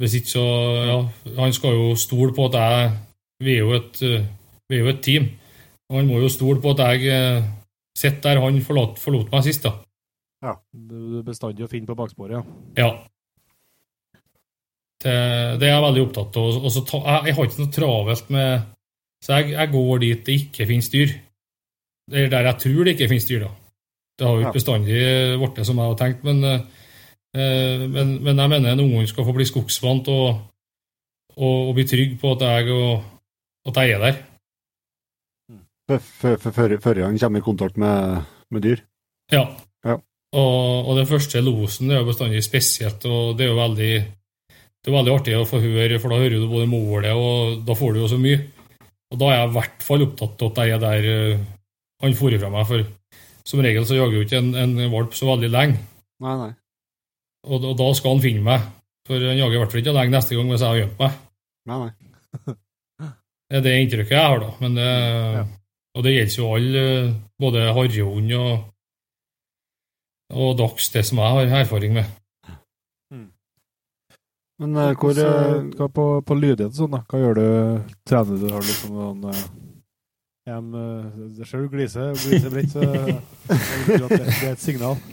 Hvis 0.00 0.18
ikke 0.20 0.34
så 0.34 0.44
Ja, 0.90 0.98
han 1.38 1.56
skal 1.56 1.78
jo 1.78 1.94
stole 2.00 2.36
på 2.36 2.50
at 2.50 2.58
jeg 2.60 2.90
Vi 3.40 3.54
er 3.54 3.62
jo 3.64 3.72
et, 3.72 4.00
vi 4.68 4.76
er 4.76 4.84
jo 4.84 4.92
et 4.92 5.00
team. 5.00 5.30
Og 5.88 5.96
han 5.96 6.10
må 6.10 6.20
jo 6.20 6.28
stole 6.28 6.60
på 6.60 6.74
at 6.74 6.82
jeg 6.84 7.08
eh, 7.08 7.46
sitter 7.96 8.34
der 8.34 8.42
han 8.44 8.60
forlot, 8.62 8.98
forlot 9.00 9.32
meg 9.32 9.46
sist, 9.46 9.64
da. 9.64 9.78
Du 10.72 10.98
du 11.10 11.16
er 11.20 11.24
bestandig 11.26 11.64
å 11.64 11.70
finne 11.70 11.88
på 11.88 11.96
baksporet, 11.96 12.36
ja. 12.36 12.42
Ja. 12.84 12.90
Det, 15.00 15.14
det 15.60 15.68
er 15.68 15.72
jeg 15.72 15.84
veldig 15.86 16.02
opptatt 16.04 16.36
av. 16.36 16.58
Og 16.60 16.72
så 16.74 16.84
ta, 16.84 17.00
jeg, 17.06 17.30
jeg 17.30 17.36
har 17.36 17.48
ikke 17.48 17.62
noe 17.62 17.72
travelt 17.72 18.30
med 18.34 18.68
Så 19.24 19.38
jeg, 19.38 19.54
jeg 19.54 19.72
går 19.72 19.98
dit 20.04 20.22
det 20.26 20.36
ikke 20.44 20.66
finnes 20.68 20.90
dyr. 20.92 21.14
Eller 22.10 22.30
der 22.32 22.48
jeg 22.50 22.62
tror 22.64 22.84
det 22.84 22.94
ikke 22.96 23.08
finnes 23.10 23.28
dyr, 23.28 23.46
da. 23.46 23.50
Det 24.18 24.26
har 24.26 24.36
jo 24.36 24.44
ikke 24.44 24.58
bestandig 24.58 25.00
blitt 25.40 25.60
som 25.64 25.78
jeg 25.80 25.92
har 25.92 25.96
tenkt, 25.96 26.24
men, 26.28 26.42
eh, 26.44 27.84
men, 27.88 28.18
men 28.20 28.42
jeg 28.42 28.52
mener 28.52 28.74
en 28.74 28.82
unge 28.84 29.06
skal 29.08 29.24
få 29.24 29.32
bli 29.36 29.46
skogsvant 29.48 30.10
og, 30.12 30.26
og, 31.36 31.54
og 31.70 31.72
bli 31.78 31.86
trygg 31.88 32.18
på 32.20 32.34
at 32.34 32.44
jeg, 32.44 32.74
og, 32.74 33.06
at 33.70 33.80
jeg 33.80 33.96
er 33.96 34.04
der. 34.04 34.20
Før 36.20 37.02
han 37.06 37.18
kommer 37.18 37.40
i 37.40 37.46
kontakt 37.46 37.80
med, 37.80 38.28
med 38.52 38.66
dyr. 38.66 38.84
Ja. 39.32 39.46
Ja. 39.86 39.96
Og, 40.36 40.88
og 40.88 40.96
den 40.98 41.08
første 41.08 41.40
losen 41.40 41.88
det 41.88 41.96
er 41.96 42.04
jo 42.04 42.10
bestandig 42.10 42.44
spesielt, 42.44 43.04
og 43.08 43.38
det 43.38 43.46
er 43.46 43.54
jo 43.54 43.60
veldig 43.62 43.94
det 44.80 44.90
er 44.90 44.96
veldig 44.96 45.12
artig 45.12 45.34
å 45.36 45.44
få 45.48 45.60
høre, 45.60 45.98
for 46.00 46.12
da 46.12 46.18
hører 46.22 46.38
du 46.40 46.46
både 46.48 46.68
målet, 46.70 47.12
og 47.12 47.60
da 47.68 47.74
får 47.76 47.92
du 47.94 48.00
jo 48.00 48.08
så 48.08 48.18
mye. 48.20 48.38
Og 49.10 49.18
da 49.20 49.28
er 49.28 49.36
jeg 49.40 49.50
i 49.50 49.54
hvert 49.58 49.82
fall 49.84 50.04
opptatt 50.06 50.42
av 50.46 50.50
at 50.52 50.60
jeg 50.62 50.74
er 50.76 50.82
der 50.84 51.08
eh, 51.10 51.42
han 52.00 52.16
for 52.16 52.36
fra 52.40 52.50
meg, 52.54 52.66
for 52.70 52.86
som 53.50 53.60
regel 53.64 53.84
så 53.88 53.96
jager 53.98 54.16
jo 54.20 54.24
ikke 54.24 54.38
en, 54.40 54.52
en 54.56 54.74
valp 54.92 55.16
så 55.18 55.26
veldig 55.28 55.50
lenge, 55.52 55.80
Nei, 56.22 56.34
nei. 56.38 56.50
og, 57.48 57.64
og 57.72 57.76
da 57.80 57.88
skal 57.96 58.14
han 58.16 58.22
finne 58.24 58.44
meg. 58.46 58.66
For 59.08 59.16
han 59.24 59.38
jager 59.40 59.56
i 59.56 59.60
hvert 59.62 59.72
fall 59.74 59.80
ikke 59.82 59.94
lenge 59.96 60.14
neste 60.14 60.36
gang 60.38 60.50
hvis 60.52 60.62
jeg 60.64 60.70
har 60.70 60.80
gjemt 60.82 61.00
meg. 61.00 61.20
nei, 61.70 61.78
nei. 61.84 62.56
Det 63.50 63.58
er 63.58 63.62
det 63.64 63.70
inntrykket 63.82 64.14
jeg 64.14 64.22
har, 64.30 64.38
da. 64.44 64.50
Men 64.62 64.76
det, 64.78 64.90
Ja. 65.40 65.40
Og 65.98 66.04
det 66.06 66.12
gjelder 66.14 66.36
jo 66.38 66.50
alle, 66.54 66.82
både 67.42 67.62
harrehund 67.74 68.28
og, 68.38 68.50
og 70.30 70.52
dags, 70.60 70.86
det 70.94 71.02
som 71.08 71.18
jeg 71.18 71.34
har 71.50 71.56
erfaring 71.64 71.96
med. 71.96 72.12
Men 74.60 74.76
uh, 74.76 74.92
hvor 75.00 75.16
uh, 75.16 75.56
hva 75.78 75.88
på, 75.88 76.04
på 76.26 76.36
lydighet 76.36 76.76
sånn, 76.76 76.92
da? 76.92 77.00
Hva 77.08 77.22
gjør 77.22 77.38
du? 77.38 77.48
Trener 78.08 78.36
du? 78.42 78.46
Har 78.52 78.60
du 78.60 78.68
liksom 78.68 78.92
noen 78.92 79.22
uh, 79.30 79.38
eh, 80.50 81.06
Det 81.38 81.46
ser 81.48 81.62
du 81.64 81.70
gliser, 81.72 82.10
gliser 82.18 82.52
bredt, 82.52 82.74
så 82.74 82.82
jeg 82.84 83.86
tror 83.86 84.04
at 84.04 84.12
det, 84.12 84.26
det 84.26 84.50
er 84.50 84.52
et 84.52 84.64
signal. 84.64 85.00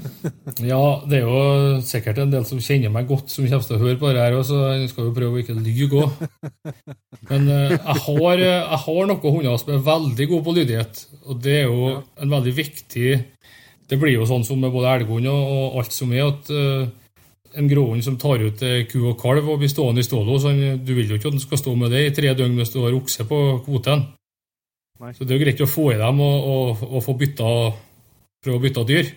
Ja, 0.67 0.81
det 1.05 1.19
er 1.19 1.27
jo 1.27 1.79
sikkert 1.85 2.19
en 2.23 2.31
del 2.33 2.43
som 2.49 2.59
kjenner 2.63 2.91
meg 2.91 3.07
godt, 3.07 3.29
som 3.29 3.45
kommer 3.45 3.67
til 3.67 3.77
å 3.77 3.81
høre 3.85 3.99
på 4.01 4.11
det 4.11 4.23
her, 4.25 4.35
òg, 4.35 4.43
så 4.49 4.59
jeg 4.73 4.91
skal 4.91 5.07
jo 5.07 5.15
prøve 5.15 5.37
å 5.37 5.43
ikke 5.43 5.55
lyge 5.61 6.01
òg. 6.01 6.21
Men 7.29 7.47
jeg, 7.53 7.79
har, 8.07 8.43
jeg 8.43 8.83
har 8.83 9.09
noen 9.11 9.35
hunder 9.37 9.59
som 9.61 9.75
er 9.77 9.83
veldig 9.87 10.29
gode 10.33 10.47
på 10.47 10.55
lydighet, 10.59 11.03
og 11.23 11.43
det 11.45 11.59
er 11.61 11.67
jo 11.69 11.91
en 11.95 12.33
veldig 12.33 12.55
viktig 12.57 13.09
Det 13.87 13.95
blir 13.99 14.17
jo 14.17 14.27
sånn 14.27 14.43
som 14.43 14.59
med 14.59 14.73
både 14.73 14.97
elghund 14.97 15.29
og, 15.31 15.51
og 15.55 15.83
alt 15.83 15.93
som 15.95 16.11
er, 16.11 16.33
at 16.33 16.49
en 17.57 17.69
gråhund 17.69 18.05
som 18.05 18.17
tar 18.21 18.43
ut 18.43 18.61
eh, 18.65 18.85
ku 18.89 18.99
og 19.09 19.17
kalv 19.21 19.47
og 19.49 19.61
blir 19.61 19.71
stående 19.71 20.03
i 20.03 20.07
stålet 20.07 20.33
hos 20.33 20.47
han, 20.47 20.61
du 20.85 20.93
vil 20.93 21.09
jo 21.09 21.17
ikke 21.17 21.31
at 21.31 21.37
han 21.37 21.43
skal 21.43 21.61
stå 21.61 21.73
med 21.79 21.93
det 21.93 22.03
i 22.05 22.13
tre 22.15 22.33
døgn 22.37 22.57
hvis 22.59 22.73
du 22.73 22.79
har 22.83 22.97
okse 22.97 23.25
på 23.29 23.41
kvoten. 23.65 24.05
Nei. 25.01 25.13
Så 25.13 25.25
det 25.25 25.33
er 25.33 25.39
jo 25.39 25.45
greit 25.45 25.61
å 25.61 25.69
få 25.69 25.91
i 25.93 25.99
dem 25.99 26.21
og, 26.25 26.49
og, 26.53 26.83
og 26.87 27.03
få 27.05 27.15
bytta, 27.17 27.49
prøve 28.45 28.59
å 28.59 28.63
bytte 28.63 28.85
dyr. 28.89 29.11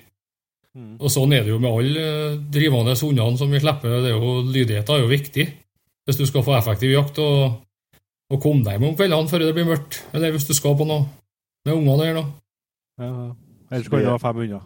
Mm. 0.77 0.93
Og 1.01 1.11
sånn 1.11 1.33
er 1.35 1.45
det 1.45 1.55
jo 1.55 1.61
med 1.63 1.73
alle 1.73 2.05
eh, 2.07 2.39
drivende 2.53 2.95
hundene 3.01 3.41
som 3.41 3.53
vi 3.53 3.63
slipper. 3.63 3.97
Det 4.05 4.13
er 4.13 4.17
jo, 4.17 4.35
lydigheten 4.47 4.97
er 4.97 5.05
jo 5.05 5.11
viktig 5.11 5.49
hvis 6.09 6.19
du 6.19 6.25
skal 6.27 6.45
få 6.47 6.57
effektiv 6.57 6.91
jakt 6.95 7.21
og, 7.23 7.61
og 8.33 8.43
komme 8.43 8.65
deg 8.67 8.79
hjem 8.79 8.89
om 8.89 8.99
kveldene 8.99 9.31
før 9.31 9.45
det 9.45 9.55
blir 9.57 9.69
mørkt. 9.69 10.03
Eller 10.17 10.35
hvis 10.35 10.49
du 10.49 10.55
skal 10.57 10.77
på 10.79 10.89
noe 10.89 11.07
med 11.67 11.77
ungene 11.77 12.07
eller 12.07 12.21
noe. 12.21 12.37
Ja. 13.01 13.11
Ellers 13.71 13.91
kan 13.91 14.03
du 14.03 14.11
ha 14.11 14.19
fem 14.19 14.43
hunder. 14.43 14.63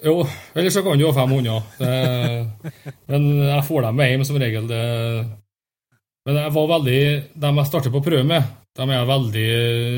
Jo, 0.00 0.24
eller 0.56 0.72
så 0.72 0.82
kan 0.84 0.98
du 0.98 1.04
ha 1.04 1.12
fem 1.12 1.34
hunder. 1.36 1.62
Men 3.10 3.28
jeg 3.44 3.66
får 3.68 3.86
dem 3.86 3.98
med 4.00 4.10
hjem 4.10 4.24
som 4.24 4.38
regel. 4.40 4.68
Det, 4.70 4.80
men 6.28 6.38
jeg 6.40 6.52
var 6.54 6.72
veldig, 6.74 7.00
dem 7.42 7.60
jeg 7.60 7.68
starter 7.68 7.92
på 7.92 8.00
å 8.00 8.04
prøve 8.04 8.26
med, 8.28 8.48
dem 8.78 8.90
er 8.92 9.00
jeg 9.00 9.10
veldig 9.10 9.46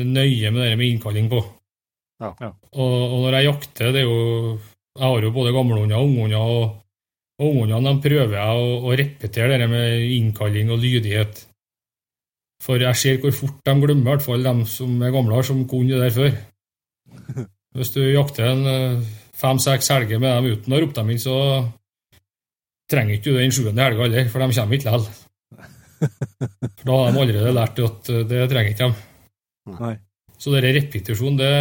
nøye 0.09 0.51
med 0.53 0.63
det 0.63 0.77
med 0.79 0.87
innkalling 0.89 1.27
på. 1.31 1.41
Ja. 2.23 2.29
Ja. 2.39 2.51
Og, 2.79 2.93
og 2.93 3.17
når 3.25 3.37
jeg 3.37 3.49
jakter, 3.49 3.91
det 3.91 4.03
er 4.03 4.07
jo 4.07 4.59
Jeg 4.93 5.09
har 5.09 5.25
jo 5.25 5.31
både 5.33 5.51
gamlehunder 5.55 5.97
og 5.97 6.05
unghunder, 6.05 6.37
og, 6.53 6.65
og 7.41 7.47
unghundene 7.49 8.01
prøver 8.03 8.35
jeg 8.37 8.59
å, 8.61 8.67
å 8.85 8.91
repetere 8.93 9.57
det 9.57 9.67
med 9.71 10.03
innkalling 10.19 10.69
og 10.69 10.83
lydighet. 10.83 11.41
For 12.61 12.77
jeg 12.79 12.99
ser 13.01 13.17
hvor 13.23 13.33
fort 13.33 13.57
de 13.65 13.73
glemmer, 13.73 14.03
i 14.05 14.11
hvert 14.11 14.23
fall 14.23 14.45
de 14.45 14.53
som 14.69 15.01
er 15.01 15.15
gamle, 15.15 15.41
som 15.43 15.63
kunne 15.67 15.95
det 15.95 16.03
der 16.05 16.13
før. 16.13 16.37
Hvis 17.73 17.89
du 17.95 18.03
jakter 18.05 18.51
en 18.51 18.69
eh, 18.69 19.09
fem-seks 19.37 19.89
helger 19.93 20.21
med 20.21 20.35
dem 20.35 20.57
uten 20.57 20.75
å 20.75 20.81
rope 20.83 20.95
dem 20.97 21.11
inn, 21.13 21.21
så 21.21 21.35
trenger 22.89 23.17
ikke 23.17 23.31
du 23.31 23.39
den 23.39 23.53
sjuende 23.53 23.85
helga 23.85 24.05
heller, 24.05 24.29
for 24.29 24.43
de 24.43 24.57
kommer 24.57 24.77
ikke 24.77 24.91
likevel. 24.91 25.07
For 26.83 26.89
da 26.89 26.95
har 26.99 27.13
de 27.13 27.19
allerede 27.21 27.51
lært 27.55 27.77
at 27.79 28.09
eh, 28.11 28.25
det 28.27 28.39
trenger 28.51 28.73
ikke 28.73 28.87
dem. 28.89 28.95
Så 30.35 30.51
det 30.51 30.59
er 30.59 30.75
repetisjon, 30.75 31.37
det 31.39 31.51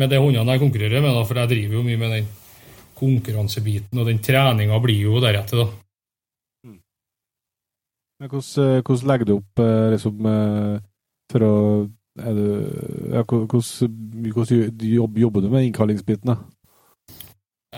med 0.00 0.08
de 0.08 0.20
hundene 0.22 0.54
jeg 0.54 0.62
konkurrerer 0.62 1.02
med, 1.04 1.12
da, 1.12 1.24
for 1.28 1.36
jeg 1.36 1.50
driver 1.50 1.76
jo 1.76 1.82
mye 1.84 2.00
med 2.00 2.14
den 2.14 2.30
konkurransebiten, 2.96 4.00
og 4.00 4.08
den 4.08 4.22
treninga 4.24 4.78
blir 4.80 5.02
jo 5.04 5.20
deretter, 5.20 5.66
da. 5.66 5.68
Men 8.20 8.32
hvordan, 8.32 8.64
eh, 8.64 8.80
hvordan 8.86 9.10
legger 9.12 9.28
du 9.28 9.34
opp 9.36 9.62
liksom, 9.92 10.32
for 11.32 11.44
å 11.44 11.54
hvordan, 14.34 14.80
jobber 14.82 15.40
du 15.40 15.48
med 15.48 15.68
innkallingsbiten? 15.68 16.34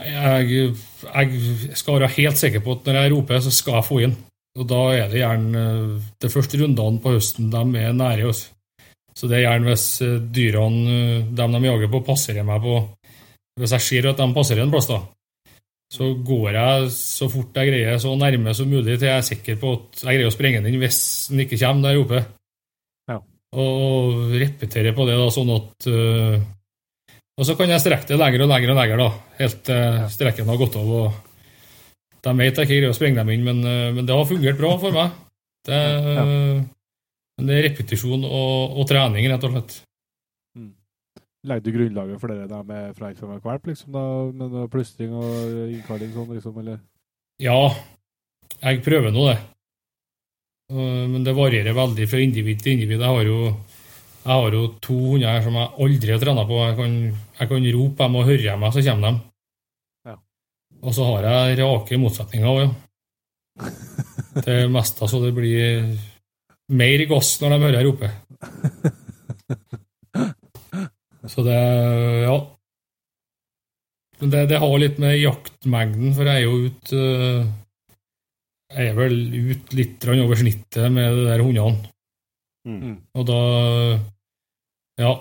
Jeg, 0.02 0.72
jeg 1.04 1.76
skal 1.76 1.98
være 1.98 2.14
helt 2.16 2.40
sikker 2.40 2.62
på 2.64 2.78
at 2.78 2.86
når 2.88 2.98
jeg 2.98 3.12
roper, 3.12 3.42
så 3.44 3.52
skal 3.52 3.78
jeg 3.78 3.88
få 3.90 4.00
inn. 4.06 4.16
Og 4.58 4.68
da 4.68 4.80
er 4.96 5.08
det 5.08 5.20
gjerne 5.20 5.62
de 6.20 6.30
første 6.32 6.60
rundene 6.60 7.00
på 7.00 7.14
høsten 7.14 7.52
de 7.52 7.62
er 7.80 7.94
nære 7.96 8.28
oss. 8.28 8.50
Så 9.16 9.28
det 9.28 9.38
er 9.38 9.46
gjerne 9.46 9.68
hvis 9.68 9.86
eh, 10.04 10.20
dyrene, 10.32 10.92
eh, 10.92 11.24
dem 11.36 11.56
de 11.56 11.66
jager 11.68 11.90
på, 11.92 12.04
passerer 12.06 12.46
meg 12.48 12.62
på 12.64 12.78
Hvis 13.60 13.74
jeg 13.76 13.84
ser 13.84 14.08
at 14.08 14.20
de 14.20 14.28
passerer 14.32 14.64
en 14.64 14.72
plass, 14.72 14.88
da, 14.88 15.02
så 15.92 16.06
går 16.24 16.54
jeg 16.56 16.92
så 16.94 17.28
fort 17.28 17.58
jeg 17.60 17.68
greier, 17.68 17.98
så 18.00 18.14
nærme 18.16 18.54
som 18.56 18.70
mulig 18.70 18.96
til 18.96 19.10
jeg 19.10 19.18
er 19.18 19.26
sikker 19.26 19.58
på 19.60 19.72
at 19.76 20.00
jeg 20.00 20.16
greier 20.16 20.30
å 20.30 20.32
sprenge 20.32 20.62
den 20.62 20.72
inn 20.72 20.80
hvis 20.80 21.00
den 21.28 21.44
ikke 21.44 21.58
kommer 21.60 21.82
når 21.82 21.92
jeg 21.92 22.00
roper. 22.00 22.30
Og 23.52 24.32
repetere 24.32 24.94
på 24.96 25.04
det, 25.08 25.18
da, 25.20 25.28
sånn 25.32 25.50
at 25.52 25.88
uh, 25.92 26.38
Og 27.36 27.44
så 27.48 27.56
kan 27.58 27.68
jeg 27.68 27.82
strekke 27.84 28.08
det 28.08 28.16
lenger 28.20 28.46
og 28.46 28.52
lenger 28.52 28.72
og 28.72 28.78
lenger, 28.80 29.02
da, 29.02 29.10
helt 29.40 29.62
til 29.68 30.00
strekken 30.14 30.48
har 30.48 30.60
gått 30.60 30.78
av. 30.80 30.88
og 30.88 32.20
De 32.22 32.34
vet 32.38 32.56
jeg 32.56 32.68
ikke 32.68 32.78
greier 32.78 32.92
å 32.92 32.96
sprenge 32.96 33.20
dem 33.20 33.32
inn, 33.34 33.44
men, 33.44 33.64
uh, 33.66 33.90
men 33.92 34.08
det 34.08 34.16
har 34.16 34.28
fungert 34.28 34.60
bra 34.60 34.76
for 34.80 34.96
meg. 34.96 35.18
Det, 35.68 35.78
Ja. 35.78 36.24
men 37.38 37.46
det 37.46 37.54
er 37.54 37.64
repetisjon 37.68 38.24
og, 38.26 38.78
og 38.80 38.86
trening, 38.90 39.28
rett 39.30 39.44
og 39.46 39.52
slett. 39.54 39.76
Legger 41.42 41.64
du 41.64 41.72
grunnlaget 41.74 42.20
for 42.22 42.30
det 42.30 42.48
der 42.50 42.62
med 42.62 42.94
fra 42.94 43.08
fra 43.18 43.38
valp, 43.42 43.66
liksom, 43.66 43.92
da, 43.94 44.02
med 44.30 44.70
plystring 44.70 45.14
og 45.18 45.70
innkalling 45.74 46.12
sånn, 46.14 46.28
liksom, 46.36 46.58
eller? 46.62 46.78
Ja, 47.42 47.74
jeg 48.62 48.82
prøver 48.84 49.10
nå 49.10 49.24
det. 49.26 49.38
Eh, 50.72 51.04
Men 51.08 51.24
det 51.24 51.36
varierer 51.36 51.76
veldig 51.76 52.08
fra 52.08 52.20
individ 52.22 52.62
til 52.62 52.76
individ. 52.76 53.00
Jeg 53.00 53.16
har 53.16 53.28
jo, 53.28 53.40
jeg 54.22 54.32
har 54.32 54.56
jo 54.56 54.62
to 54.80 54.96
hunder 55.10 55.34
her 55.34 55.44
som 55.44 55.58
jeg 55.58 55.74
aldri 55.86 56.14
har 56.14 56.22
trena 56.22 56.46
på. 56.48 56.62
Jeg 56.68 56.78
kan, 56.78 56.96
jeg 57.40 57.52
kan 57.52 57.68
rope 57.76 58.06
dem 58.06 58.16
og 58.20 58.28
høre 58.30 58.56
meg, 58.62 58.72
så 58.72 58.84
kommer 58.86 59.08
de. 59.08 59.12
Ja. 60.08 60.16
Og 60.82 60.96
så 60.96 61.10
har 61.10 61.28
jeg 61.28 61.60
rake 61.60 62.00
motsetninger 62.00 62.48
òg, 62.52 62.64
ja. 62.64 62.72
Det 64.46 64.62
meste 64.72 65.04
så 65.10 65.18
det 65.20 65.34
blir 65.36 65.90
mer 66.72 67.02
gass 67.10 67.34
når 67.42 67.52
de 67.52 67.58
hører 67.66 67.76
jeg 67.76 67.88
rope. 67.90 68.08
Så 71.28 71.44
det 71.44 71.58
ja. 72.24 72.38
Men 74.22 74.32
det, 74.32 74.46
det 74.48 74.62
har 74.62 74.78
litt 74.80 74.96
med 75.02 75.18
jaktmengden, 75.20 76.14
for 76.16 76.30
jeg 76.30 76.40
er 76.40 76.46
jo 76.46 76.70
ute 76.70 77.02
Jeg 77.02 77.61
er 78.78 78.94
vel 78.96 79.16
ut 79.52 79.74
litt 79.76 80.06
over 80.08 80.38
snittet 80.38 80.92
med 80.92 81.16
de 81.16 81.26
der 81.28 81.44
hundene. 81.44 81.92
Mm. 82.68 82.96
Og 83.18 83.26
da 83.26 83.42
Ja. 85.00 85.12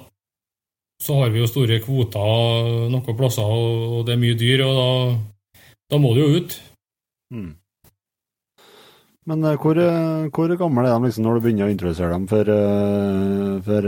Så 1.01 1.15
har 1.17 1.31
vi 1.33 1.39
jo 1.41 1.47
store 1.49 1.79
kvoter 1.81 2.91
noen 2.93 3.17
plasser, 3.17 3.41
og 3.41 4.05
det 4.05 4.13
er 4.13 4.21
mye 4.21 4.37
dyr, 4.37 4.61
og 4.67 4.75
da, 4.77 4.89
da 5.89 5.97
må 5.97 6.13
du 6.13 6.21
jo 6.21 6.35
ut. 6.37 6.53
Mm. 7.33 7.55
Men 9.29 9.43
eh, 9.45 9.57
hvor, 9.61 9.77
eh, 9.77 10.29
hvor 10.33 10.53
gammel 10.57 10.87
er 10.87 10.95
de 10.95 11.07
liksom, 11.07 11.25
når 11.25 11.37
du 11.37 11.45
begynner 11.45 11.69
å 11.69 11.73
introdusere 11.73 12.13
dem 12.13 12.27
for, 12.29 12.51
eh, 12.53 13.61
for 13.65 13.81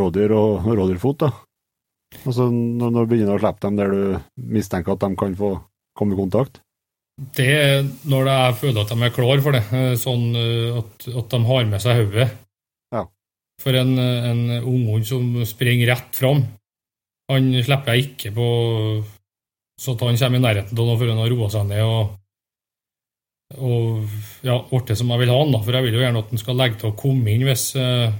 rådyr 0.00 0.34
og 0.36 0.68
rådyrfot? 0.68 1.24
da? 1.24 1.30
Altså 2.22 2.50
når, 2.52 2.92
når 2.92 3.00
du 3.00 3.10
begynner 3.12 3.36
å 3.36 3.42
slippe 3.42 3.64
dem 3.64 3.80
der 3.80 3.92
du 3.92 4.02
mistenker 4.56 4.94
at 4.94 5.04
de 5.04 5.10
kan 5.18 5.36
få 5.38 5.56
komme 5.96 6.16
i 6.16 6.20
kontakt? 6.20 6.60
Det 7.16 7.46
er 7.48 7.86
når 8.04 8.28
jeg 8.28 8.56
føler 8.60 8.82
at 8.82 8.90
de 8.92 9.06
er 9.06 9.14
klar 9.14 9.40
for 9.40 9.56
det, 9.56 9.62
eh, 9.72 9.94
sånn 9.96 10.26
eh, 10.36 10.76
at, 10.76 11.06
at 11.16 11.30
de 11.32 11.38
har 11.48 11.68
med 11.70 11.80
seg 11.80 12.02
hodet. 12.02 12.26
Ja. 12.92 13.06
For 13.62 13.78
en, 13.80 13.94
en 13.96 14.42
unghund 14.58 15.08
som 15.08 15.30
springer 15.48 15.94
rett 15.94 16.18
fram, 16.20 16.44
han 17.32 17.48
slipper 17.64 17.96
jeg 17.96 18.10
ikke 18.10 18.34
på 18.36 18.48
så 19.80 19.92
at 19.92 20.04
han 20.06 20.16
kommer 20.20 20.38
i 20.38 20.44
nærheten 20.44 20.78
av 20.78 20.88
noe 20.88 21.00
før 21.00 21.10
han 21.12 21.18
har 21.20 21.32
roa 21.32 21.48
seg 21.52 21.66
ned 21.68 21.82
og, 21.84 22.12
og 23.56 24.14
ja, 24.46 24.60
blitt 24.70 24.92
som 24.96 25.10
jeg 25.12 25.22
vil 25.22 25.32
ha 25.32 25.40
han. 25.40 25.56
da, 25.56 25.62
For 25.64 25.76
jeg 25.76 25.86
vil 25.88 25.98
jo 25.98 26.04
gjerne 26.04 26.22
at 26.22 26.30
han 26.32 26.44
skal 26.44 26.60
legge 26.60 26.80
til 26.80 26.92
å 26.92 26.98
komme 27.00 27.32
inn 27.32 27.48
hvis, 27.48 27.66
eh, 27.80 28.14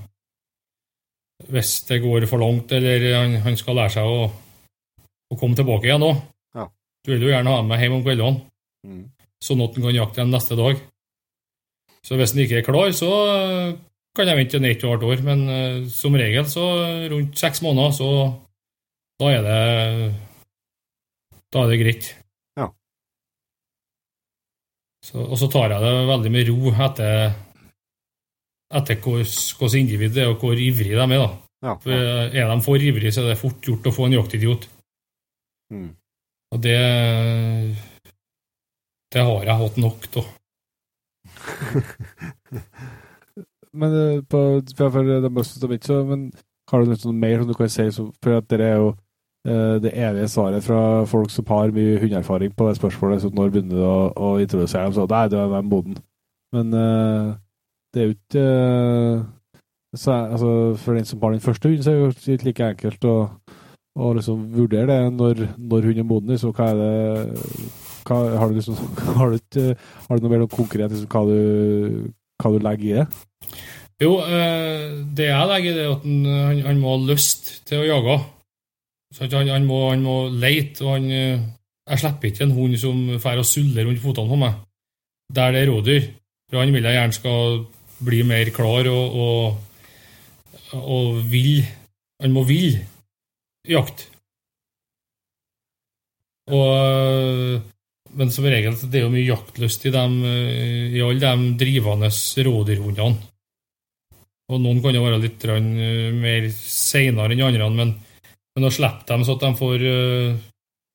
hvis 1.53 1.77
det 1.93 2.03
går 2.05 2.29
for 2.33 2.45
langt, 2.45 2.73
eller 2.77 3.07
han, 3.13 3.39
han 3.45 3.57
skal 3.61 3.77
lære 3.81 3.97
seg 3.99 4.09
å, 4.09 4.27
å 5.33 5.39
komme 5.41 5.57
tilbake 5.57 5.89
igjen 5.89 6.05
òg. 6.05 6.21
Ja. 6.57 6.69
Du 7.05 7.13
vil 7.15 7.29
jo 7.29 7.33
gjerne 7.33 7.53
ha 7.53 7.63
ham 7.63 7.73
med 7.73 7.85
hjem 7.85 8.01
om 8.01 8.05
kveldene 8.05 8.45
Mm. 8.87 9.05
sånn 9.43 9.65
at 9.65 9.75
han 9.77 9.85
kan 9.89 9.99
jakte 9.99 10.21
igjen 10.21 10.33
neste 10.35 10.59
dag. 10.59 10.81
Så 12.07 12.19
hvis 12.19 12.33
han 12.35 12.43
ikke 12.45 12.61
er 12.61 12.67
klar, 12.67 12.93
så 12.95 13.11
eh, 13.33 13.77
kan 14.17 14.31
jeg 14.31 14.39
vente 14.39 14.61
et 14.63 14.85
halvt 14.87 15.05
år, 15.05 15.23
men 15.27 15.43
uh, 15.51 15.89
som 15.93 16.15
regel 16.17 16.47
så 16.49 16.65
rundt 17.13 17.37
seks 17.37 17.61
måneder, 17.67 17.91
så 17.93 18.09
da 19.21 19.33
er 19.35 19.43
det 19.45 19.59
da 21.53 21.65
er 21.65 21.73
det 21.73 21.81
greit. 21.83 22.09
Ja. 22.57 22.71
Så, 25.05 25.21
og 25.21 25.37
så 25.41 25.51
tar 25.53 25.75
jeg 25.75 25.85
det 25.85 25.93
veldig 26.13 26.33
med 26.33 26.49
ro 26.53 26.73
etter 26.87 27.35
etter 28.77 28.99
hvilket 28.99 29.77
individ 29.79 30.17
det 30.17 30.25
er, 30.25 30.33
og 30.33 30.43
hvor 30.43 30.59
ivrig 30.59 30.95
de 30.97 31.03
er. 31.03 31.21
da. 31.21 31.29
Ja. 31.67 31.77
For 31.83 31.93
Er 31.93 32.49
de 32.51 32.57
for 32.65 32.83
ivrige, 32.83 33.13
så 33.13 33.23
er 33.23 33.33
det 33.33 33.41
fort 33.41 33.63
gjort 33.63 33.87
å 33.87 33.95
få 33.95 34.07
en 34.07 34.17
jaktidiot. 34.19 34.67
Mm. 35.73 35.93
Og 36.55 36.63
det 36.63 36.81
Det 39.13 39.23
har 39.23 39.47
jeg 39.47 39.61
hatt 39.63 39.77
nok 39.81 40.09
av. 40.21 40.27
Men 43.77 43.97
eh, 44.01 44.21
på, 44.25 44.43
for, 44.77 45.31
meste 45.31 45.65
av 45.65 45.71
mitt, 45.71 45.85
så 45.85 46.01
men 46.09 46.31
har 46.71 46.83
du 46.83 46.91
noe 46.91 47.01
sånn 47.01 47.19
mer 47.21 47.43
som 47.43 47.51
du 47.51 47.57
kan 47.59 47.71
si? 47.71 47.89
For 48.25 48.39
at 48.39 48.49
det 48.49 48.61
er 48.65 48.79
jo 48.81 48.89
eh, 49.47 49.77
det 49.85 49.93
evige 49.93 50.31
svaret 50.33 50.65
fra 50.65 51.05
folk 51.09 51.31
som 51.35 51.49
har 51.53 51.75
mye 51.77 51.99
hundeerfaring 52.01 52.55
på 52.57 52.69
det 52.69 52.79
spørsmålet. 52.81 53.23
Så 53.23 53.33
når 53.37 53.53
begynner 53.53 53.77
du 53.77 53.85
å, 53.85 53.97
å 54.17 54.31
introdusere 54.43 54.89
dem? 54.89 54.97
Så 54.97 55.09
nei, 55.11 55.25
det 55.33 55.43
er 55.43 55.69
moden. 55.69 55.99
Men 56.57 56.67
eh, 56.81 57.27
det 57.93 58.03
er 58.03 58.09
jo 58.09 58.17
ikke 58.17 58.47
så, 59.97 60.13
altså, 60.13 60.51
For 60.81 60.97
den 60.97 61.07
som 61.09 61.23
har 61.23 61.33
den 61.33 61.45
første 61.45 61.69
hunden, 61.69 61.85
så 61.85 61.91
er 61.91 61.95
det 61.95 62.03
jo 62.03 62.37
ikke 62.37 62.49
like 62.49 62.71
enkelt 62.73 63.07
å, 63.09 63.17
å 63.97 64.13
liksom 64.17 64.39
vurdere 64.53 64.89
det 64.91 65.13
når, 65.17 65.35
når 65.57 65.91
hunden 65.91 66.05
er 66.05 66.09
moden. 66.09 66.41
Så 66.41 66.53
hva 66.57 66.73
er 66.73 66.81
det 66.81 66.91
hva, 68.07 68.21
har, 68.41 68.51
du 68.51 68.61
liksom, 68.61 68.79
har, 69.19 69.33
du 69.33 69.41
ikke, 69.41 69.75
har 70.07 70.19
du 70.19 70.27
noe 70.27 70.35
mer 70.35 70.47
konkret 70.53 70.93
liksom, 70.93 71.11
hva, 71.13 71.25
du, 71.29 72.13
hva 72.43 72.53
du 72.55 72.63
legger 72.63 72.87
i 72.87 72.97
det? 73.01 73.07
Jo, 74.03 74.19
eh, 74.21 74.97
det 75.17 75.31
jeg 75.31 75.51
legger 75.51 75.71
i 75.71 75.77
det, 75.77 75.85
er 75.87 75.95
at 75.95 76.03
han, 76.05 76.65
han, 76.67 76.81
må 76.83 76.97
ha 76.97 77.05
lyst 77.09 77.53
til 77.69 77.81
å 77.81 77.87
jage. 77.89 78.17
Han, 79.17 79.37
han, 79.49 79.69
må, 79.69 79.79
han 79.89 80.03
må 80.05 80.17
leite, 80.29 80.85
og 80.85 80.99
han 80.99 81.07
eh, 81.15 81.45
Jeg 81.87 82.03
slipper 82.03 82.29
ikke 82.29 82.43
en 82.49 82.57
hund 82.57 82.75
som 82.83 82.97
drar 83.15 83.39
og 83.39 83.47
suller 83.47 83.87
rundt 83.87 84.03
føttene 84.03 84.33
på 84.33 84.39
meg, 84.41 84.57
der 85.33 85.55
det 85.55 85.61
er 85.63 85.71
rådyr. 85.71 86.09
For 86.51 86.61
han 86.61 86.75
vil 86.75 86.87
jeg 86.87 86.99
gjerne 86.99 87.15
skal 87.15 87.63
bli 88.07 88.21
mer 88.27 88.51
klar 88.55 88.89
og, 88.91 89.17
og, 89.23 90.83
og 90.83 91.23
vil 91.31 91.65
Han 92.23 92.33
må 92.33 92.43
ville 92.49 92.81
jakte. 93.69 94.11
Og 96.47 96.69
eh, 96.75 97.63
men 98.17 98.33
som 98.33 98.47
regel 98.49 98.77
det 98.89 99.01
er 99.01 99.05
jo 99.05 99.13
mye 99.13 99.29
jaktlyst 99.29 99.87
i, 99.89 99.93
dem, 99.95 100.19
eh, 100.25 100.97
i 100.97 101.03
alle 101.05 101.21
de 101.21 101.49
drivende 101.61 102.11
rådyrhundene. 102.49 103.33
Og 104.47 104.61
noen 104.63 104.79
kan 104.83 104.95
jo 104.95 105.03
være 105.05 105.23
litt 105.25 105.45
eh, 105.51 106.13
mer 106.15 106.47
seinere 106.55 107.35
enn 107.35 107.45
andre, 107.49 107.71
men, 107.75 107.97
men 108.57 108.69
å 108.69 108.73
slippe 108.73 109.09
dem 109.11 109.27
så 109.27 109.37
at 109.37 109.45
de 109.45 109.51
får 109.59 109.89
eh, 109.91 110.45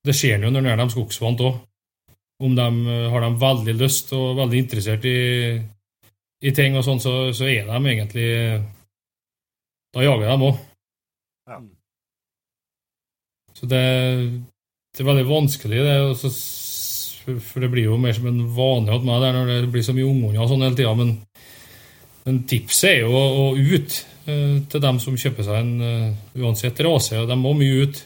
Det 0.02 0.16
skjer 0.18 0.42
jo 0.42 0.50
når 0.50 0.66
de 0.66 0.72
er 0.74 0.90
skogsvant 0.90 1.44
òg. 1.46 1.60
Om 2.42 2.56
de 2.58 2.96
har 3.14 3.22
de 3.22 3.28
veldig 3.38 3.76
lyst 3.78 4.10
og 4.18 4.40
veldig 4.40 4.58
interessert 4.64 5.04
i, 5.06 5.60
i 6.42 6.54
ting 6.58 6.74
og 6.74 6.82
sånn, 6.88 6.98
så, 7.04 7.14
så 7.38 7.46
er 7.46 7.70
de 7.70 7.92
egentlig 7.92 8.30
Da 9.94 10.08
jager 10.08 10.26
de 10.26 10.48
òg. 10.48 10.64
Ja. 11.52 11.60
Så 13.54 13.70
det, 13.70 13.84
det 14.96 15.04
er 15.04 15.12
veldig 15.12 15.28
vanskelig, 15.30 15.84
det. 15.86 15.96
og 16.08 16.18
så 16.18 16.32
for- 17.26 17.64
det 17.64 17.72
blir 17.72 17.90
jo 17.90 17.98
mer 18.02 18.14
som 18.18 18.28
en 18.30 18.44
vane 18.56 18.92
hos 18.92 19.04
meg 19.08 19.22
der 19.24 19.36
når 19.38 19.52
det 19.52 19.72
blir 19.74 19.86
så 19.86 19.96
mye 19.98 20.08
unghunder 20.10 20.44
og 20.44 20.52
sånn 20.52 20.66
hele 20.66 20.78
tida. 20.78 20.94
Men, 20.98 21.16
men 22.26 22.40
tipset 22.50 22.90
er 22.92 23.00
jo 23.04 23.12
å, 23.18 23.26
å 23.42 23.46
ut 23.58 23.98
uh, 24.28 24.58
til 24.72 24.84
dem 24.88 25.02
som 25.04 25.20
kjøper 25.20 25.48
seg 25.48 25.60
en 25.62 25.76
uh, 25.82 26.42
uansett 26.42 26.82
rase. 26.86 27.20
og 27.22 27.30
De 27.30 27.38
må 27.40 27.54
mye 27.58 27.86
ut. 27.86 28.02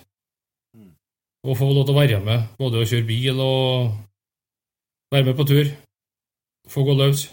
Og 1.45 1.57
få 1.59 1.67
lov 1.69 1.85
til 1.85 1.93
å 1.93 1.99
være 1.99 2.19
med, 2.25 2.45
både 2.57 2.81
å 2.81 2.87
kjøre 2.89 3.05
bil 3.05 3.41
og 3.43 3.91
være 5.13 5.27
med 5.27 5.35
på 5.37 5.45
tur. 5.45 5.67
Få 6.73 6.81
gå 6.87 6.95
løs. 6.97 7.27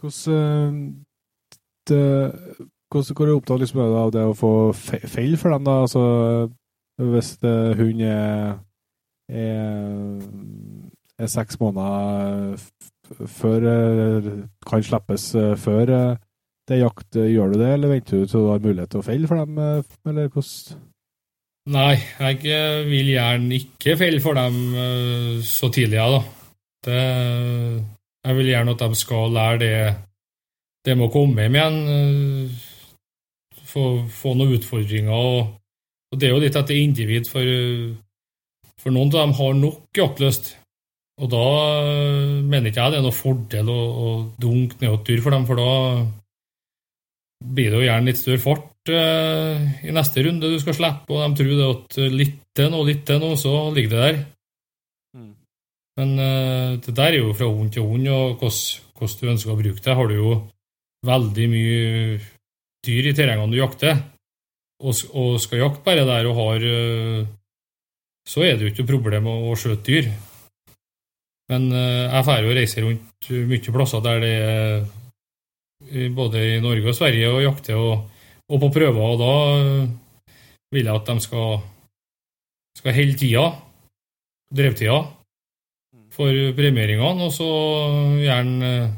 Hvordan 0.00 0.36
eh, 0.36 0.92
det, 1.90 2.04
hvordan, 2.90 3.16
Hvor 3.16 3.32
opptatt 3.34 3.60
liksom, 3.60 3.80
er 3.82 3.90
du 3.90 3.96
av 3.98 4.12
det 4.14 4.22
å 4.22 4.36
få 4.38 4.52
feil 4.72 5.36
for 5.40 5.50
dem, 5.54 5.66
da? 5.66 5.80
Altså, 5.84 6.04
hvis 7.00 7.32
det, 7.42 7.56
hund 7.80 8.02
er, 8.06 8.54
er, 9.30 10.20
er 11.18 11.30
seks 11.30 11.58
måneder 11.60 12.58
før 13.30 13.64
eh, 13.70 14.28
Kan 14.66 14.84
slippes 14.86 15.30
eh, 15.38 15.54
før 15.58 15.94
eh, 15.96 16.18
det 16.68 16.76
er 16.76 16.84
jakt, 16.84 17.16
eh, 17.18 17.30
gjør 17.32 17.54
du 17.54 17.58
det, 17.58 17.72
eller 17.74 17.90
venter 17.94 18.20
du 18.20 18.26
til 18.30 18.44
du 18.44 18.50
har 18.52 18.62
mulighet 18.62 18.92
til 18.92 19.00
å 19.02 19.06
felle 19.06 19.30
for 19.30 19.40
dem, 19.42 19.58
eh, 19.58 19.96
eller 20.10 20.28
hvordan 20.30 20.86
Nei, 21.70 21.96
jeg 22.18 22.38
eh, 22.50 22.84
vil 22.88 23.10
gjerne 23.12 23.56
ikke 23.58 23.96
felle 24.00 24.20
for 24.24 24.38
dem 24.38 24.60
eh, 24.74 25.40
så 25.44 25.68
tidlig, 25.70 25.98
jeg, 25.98 26.14
da. 26.14 26.22
Det, 26.86 27.00
jeg 28.24 28.36
vil 28.38 28.48
gjerne 28.48 28.72
at 28.76 28.84
de 28.86 28.96
skal 28.98 29.34
lære 29.36 29.58
det 29.60 29.74
det 30.88 30.94
med 30.96 31.10
å 31.10 31.12
komme 31.12 31.44
hjem 31.44 31.58
igjen. 31.58 31.80
eh, 31.94 32.66
Få, 33.70 33.82
få 34.10 34.32
noen 34.34 34.56
utfordringer. 34.56 35.12
Og, 35.14 35.50
og 36.10 36.18
det 36.18 36.26
er 36.26 36.32
jo 36.32 36.40
litt 36.42 36.56
etter 36.58 36.78
individ, 36.80 37.28
for, 37.30 37.44
eh, 37.44 37.92
for 38.80 38.94
noen 38.94 39.12
av 39.12 39.20
dem 39.20 39.36
har 39.38 39.54
nok 39.58 40.00
jaktlyst. 40.00 40.54
Og 41.20 41.28
da 41.32 41.44
eh, 41.84 42.40
mener 42.40 42.70
ikke 42.70 42.86
jeg 42.86 42.94
det 42.94 43.00
er 43.00 43.04
noe 43.04 43.16
fordel 43.16 43.68
å, 43.68 43.78
å 43.78 44.08
dunke 44.40 44.80
ned 44.80 44.94
et 44.94 45.06
dyr 45.10 45.22
for 45.24 45.36
dem, 45.36 45.46
for 45.48 45.60
da 45.60 45.70
blir 47.40 47.72
det 47.72 47.80
jo 47.80 47.86
gjerne 47.86 48.08
litt 48.08 48.20
større 48.20 48.42
fart 48.42 48.92
eh, 48.92 49.64
i 49.88 49.94
neste 49.96 50.24
runde 50.24 50.52
du 50.52 50.58
skal 50.62 50.76
slippe, 50.76 51.12
og 51.12 51.22
de 51.24 51.40
tror 51.40 51.52
det 51.56 51.68
at 51.74 51.98
litt 52.12 52.38
til 52.56 52.70
nå, 52.72 52.84
litt 52.88 53.02
til 53.08 53.20
nå, 53.22 53.34
så 53.40 53.54
ligger 53.74 53.92
det 53.92 54.04
der. 54.04 54.20
Mm. 55.16 55.32
Men 56.00 56.14
eh, 56.24 56.70
det 56.86 56.96
der 56.96 57.16
er 57.16 57.20
jo 57.20 57.34
fra 57.36 57.50
hund 57.50 57.72
til 57.74 57.88
hund, 57.88 58.08
og 58.08 58.40
hvordan 58.40 59.20
du 59.20 59.32
ønsker 59.34 59.52
å 59.52 59.58
bruke 59.60 59.84
det. 59.84 59.96
Har 59.96 60.08
du 60.08 60.16
jo 60.16 60.32
veldig 61.08 61.50
mye 61.52 62.16
dyr 62.86 63.10
i 63.10 63.14
terrengene 63.16 63.52
du 63.52 63.60
jakter, 63.60 64.00
og, 64.80 65.04
og 65.12 65.36
skal 65.40 65.66
jakte 65.66 65.84
bare 65.84 66.08
der 66.08 66.28
og 66.30 66.40
har 66.40 66.64
eh, 66.64 67.28
Så 68.28 68.44
er 68.44 68.56
det 68.56 68.66
jo 68.66 68.72
ikke 68.72 68.84
noe 68.84 68.92
problem 68.92 69.28
å, 69.30 69.56
skjøte 69.58 69.86
dyr. 69.86 70.10
Men 71.50 71.70
eh, 71.74 72.06
jeg 72.06 72.26
får 72.28 72.44
jo 72.46 72.56
reise 72.56 72.84
rundt 72.84 73.30
mye 73.50 73.74
plasser 73.74 74.04
der 74.04 74.22
det 74.22 74.34
er 75.90 76.12
både 76.14 76.42
i 76.56 76.60
Norge 76.62 76.92
og 76.92 76.96
Sverige 76.96 77.30
og 77.32 77.42
jakter 77.42 77.80
og, 77.80 78.04
og 78.50 78.62
på 78.62 78.70
prøver, 78.76 79.00
og 79.00 79.20
da 79.20 79.34
eh, 79.56 80.34
vil 80.70 80.86
jeg 80.86 80.94
at 80.94 81.08
de 81.08 81.24
skal, 81.24 81.60
skal 82.78 82.94
holde 82.94 83.18
tida, 83.18 83.46
drevtida, 84.54 85.00
for 86.14 86.54
premieringene, 86.58 87.26
og 87.26 87.32
så 87.34 87.48
gjerne 88.20 88.70
eh, 88.70 88.90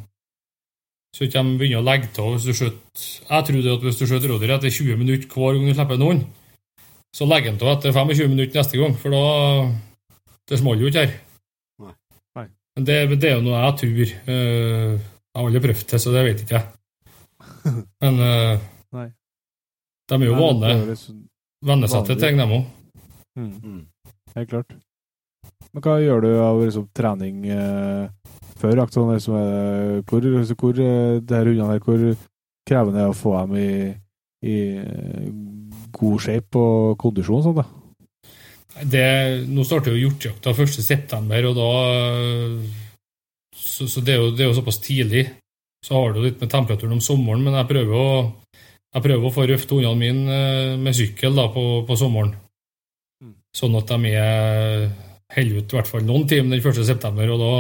så 1.13 1.27
ikke 1.27 1.43
de 1.45 1.59
begynner 1.61 1.83
å 1.83 1.85
legge 1.85 2.09
til 2.17 2.31
hvis 2.33 2.47
du 2.49 2.55
skjøt 2.57 3.03
Jeg 3.29 3.45
trodde 3.49 3.73
at 3.77 3.83
hvis 3.85 3.99
du 4.01 4.07
skjøt 4.09 4.27
rådyr 4.31 4.55
etter 4.55 4.73
20 4.73 4.97
minutter 4.97 5.29
hver 5.29 5.59
gang 5.59 5.67
du 5.69 5.75
slipper 5.77 5.99
en 5.99 6.07
hund, 6.07 6.23
så 7.13 7.27
legger 7.29 7.53
han 7.53 7.59
til 7.61 7.71
etter 7.73 7.93
25 7.95 8.29
minutter 8.33 8.59
neste 8.61 8.79
gang, 8.81 8.95
for 8.99 9.13
da 9.15 9.23
Det 10.49 10.59
smalt 10.59 10.81
jo 10.83 10.89
ikke 10.91 11.05
her. 11.07 11.13
Nei. 11.83 11.93
Nei. 12.37 12.47
Men 12.77 12.87
det, 12.89 12.97
det 13.23 13.29
er 13.31 13.37
jo 13.39 13.45
noe 13.47 13.61
jeg 13.63 13.77
tror. 13.83 14.15
Uh, 14.27 14.93
jeg 15.33 15.39
har 15.39 15.47
aldri 15.47 15.61
prøvd 15.65 15.85
det, 15.93 16.01
så 16.03 16.13
det 16.13 16.25
vet 16.27 16.41
ikke 16.45 16.59
jeg. 16.59 16.67
Men 18.03 18.19
uh, 18.21 18.65
Nei. 18.99 19.07
de 20.11 20.19
er 20.19 20.27
jo 20.27 20.39
vane, 20.41 20.73
venner 21.63 21.93
seg 21.93 22.09
til 22.11 22.19
ting, 22.21 22.41
de 22.41 22.49
òg. 22.59 22.65
Mm, 23.39 23.53
Mm. 23.65 23.79
helt 24.35 24.49
klart. 24.51 24.75
Men 25.73 25.85
hva 25.87 25.95
gjør 26.03 26.21
du 26.21 26.29
av 26.43 26.59
liksom, 26.61 26.89
trening 26.93 27.47
eh, 27.49 28.09
før 28.61 28.83
jakt? 28.83 28.93
Sånn, 28.93 29.13
liksom, 29.15 29.37
eh, 29.39 30.03
hvor, 30.05 30.27
hvor 30.61 30.81
eh, 30.85 31.21
det 31.23 31.39
her 31.39 31.49
hundene 31.49 31.71
her, 31.71 31.81
hvor 31.87 32.03
krevende 32.69 33.01
er 33.01 33.07
det 33.09 33.15
å 33.15 33.17
få 33.17 33.33
dem 33.39 33.55
i, 33.57 33.71
i 34.45 34.57
eh, 34.83 35.31
god 35.95 36.25
shape 36.25 36.59
og 36.59 36.99
kondisjon 37.01 37.41
og 37.41 37.47
sånn, 37.47 37.61
da? 37.61 37.67
Det, 38.89 39.05
nå 39.53 39.65
starter 39.69 39.93
jo 39.93 40.07
hjortejakta 40.07 40.55
1.9., 40.57 41.43
og 41.51 41.59
da 41.59 41.71
Så, 43.53 43.87
så 43.89 44.01
det, 44.01 44.15
er 44.15 44.21
jo, 44.21 44.31
det 44.37 44.45
er 44.45 44.51
jo 44.51 44.57
såpass 44.57 44.81
tidlig. 44.83 45.27
Så 45.85 45.95
har 45.97 46.13
du 46.13 46.23
litt 46.23 46.41
med 46.41 46.51
temperaturen 46.51 46.97
om 46.97 47.05
sommeren, 47.05 47.43
men 47.45 47.57
jeg 47.57 47.69
prøver 47.69 47.95
å, 47.99 48.11
jeg 48.95 49.05
prøver 49.05 49.29
å 49.29 49.33
få 49.35 49.47
røft 49.49 49.73
hundene 49.73 49.99
mine 49.99 50.37
eh, 50.37 50.75
med 50.81 50.97
sykkel 50.97 51.37
da, 51.37 51.47
på, 51.53 51.65
på 51.89 51.97
sommeren. 51.99 52.35
Mm. 53.23 53.35
Sånn 53.57 53.79
at 53.79 53.93
de 53.93 54.13
er 54.13 54.91
holder 55.33 55.63
ut 55.63 55.73
i 55.73 55.79
hvert 55.79 55.91
fall 55.91 56.05
noen 56.07 56.29
timer 56.29 56.57
den 56.57 56.73
1. 56.73 56.85
september, 56.87 57.33
og 57.35 57.41
da 57.43 57.55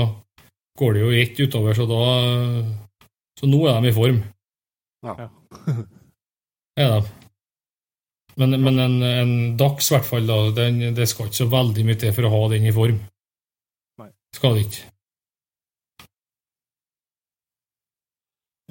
går 0.81 0.95
det 0.95 1.03
jo 1.03 1.11
i 1.13 1.23
ett 1.23 1.41
utover, 1.41 1.77
så 1.77 1.89
da 1.89 2.05
Så 3.41 3.49
nå 3.49 3.65
er 3.67 3.81
de 3.81 3.89
i 3.89 3.97
form. 3.97 4.19
Ja. 5.03 5.29
er 6.83 6.91
de. 7.01 7.22
Men, 8.41 8.57
men 8.65 8.79
en, 8.81 8.95
en 9.05 9.35
dags, 9.61 9.91
i 9.91 9.95
hvert 9.97 10.09
fall, 10.09 10.29
da, 10.29 10.39
den, 10.57 10.81
det 10.97 11.09
skal 11.11 11.29
ikke 11.29 11.43
så 11.43 11.51
veldig 11.53 11.85
mye 11.89 12.01
til 12.01 12.15
for 12.17 12.29
å 12.29 12.33
ha 12.33 12.41
den 12.55 12.69
i 12.69 12.73
form. 12.75 13.03
Nei. 14.01 14.09
Skal 14.37 14.57
det 14.57 14.65
ikke. 14.69 14.89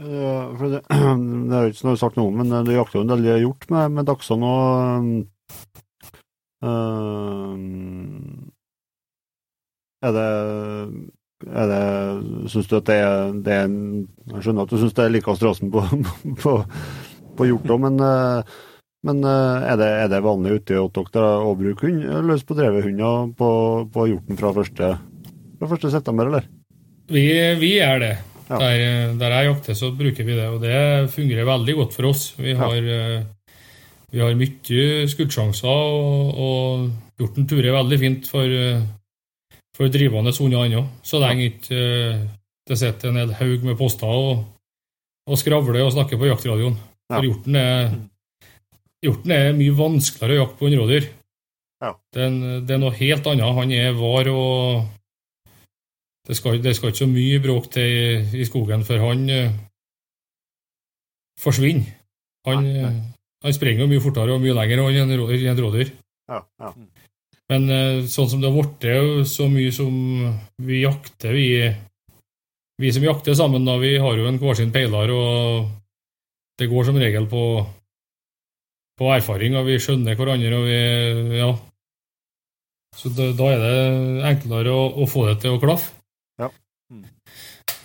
Uh, 0.01 0.57
For 0.57 0.65
det, 0.71 0.81
det 1.51 1.57
er 1.57 1.67
jo 1.67 1.73
ikke 1.75 1.87
noe 1.91 2.01
sagt 2.01 2.17
noe 2.17 2.31
om, 2.31 2.41
men 2.41 2.49
det 2.49 2.63
du 2.71 2.73
jakter 2.73 2.97
jo 2.99 3.05
en 3.05 3.11
del 3.13 3.27
hjort 3.43 3.67
med, 3.69 3.97
med 3.99 4.07
dagsene 4.09 4.49
og 4.49 5.09
uh, 6.65 7.53
Er 10.01 10.15
det 10.17 10.29
er 11.47 11.67
det, 11.67 12.49
synes 12.49 12.67
du 12.67 12.75
at 12.77 12.85
det 12.85 12.95
er, 13.01 13.31
det 13.33 13.53
er 13.53 13.63
en, 13.65 14.07
Jeg 14.29 14.43
skjønner 14.43 14.65
at 14.65 14.73
du 14.73 14.77
syns 14.77 14.93
det 14.93 15.05
er 15.05 15.13
like 15.13 15.35
strasen 15.35 15.71
på, 15.73 15.81
på, 16.43 16.53
på 17.37 17.47
hjort 17.49 17.73
òg, 17.73 17.81
men, 17.81 17.97
eh, 18.05 18.59
men 19.07 19.23
eh, 19.25 19.67
er, 19.71 19.77
det, 19.81 19.91
er 20.03 20.09
det 20.11 20.23
vanlig 20.25 20.59
ute 20.59 20.81
hos 20.81 21.13
dere 21.13 21.29
å 21.41 21.53
bruke 21.57 21.87
hund, 21.87 22.05
løs 22.27 22.43
på 22.45 22.57
drevet 22.57 22.85
hund 22.85 23.35
på, 23.37 23.51
på 23.93 24.07
hjorten 24.11 24.39
fra 24.39 24.53
1. 24.61 24.81
Fra 25.61 25.77
1. 25.77 25.87
september, 25.93 26.29
eller? 26.29 26.49
Vi, 27.11 27.25
vi 27.59 27.71
er 27.83 28.01
det. 28.01 28.15
Ja. 28.51 28.57
Der, 28.59 29.13
der 29.19 29.35
jeg 29.37 29.47
jakter, 29.47 29.77
så 29.79 29.91
bruker 29.95 30.27
vi 30.27 30.35
det, 30.35 30.47
og 30.51 30.59
det 30.63 31.11
fungerer 31.13 31.47
veldig 31.47 31.75
godt 31.77 31.95
for 31.95 32.09
oss. 32.09 32.25
Vi 32.35 32.53
har, 32.59 32.75
ja. 32.75 33.21
vi 34.11 34.19
har 34.19 34.35
mye 34.35 35.07
skuddsjanser, 35.11 35.71
og, 35.71 36.33
og 36.35 37.21
hjorten 37.21 37.47
turer 37.47 37.77
veldig 37.77 37.99
fint 38.01 38.29
for, 38.29 38.43
eh, 38.45 38.83
for 39.77 39.93
drivende 39.93 40.33
hunder 40.35 40.67
ennå. 40.67 40.85
Så 41.07 41.21
lenge 41.23 41.47
ikke 41.53 41.79
eh, 41.79 42.23
det 42.69 42.77
sitter 42.79 43.09
en 43.09 43.21
hel 43.21 43.35
haug 43.39 43.65
med 43.65 43.77
poster 43.79 44.07
og, 44.07 44.43
og 45.27 45.39
skravler 45.39 45.83
og 45.85 45.93
snakker 45.95 46.19
på 46.19 46.29
jaktradioen. 46.29 46.77
Ja. 47.09 47.17
For 47.17 47.27
hjorten 47.27 47.57
er, 47.59 47.95
hjorten 49.05 49.33
er 49.35 49.57
mye 49.57 49.73
vanskeligere 49.77 50.37
å 50.37 50.41
jakte 50.43 50.59
på 50.59 50.69
enn 50.69 50.79
rådyr. 50.79 51.07
Ja. 51.81 51.95
Det, 52.13 52.27
det 52.67 52.75
er 52.75 52.81
noe 52.83 52.97
helt 52.97 53.27
annet. 53.31 53.55
Han 53.57 53.73
er 53.73 53.95
var 53.97 54.29
og 54.29 54.83
det 56.29 56.37
skal, 56.37 56.59
det 56.61 56.75
skal 56.77 56.91
ikke 56.91 57.01
så 57.01 57.09
mye 57.09 57.41
bråk 57.41 57.71
til 57.73 57.87
i, 57.87 58.41
i 58.43 58.45
skogen 58.45 58.85
før 58.85 59.07
han 59.07 59.23
uh, 59.27 59.55
forsvinner. 61.41 61.89
Han, 62.47 62.63
Nei, 62.65 62.73
nei. 62.73 62.89
eh, 62.89 63.01
han 63.45 63.53
springer 63.53 63.83
jo 63.83 63.89
mye 63.91 64.01
fortere 64.01 64.33
og 64.33 64.41
mye 64.41 64.53
lenger 64.57 64.83
enn 64.85 65.13
et 65.13 65.61
rådyr. 65.61 65.91
Ja. 66.29 66.39
ja. 66.61 66.71
Men 67.51 67.67
eh, 67.73 68.05
sånn 68.09 68.29
som 68.31 68.41
det 68.41 68.49
har 68.49 68.57
blitt, 68.57 69.27
så 69.29 69.49
mye 69.51 69.73
som 69.75 69.93
vi 70.61 70.83
jakter, 70.85 71.35
vi, 71.35 71.49
vi 72.81 72.93
som 72.93 73.05
jakter 73.05 73.37
sammen, 73.37 73.65
da, 73.67 73.75
vi 73.81 73.95
har 74.01 74.17
jo 74.17 74.29
en 74.29 74.39
hver 74.41 74.57
sin 74.57 74.73
peiler, 74.73 75.13
og 75.13 75.69
det 76.61 76.69
går 76.71 76.87
som 76.87 76.97
regel 77.01 77.27
på, 77.29 77.43
på 79.01 79.11
erfaring, 79.15 79.57
og 79.57 79.65
vi 79.65 79.79
skjønner 79.81 80.17
hverandre, 80.19 80.55
og 80.61 80.69
vi 80.69 81.41
Ja. 81.41 81.51
Så 82.91 83.09
da, 83.15 83.29
da 83.33 83.45
er 83.47 83.61
det 83.61 84.25
enklere 84.27 84.73
å, 84.75 84.81
å 85.01 85.05
få 85.07 85.23
det 85.29 85.37
til 85.41 85.55
å 85.55 85.61
klaffe. 85.61 85.93
Ja. 86.41 86.49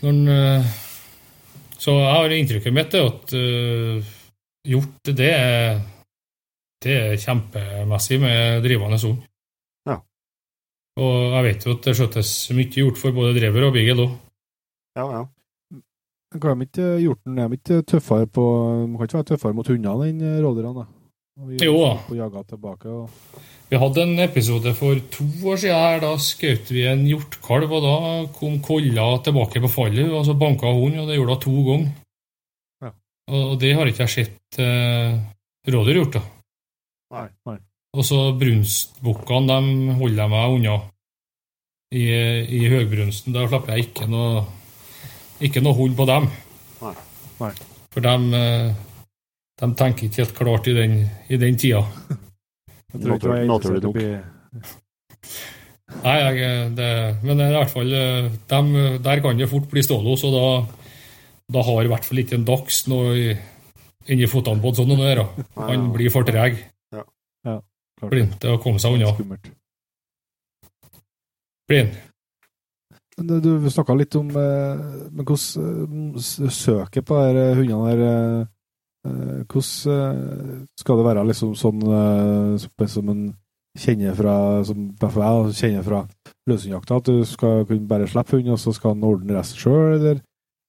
Når 0.02 0.16
eh, 0.34 0.72
så 1.86 1.94
jeg 1.94 2.14
har 2.18 2.32
inntrykket 2.34 2.74
mitt 2.74 2.94
er 2.98 3.04
at 3.06 3.32
uh, 3.38 4.14
hjort, 4.66 5.10
det 5.14 5.28
er 5.30 5.76
det 6.82 6.96
er 6.96 7.20
kjempemessig 7.22 8.18
med 8.22 8.64
drivende 8.64 8.98
hund. 9.04 9.22
Ja. 9.86 10.00
Og 10.98 11.14
jeg 11.36 11.46
vet 11.46 11.66
jo 11.66 11.76
at 11.76 11.86
det 11.86 11.94
skjøttes 11.98 12.32
mye 12.58 12.80
hjort 12.80 12.98
for 12.98 13.14
både 13.14 13.36
drever 13.38 13.68
og 13.68 13.74
bigel 13.76 14.02
òg. 14.02 14.12
ja, 14.98 15.06
ja. 15.18 15.24
Kan 16.42 16.58
de 16.58 16.66
ikke, 16.66 16.86
hjorten 17.00 17.38
er 17.38 17.48
de 17.48 17.56
ikke 17.56 17.76
tøffere 17.86 18.26
på 18.26 18.42
Man 18.90 18.98
kan 18.98 19.06
ikke 19.06 19.20
være 19.20 19.28
tøffere 19.30 19.56
mot 19.56 19.68
hundene 19.70 20.08
enn 20.10 20.24
eh, 20.26 20.40
rådyrene, 20.42 20.82
vi 21.36 21.58
Jo 21.64 21.76
da. 21.82 22.42
Tilbake 22.48 22.88
og 22.88 23.10
Vi 23.68 23.78
hadde 23.82 24.02
en 24.02 24.18
episode 24.22 24.72
for 24.78 24.98
to 25.10 25.26
år 25.50 25.56
siden 25.58 25.76
her. 25.76 26.00
Da 26.04 26.12
skjøt 26.22 26.70
vi 26.70 26.84
en 26.86 27.06
hjortkalv, 27.08 27.72
og 27.72 27.82
da 27.82 27.94
kom 28.36 28.60
kolla 28.62 29.08
tilbake 29.26 29.62
på 29.64 29.70
fallet, 29.72 30.06
og 30.06 30.22
så 30.24 30.36
banka 30.38 30.70
hun, 30.70 31.00
og 31.02 31.08
det 31.10 31.16
gjorde 31.18 31.34
hun 31.34 31.42
to 31.42 31.54
ganger. 31.66 31.88
Ja. 32.84 32.92
Og 33.34 33.56
det 33.60 33.72
har 33.74 33.90
ikke 33.90 34.06
jeg 34.06 34.14
sett 34.14 34.60
eh, 34.62 35.18
rådyr 35.66 35.98
gjort, 35.98 36.20
da. 36.20 36.22
Nei. 37.16 37.26
Nei. 37.50 37.56
Og 37.96 38.06
så 38.06 38.20
brunstbukkene, 38.38 39.58
de 39.58 39.98
holder 39.98 40.22
jeg 40.22 40.34
meg 40.36 40.58
unna. 40.60 40.76
I, 41.96 42.06
i 42.50 42.62
høgbrunsten, 42.70 43.34
der 43.34 43.50
slipper 43.50 43.74
jeg 43.74 43.88
ikke 43.90 44.08
noe 44.10 44.46
ikke 45.42 45.60
noe 45.62 45.76
hold 45.76 45.94
på 45.98 46.06
dem. 46.08 46.30
Nei. 46.80 46.94
Nei. 47.42 47.52
For 47.92 48.04
dem, 48.04 48.30
eh, 48.34 48.74
de 49.56 49.68
tenker 49.78 50.06
ikke 50.06 50.22
helt 50.22 50.36
klart 50.36 50.68
i 50.68 50.74
den, 50.76 50.96
i 51.32 51.38
den 51.40 51.56
tida. 51.56 51.82
Jeg 52.92 53.02
tror 53.02 53.16
ikke 53.16 53.36
jeg 53.36 53.48
Naturlig 53.50 53.82
nok. 53.84 53.96
Nei, 56.02 56.16
jeg, 56.18 56.54
det, 56.76 56.88
men 57.24 57.40
i 57.40 57.52
hvert 57.54 57.70
fall 57.72 57.92
eh, 57.94 58.30
dem, 58.50 58.72
der 59.04 59.22
kan 59.24 59.38
det 59.38 59.48
fort 59.50 59.68
bli 59.70 59.84
stålås, 59.86 60.24
og 60.26 60.34
da, 60.34 60.46
da 61.56 61.62
har 61.66 61.86
i 61.86 61.90
hvert 61.92 62.04
fall 62.04 62.20
ikke 62.20 62.36
en 62.36 62.48
dags 62.48 62.82
noe 62.90 63.36
inni 64.10 64.28
føttene 64.30 64.62
på 64.62 64.72
en 64.72 64.78
sånn 64.80 64.96
å 64.96 64.98
gjøre. 64.98 65.26
Han 65.60 65.86
blir 65.94 66.12
for 66.14 66.26
treg. 66.26 66.58
Ja. 66.94 67.04
Ja. 67.46 67.60
Blinte 68.10 68.52
å 68.52 68.60
komme 68.62 68.82
seg 68.82 68.98
unna. 68.98 69.14
skummelt. 69.14 69.48
Blin. 71.70 71.94
Men 73.16 73.40
Du 73.42 73.70
snakka 73.72 73.96
litt 73.96 74.14
om 74.18 74.28
eh, 74.36 74.84
hvordan 75.16 76.18
eh, 76.20 76.50
søket 76.52 77.06
på 77.08 77.22
de 77.32 77.46
hundene 77.56 77.94
der 77.96 78.44
Hvordan 79.46 79.96
eh, 79.96 80.62
skal 80.80 80.96
det 81.00 81.04
være 81.08 81.26
liksom 81.30 81.54
sånn 81.58 81.82
eh, 81.82 82.86
som- 82.88 83.08
en 83.10 83.34
kjenner 83.78 84.14
fra 84.16 84.64
som 84.64 84.86
jeg 84.98 85.54
kjenner 85.60 85.82
fra 85.84 85.98
løshundjakta, 86.48 86.96
at 86.96 87.04
du 87.10 87.24
skal 87.24 87.64
kunne 87.68 87.88
bare 87.88 88.06
slippe 88.08 88.36
hunden, 88.38 88.52
og 88.52 88.58
så 88.58 88.72
skal 88.72 88.94
han 88.94 89.04
ordne 89.04 89.36
resten 89.36 89.58
sjøl, 89.60 89.98
eller, 89.98 90.20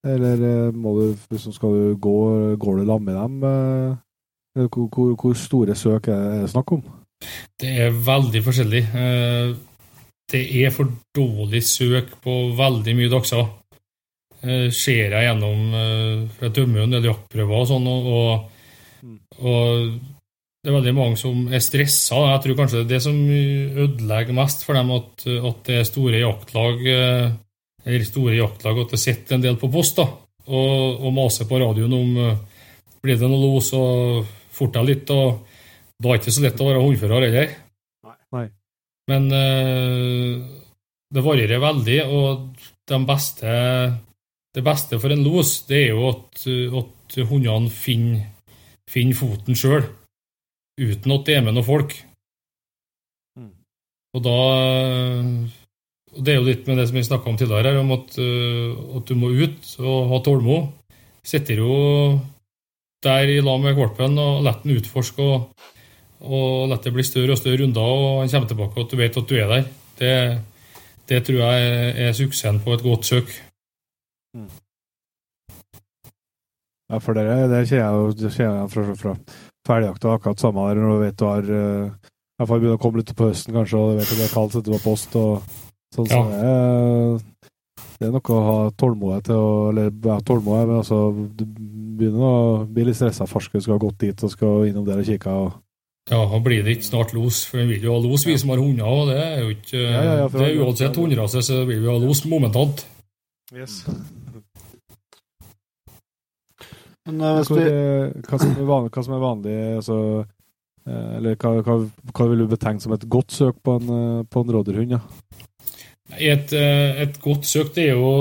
eller 0.06 0.44
eh, 0.50 0.72
må 0.76 0.94
du, 1.00 1.16
liksom, 1.32 1.54
skal 1.56 1.70
du 1.78 1.96
gå, 1.96 2.18
går 2.60 2.78
du 2.82 2.86
sammen 2.86 3.06
med 3.06 3.16
dem? 3.16 3.44
eh, 3.44 4.68
hvor, 4.68 4.88
hvor, 4.90 5.16
hvor 5.16 5.34
store 5.38 5.76
søk 5.76 6.08
er 6.10 6.42
det 6.42 6.50
snakk 6.50 6.72
om? 6.72 6.84
Det 7.62 7.70
er 7.88 7.92
veldig 8.06 8.44
forskjellig. 8.44 8.84
Eh, 8.94 9.56
Det 10.32 10.44
er 10.66 10.70
for 10.76 10.90
dårlig 11.16 11.62
søk 11.64 12.10
på 12.22 12.34
veldig 12.58 12.96
mye 12.98 13.10
dagser. 13.14 13.46
Eh, 14.48 14.68
Ser 14.72 15.12
jeg 15.12 15.26
gjennom 15.28 15.74
eh, 15.76 16.28
for 16.36 16.48
Jeg 16.48 16.56
dømmer 16.62 16.80
jo 16.80 16.86
en 16.88 16.93
del 16.95 17.10
jaktprøver 17.10 17.58
og 17.58 17.68
sånn, 17.68 17.89
og, 17.91 18.54
og, 19.41 19.98
det 20.64 20.72
er 20.72 20.76
veldig 20.76 20.93
mange 20.98 21.20
som 21.20 21.45
er 21.54 21.64
stressa. 21.64 22.20
Jeg 22.34 22.43
tror 22.43 22.58
kanskje 22.60 22.80
det 22.80 22.86
er 22.86 22.93
det 22.93 23.02
som 23.06 23.20
ødelegger 23.86 24.36
mest 24.36 24.66
for 24.68 24.76
dem, 24.76 24.89
at, 24.95 25.28
at 25.52 25.60
det 25.68 25.78
er 25.78 25.88
store 25.88 26.22
jaktlag 26.24 26.88
eh, 26.91 27.28
eller 27.88 28.08
store 28.08 28.36
jaktlag 28.36 28.82
at 28.84 28.95
det 28.95 29.00
sitter 29.00 29.38
en 29.38 29.45
del 29.45 29.60
på 29.60 29.70
post 29.72 30.02
da, 30.02 30.08
og, 30.48 31.06
og 31.08 31.14
maser 31.16 31.48
på 31.48 31.60
radioen 31.62 31.93
om 31.95 32.18
blir 33.04 33.16
det 33.16 33.30
noe 33.30 33.39
los 33.45 33.70
og 33.78 34.26
forter 34.58 34.84
litt. 34.84 35.14
og 35.14 35.45
Da 35.95 36.10
er 36.10 36.18
det 36.18 36.26
ikke 36.26 36.36
så 36.36 36.43
lett 36.43 36.64
å 36.64 36.68
være 36.68 36.84
hundfører 36.84 37.28
heller. 37.30 37.54
Men 39.08 39.30
det 39.32 41.24
varierer 41.24 41.64
veldig, 41.64 42.00
og 42.12 42.68
de 42.91 43.00
beste, 43.08 43.54
det 44.58 44.66
beste 44.66 44.97
for 44.97 45.14
en 45.14 45.22
los 45.26 45.60
det 45.70 45.84
er 45.84 45.93
jo 45.93 46.10
at, 46.10 46.47
at 46.49 47.20
hundene 47.30 47.70
finner, 47.70 48.26
finner 48.89 49.18
foten 49.18 49.58
sjøl, 49.58 49.86
uten 50.82 51.14
at 51.14 51.28
det 51.28 51.38
er 51.38 51.45
med 51.45 51.53
noen 51.58 51.68
folk. 51.68 51.93
Mm. 53.38 53.53
Og 54.18 54.26
da 54.26 54.38
og 56.18 56.24
Det 56.26 56.34
er 56.34 56.39
jo 56.39 56.47
litt 56.47 56.66
med 56.66 56.80
det 56.80 56.88
som 56.89 56.97
vi 56.97 57.05
snakka 57.05 57.30
om 57.30 57.38
tidligere, 57.38 57.76
her, 57.76 57.80
om 57.84 57.91
at, 57.93 58.16
øh, 58.18 58.74
at 58.97 59.05
du 59.05 59.14
må 59.20 59.30
ut 59.30 59.68
og 59.78 60.10
ha 60.10 60.20
tålmod. 60.26 60.70
Sitter 61.22 61.60
jo 61.62 62.20
der 63.03 63.30
i 63.30 63.41
lag 63.43 63.60
med 63.62 63.76
valpen 63.78 64.18
og 64.18 64.41
lar 64.41 64.62
den 64.64 64.80
utforske 64.80 65.22
og, 65.22 65.68
og 66.26 66.70
lar 66.72 66.82
det 66.82 66.93
bli 66.95 67.05
større 67.05 67.36
og 67.36 67.38
større 67.38 67.62
runder, 67.62 67.82
og 67.84 68.22
han 68.24 68.32
kommer 68.32 68.49
tilbake 68.49 68.80
og 68.80 68.88
at 68.88 68.95
du 68.95 68.97
vet 68.97 69.20
at 69.22 69.30
du 69.30 69.36
er 69.36 69.51
der. 69.51 69.68
Det, 69.99 70.16
det 71.12 71.22
tror 71.28 71.43
jeg 71.43 71.68
er, 71.68 72.08
er 72.08 72.18
suksessen 72.18 72.64
på 72.64 72.74
et 72.74 72.86
godt 72.88 73.05
søk. 73.05 73.36
Ja, 76.88 77.02
for 77.04 77.18
det, 77.18 77.26
det 77.52 77.66
kjenner 77.68 78.22
jeg 78.24 78.30
jeg 78.48 78.70
fra, 78.72 78.84
fra 78.96 79.16
ferdigjakt 79.68 80.06
akkurat 80.08 80.40
samme 80.40 80.68
der 80.70 80.80
når 80.80 80.94
du 80.94 81.04
vet 81.04 81.20
du 81.20 81.26
har 81.28 81.50
uh, 81.52 81.90
I 81.92 82.40
hvert 82.40 82.52
fall 82.52 82.62
begynner 82.62 82.80
å 82.80 82.82
komme 82.82 83.02
litt 83.02 83.16
på 83.18 83.28
høsten, 83.28 83.56
kanskje, 83.56 83.82
og 83.82 83.92
du 83.92 84.00
vet 84.00 84.12
at 84.14 84.22
det 84.22 84.28
er 84.28 84.36
kaldt, 84.36 84.56
sitter 84.56 84.76
på 84.78 84.84
post 84.86 85.18
og 85.20 85.42
sånn. 85.96 86.08
Så 86.08 86.22
det, 86.30 86.40
er, 86.48 87.86
det 87.98 88.08
er 88.08 88.14
noe 88.14 88.36
å 88.38 88.42
ha 88.48 88.58
tålmodighet 88.78 89.30
til 89.30 89.40
å 89.42 89.52
Eller 89.72 89.92
ja, 89.92 90.18
tålmodighet, 90.22 90.70
men 90.70 90.82
altså 90.84 91.00
Du 91.40 91.46
begynner 91.98 92.26
å 92.28 92.66
bli 92.70 92.86
litt 92.88 93.00
stressa. 93.00 93.26
Farske 93.30 93.62
skal 93.64 93.78
ha 93.78 93.82
gått 93.82 94.04
dit 94.04 94.24
og 94.28 94.34
skal 94.34 94.68
innom 94.70 94.86
der 94.86 95.02
og 95.02 95.08
kikke. 95.08 95.34
Og, 95.34 95.64
Ja, 96.12 96.22
og 96.24 96.44
blir 96.46 96.62
det 96.64 96.78
ikke 96.78 96.88
snart 96.92 97.16
los? 97.18 97.42
For 97.50 97.64
vi 97.64 97.74
vil 97.74 97.90
jo 97.90 97.96
ha 97.98 98.04
los, 98.04 98.28
vi 98.28 98.38
som 98.40 98.54
har 98.54 98.62
hunder, 98.62 98.86
og 98.86 99.10
det 99.10 99.18
er 99.24 99.42
jo 99.42 99.50
ikke 99.56 99.82
Ja, 99.82 100.04
ja, 100.04 100.14
ja, 100.22 100.30
Det 100.32 100.46
er 100.46 100.62
Uansett 100.64 101.02
hunderase, 101.02 101.44
så 101.44 101.64
vil 101.66 101.82
vi 101.82 101.90
ha 101.90 101.98
los 102.00 102.24
momentant. 102.30 102.86
Men 107.08 107.22
eh, 107.24 107.36
hvis 107.39 107.51
Hvor, 107.51 107.62
vi, 107.62 107.68
eh, 107.72 108.28
hva, 108.28 108.39
som 108.41 108.53
er 108.53 108.68
vanlig, 108.68 108.93
hva 108.93 109.05
som 109.05 109.16
er 109.16 109.24
vanlig 109.24 109.58
altså, 109.80 109.97
eh, 110.88 111.10
Eller 111.18 111.38
hva, 111.39 111.53
hva, 111.64 111.78
hva 112.12 112.30
vil 112.32 112.43
du 112.43 112.47
betegne 112.51 112.84
som 112.84 112.95
et 112.95 113.08
godt 113.10 113.36
søk 113.36 113.62
på 113.64 113.78
en, 113.80 113.93
eh, 113.97 114.24
på 114.28 114.43
en 114.43 114.55
rådyrhund? 114.58 114.97
Ja? 114.97 115.01
Et, 116.16 116.53
eh, 116.55 117.01
et 117.03 117.18
godt 117.24 117.45
søk 117.45 117.74
det 117.76 117.89
er 117.89 117.97
jo 117.99 118.12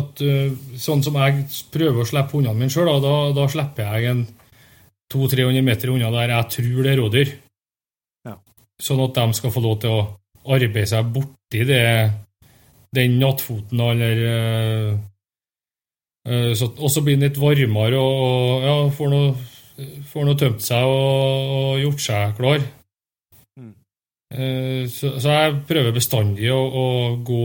at 0.00 0.20
eh, 0.24 0.52
sånn 0.76 1.04
som 1.04 1.16
jeg 1.22 1.46
prøver 1.72 2.02
å 2.02 2.08
slippe 2.08 2.36
hundene 2.36 2.58
mine 2.58 2.72
sjøl, 2.72 2.90
da, 3.00 3.14
da 3.36 3.46
slipper 3.48 3.94
jeg 3.96 4.10
en 4.10 4.26
200-300 5.10 5.64
meter 5.66 5.92
unna 5.94 6.10
der 6.14 6.34
jeg 6.36 6.50
tror 6.56 6.82
det 6.84 6.90
er 6.92 7.00
rådyr. 7.00 7.30
Ja. 8.28 8.36
Sånn 8.80 9.00
at 9.06 9.16
de 9.16 9.38
skal 9.38 9.54
få 9.54 9.62
lov 9.64 9.80
til 9.82 9.96
å 9.96 10.02
arbeide 10.52 10.86
seg 10.92 11.08
borti 11.14 11.64
det, 11.66 11.80
den 12.94 13.16
nattfoten 13.22 13.82
eller 13.88 14.22
eh, 14.28 14.92
eh, 14.92 15.00
Og 16.28 16.90
så 16.92 17.00
blir 17.02 17.16
den 17.16 17.24
litt 17.30 17.38
varmere 17.40 17.96
og, 17.96 18.64
ja, 18.66 18.74
får 18.92 19.08
noe, 19.12 19.30
får 20.10 20.26
noe 20.28 20.36
tømt 20.38 20.60
seg 20.62 20.84
og, 20.84 21.52
og 21.56 21.78
gjort 21.80 22.02
seg 22.04 22.34
klar. 22.36 22.64
Mm. 23.58 23.70
Eh, 24.34 24.82
Så, 24.92 25.14
så 25.18 25.32
jeg 25.32 25.54
prøver 25.70 25.94
bestandig 25.96 26.50
å, 26.52 26.58
å 26.60 26.84
gå 27.24 27.40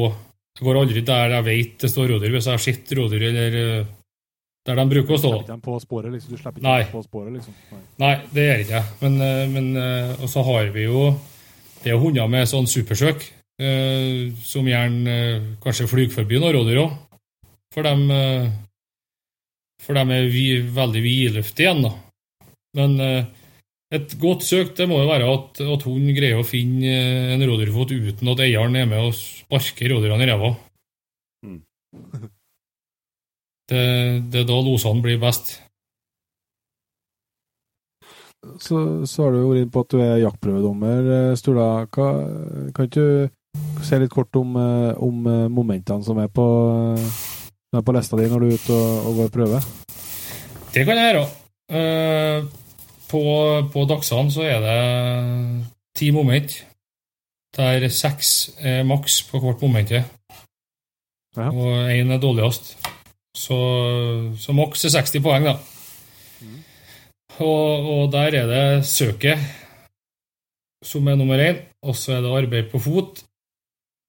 Jeg 0.59 0.65
går 0.67 0.77
aldri 0.81 1.01
der 1.07 1.33
jeg 1.37 1.45
vet 1.47 1.77
det 1.85 1.89
står 1.91 2.11
rådyr, 2.13 2.31
hvis 2.35 2.45
jeg 2.49 2.55
har 2.57 2.63
sett 2.65 2.91
rådyr 2.99 3.23
eller 3.29 3.55
eh, 3.61 3.85
der 4.65 4.79
de 4.79 4.85
bruker 4.89 5.13
å 5.13 5.17
Du 5.17 5.21
stå. 5.21 5.29
slipper 5.31 5.43
ikke 5.45 5.53
dem 5.53 5.61
på 5.65 5.79
sporet, 5.83 6.11
liksom. 6.15 6.31
Du 6.31 6.37
slipper 6.41 6.59
ikke 6.59 6.67
Nei. 6.67 6.83
dem 6.83 6.91
på 6.91 7.01
sporet, 7.05 7.33
liksom. 7.35 7.55
Nei. 7.71 7.81
Nei, 8.01 8.13
det 8.33 8.45
gjør 8.47 8.61
ikke 8.65 8.75
jeg. 8.79 8.85
Men, 9.01 9.17
eh, 9.21 9.47
men 9.55 9.67
eh, 9.77 10.13
Og 10.25 10.29
så 10.31 10.43
har 10.47 10.69
vi 10.75 10.85
jo 10.87 11.01
Det 11.83 11.91
er 11.91 11.95
jo 11.95 12.03
hunder 12.03 12.27
med 12.31 12.47
sånn 12.49 12.65
supersøk, 12.67 13.23
eh, 13.61 14.31
som 14.43 14.65
gjerne 14.67 15.15
eh, 15.15 15.41
kanskje 15.63 15.87
flyr 15.91 16.09
forbi 16.15 16.39
noen 16.41 16.55
rådyr 16.57 16.79
òg. 16.81 16.95
For 17.75 17.85
dem 17.85 18.07
eh, 18.11 18.47
For 19.85 19.97
de 19.97 20.03
er 20.17 20.29
vi, 20.33 20.45
veldig 20.75 21.01
vidløftige 21.03 21.67
igjen, 21.67 21.83
da. 21.85 21.91
Men 22.75 22.95
eh, 23.03 23.27
et 23.95 24.15
godt 24.19 24.43
søk 24.43 24.73
det 24.77 24.87
må 24.89 24.97
jo 24.99 25.09
være 25.11 25.27
at, 25.31 25.61
at 25.75 25.85
hun 25.87 26.09
greier 26.15 26.41
å 26.41 26.47
finne 26.47 26.89
eh, 26.89 27.35
en 27.35 27.45
rådyrfot 27.45 27.93
uten 27.93 28.31
at 28.33 28.41
eieren 28.43 28.79
er 28.79 28.89
med 28.89 29.11
og 29.11 29.13
sparker 29.17 29.93
rådyrene 29.93 30.25
i 30.25 30.31
ræva. 30.31 30.51
Mm. 31.45 31.61
Det, 33.69 33.85
det 34.33 34.41
er 34.41 34.49
da 34.49 34.57
losene 34.65 35.05
blir 35.05 35.21
best. 35.21 35.55
Så, 38.61 39.05
så 39.09 39.23
har 39.23 39.33
du 39.33 39.39
jo 39.39 39.47
vært 39.49 39.63
inne 39.63 39.73
på 39.73 39.81
at 39.85 39.93
du 39.93 40.01
er 40.03 40.19
jaktprøvedommer, 40.21 41.07
Stula. 41.39 41.69
Hva, 41.89 42.09
kan 42.75 42.89
ikke 42.89 43.05
du 43.05 43.33
si 43.85 43.99
litt 43.99 44.13
kort 44.13 44.35
om, 44.39 44.55
eh, 44.59 44.93
om 45.01 45.25
eh, 45.29 45.47
momentene 45.51 46.03
som 46.03 46.19
er 46.21 46.29
på, 46.31 46.45
eh, 46.97 47.34
som 47.69 47.79
er 47.79 47.85
på 47.85 47.95
lista 47.95 48.19
di 48.19 48.29
når 48.31 48.43
du 48.43 48.47
er 48.47 48.59
ute 48.59 48.75
og, 48.75 49.09
og 49.09 49.19
går 49.19 49.33
prøve? 49.33 49.61
Det 50.75 50.85
kan 50.87 50.99
jeg 50.99 51.13
gjøre. 51.13 51.25
Uh, 51.75 52.47
på, 53.09 53.21
på 53.73 53.85
dagsene 53.89 54.33
så 54.33 54.45
er 54.45 54.63
det 54.63 54.79
ti 55.95 56.11
moment, 56.11 56.57
der 57.55 57.87
seks 57.89 58.31
er 58.59 58.83
maks 58.87 59.21
på 59.29 59.39
hvert 59.43 59.63
moment. 59.63 59.91
Ja. 59.91 60.03
Og 61.51 61.91
én 61.91 62.11
er 62.11 62.19
dårligst. 62.21 62.75
Så, 63.35 63.57
så 64.39 64.55
maks 64.55 64.85
er 64.87 64.95
60 64.95 65.23
poeng, 65.23 65.47
da. 65.47 65.57
Og, 67.43 67.87
og 67.91 68.11
der 68.13 68.37
er 68.39 68.47
det 68.47 68.65
søket 68.87 69.41
som 70.85 71.07
er 71.07 71.17
nummer 71.19 71.41
én. 71.41 71.59
Og 71.83 71.95
så 71.97 72.15
er 72.15 72.23
det 72.23 72.31
arbeid 72.31 72.71
på 72.71 72.79
fot, 72.79 73.23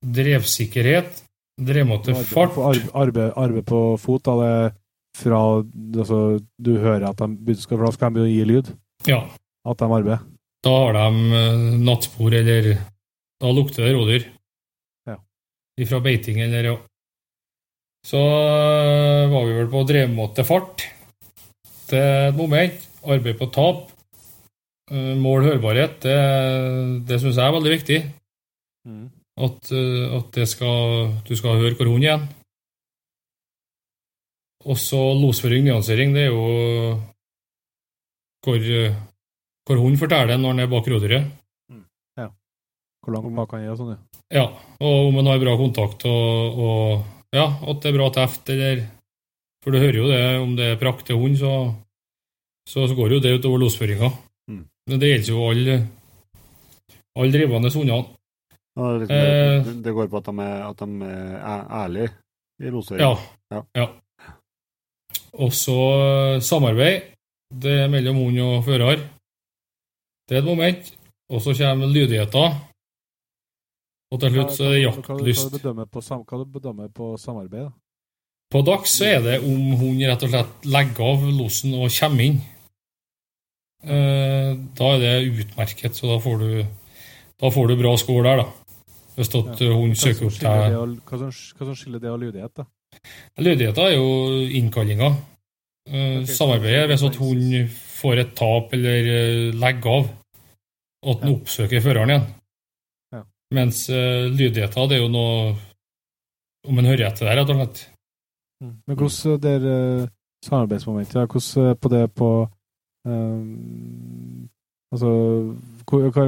drevsikkerhet, 0.03 1.23
drevmåte 1.57 2.13
Arbeid 2.13 2.33
fart. 2.33 2.57
Arbeid, 2.59 2.91
arbeid, 2.95 3.33
arbeid 3.37 3.67
på 3.69 3.81
fot, 4.01 4.25
da 4.27 4.37
det 4.43 4.57
fra 5.17 5.41
altså, 5.63 6.21
du 6.61 6.75
hører 6.77 7.09
at 7.09 7.21
de 7.21 7.57
skal, 7.57 7.79
for 7.79 7.87
da 7.87 7.93
skal 7.95 8.11
de 8.11 8.19
begynne 8.19 8.29
å 8.29 8.35
gi 8.35 8.49
lyd? 8.51 8.73
Ja. 9.09 9.23
At 9.67 9.81
de 9.81 9.89
arbeider? 9.89 10.25
Da 10.67 10.75
har 10.75 10.97
de 10.97 11.41
eh, 11.41 11.65
nattspor, 11.87 12.35
eller 12.35 12.77
Da 13.41 13.51
lukter 13.53 13.85
det 13.85 13.95
rådyr. 13.95 14.29
Ja. 15.09 15.19
Ifra 15.81 16.01
beiting, 16.05 16.41
eller 16.41 16.71
ja. 16.71 16.77
Så 18.07 18.21
eh, 18.21 19.27
var 19.33 19.45
vi 19.49 19.59
vel 19.59 19.69
på 19.73 19.83
drevmåte 19.89 20.45
fart. 20.47 20.87
Det 21.91 22.01
er 22.01 22.31
et 22.31 22.39
moment. 22.39 22.87
Arbeid 23.07 23.39
på 23.39 23.51
tap. 23.55 23.85
Eh, 24.91 25.13
Mål 25.21 25.47
hørbarhet. 25.51 26.01
Det, 26.03 26.17
det 27.09 27.21
syns 27.23 27.37
jeg 27.39 27.45
er 27.45 27.57
veldig 27.59 27.75
viktig. 27.77 28.01
At, 29.37 29.71
eh, 29.73 30.05
at 30.17 30.31
det 30.33 30.47
skal, 30.49 31.13
du 31.27 31.35
skal 31.37 31.61
høre 31.61 31.77
hvor 31.77 31.91
hunden 31.93 32.09
er. 32.09 32.27
Også 34.67 34.99
losføring, 35.21 35.67
nyansering, 35.67 36.15
det 36.17 36.27
er 36.27 36.33
jo 36.33 36.97
hvor, 38.43 38.57
eh, 38.57 38.97
hvor 39.67 39.83
hunden 39.83 40.01
forteller 40.01 40.41
når 40.41 40.55
han 40.55 40.65
er 40.65 40.73
bak 40.73 40.89
rådyret. 40.89 41.35
Hvor 43.07 43.15
langt 43.15 43.37
bak 43.39 43.53
han 43.55 43.63
er 43.63 43.71
og 43.71 43.79
sånn, 43.79 43.93
ja. 43.95 44.23
Ja, 44.35 44.45
og 44.83 45.13
om 45.13 45.21
han 45.21 45.29
har 45.31 45.39
bra 45.39 45.53
kontakt 45.55 46.03
og, 46.11 46.57
og 46.59 47.37
ja, 47.37 47.45
at 47.47 47.85
det 47.85 47.93
er 47.93 47.95
bra 47.95 48.09
teft, 48.11 48.51
eller 48.51 48.81
For 49.63 49.75
du 49.75 49.79
hører 49.79 49.99
jo 49.99 50.09
det, 50.11 50.23
om 50.39 50.57
det 50.59 50.67
er 50.73 50.79
prakt 50.79 51.07
til 51.07 51.19
hund, 51.19 51.37
så, 51.39 51.53
så, 52.67 52.85
så 52.87 52.95
går 52.95 53.17
jo 53.17 53.21
det 53.23 53.33
utover 53.35 53.59
losføringa. 53.63 54.11
Mm. 54.51 54.61
Men 54.91 55.01
det 55.03 55.09
gjelder 55.11 55.31
jo 55.33 55.47
alle 55.51 55.77
alle 57.17 57.33
drivende 57.35 57.73
hundene. 57.75 58.05
Ja, 58.77 58.83
det, 58.93 58.99
liksom, 59.01 59.17
Eh. 59.17 59.83
det, 59.85 59.93
går 59.97 60.09
på 60.13 60.17
at 60.21 60.27
de 60.29 60.35
er, 60.45 60.59
at 60.69 60.79
de 60.79 61.03
er 61.07 61.63
ærlige 61.83 62.11
i 62.61 62.71
losføring. 62.71 63.01
Ja. 63.01 63.15
Ja. 63.55 63.63
ja. 63.75 63.87
Og 65.35 65.53
så 65.53 65.77
eh, 66.37 66.41
samarbeid. 66.41 67.03
Det 67.63 67.73
er 67.85 67.89
mellom 67.89 68.17
hund 68.17 68.41
og 68.43 68.65
fører. 68.67 68.97
Det 70.29 70.37
er 70.37 70.43
et 70.43 70.49
moment. 70.49 70.93
Og 71.31 71.41
så 71.43 71.55
kommer 71.57 71.87
lydigheter. 71.87 72.57
Og 74.13 74.21
til 74.23 74.31
slutt 74.35 74.53
så 74.55 74.65
er 74.69 74.73
det 74.77 74.83
jaktlyst. 74.83 75.07
hva- 75.07 75.17
hva-. 75.17 75.51
Hva 75.51 75.51
du 75.51 75.59
bedømmer 75.59 75.87
på, 75.91 76.01
hva 76.01 76.39
du 76.39 76.45
bedømmer 76.59 76.89
på 76.95 77.17
samarbeid? 77.19 77.65
da? 77.65 77.73
På 78.53 78.63
dags 78.63 78.93
så 78.99 79.05
er 79.17 79.21
det 79.25 79.39
om 79.43 79.73
hun 79.81 79.99
rett 80.07 80.23
og 80.23 80.31
slett 80.31 80.67
legger 80.71 81.03
av 81.09 81.25
losen 81.35 81.73
og 81.75 81.89
kommer 81.91 82.23
inn. 82.29 82.37
Eh, 83.87 84.53
da 84.79 84.93
er 84.95 84.99
det 85.03 85.15
utmerket, 85.41 85.95
så 85.99 86.07
da 86.13 86.19
får 86.23 86.39
du, 86.43 86.51
da 87.43 87.51
får 87.51 87.69
du 87.69 87.77
bra 87.81 87.97
score 88.01 88.23
der, 88.27 88.37
da. 88.43 88.47
Hvis 89.17 89.33
at 89.33 89.61
Ja. 89.61 89.73
hun 89.73 89.91
Hva 89.91 89.97
som 89.97 90.13
søker 90.13 90.27
opp 90.27 90.37
til 90.37 90.49
Hva 91.09 91.65
som, 91.65 91.75
skiller 91.75 92.01
det 92.01 92.11
og 92.11 92.21
lydighet, 92.21 92.55
da? 92.55 92.67
Lydigheten 93.39 93.85
er 93.85 93.95
jo 93.97 94.09
innkallinga. 94.61 95.11
Eh, 95.89 96.25
samarbeidet 96.27 96.89
hvis 96.91 97.05
at 97.07 97.17
hun 97.17 97.69
får 97.71 98.19
et 98.21 98.35
tap 98.37 98.73
eller 98.75 99.09
eh, 99.17 99.53
legger 99.55 99.87
av, 100.01 100.09
at 101.07 101.23
Ja. 101.23 101.31
oppsøker 101.33 101.81
føreren 101.81 102.11
igjen. 102.11 102.27
Ja. 103.13 103.23
Mens 103.55 103.89
uh, 103.89 104.27
lydigheten, 104.29 104.89
det 104.89 104.99
er 104.99 105.03
jo 105.05 105.09
noe 105.09 105.57
om 106.67 106.79
en 106.79 106.85
hører 106.85 107.07
etter 107.07 107.27
der, 107.29 107.37
rett 107.39 107.51
og 107.51 107.61
slett. 107.61 107.89
Men 108.61 108.97
hvordan 108.97 109.41
der 109.41 109.61
uh, 110.03 110.09
samarbeidsmomentet, 110.45 111.31
hvordan 111.31 111.77
på 111.77 111.89
det 111.89 112.15
på 112.15 112.31
um, 113.07 114.49
Altså, 114.93 115.09
hvor, 115.87 116.11
ta 116.11 116.25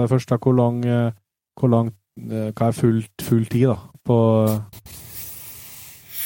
det 0.00 0.10
først, 0.10 0.28
da, 0.28 0.36
hvor 0.36 0.52
lang, 0.52 0.84
hvor 1.58 1.68
lang 1.68 1.88
uh, 1.88 1.97
Hva 2.26 2.68
er 2.68 2.76
full, 2.76 3.02
full 3.22 3.46
tid, 3.46 3.68
da, 3.70 3.76
på 4.08 4.18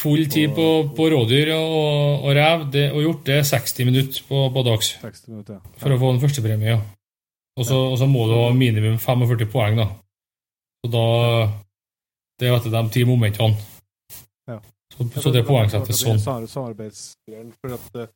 Full 0.02 0.24
tid 0.27 0.51
på, 0.56 0.64
på 0.97 1.05
rådyr 1.12 1.52
og, 1.55 2.24
og 2.27 2.32
rev 2.35 2.64
det, 2.74 2.89
og 2.90 3.05
hjort, 3.05 3.20
det 3.28 3.36
er 3.39 3.44
60 3.47 3.85
minutter 3.86 4.24
på, 4.27 4.40
på 4.51 4.64
dags 4.66 4.89
60 4.98 5.28
minutter? 5.31 5.60
Ja. 5.60 5.74
for 5.78 5.94
å 5.94 5.98
få 6.01 6.10
en 6.10 6.19
førstepremie. 6.24 6.73
Ja. 6.74 6.81
Og 7.60 7.69
så 7.69 8.09
må 8.10 8.24
du 8.27 8.32
ha 8.35 8.48
minimum 8.56 8.97
45 8.98 9.47
poeng, 9.52 9.77
da. 9.78 9.86
Så 10.82 10.90
da 10.90 11.05
Det 12.40 12.48
er 12.48 12.56
etter 12.56 12.73
de 12.74 12.82
ti 12.90 13.05
momentene. 13.06 13.55
Ja. 14.51 14.59
Så, 14.90 15.06
så 15.23 15.31
det 15.31 15.44
er 15.44 15.47
poengsettet 15.47 15.94
sånn. 15.94 16.19
Sam- 16.19 16.48
Samarbeidsgreier, 16.51 17.52
for 17.62 17.77
at 17.77 18.01
uh, 18.02 18.09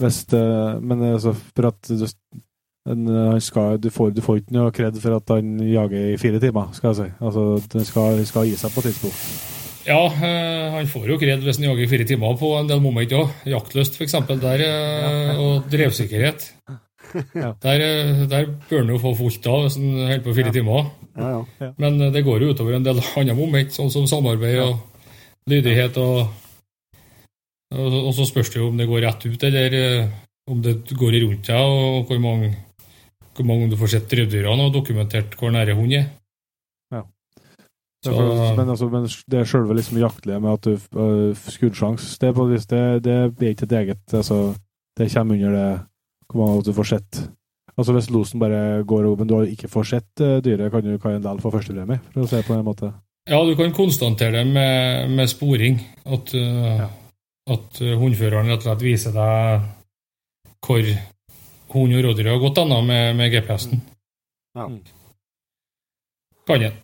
hvis 0.00 0.22
uh, 0.32 0.80
Men 0.80 1.04
altså, 1.12 1.34
for 1.36 1.68
at 1.68 1.90
en, 2.90 3.08
han 3.08 3.40
skal, 3.40 3.78
du, 3.80 3.88
får, 3.90 4.12
du 4.12 4.20
får 4.24 4.42
ikke 4.42 4.56
noe 4.56 4.72
kred 4.74 4.96
for 5.00 5.16
at 5.16 5.34
han 5.36 5.56
jager 5.64 6.12
i 6.12 6.20
fire 6.20 6.40
timer, 6.42 6.70
skal 6.76 6.90
jeg 6.92 6.98
si. 7.00 7.10
Altså, 7.24 7.44
han 7.78 7.88
skal, 7.88 8.16
han 8.20 8.28
skal 8.28 8.48
gi 8.50 8.56
seg 8.60 8.74
på 8.74 8.82
et 8.82 8.90
tidspunkt. 8.90 9.52
Ja, 9.84 10.00
øh, 10.08 10.72
han 10.72 10.88
får 10.88 11.10
jo 11.12 11.20
kred 11.20 11.44
hvis 11.44 11.60
han 11.60 11.68
jager 11.68 11.84
i 11.84 11.90
fire 11.90 12.08
timer 12.08 12.36
på 12.40 12.54
en 12.58 12.68
del 12.68 12.80
moment 12.84 13.16
òg. 13.16 13.32
Jaktlyst, 13.48 13.96
f.eks. 14.00 14.16
Der, 14.40 14.64
eh, 14.68 15.40
og 15.40 15.70
drevsikkerhet. 15.72 16.50
Ja. 17.34 17.52
Der, 17.62 17.78
eh, 17.78 18.28
der 18.30 18.46
bør 18.68 18.80
han 18.80 18.88
jo 18.90 18.98
få 18.98 19.12
fullt 19.14 19.46
av 19.46 19.60
hvis 19.62 19.76
han 19.78 19.92
holder 19.94 20.22
på 20.24 20.32
fire 20.34 20.52
timer. 20.54 20.88
Ja, 21.14 21.44
ja. 21.60 21.68
Men 21.78 22.00
eh, 22.00 22.12
det 22.12 22.24
går 22.26 22.42
jo 22.42 22.54
utover 22.54 22.74
en 22.74 22.86
del 22.86 22.98
andre 22.98 23.36
moment, 23.38 23.70
sånn 23.74 23.92
som 23.92 24.08
samarbeid 24.10 24.58
og 24.64 24.80
lydighet. 25.50 25.98
Og, 26.02 26.26
og, 27.74 27.98
og 28.00 28.12
så 28.16 28.26
spørs 28.26 28.50
det 28.50 28.58
jo 28.58 28.70
om 28.72 28.80
det 28.80 28.88
går 28.90 29.04
rett 29.06 29.26
ut, 29.28 29.46
eller 29.46 29.78
eh, 29.78 30.08
om 30.50 30.62
det 30.64 30.74
går 30.90 31.20
rundt 31.22 31.52
deg, 31.52 31.76
og 31.76 32.10
hvor 32.10 32.20
mange, 32.22 32.50
hvor 33.36 33.46
mange 33.48 33.70
du 33.70 33.76
får 33.80 33.92
sett 33.96 34.10
drevdyrene 34.10 34.66
og 34.68 34.74
dokumentert 34.76 35.34
hvor 35.38 35.52
nære 35.54 35.74
hund 35.78 35.92
er. 35.96 36.06
Ja. 36.94 37.02
Så- 38.04 38.56
men, 38.56 38.68
altså, 38.68 38.88
men 38.92 39.08
det 39.30 39.46
sjølve 39.48 39.74
liksom 39.78 39.98
jaktlige 40.02 40.40
med 40.40 40.52
at 40.52 40.66
du 40.68 40.74
uh, 40.98 41.34
skuddsjanse, 41.34 42.18
det, 42.20 42.34
det, 42.70 42.82
det 43.06 43.18
blir 43.36 43.54
ikke 43.54 43.64
et 43.70 43.72
eget 43.80 44.14
altså, 44.14 44.54
Det 44.98 45.10
kommer 45.12 45.34
under 45.34 45.52
det 45.56 45.80
hvor 46.30 46.46
mange 46.46 46.64
du 46.66 46.72
får 46.76 46.84
sett 46.94 47.22
Altså 47.76 47.92
Hvis 47.92 48.10
losen 48.10 48.38
bare 48.38 48.84
går 48.86 49.04
over, 49.08 49.16
men 49.16 49.26
du 49.28 49.34
har 49.34 49.48
ikke 49.50 49.68
får 49.68 49.84
sett 49.88 50.20
uh, 50.22 50.36
dyret, 50.44 50.70
kan 50.70 50.84
du 50.84 50.98
kan 51.02 51.16
en 51.16 51.24
del 51.24 51.40
få 51.42 51.50
førstepremie, 51.50 51.98
for 52.12 52.22
å 52.22 52.28
se 52.30 52.42
på 52.46 52.54
en 52.54 52.62
måte. 52.64 52.92
Ja, 53.26 53.40
du 53.42 53.56
kan 53.58 53.72
konstatere 53.74 54.30
det 54.30 54.44
med, 54.46 55.10
med 55.10 55.26
sporing. 55.32 55.80
At, 56.06 56.30
uh, 56.38 56.84
Ja. 56.84 56.86
at 57.50 57.80
uh, 57.82 57.96
hundføreren 57.98 58.46
rett 58.52 58.62
og 58.62 58.68
slett 58.68 58.84
viser 58.86 59.16
deg 59.16 59.64
hvor 60.64 60.86
hund 61.74 61.96
og 61.98 62.04
rådyr 62.06 62.30
har 62.32 62.42
gått 62.42 62.60
anna 62.62 62.80
med, 62.86 63.16
med 63.18 63.32
GPS-en. 63.34 63.82
Ja. 64.54 64.68
Kan 66.46 66.62
den. 66.62 66.76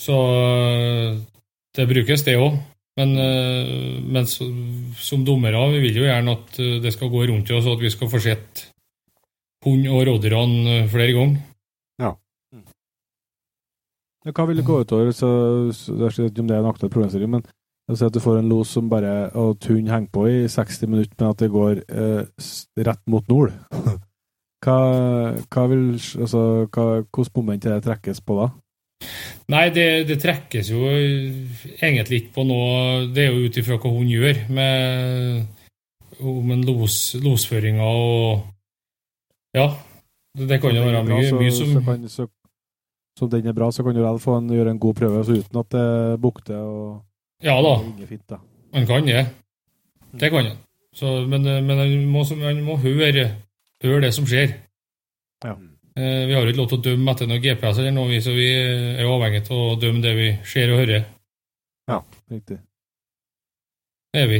Så 0.00 0.14
uh, 0.14 1.18
det 1.76 1.88
brukes, 1.90 2.24
det 2.26 2.38
òg. 2.40 2.58
Men, 2.98 3.16
uh, 3.18 4.00
men 4.02 4.26
som 4.28 5.24
dommere 5.26 5.62
vi 5.74 5.82
vil 5.88 6.02
jo 6.02 6.06
gjerne 6.06 6.36
at 6.38 6.60
uh, 6.60 6.76
det 6.82 6.94
skal 6.94 7.12
gå 7.12 7.26
rundt 7.30 7.50
oss, 7.50 7.66
og 7.66 7.78
at 7.78 7.84
vi 7.84 7.92
skal 7.94 8.10
få 8.10 8.22
sett 8.22 8.68
hund 9.66 9.88
og 9.90 10.06
rådyrene 10.08 10.84
flere 10.92 11.16
ganger. 11.16 11.42
Ja, 14.24 14.32
hva 14.32 14.46
vil 14.48 14.56
det 14.56 14.64
gå 14.64 14.78
utover? 14.80 15.10
Så, 15.12 15.28
så, 15.76 15.92
jeg 15.92 16.12
vet 16.16 16.32
ikke 16.32 16.44
om 16.44 16.48
det 16.48 16.56
er 16.56 16.62
en 16.62 16.70
aktuell 16.70 16.92
problemstilling, 16.92 17.30
men 17.36 17.44
oss 17.92 18.02
at 18.04 18.14
du 18.14 18.20
får 18.22 18.40
en 18.40 18.48
los 18.48 18.72
som 18.76 18.88
bare 18.88 19.30
og 19.36 19.56
at 19.56 19.68
hunden 19.68 19.92
henger 19.92 20.12
på 20.12 20.26
i 20.30 20.36
60 20.48 20.88
minutter, 20.88 21.14
men 21.18 21.30
at 21.30 21.40
det 21.42 21.50
går 21.52 21.82
eh, 21.84 22.22
rett 22.88 23.02
mot 23.10 23.28
nord. 23.28 23.52
hva, 24.64 24.78
hva 25.52 25.64
vil 25.70 25.88
altså, 25.94 26.42
hva, 26.72 26.86
Hvilket 27.04 27.36
moment 27.36 27.66
er 27.66 27.76
det 27.76 27.86
trekkes 27.88 28.22
på 28.24 28.38
da? 28.40 28.50
Nei, 29.52 29.66
det, 29.74 30.06
det 30.08 30.16
trekkes 30.22 30.70
jo 30.72 30.86
egentlig 30.88 32.22
ikke 32.22 32.36
på 32.38 32.44
noe 32.48 33.02
Det 33.12 33.26
er 33.26 33.34
jo 33.34 33.44
ut 33.44 33.58
ifra 33.60 33.76
hva 33.76 33.90
hun 33.92 34.08
gjør 34.08 34.46
med 34.56 36.22
om 36.24 36.52
en 36.54 36.62
los, 36.64 37.16
losføringa 37.20 37.84
og 37.84 38.44
Ja. 39.54 39.68
Det, 40.34 40.48
det 40.50 40.60
kan 40.62 40.74
jo 40.74 40.82
være 40.82 41.02
mye, 41.06 41.32
mye 41.36 41.52
som 41.54 41.74
så 41.74 41.80
kan, 41.86 42.06
så, 42.10 42.24
så 43.18 43.26
den 43.30 43.46
er 43.46 43.54
bra, 43.54 43.68
så 43.70 43.84
kan 43.86 43.94
du 43.94 44.00
vel 44.02 44.16
få 44.22 44.38
en, 44.40 44.48
gjøre 44.50 44.72
en 44.74 44.80
god 44.82 44.96
prøve 44.98 45.24
så 45.26 45.36
uten 45.38 45.60
at 45.60 45.68
det 45.74 46.20
bukter 46.22 46.58
og 46.58 47.02
Ja 47.44 47.54
da, 47.62 47.74
fint. 48.08 48.24
da. 48.30 48.38
han 48.72 48.86
kan 48.88 49.06
det. 49.06 49.26
Det 50.16 50.30
kan 50.32 50.46
han. 50.48 50.56
Så, 50.94 51.26
men 51.28 51.42
men 51.44 51.78
han, 51.78 51.94
må, 52.08 52.22
han 52.24 52.60
må 52.64 52.76
høre, 52.80 53.24
høre 53.82 54.00
det 54.06 54.12
som 54.14 54.26
skjer. 54.30 54.54
Ja. 55.44 55.56
Eh, 55.98 56.26
Vi 56.28 56.34
har 56.34 56.46
ikke 56.46 56.58
lov 56.62 56.68
til 56.70 56.78
å 56.80 56.84
dømme 56.88 57.12
etter 57.12 57.28
noen 57.28 57.42
GPS, 57.42 57.78
eller 57.82 57.92
noe, 57.94 58.20
så 58.22 58.32
vi 58.34 58.46
er 58.54 59.04
avhengig 59.06 59.42
av 59.50 59.58
å 59.58 59.76
dømme 59.82 60.02
det 60.02 60.14
vi 60.16 60.28
ser 60.48 60.72
og 60.72 60.80
hører. 60.84 61.04
Ja, 61.90 62.00
Riktig. 62.32 62.58
Det 64.14 64.22
er 64.22 64.28
vi. 64.30 64.38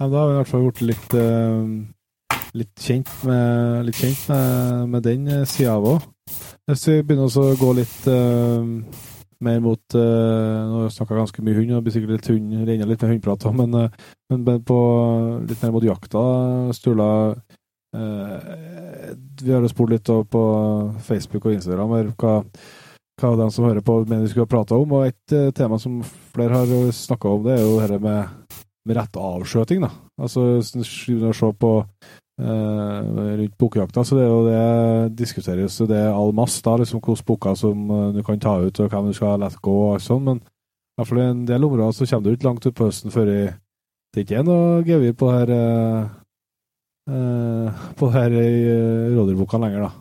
Ja, 0.00 0.08
da 0.08 0.18
har 0.18 0.28
vi 0.28 0.34
i 0.34 0.38
hvert 0.40 0.50
fall 0.50 0.64
blitt 0.66 0.82
litt, 0.90 1.14
eh, 1.16 2.40
litt 2.56 2.82
kjent 2.84 3.12
med, 3.28 3.86
litt 3.86 4.00
kjent 4.00 4.26
med, 4.32 4.88
med 4.92 5.06
den 5.06 5.28
sida 5.48 5.76
av 5.78 5.86
òg. 5.94 6.08
Hvis 6.66 6.88
vi 6.90 6.96
begynner 7.06 7.30
å 7.30 7.46
gå 7.60 7.70
litt 7.78 8.08
eh, 8.10 8.72
mer 9.44 9.60
mot 9.64 9.96
uh, 9.98 10.00
Nå 10.66 10.80
har 10.80 10.86
vi 10.86 10.94
snakka 10.94 11.18
ganske 11.18 11.44
mye 11.44 11.58
hund, 11.58 11.70
og 11.72 11.78
det 11.78 11.84
blir 11.86 11.96
sikkert 11.96 12.14
litt 12.16 12.30
hund, 12.32 12.56
renner 12.68 12.90
litt 12.90 13.04
med 13.04 13.12
hundeprat 13.14 13.46
òg, 13.48 13.54
men, 13.60 13.76
uh, 13.76 14.08
men, 14.32 14.64
på 14.66 14.80
litt 15.46 15.62
mer 15.64 15.76
mot 15.76 15.92
jakta, 15.92 16.26
Sturla 16.76 17.10
Uh, 17.96 19.14
Vi 19.40 19.52
har 19.54 19.62
jo 19.62 19.70
spurt 19.70 19.92
litt 19.94 20.08
på 20.28 20.40
Facebook 21.06 21.46
og 21.46 21.54
Instagram 21.54 21.94
her, 21.96 22.10
hva, 22.18 22.32
hva 23.22 23.30
de 23.40 23.46
som 23.54 23.64
hører 23.64 23.80
på, 23.86 23.94
mener 24.02 24.26
vi 24.26 24.32
skulle 24.34 24.44
ha 24.44 24.50
prata 24.52 24.76
om. 24.76 24.92
Og 24.98 25.06
et 25.06 25.54
tema 25.56 25.78
som 25.80 26.02
flere 26.34 26.58
har 26.60 26.90
snakka 26.92 27.30
om, 27.30 27.46
det 27.46 27.54
er 27.54 27.62
jo 27.62 27.78
dette 27.80 28.00
med 28.02 28.34
med 28.86 29.00
rett 29.00 29.18
avskjøting, 29.18 29.82
da. 29.82 29.90
Altså, 30.20 30.60
se 30.62 31.50
på 31.60 31.72
rundt 32.38 33.56
bokjakta, 33.56 34.04
så 34.04 34.16
det 34.18 34.24
er 34.26 34.28
jo 34.28 34.40
det 34.44 35.16
diskuteres 35.16 35.78
Det 35.78 35.88
det 35.88 36.02
all 36.12 36.34
masse, 36.36 36.60
da, 36.62 36.76
liksom 36.76 37.00
hvilke 37.00 37.24
boker 37.24 37.54
som 37.54 37.90
eh, 37.90 38.12
du 38.12 38.22
kan 38.22 38.38
ta 38.40 38.58
ut, 38.60 38.80
og 38.80 38.90
hvem 38.90 39.08
du 39.08 39.16
skal 39.16 39.40
la 39.40 39.48
gå, 39.48 39.72
og 39.72 39.94
alt 39.94 40.22
men 40.22 40.36
i 40.36 41.00
hvert 41.00 41.08
fall 41.08 41.18
i 41.18 41.30
en 41.30 41.46
del 41.46 41.64
områder 41.64 41.92
så 41.92 42.06
kommer 42.06 42.24
du 42.24 42.36
ikke 42.36 42.48
langt 42.48 42.66
utpå 42.66 42.88
høsten 42.88 43.12
før 43.12 43.28
i, 43.32 43.40
det 44.12 44.24
ikke 44.24 44.38
er 44.38 44.44
noe 44.44 44.82
gevir 44.84 45.12
på 45.16 45.30
her 45.32 45.52
eh, 45.52 46.02
eh, 47.12 47.86
på 47.96 48.10
her 48.12 48.32
i 48.32 49.14
rådyrbukkene 49.16 49.66
lenger, 49.66 49.88
da. 49.88 49.92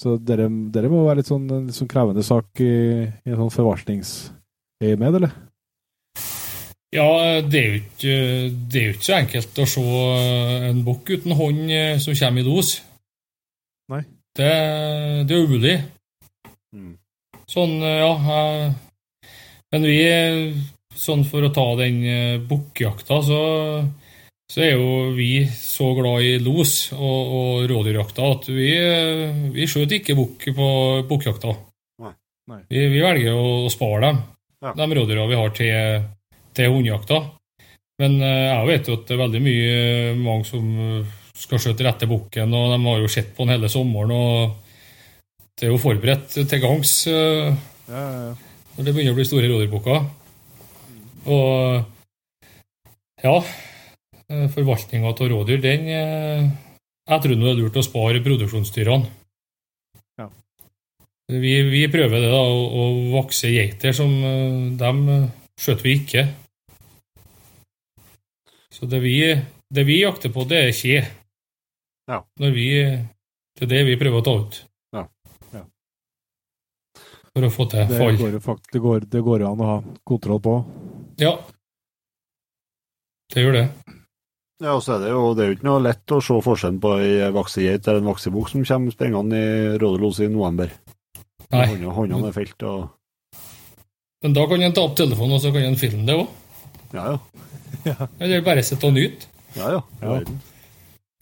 Så 0.00 0.16
dere, 0.16 0.48
dere 0.72 0.88
må 0.88 1.04
være 1.04 1.20
litt 1.20 1.28
sånn, 1.28 1.48
en 1.52 1.66
litt 1.68 1.76
sånn 1.76 1.90
krevende 1.90 2.22
sak 2.24 2.62
i, 2.64 2.72
i 3.04 3.30
en 3.30 3.40
sånn 3.42 3.52
forvaltningsøyemed, 3.52 5.18
eller? 5.20 5.34
Ja, 6.90 7.06
det 7.46 7.60
er, 7.60 7.74
ikke, 7.78 8.14
det 8.66 8.80
er 8.80 8.86
jo 8.88 8.94
ikke 8.96 9.06
så 9.06 9.16
enkelt 9.20 9.58
å 9.62 9.66
se 9.70 9.82
en 10.70 10.80
bukk 10.86 11.12
uten 11.14 11.36
hånd 11.38 11.70
eh, 11.70 11.98
som 12.02 12.16
kommer 12.18 12.42
i 12.42 12.46
dos. 12.48 12.72
Nei. 13.92 14.00
Det, 14.34 14.50
det 15.30 15.36
er 15.36 15.46
umulig. 15.46 15.76
Mm. 16.74 16.96
Sånn, 17.50 17.76
eh, 17.82 18.00
ja 18.02 18.10
eh, 18.34 19.30
Men 19.70 19.86
vi, 19.86 19.96
eh, 20.02 20.58
sånn 20.98 21.22
for 21.30 21.46
å 21.46 21.52
ta 21.54 21.68
den 21.78 22.02
eh, 22.10 22.36
bukkjakta, 22.50 23.20
så, 23.22 23.40
så 24.50 24.62
er 24.66 24.72
jo 24.74 25.10
vi 25.14 25.44
så 25.46 25.92
glad 25.94 26.26
i 26.26 26.36
los 26.42 26.76
og, 26.98 27.34
og 27.38 27.70
rådyrjakta 27.70 28.30
at 28.34 28.50
vi, 28.50 28.70
eh, 28.74 29.42
vi 29.54 29.70
skjøt 29.70 29.94
ikke 30.00 30.18
bukk 30.18 30.48
på 30.58 30.70
bukkjakta. 31.10 31.54
Nei. 32.02 32.16
Nei. 32.50 32.62
Vi, 32.66 32.86
vi 32.96 33.02
velger 33.06 33.38
å 33.38 33.70
spare 33.70 34.08
dem, 34.08 34.24
Ja. 34.60 34.74
de 34.76 34.90
rådyra 34.98 35.30
vi 35.30 35.38
har 35.38 35.54
til 35.56 36.08
til 36.60 36.72
hundejakta. 36.76 37.24
Men 38.00 38.16
eh, 38.24 38.48
jeg 38.48 38.68
vet 38.70 38.88
jo 38.88 38.96
at 38.96 39.08
det 39.08 39.16
er 39.16 39.24
veldig 39.24 39.42
mye 39.44 39.72
eh, 39.76 40.18
mange 40.18 40.48
som 40.48 40.68
eh, 40.86 41.16
skal 41.40 41.60
skjøte 41.60 41.84
rette 41.84 42.08
bukken, 42.08 42.54
og 42.56 42.72
de 42.72 42.78
har 42.86 43.02
jo 43.02 43.10
sett 43.12 43.34
på 43.36 43.44
den 43.44 43.54
hele 43.54 43.68
sommeren. 43.72 44.12
og 44.12 45.52
Det 45.56 45.68
er 45.68 45.74
jo 45.74 45.80
forberedt 45.80 46.38
til 46.48 46.62
gangs 46.62 46.94
Ja, 47.10 47.52
ja, 47.90 48.02
ja. 48.30 48.34
når 48.76 48.86
det 48.86 48.94
begynner 48.94 49.14
å 49.14 49.18
bli 49.18 49.28
store 49.28 49.48
rådyrbukker. 49.50 50.04
Og 51.32 51.80
ja, 53.20 53.34
forvaltninga 54.54 55.10
av 55.10 55.20
rådyr, 55.32 55.60
den 55.60 55.88
Jeg 55.90 57.24
tror 57.24 57.34
det 57.34 57.50
er 57.50 57.58
lurt 57.58 57.76
å 57.76 57.84
spare 57.84 58.22
produksjonsdyrene. 58.24 59.10
Ja. 60.20 60.28
Vi, 61.34 61.56
vi 61.72 61.82
prøver 61.92 62.20
det, 62.20 62.30
da, 62.32 62.40
å, 62.40 62.62
å 62.68 62.86
vokse 63.16 63.50
geiter 63.52 63.96
som 63.96 64.14
De 64.22 64.78
dem 64.80 65.02
skjøter 65.60 65.88
vi 65.88 65.98
ikke. 66.00 66.28
Så 68.80 68.88
det 68.88 69.00
vi, 69.04 69.14
det 69.70 69.84
vi 69.84 70.00
jakter 70.00 70.32
på, 70.32 70.46
det 70.48 70.58
er 70.64 70.72
kje. 70.72 71.02
Ja. 72.08 72.22
Når 72.40 72.54
vi, 72.56 72.66
det 73.60 73.66
er 73.66 73.72
det 73.74 73.82
vi 73.90 73.98
prøver 74.00 74.22
å 74.22 74.26
ta 74.26 74.36
ut. 74.40 74.60
Ja 74.96 75.06
for 77.30 77.46
å 77.46 77.50
få 77.54 77.64
til 77.70 77.84
Det 77.86 77.94
fall. 78.00 78.16
går, 78.18 78.32
det, 78.74 78.78
går, 78.82 79.04
det 79.06 79.20
går 79.22 79.42
an 79.46 79.60
å 79.62 79.66
ha 79.68 79.74
kontroll 80.08 80.40
på. 80.42 80.54
Ja. 81.22 81.36
Det 83.30 83.44
gjør 83.44 83.54
det. 83.54 83.62
Ja, 84.60 84.72
og 84.74 84.82
så 84.82 84.96
er 84.96 85.04
det 85.04 85.12
jo 85.12 85.20
det 85.38 85.44
er 85.44 85.52
jo 85.52 85.56
ikke 85.60 85.68
noe 85.68 85.84
lett 85.84 86.10
å 86.16 86.18
se 86.26 86.40
forskjellen 86.42 86.80
på 86.82 86.96
ei 86.98 87.28
vaksegeit 87.32 87.86
eller 87.86 88.02
en 88.02 88.10
vaksebukk 88.10 88.50
som 88.50 88.64
kommer 88.66 88.96
springende 88.96 89.38
i 89.38 89.78
Rådelos 89.78 90.18
i 90.26 90.28
november. 90.32 90.74
Nei. 91.54 91.62
Hånda- 91.70 91.94
Håndene 92.00 92.32
er 92.32 92.36
felt 92.36 92.66
og 92.66 92.90
Men 94.26 94.34
da 94.36 94.48
kan 94.50 94.66
en 94.66 94.74
ta 94.76 94.82
opp 94.84 94.98
telefonen, 94.98 95.38
og 95.38 95.40
så 95.40 95.54
kan 95.54 95.62
en 95.70 95.78
filme 95.80 96.02
det 96.10 96.18
òg. 96.18 96.26
Ja, 96.92 97.12
ja. 97.14 97.18
Eller 98.20 98.46
bare 98.46 98.62
sitte 98.66 98.86
og 98.88 98.94
nyte. 98.96 99.22
Ja, 99.56 99.66
ja. 99.76 99.80
Ja. 100.00 100.08
Verden. 100.12 100.36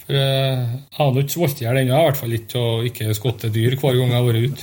For 0.09 0.17
eh, 0.17 0.59
jeg 0.65 0.97
har 0.99 1.09
nå 1.13 1.19
ikke 1.25 1.37
svolt 1.37 1.61
i 1.61 1.65
hjel 1.67 1.81
ennå, 1.83 1.97
i 2.01 2.07
hvert 2.09 2.21
fall 2.21 2.39
ikke 2.39 2.57
å 2.61 2.63
ikke 2.89 3.17
skotte 3.17 3.47
dyr 3.53 3.73
hver 3.77 3.95
gang 3.99 4.11
jeg 4.13 4.19
har 4.19 4.29
vært 4.29 4.47
ute. 4.49 4.63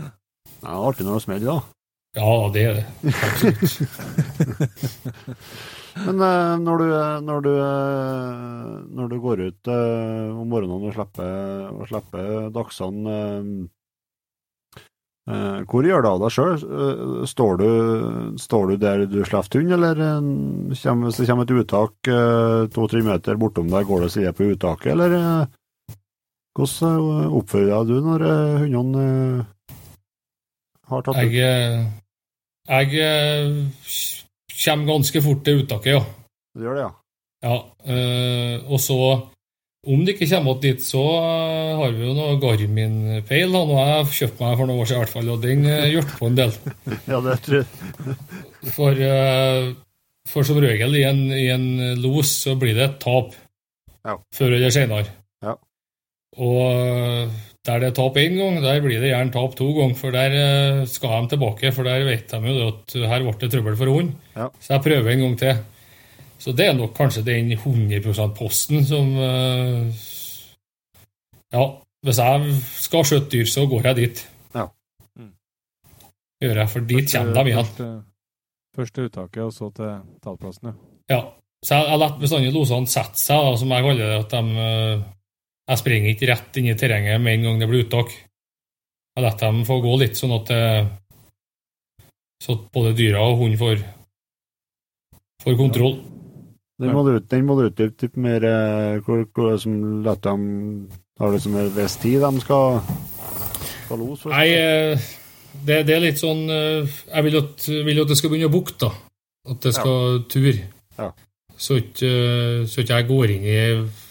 Ja, 0.00 0.06
det 0.60 0.68
er 0.70 0.86
artig 0.90 1.04
når 1.08 1.14
det 1.16 1.24
smeller, 1.24 1.50
da. 1.50 1.58
Ja, 2.18 2.30
det 2.52 2.62
er 2.66 2.72
det. 2.80 2.86
Absolutt. 3.30 3.74
Men 6.00 6.20
eh, 6.22 6.54
når, 6.62 6.76
du, 6.80 6.86
når, 7.26 7.40
du, 7.44 7.50
eh, 7.56 8.66
når 8.98 9.06
du 9.10 9.16
går 9.22 9.38
ut 9.48 9.70
eh, 9.70 10.28
om 10.30 10.46
morgenen 10.50 10.86
og 10.86 10.94
slipper, 10.94 11.30
og 11.74 11.88
slipper 11.90 12.26
dagsene 12.54 13.16
eh, 13.16 13.40
eh, 13.40 13.46
Hvor 15.70 15.86
gjør 15.86 16.02
du 16.02 16.08
av 16.10 16.20
deg 16.24 16.32
sjøl? 16.34 16.56
Står, 17.30 17.58
du- 17.60 18.38
står 18.40 18.68
du 18.70 18.76
der 18.82 19.04
du 19.06 19.18
slipper 19.24 19.60
hund, 19.60 19.72
eller 19.76 20.00
eh, 20.06 20.20
hvis 20.70 20.82
det 21.20 21.26
kommer 21.28 21.44
et 21.46 21.54
uttak 21.62 22.10
eh, 22.10 22.66
to-tre 22.74 23.02
meter 23.06 23.38
bortom 23.40 23.68
deg, 23.70 23.86
går 23.88 24.06
det 24.06 24.10
side 24.16 24.32
på 24.38 24.48
uttaket, 24.54 24.92
eller 24.96 25.14
eh, 25.18 25.96
hvordan 26.58 27.24
eh, 27.24 27.36
oppfører 27.40 27.70
deg 27.70 27.86
du 27.92 27.96
når 28.08 28.26
eh, 28.26 28.62
hundene 28.64 29.04
eh, 29.40 29.76
har 30.90 31.02
tatt 31.06 31.14
ut? 31.16 31.22
Jeg, 31.22 31.32
eh, 31.46 31.80
jeg 32.70 32.86
eh, 33.04 33.50
kommer 34.64 34.90
ganske 34.94 35.22
fort 35.24 35.44
til 35.46 35.62
uttaket, 35.62 35.92
ja. 35.94 36.02
Du 36.58 36.64
gjør 36.66 36.74
det, 36.80 36.86
ja? 36.88 36.92
ja 37.46 37.56
eh, 37.86 38.56
og 38.66 38.80
så, 38.82 38.98
om 39.88 40.00
det 40.04 40.12
ikke 40.12 40.28
kommer 40.34 40.52
opp 40.52 40.64
dit, 40.64 40.82
så 40.84 41.02
eh, 41.16 41.78
har 41.78 41.94
vi 41.96 42.04
jo 42.04 42.14
noe 42.16 42.36
Garmin-peil. 42.42 43.54
da, 43.54 43.62
har 43.78 43.92
jeg 43.92 44.16
kjøpte 44.18 44.44
meg 44.44 44.58
for 44.58 44.68
noen 44.68 44.82
år 44.82 44.90
siden, 44.90 44.98
i 44.98 45.04
hvert 45.04 45.14
fall, 45.14 45.30
og 45.32 45.44
den 45.44 45.62
uh, 45.64 45.86
hjalp 45.88 46.16
på 46.18 46.28
en 46.28 46.40
del. 46.40 46.52
Ja, 47.12 47.20
det 47.24 47.36
tror 47.46 47.62
jeg. 47.62 48.16
For, 48.76 48.92
eh, 48.92 49.70
for 50.28 50.44
som 50.44 50.58
regel 50.60 50.98
i 50.98 51.06
en, 51.08 51.22
i 51.32 51.46
en 51.48 51.62
los 52.02 52.28
så 52.42 52.52
blir 52.60 52.74
det 52.76 52.84
et 52.84 52.98
tap. 53.00 53.32
Ja. 54.04 54.18
Før 54.36 54.52
eller 54.58 54.74
senere. 54.74 55.14
Ja. 55.40 55.54
Og 56.36 56.60
eh, 56.60 57.38
der 57.66 57.80
det 57.80 57.88
er 57.88 57.96
tap 57.96 58.18
én 58.20 58.36
gang, 58.36 58.60
der 58.60 58.82
blir 58.84 59.00
det 59.00 59.14
gjerne 59.14 59.32
tap 59.32 59.56
to 59.56 59.70
ganger. 59.76 59.96
For 59.96 60.12
der 60.12 60.36
eh, 60.36 60.84
skal 60.92 61.24
de 61.24 61.32
tilbake, 61.32 61.72
for 61.72 61.88
der 61.88 62.04
vet 62.04 62.30
de 62.30 62.52
jo 62.52 62.68
at 62.68 62.96
her 63.14 63.24
ble 63.24 63.34
det 63.40 63.50
trøbbel 63.52 63.80
for 63.80 63.96
hund. 63.96 64.12
Ja. 64.36 64.48
Så 64.60 64.76
jeg 64.76 64.84
prøver 64.90 65.12
en 65.14 65.24
gang 65.24 65.38
til. 65.40 65.64
Så 66.40 66.54
det 66.56 66.66
er 66.70 66.76
nok 66.78 66.94
kanskje 66.96 67.22
den 67.26 67.50
100 67.52 68.00
%-posten 68.00 68.84
som 68.88 69.10
eh, 69.20 69.90
Ja, 71.52 71.64
hvis 72.06 72.20
jeg 72.22 72.54
skal 72.80 73.04
skjøtte 73.04 73.32
dyr, 73.34 73.48
så 73.50 73.66
går 73.68 73.88
jeg 73.90 73.96
dit. 73.98 74.22
Ja. 74.54 74.68
Gjør 76.40 76.60
jeg, 76.62 76.70
for 76.72 76.86
dit 76.88 77.10
kommer 77.12 77.34
de 77.36 77.50
igjen. 77.50 77.66
Første, 77.66 77.88
første 78.78 79.04
uttaket, 79.08 79.42
og 79.44 79.52
så 79.52 79.68
til 79.76 79.90
tallplassen, 80.24 80.70
ja. 80.70 80.74
Ja. 81.12 81.20
Så 81.60 81.76
jeg, 81.76 81.90
jeg 81.90 82.00
lar 82.00 82.14
bestandig 82.22 82.52
losene 82.54 82.88
sette 82.88 83.20
seg, 83.20 83.42
da, 83.44 83.56
som 83.60 83.74
jeg 83.74 83.84
kaller 83.84 84.00
det. 84.14 84.20
at 84.24 84.30
de, 84.32 84.62
eh, 84.64 85.02
Jeg 85.70 85.78
springer 85.82 86.10
ikke 86.14 86.28
rett 86.30 86.56
inn 86.58 86.70
i 86.72 86.74
terrenget 86.74 87.20
med 87.20 87.34
en 87.36 87.44
gang 87.44 87.60
det 87.60 87.68
blir 87.68 87.84
uttak. 87.84 88.14
Jeg 89.16 89.22
lar 89.26 89.36
dem 89.42 89.60
få 89.68 89.76
gå 89.84 89.92
litt, 90.00 90.16
sånn 90.16 90.32
at, 90.38 90.46
det- 90.48 92.06
så 92.42 92.56
at 92.56 92.64
både 92.72 92.94
dyra 92.96 93.20
og 93.28 93.36
hunden 93.42 93.58
får, 93.60 93.82
får 95.44 95.58
kontroll. 95.60 95.98
Den 96.80 96.94
må 96.96 97.04
du 97.04 97.12
den 97.20 97.44
må 97.44 97.58
du 97.58 97.66
utdype 97.68 98.20
mer 98.20 98.44
hvor, 99.04 99.20
hvor, 99.20 99.24
hvor 99.36 99.56
som 99.60 100.02
lar 100.06 100.16
dem 100.24 100.44
Har 101.20 101.34
du 101.34 101.40
som 101.42 101.56
en 101.60 101.72
viss 101.76 101.98
tid 102.00 102.24
de 102.24 102.40
skal 102.40 102.80
skal 103.90 103.98
los? 103.98 104.22
for 104.22 104.34
Nei, 104.34 104.48
eh, 104.54 105.08
det, 105.66 105.82
det 105.88 105.96
er 105.96 106.04
litt 106.04 106.20
sånn 106.20 106.44
eh, 106.46 107.00
Jeg 107.10 107.26
vil 107.26 107.40
at, 107.40 107.66
vil 107.88 108.02
at 108.04 108.12
det 108.12 108.18
skal 108.18 108.32
begynne 108.32 108.50
å 108.50 108.54
bukte, 108.54 108.86
da. 108.86 108.92
At 109.50 109.64
det 109.64 109.72
skal 109.74 110.20
ture. 110.30 110.68
Ja. 111.00 111.08
Så 111.60 111.80
ikke 111.80 112.10
eh, 112.10 112.68
så 112.70 112.84
ikke 112.84 113.00
jeg 113.00 113.08
går 113.08 113.34
inn 113.34 113.48
i 113.48 113.58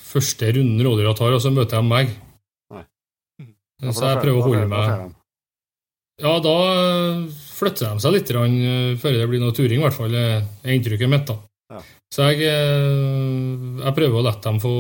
første 0.09 0.49
runden 0.57 0.83
rådyra 0.83 1.13
tar, 1.17 1.35
og 1.37 1.41
så 1.43 1.51
møter 1.53 1.79
de 1.79 1.85
meg. 1.85 2.11
Nei. 2.73 2.83
Så 3.93 4.09
jeg 4.09 4.21
prøver 4.23 4.39
å 4.41 4.47
holde 4.47 4.67
meg 4.71 5.13
Ja, 6.19 6.33
da 6.43 6.55
flytter 7.55 7.93
de 7.93 8.03
seg 8.03 8.15
litt 8.15 8.31
før 8.33 9.15
det 9.15 9.27
blir 9.29 9.43
noe 9.43 9.55
turing, 9.55 9.77
i 9.79 9.85
hvert 9.85 9.95
fall. 9.95 10.17
er 10.17 10.73
inntrykket 10.73 11.11
mitt. 11.13 11.29
da. 11.29 11.37
Ja. 11.77 11.83
Så 12.09 12.25
jeg, 12.31 12.47
øh, 12.49 13.83
jeg 13.83 13.95
prøver 13.97 14.17
å 14.17 14.25
la 14.25 14.33
dem 14.41 14.57
få 14.61 14.73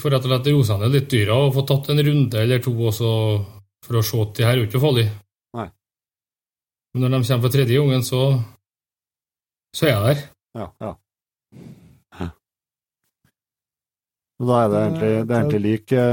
For 0.00 0.08
rett 0.08 0.24
og 0.24 0.30
slett 0.30 0.48
rose 0.48 0.78
ned 0.80 0.94
litt 0.94 1.10
dyra 1.12 1.36
og 1.44 1.52
få 1.52 1.66
tatt 1.68 1.90
en 1.92 2.00
runde 2.06 2.40
eller 2.40 2.62
to 2.64 2.72
også, 2.72 3.10
for 3.84 4.00
å 4.00 4.04
se 4.06 4.20
at 4.22 4.34
de 4.38 4.46
her 4.48 4.56
er 4.56 4.64
ikke 4.64 4.80
farlige. 4.80 5.12
Nei. 5.58 5.68
Men 6.94 7.04
når 7.04 7.12
de 7.12 7.28
kommer 7.28 7.44
for 7.44 7.52
tredje 7.52 7.82
gangen, 7.82 8.06
så 8.06 8.22
så 9.74 9.90
er 9.90 9.92
jeg 9.92 10.04
der. 10.06 10.22
Ja, 10.54 10.68
ja. 10.80 10.94
Og 14.42 14.48
Da 14.50 14.64
er 14.64 14.70
det 14.70 14.78
egentlig, 14.82 15.10
det 15.28 15.34
er 15.34 15.42
egentlig 15.44 15.62
like, 15.62 16.04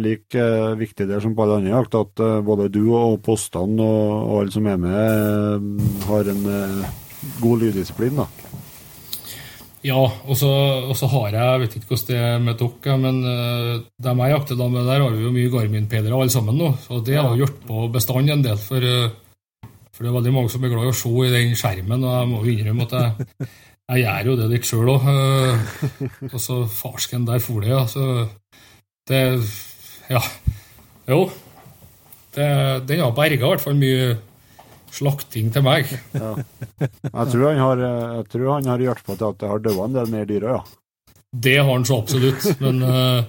like 0.00 0.44
viktig 0.80 1.06
det 1.10 1.18
som 1.22 1.34
på 1.36 1.44
alle 1.44 1.58
andre 1.60 1.74
jakt, 1.74 1.94
at 1.98 2.22
eh, 2.24 2.38
både 2.40 2.70
du 2.72 2.80
og 2.96 3.18
postene 3.22 3.84
og, 3.84 4.12
og 4.30 4.38
alle 4.40 4.54
som 4.54 4.66
er 4.66 4.80
med, 4.80 4.96
eh, 4.96 6.06
har 6.08 6.30
en 6.32 6.46
eh, 6.54 6.88
god 7.42 7.66
lyddisiplin. 7.66 8.16
da. 8.16 8.45
Ja, 9.86 10.00
og 10.02 10.34
så, 10.38 10.48
og 10.88 10.96
så 10.98 11.06
har 11.12 11.28
jeg 11.30 11.36
jeg 11.36 11.60
vet 11.62 11.74
ikke 11.78 11.92
hvordan 11.92 12.08
det 12.08 12.16
er 12.18 12.40
med 12.42 12.58
dere, 12.58 12.96
men 12.98 13.20
uh, 13.22 13.84
dem 14.02 14.22
jeg 14.24 14.32
jakter 14.32 14.58
da 14.58 14.66
med, 14.72 14.88
der 14.88 15.04
har 15.04 15.14
vi 15.14 15.22
jo 15.22 15.34
mye 15.34 15.52
Garmin-pedere 15.52 16.16
alle 16.16 16.32
sammen 16.32 16.58
nå. 16.58 16.72
Så 16.82 16.98
det 17.06 17.20
har 17.20 17.36
hjulpet 17.38 17.68
på 17.68 17.84
bestanden 17.94 18.34
en 18.34 18.42
del. 18.48 18.58
For, 18.58 18.82
uh, 18.82 19.70
for 19.94 20.02
det 20.02 20.10
er 20.10 20.16
veldig 20.16 20.34
mange 20.34 20.50
som 20.50 20.66
er 20.66 20.72
glad 20.74 20.88
i 20.88 20.90
å 20.90 20.98
se 21.02 21.12
i 21.22 21.30
den 21.36 21.54
skjermen, 21.58 22.02
og 22.02 22.16
jeg 22.16 22.30
må 22.32 22.42
jo 22.42 22.54
innrømme 22.56 22.88
at 22.88 22.96
jeg, 22.98 23.48
jeg 23.92 24.02
gjør 24.02 24.30
jo 24.32 24.36
det 24.40 24.50
litt 24.54 24.70
sjøl 24.70 24.92
òg. 24.96 25.06
Uh, 25.06 26.30
og 26.32 26.38
så 26.42 26.60
farsken, 26.80 27.28
der 27.28 27.44
for 27.44 27.62
det, 27.62 27.74
ja. 27.76 27.84
Så 27.86 28.26
det 29.10 29.22
Ja. 30.10 30.22
Jo. 31.06 31.28
Det, 32.34 32.46
den 32.90 33.00
har 33.04 33.14
berga 33.14 33.38
i 33.38 33.50
hvert 33.52 33.62
fall 33.62 33.78
mye 33.78 34.16
slakting 34.96 35.52
til 35.54 35.64
meg. 35.66 35.92
Ja. 36.16 36.32
Jeg 36.80 37.28
tror 37.32 37.46
han 37.50 37.62
har, 37.62 37.84
jeg 37.84 38.26
tror 38.32 38.50
han 38.54 38.72
har 38.72 38.82
hjulpet 38.82 39.20
til 39.20 39.28
at 39.28 39.38
det 39.42 39.52
har 39.52 39.62
dødd 39.64 39.84
en 39.84 39.96
del 40.00 40.12
mer 40.12 40.28
dyr 40.28 40.48
òg, 40.48 40.58
ja. 40.58 40.82
Det 41.36 41.56
har 41.58 41.72
han 41.72 41.84
så 41.84 41.98
absolutt, 42.00 42.60
men, 42.60 42.82
eh, 42.82 43.24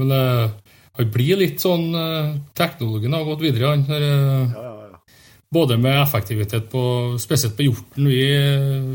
men 0.00 0.14
eh, 0.16 0.50
han 0.98 1.12
blir 1.14 1.38
litt 1.40 1.62
sånn 1.62 1.92
eh, 1.94 2.32
Teknologien 2.58 3.14
har 3.14 3.26
gått 3.28 3.44
videre, 3.44 3.74
han. 3.74 3.84
Ja, 3.88 4.00
ja, 4.00 4.88
ja. 4.88 4.98
Både 5.52 5.76
med 5.76 6.00
effektivitet 6.00 6.70
på 6.72 6.82
Spesielt 7.20 7.58
på 7.58 7.66
hjorten. 7.66 8.08
Vi, 8.08 8.24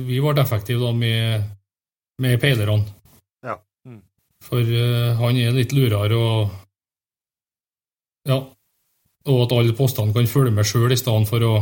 vi 0.10 0.20
ble 0.24 0.42
effektive 0.42 0.82
da 0.82 0.92
med, 0.92 1.48
med 2.24 2.40
peilerne. 2.42 2.96
Ja. 3.46 3.60
Mm. 3.86 4.02
For 4.44 4.72
han 5.22 5.38
er 5.38 5.54
litt 5.54 5.76
lurere 5.78 6.18
og 6.18 6.56
Ja. 8.28 8.42
Og 9.28 9.42
at 9.44 9.54
alle 9.54 9.76
postene 9.76 10.16
kan 10.16 10.28
følge 10.28 10.56
med 10.56 10.66
sjøl 10.66 10.96
i 10.96 10.98
stedet 10.98 11.30
for 11.30 11.46
å 11.46 11.54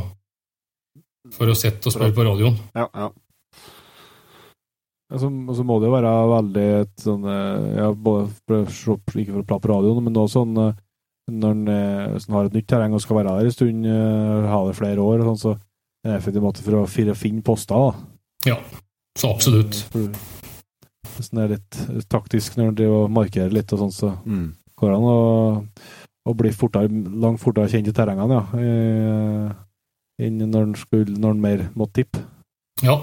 for 1.34 1.49
å 1.49 1.56
sitte 1.57 1.88
og 1.89 1.93
spørre 1.95 2.14
på 2.14 2.26
radioen. 2.27 2.57
ja, 2.76 2.88
ja. 2.93 3.10
Og 5.14 5.19
så, 5.22 5.27
altså, 5.30 5.64
må 5.64 5.76
det 5.80 5.85
jo 5.85 5.93
være 5.93 6.11
veldig 6.31 6.64
et 6.81 7.03
sånn 7.03 7.26
eh, 7.30 7.65
ja, 7.77 7.91
både 7.93 8.23
for, 8.49 8.65
Ikke 9.22 9.35
for 9.35 9.43
å 9.43 9.45
prate 9.45 9.61
på 9.68 9.69
radioen, 9.69 10.02
men 10.07 10.18
også 10.18 10.41
sånn 10.41 10.57
eh, 10.64 10.72
når 11.30 11.52
en 11.56 12.19
sånn, 12.22 12.34
har 12.35 12.45
et 12.49 12.53
nytt 12.57 12.68
terreng 12.69 12.93
og 12.97 13.02
skal 13.02 13.18
være 13.19 13.35
der 13.39 13.47
en 13.49 13.53
stund, 13.53 13.85
ha 14.45 14.57
det 14.68 14.76
flere 14.77 15.02
år, 15.02 15.22
og 15.23 15.30
sånn, 15.31 15.39
så 15.41 15.53
er 15.56 15.61
det 16.06 16.11
en 16.11 16.18
effektiv 16.19 16.43
måte 16.45 16.61
for 16.65 16.77
å, 16.77 16.84
finne 16.89 17.41
poster. 17.45 17.73
da. 17.81 18.52
Ja, 18.52 18.57
Så 19.18 19.31
absolutt. 19.34 19.80
Hvis 21.15 21.31
en 21.34 21.41
er 21.41 21.56
litt 21.56 21.80
taktisk 22.14 22.57
når 22.60 22.68
en 22.69 22.77
driver 22.77 23.06
og 23.07 23.14
markerer 23.18 23.53
litt, 23.57 23.73
og 23.73 23.81
sånn, 23.81 23.93
så 23.95 24.11
Mm. 24.26 24.52
går 24.77 24.89
det 24.91 24.97
an 24.99 25.07
å, 25.10 25.65
å 26.30 26.35
bli 26.38 26.52
fortere, 26.53 26.89
langt 27.26 27.41
fortere 27.41 27.73
kjent 27.73 27.89
i 27.89 27.95
terrengene, 27.97 28.38
ja. 28.38 29.53
Eh, 30.20 30.26
Enn 30.28 30.38
når 30.40 30.60
han 30.66 30.76
skulle, 30.80 31.18
når 31.20 31.34
han 31.36 31.42
mer 31.44 31.66
måtte 31.76 32.02
tippe. 32.02 32.22
Ja, 32.84 32.96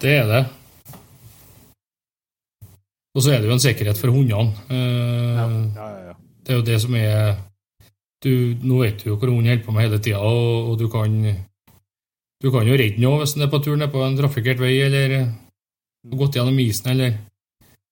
det 0.00 0.14
er 0.22 0.26
det. 0.30 0.44
Og 3.16 3.22
så 3.24 3.32
er 3.34 3.40
det 3.42 3.48
jo 3.48 3.56
en 3.56 3.62
sikkerhet 3.62 3.98
for 3.98 4.12
hundene. 4.14 4.52
Eh, 4.70 5.36
Ja, 5.38 5.46
ja, 5.76 5.88
ja. 6.08 6.14
Det 6.44 6.54
er 6.54 6.58
jo 6.60 6.64
det 6.64 6.80
som 6.80 6.94
er 6.96 7.36
du, 8.24 8.30
Nå 8.64 8.78
vet 8.82 9.02
du 9.02 9.10
jo 9.10 9.16
hvor 9.18 9.28
hunden 9.30 9.46
holder 9.50 9.64
på 9.66 9.72
med 9.74 9.84
hele 9.84 9.98
tida, 10.02 10.18
og, 10.18 10.70
og 10.72 10.78
du 10.80 10.88
kan 10.90 11.12
du 12.42 12.50
kan 12.54 12.66
jo 12.66 12.76
redde 12.78 13.02
noe 13.02 13.18
hvis 13.20 13.34
den 13.34 13.42
er 13.44 13.50
på 13.50 13.58
tur 13.62 13.76
ned 13.76 13.90
på 13.90 14.00
en 14.02 14.16
trafikkert 14.16 14.60
vei, 14.62 14.76
eller 14.80 15.14
har 15.18 16.16
gått 16.20 16.38
gjennom 16.38 16.58
isen, 16.62 16.92
eller 16.94 17.18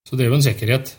Så 0.07 0.17
det 0.17 0.25
er 0.25 0.31
jo 0.31 0.37
en 0.39 0.43
sikkerhet. 0.47 0.93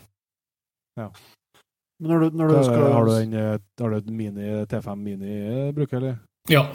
Men 0.97 2.09
når 2.11 2.19
du, 2.19 2.37
når 2.37 2.47
du 2.51 2.55
skal 2.67 2.91
Har 2.93 3.05
du 3.07 3.11
en 3.15 3.33
eh, 3.33 3.59
har 3.79 3.89
du 3.89 3.97
en 3.97 4.17
mini 4.17 4.49
T5 4.67 4.95
Mini 4.95 5.37
eh, 5.47 5.71
bruker, 5.73 5.97
eller? 5.97 6.17
Ja, 6.51 6.65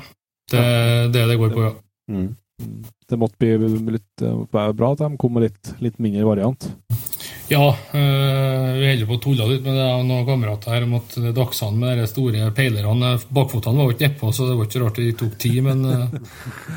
det 0.53 0.63
det 0.63 0.69
er 0.69 1.13
det 1.17 1.27
det 1.33 1.41
går 1.41 1.55
på, 1.57 1.67
ja. 1.67 1.75
mm. 2.13 2.31
Det 3.09 3.19
måtte 3.19 3.41
bli 3.41 3.97
litt 3.97 4.23
eh, 4.25 4.43
være 4.55 4.77
bra 4.77 4.93
at 4.95 5.03
de 5.03 5.21
kom 5.21 5.35
med 5.37 5.49
litt, 5.49 5.73
litt 5.83 5.99
mindre 6.03 6.25
variant. 6.29 6.69
Ja, 7.51 7.67
øh, 7.69 8.69
vi 8.79 8.87
holder 8.87 9.09
på 9.09 9.17
å 9.19 9.21
tulle 9.21 9.49
litt 9.51 9.65
med 9.67 9.77
det 9.77 9.85
er 9.85 10.05
noen 10.07 10.29
kamerater 10.29 10.73
her 10.73 10.87
om 10.87 10.95
at 11.01 11.17
dagsene 11.37 11.81
med 11.81 11.99
de 12.01 12.07
store 12.09 12.47
peilerne 12.57 13.17
Bakfotene 13.35 13.81
var 13.83 13.91
jo 13.91 13.97
ikke 13.97 14.09
nedpå, 14.09 14.31
så 14.33 14.47
det 14.49 14.57
var 14.57 14.71
ikke 14.71 14.85
rart 14.85 15.01
det 15.03 15.11
tok 15.21 15.35
tid, 15.43 15.59
men 15.67 15.83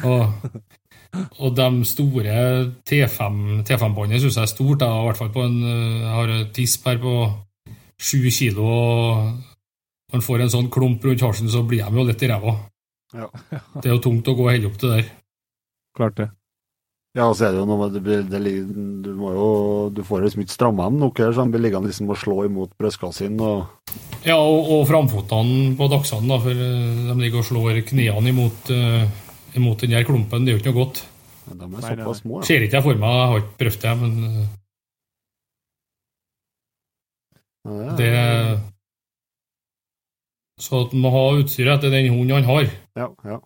og, 0.09 0.49
og 1.39 1.55
de 1.61 1.69
store 1.87 2.35
T5-båndene 2.89 3.63
T5 3.69 4.25
syns 4.25 4.39
jeg 4.41 4.43
er 4.43 4.51
stort. 4.51 4.83
Jeg 4.83 4.91
har, 4.91 5.05
hvert 5.07 5.21
fall 5.21 5.33
på 5.37 5.45
en, 5.45 5.59
jeg 5.63 6.13
har 6.17 6.37
tisp 6.57 6.89
her 6.89 6.99
på 7.03 7.17
sju 8.01 8.25
kilo, 8.33 8.65
og 8.65 9.35
når 10.11 10.17
man 10.19 10.25
får 10.25 10.43
en 10.43 10.55
sånn 10.57 10.71
klump 10.73 11.05
rundt 11.05 11.23
halsen, 11.23 11.51
så 11.51 11.63
blir 11.67 11.85
de 11.85 12.01
jo 12.01 12.07
litt 12.09 12.23
i 12.25 12.31
ræva. 12.31 12.57
Ja. 13.15 13.29
Det 13.81 13.89
er 13.89 13.93
jo 13.95 14.01
tungt 14.03 14.27
å 14.27 14.35
gå 14.37 14.49
holde 14.49 14.71
opp 14.71 14.81
det 14.81 14.91
der. 14.91 15.13
Klart 15.95 16.17
det. 16.19 16.31
Ja, 17.15 17.29
og 17.29 17.37
så 17.39 17.47
er 17.47 17.53
det 17.55 17.61
jo 17.61 17.67
noe 17.69 17.79
med 17.79 17.93
det, 18.03 18.15
det, 18.27 18.39
Du 19.05 19.13
må 19.15 19.29
jo 19.31 19.45
Du 19.95 20.01
får 20.03 20.25
liksom 20.25 20.41
ikke 20.43 20.51
stramma 20.51 20.89
dem 20.89 20.97
nok 20.99 21.21
her, 21.23 21.31
så 21.31 21.45
de 21.45 21.53
blir 21.53 21.63
liggende 21.63 21.87
liksom 21.87 22.11
og 22.11 22.19
slå 22.19 22.41
imot 22.49 22.73
brystkassen 22.75 23.39
og 23.39 23.93
Ja, 24.25 24.35
og, 24.35 24.67
og 24.73 24.83
framfotene 24.89 25.75
på 25.79 25.87
dagsene, 25.87 26.27
da, 26.27 26.39
for 26.43 26.65
øh, 26.65 27.01
de 27.07 27.15
ligger 27.21 27.43
og 27.43 27.47
slår 27.47 27.79
knærne 27.87 28.31
imot, 28.31 28.71
uh, 28.73 29.03
imot 29.53 29.83
den 29.85 29.93
der 29.93 30.07
klumpen. 30.07 30.43
Det 30.43 30.51
er 30.51 30.57
jo 30.57 30.61
ikke 30.63 30.73
noe 30.73 30.79
godt. 30.79 31.01
Men 31.45 31.59
de 31.61 31.67
er 31.69 31.85
såpass 31.85 32.21
små, 32.23 32.39
ja. 32.39 32.47
Ser 32.49 32.65
ikke 32.65 32.79
jeg 32.79 32.87
for 32.87 33.01
meg, 33.03 33.19
jeg 33.19 33.29
har 33.31 33.43
ikke 33.43 33.59
prøvd 33.61 33.83
det, 33.85 33.93
men 34.01 34.15
øh, 34.25 34.39
ja 34.41 34.55
det 37.65 38.09
Så 40.61 40.85
at 40.85 40.93
man 40.93 41.01
må 41.01 41.11
ha 41.13 41.23
utstyret 41.39 41.77
etter 41.77 41.91
den 41.91 42.11
hunden 42.13 42.35
han 42.37 42.49
har. 42.49 42.69
Ja, 42.95 43.09
ja. 43.25 43.39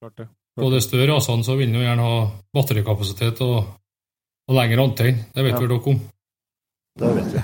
Klart 0.00 0.16
det. 0.20 0.28
På 0.56 0.70
de 0.72 0.80
større 0.80 1.10
rasene 1.12 1.44
så 1.44 1.56
vil 1.58 1.68
en 1.68 1.74
jo 1.78 1.84
gjerne 1.84 2.04
ha 2.04 2.20
batterikapasitet 2.56 3.40
og, 3.44 3.64
og 4.48 4.54
lengre 4.56 4.84
antenne. 4.88 5.26
Det 5.34 5.44
vet 5.44 5.52
Ja. 5.54 5.60
vel 5.60 5.68
dere 5.68 5.90
om? 5.92 6.00
Det 6.96 7.10
vet 7.16 7.32
vi. 7.34 7.40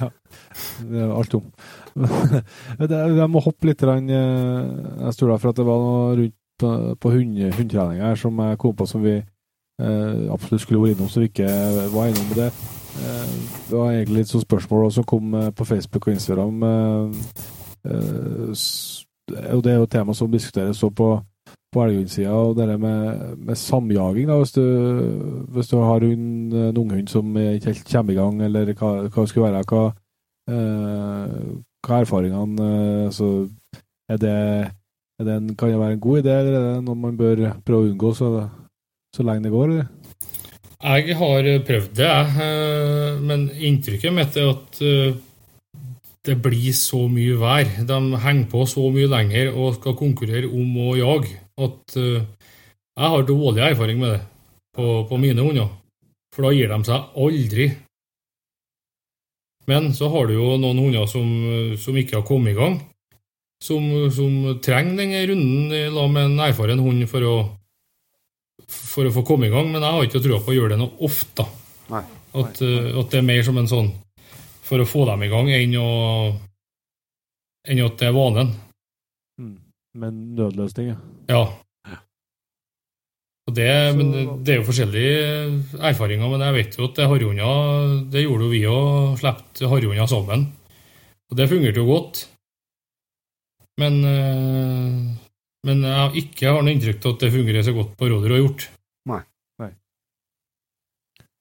Det 0.88 1.00
er 1.02 1.10
alt 1.12 1.34
om. 1.36 1.50
Jeg 3.22 3.28
må 3.30 3.42
hoppe 3.44 3.68
litt. 3.68 3.82
eh, 3.82 4.06
Jeg 4.08 5.12
stoler 5.16 5.38
for 5.42 5.50
at 5.52 5.56
det 5.60 5.66
var 5.68 5.82
noe 5.82 6.14
rundt 6.16 6.38
på, 6.62 6.70
på 7.00 7.10
hund, 7.12 7.36
hundetrening 7.56 8.00
her 8.00 8.14
som 8.16 8.38
jeg 8.38 8.58
kom 8.60 8.74
på 8.76 8.86
som 8.86 9.02
vi 9.02 9.16
eh, 9.18 10.22
absolutt 10.32 10.62
skulle 10.62 10.80
vært 10.84 10.96
innom, 10.96 11.08
så 11.10 11.20
vi 11.20 11.28
ikke 11.32 11.48
var 11.92 12.08
innom 12.12 12.28
med 12.30 12.38
det. 12.38 12.50
Eh, 13.02 13.34
det 13.68 13.76
var 13.76 13.90
egentlig 13.92 14.22
litt 14.22 14.30
sånn 14.32 14.44
spørsmål 14.44 14.92
som 14.94 15.04
kom 15.08 15.34
eh, 15.34 15.50
på 15.50 15.66
Facebook 15.68 16.06
og 16.08 16.14
Instagram. 16.14 16.62
Eh, 16.68 17.04
eh, 17.90 18.54
og 19.52 19.62
det 19.64 19.72
er 19.72 19.78
jo 19.80 19.86
et 19.88 19.94
tema 19.96 20.14
som 20.16 20.30
diskuteres 20.32 20.80
så 20.80 20.90
på, 20.92 21.10
på 21.72 21.86
elghundsida, 21.86 22.30
og 22.36 22.56
det 22.58 22.78
med, 22.80 23.36
med 23.38 23.56
samjaging. 23.56 24.28
da, 24.28 24.36
Hvis 24.38 24.52
du, 24.52 24.62
hvis 25.54 25.68
du 25.72 25.78
har 25.80 26.04
hund, 26.04 26.52
en 26.52 26.76
unghund 26.76 27.08
som 27.08 27.36
ikke 27.36 27.72
helt 27.72 27.88
kommer 27.92 28.12
i 28.12 28.16
gang, 28.20 28.42
eller 28.42 28.74
hva, 28.76 28.92
hva 29.08 29.26
skulle 29.26 29.48
være. 29.48 29.64
hva 29.70 29.90
Eh, 30.50 31.34
hva 31.86 31.98
er 31.98 32.04
erfaringene 32.04 32.64
eh, 32.66 33.10
så 33.14 33.28
er 34.10 34.18
det, 34.18 34.36
er 35.20 35.26
det 35.28 35.34
en, 35.38 35.52
Kan 35.54 35.70
det 35.70 35.78
være 35.78 35.96
en 35.96 36.02
god 36.02 36.22
idé, 36.22 36.34
eller 36.34 36.56
er 36.58 36.64
det 36.66 36.84
noe 36.86 36.98
man 36.98 37.18
bør 37.18 37.42
prøve 37.62 37.86
å 37.86 37.90
unngå 37.92 38.10
så, 38.18 38.30
så 39.14 39.26
lenge 39.26 39.46
det 39.46 39.52
går? 39.54 39.70
Eller? 39.70 39.90
Jeg 40.82 41.14
har 41.20 41.50
prøvd 41.68 41.92
det, 41.94 42.08
jeg. 42.08 42.48
eh, 42.48 43.20
Men 43.22 43.46
inntrykket 43.54 44.16
mitt 44.16 44.38
er 44.40 44.50
at 44.50 44.82
eh, 44.82 45.14
det 46.26 46.36
blir 46.42 46.74
så 46.74 47.04
mye 47.10 47.38
vær. 47.38 47.70
De 47.86 48.00
henger 48.26 48.50
på 48.50 48.66
så 48.70 48.88
mye 48.94 49.10
lenger 49.10 49.54
og 49.54 49.78
skal 49.78 49.98
konkurrere 49.98 50.50
om 50.50 50.76
å 50.82 50.96
jage 50.98 51.38
at 51.60 51.96
eh, 52.00 52.24
jeg 52.92 53.14
har 53.14 53.24
dårlig 53.28 53.64
erfaring 53.64 54.00
med 54.00 54.14
det 54.14 54.20
på, 54.76 55.04
på 55.08 55.18
mine 55.20 55.44
hunder. 55.44 55.70
For 56.32 56.46
da 56.46 56.52
gir 56.54 56.70
de 56.72 56.78
seg 56.88 57.16
aldri. 57.20 57.66
Men 59.68 59.92
så 59.94 60.08
har 60.12 60.28
du 60.28 60.36
jo 60.36 60.56
noen 60.60 60.80
hunder 60.80 61.06
som, 61.10 61.28
som 61.78 61.96
ikke 61.98 62.18
har 62.18 62.26
kommet 62.26 62.54
i 62.54 62.58
gang, 62.58 62.78
som, 63.62 63.84
som 64.10 64.38
trenger 64.64 64.98
denne 64.98 65.20
runden 65.30 65.74
i 65.76 65.82
med 65.92 66.24
en 66.24 66.40
erfaren 66.48 66.82
hund 66.82 67.04
for 67.10 67.28
å, 67.28 67.34
for 68.66 69.06
å 69.06 69.14
få 69.14 69.24
komme 69.28 69.48
i 69.48 69.52
gang. 69.52 69.70
Men 69.70 69.84
jeg 69.84 69.96
har 69.96 70.08
ikke 70.08 70.24
trua 70.24 70.40
på 70.42 70.54
å 70.54 70.56
gjøre 70.56 70.74
det 70.74 70.80
noe 70.82 71.06
ofte. 71.06 71.46
Nei. 71.92 72.02
At, 72.32 72.62
eh, 72.64 72.90
at 72.96 73.12
det 73.12 73.20
er 73.20 73.28
mer 73.28 73.44
som 73.46 73.60
en 73.60 73.70
sånn 73.70 73.92
for 74.66 74.80
å 74.80 74.88
få 74.88 75.04
dem 75.10 75.26
i 75.26 75.30
gang 75.30 75.50
enn, 75.52 75.74
å, 75.76 75.88
enn 77.68 77.82
at 77.84 77.98
det 78.00 78.08
er 78.08 78.16
vanen. 78.16 78.54
Men 79.94 80.34
nødløsning, 80.36 80.88
ja. 80.88 80.96
Ja. 81.28 81.44
Og 83.46 83.56
det, 83.56 83.68
men 83.98 84.12
det 84.46 84.54
er 84.54 84.60
jo 84.60 84.66
forskjellige 84.68 85.14
erfaringer, 85.82 86.28
men 86.30 86.44
jeg 86.46 86.54
vet 86.56 86.76
jo 86.78 86.86
at 86.86 86.98
det 86.98 87.08
harrhunder 87.10 87.96
Det 88.12 88.22
gjorde 88.22 88.46
jo 88.46 88.52
vi 88.52 88.60
òg, 88.70 89.16
slapp 89.18 89.58
harrhunder 89.60 90.06
sammen. 90.06 90.46
Og 91.30 91.36
det 91.36 91.48
fungerte 91.50 91.82
jo 91.82 91.88
godt. 91.88 92.22
Men, 93.80 93.98
eh, 94.04 94.94
men 95.66 95.82
jeg 95.88 95.98
har 95.98 96.16
ikke 96.22 96.54
noe 96.54 96.74
inntrykk 96.76 97.06
av 97.06 97.16
at 97.16 97.24
det 97.24 97.32
fungerer 97.34 97.66
så 97.66 97.74
godt 97.74 97.96
på 97.98 98.08
rådyr 98.12 98.36
og 98.36 98.42
hjort. 98.42 98.68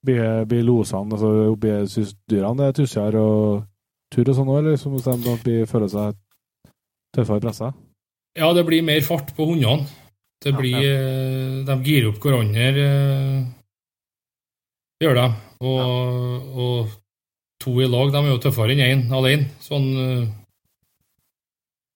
Blir, 0.02 0.46
blir 0.50 0.66
losene, 0.66 1.14
altså 1.14 1.56
blir 1.62 1.86
syns 1.92 2.16
dyrene 2.26 2.58
det 2.58 2.72
er 2.72 2.78
tussere 2.80 3.22
og 3.22 3.68
tur 4.12 4.26
og 4.26 4.38
sånn 4.38 4.50
òg, 4.50 4.60
eller 4.64 4.80
som 4.82 4.98
de 4.98 5.18
da 5.28 5.36
blir, 5.44 5.68
føler 5.70 5.92
seg 5.92 6.18
tøffere 7.14 7.44
pressa? 7.44 7.70
Ja, 8.38 8.54
det 8.56 8.64
blir 8.68 8.84
mer 8.86 9.02
fart 9.04 9.34
på 9.36 9.46
hundene. 9.50 9.88
Det 10.42 10.54
Ja, 10.54 10.58
blir 10.58 10.78
eh, 10.82 11.66
De 11.68 11.76
girer 11.86 12.10
opp 12.10 12.22
hverandre. 12.24 12.72
Det 12.74 12.88
Gjør 15.02 15.18
de. 15.18 15.26
Og, 15.66 16.58
og 16.62 16.92
to 17.62 17.74
i 17.82 17.88
lag, 17.90 18.12
de 18.14 18.18
er 18.22 18.32
jo 18.32 18.42
tøffere 18.42 18.74
enn 18.74 18.84
én 18.86 19.04
alene. 19.14 19.50
Sånn 19.62 19.88
eh, 19.98 20.30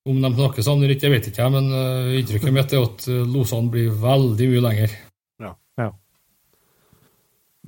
Om 0.06 0.22
de 0.22 0.30
snakker 0.36 0.66
sånn 0.66 0.84
eller 0.84 0.94
ikke, 0.94 1.08
det 1.08 1.14
vet 1.16 1.28
ikke 1.32 1.44
jeg, 1.44 1.54
men 1.56 1.72
eh, 1.74 2.20
inntrykket 2.20 2.54
mitt 2.54 2.74
er 2.74 2.86
at 2.86 3.08
eh, 3.10 3.24
losene 3.26 3.72
blir 3.74 3.94
veldig 4.02 4.50
mye 4.54 4.66
lenger. 4.68 4.98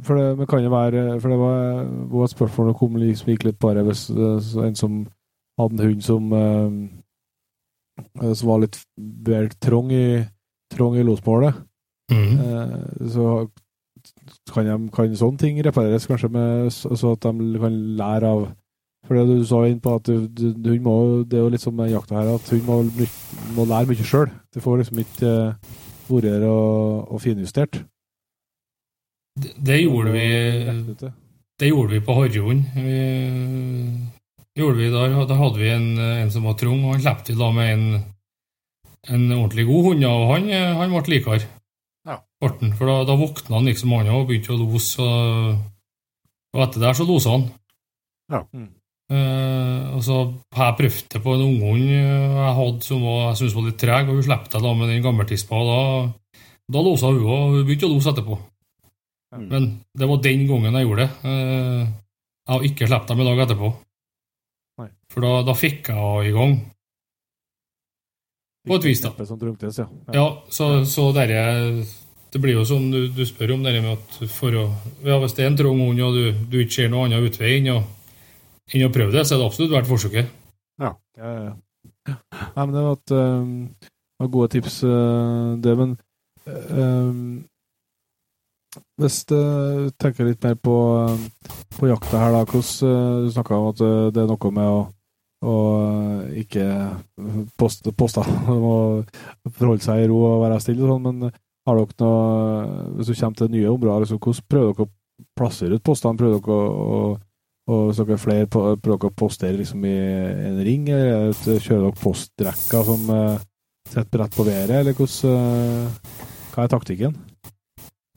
For 0.05 0.13
det 0.13 0.25
men 0.37 0.45
kan 0.45 0.61
jo 0.61 0.69
være 0.69 1.03
For 1.17 1.33
det 1.33 1.37
var, 1.41 1.87
var 2.11 2.27
et 2.27 2.33
spørsmål 2.35 2.67
som 2.69 2.75
kom 2.77 2.97
liksom 3.01 3.31
gikk 3.31 3.47
litt 3.47 3.57
bare 3.57 3.81
hvis 3.87 4.03
det 4.13 4.27
en 4.61 4.75
som 4.77 4.99
hadde 5.57 5.73
en 5.73 5.85
hund 5.87 6.03
som 6.05 6.33
eh, 6.37 6.75
som 8.33 8.51
var 8.51 8.63
litt 8.63 8.79
vel 8.97 9.49
trang 9.63 9.91
i, 9.93 10.23
trong 10.73 10.97
i 10.97 11.05
losmålet. 11.05 11.57
Mm. 12.11 12.39
Eh, 12.39 13.07
så 13.13 13.47
kan, 14.53 14.65
de, 14.65 14.77
kan 14.93 15.17
sånne 15.19 15.41
ting 15.41 15.59
repareres 15.65 16.07
kanskje 16.07 16.29
med, 16.31 16.71
så 16.71 17.13
at 17.15 17.27
de 17.27 17.59
kan 17.61 17.83
lære 17.99 18.31
av 18.31 18.47
For 19.07 19.15
det 19.15 19.37
du 19.37 19.45
sa 19.47 19.61
inn 19.63 19.79
på 19.79 19.93
at 19.95 20.07
du, 20.09 20.25
du, 20.27 20.49
du 20.51 20.71
må, 20.83 21.23
det 21.23 21.37
er 21.37 21.45
jo 21.45 21.51
litt 21.53 21.63
som 21.63 21.75
med 21.77 21.93
jakta 21.93 22.17
her, 22.17 22.33
at 22.33 22.49
hun 22.51 22.65
må, 22.67 22.79
må 23.55 23.63
lære 23.69 23.87
mye 23.87 24.03
sjøl. 24.03 24.27
Det 24.51 24.59
får 24.59 24.81
liksom 24.81 24.99
ikke 24.99 25.29
uh, 25.53 25.77
vært 26.09 26.43
og, 26.43 27.13
og 27.15 27.21
finjustert. 27.23 27.79
Det, 29.37 29.53
det 29.63 29.77
gjorde 29.85 30.11
vi 30.11 30.25
ute. 30.91 31.13
Det 31.61 31.71
gjorde 31.71 31.93
vi 31.93 32.03
på 32.03 32.17
harrhund. 32.17 32.67
Gjorde 34.57 34.79
vi 34.79 34.89
der, 34.89 35.13
da 35.29 35.35
hadde 35.37 35.61
vi 35.61 35.69
en, 35.69 35.89
en 36.01 36.31
som 36.33 36.47
var 36.47 36.55
trung 36.57 36.79
og 36.81 36.95
han 36.95 37.03
slapp 37.03 37.19
til 37.27 37.37
da 37.37 37.51
med 37.53 37.67
en, 37.75 37.99
en 39.13 39.25
ordentlig 39.35 39.67
god 39.67 39.83
hund, 39.91 40.05
og 40.09 40.31
han, 40.33 40.47
han 40.79 40.95
ble 40.95 41.13
likere. 41.13 41.45
Ja. 42.07 42.17
For 42.41 42.89
da, 42.89 42.95
da 43.05 43.17
våkna 43.19 43.59
han 43.59 43.69
liksom 43.69 43.93
han 43.93 44.09
og 44.15 44.25
begynte 44.31 44.55
å 44.55 44.59
lose, 44.63 44.97
og, 45.03 45.59
og 46.55 46.65
etter 46.65 46.87
der 46.87 46.97
så 46.97 47.05
losa 47.05 47.35
han. 47.35 47.45
Ja. 48.33 48.41
Mm. 48.49 48.71
Eh, 49.07 49.83
og 49.95 50.01
så 50.03 50.17
har 50.57 50.71
jeg 50.71 50.77
prøvd 50.81 51.05
det 51.13 51.21
på 51.23 51.35
en 51.37 51.45
unghund 51.45 51.93
jeg 51.93 52.55
hadde 52.57 52.83
som 52.83 53.05
var, 53.05 53.21
jeg 53.29 53.39
syntes 53.39 53.55
var 53.55 53.67
litt 53.69 53.79
treg, 53.79 54.09
og 54.09 54.17
hun 54.17 54.25
slapp 54.25 54.49
det 54.51 54.63
da 54.65 54.73
med 54.75 54.91
den 54.91 55.05
gammeltispa, 55.05 55.61
og 55.61 55.69
da, 55.69 56.41
da 56.75 56.83
losa 56.83 57.13
hun, 57.13 57.21
og 57.23 57.53
hun 57.53 57.61
begynte 57.61 57.87
å 57.87 57.93
lose 57.93 58.11
etterpå. 58.11 58.41
Mm. 59.37 59.47
Men 59.53 59.69
det 59.93 60.09
var 60.09 60.25
den 60.25 60.43
gangen 60.49 60.75
jeg 60.79 60.87
gjorde 60.87 61.05
det. 61.05 61.11
Uh, 61.27 61.87
Jeg 62.47 62.55
har 62.55 62.63
ikke 62.63 62.87
sluppet 62.87 63.09
dem 63.11 63.21
i 63.21 63.25
dag 63.27 63.39
etterpå. 63.43 63.69
For 65.13 65.23
da, 65.23 65.41
da 65.47 65.55
fikk 65.57 65.91
jeg 65.91 65.97
henne 65.97 66.27
i 66.27 66.33
gang. 66.35 66.57
På 68.67 68.75
et 68.75 68.87
vis, 68.87 69.01
da. 69.01 69.13
Kneppet 69.15 69.77
ja. 69.79 69.85
ja. 69.85 70.13
Ja, 70.13 70.25
så, 70.49 70.85
så 70.85 71.11
dere, 71.15 71.85
Det 72.33 72.41
blir 72.43 72.57
jo 72.57 72.65
sånn 72.67 72.89
du, 72.91 72.99
du 73.15 73.23
spør 73.25 73.55
om, 73.55 73.63
det 73.63 73.77
med 73.79 73.93
at 73.93 74.17
for 74.33 74.55
å, 74.59 74.65
ja, 75.05 75.19
hvis 75.21 75.37
det 75.37 75.45
er 75.45 75.51
en 75.53 75.59
trang 75.59 75.79
hund 75.79 76.01
og 76.03 76.17
du, 76.17 76.25
du 76.51 76.57
ikke 76.61 76.81
ser 76.81 76.91
noen 76.91 77.13
annen 77.13 77.29
utvei 77.29 77.53
enn 77.61 77.69
å, 77.71 77.77
enn 78.73 78.87
å 78.89 78.91
prøve 78.93 79.15
det, 79.15 79.23
så 79.23 79.37
er 79.37 79.41
det 79.41 79.47
absolutt 79.47 79.75
verdt 79.77 79.91
forsøket. 79.91 80.33
Ja, 80.83 80.91
ja, 81.17 81.31
ja. 81.47 81.53
Nei, 82.07 82.65
men 82.65 82.73
det 82.75 82.83
var, 82.83 82.97
et, 82.99 83.13
um, 83.15 83.53
var 84.19 84.33
gode 84.33 84.51
tips, 84.53 84.81
uh, 84.83 85.55
det. 85.63 85.73
Men 85.79 85.95
um, 86.75 87.23
hvis 88.99 89.21
du 89.29 89.39
tenker 89.99 90.27
litt 90.27 90.43
mer 90.43 90.59
på, 90.59 90.75
um, 91.07 91.25
på 91.79 91.89
jakta 91.89 92.21
her, 92.21 92.35
da 92.35 92.43
hvordan, 92.43 92.69
uh, 92.83 93.25
Du 93.25 93.33
snakka 93.35 93.57
om 93.57 93.71
at 93.71 93.83
uh, 93.83 94.07
det 94.11 94.23
er 94.23 94.29
noe 94.29 94.53
med 94.55 94.71
å, 94.75 94.79
og 95.47 96.37
ikke 96.37 96.65
poste 97.59 97.93
poster. 97.95 98.27
De 99.43 99.53
forholde 99.53 99.85
seg 99.85 100.03
i 100.03 100.09
ro 100.11 100.19
og 100.33 100.41
være 100.45 100.59
stille 100.63 100.85
og 100.85 100.95
sånn, 100.95 101.07
men 101.07 101.31
har 101.67 101.79
dere 101.79 101.99
noe 101.99 102.97
Hvis 102.97 103.09
du 103.09 103.15
kommer 103.19 103.39
til 103.39 103.53
nye 103.53 103.71
områder, 103.71 104.05
liksom, 104.05 104.21
hvordan 104.23 104.49
prøver 104.51 104.73
dere 104.73 104.87
å 104.87 105.27
plassere 105.37 105.79
ut 105.79 105.85
postene? 105.87 106.19
Prøver 106.19 106.43
dere 106.43 106.57
å, 106.57 106.91
å 106.97 106.99
og 107.67 107.89
hvis 107.89 107.97
dere 107.99 108.15
er 108.15 108.21
flere, 108.23 108.47
prøver 108.47 108.77
dere 108.79 109.09
å 109.09 109.15
postere 109.19 109.59
liksom 109.59 109.83
i 109.83 109.95
en 110.47 110.59
ring, 110.63 110.85
eller 110.87 111.33
kjører 111.35 111.89
dere 111.89 111.99
postrekker 111.99 112.85
som 112.87 113.09
uh, 113.11 113.41
setter 113.91 114.23
rett 114.23 114.37
på 114.37 114.45
været, 114.47 114.71
eller 114.79 114.95
hvordan, 114.95 115.89
uh, 115.91 116.21
hva 116.53 116.63
er 116.63 116.71
taktikken? 116.71 117.17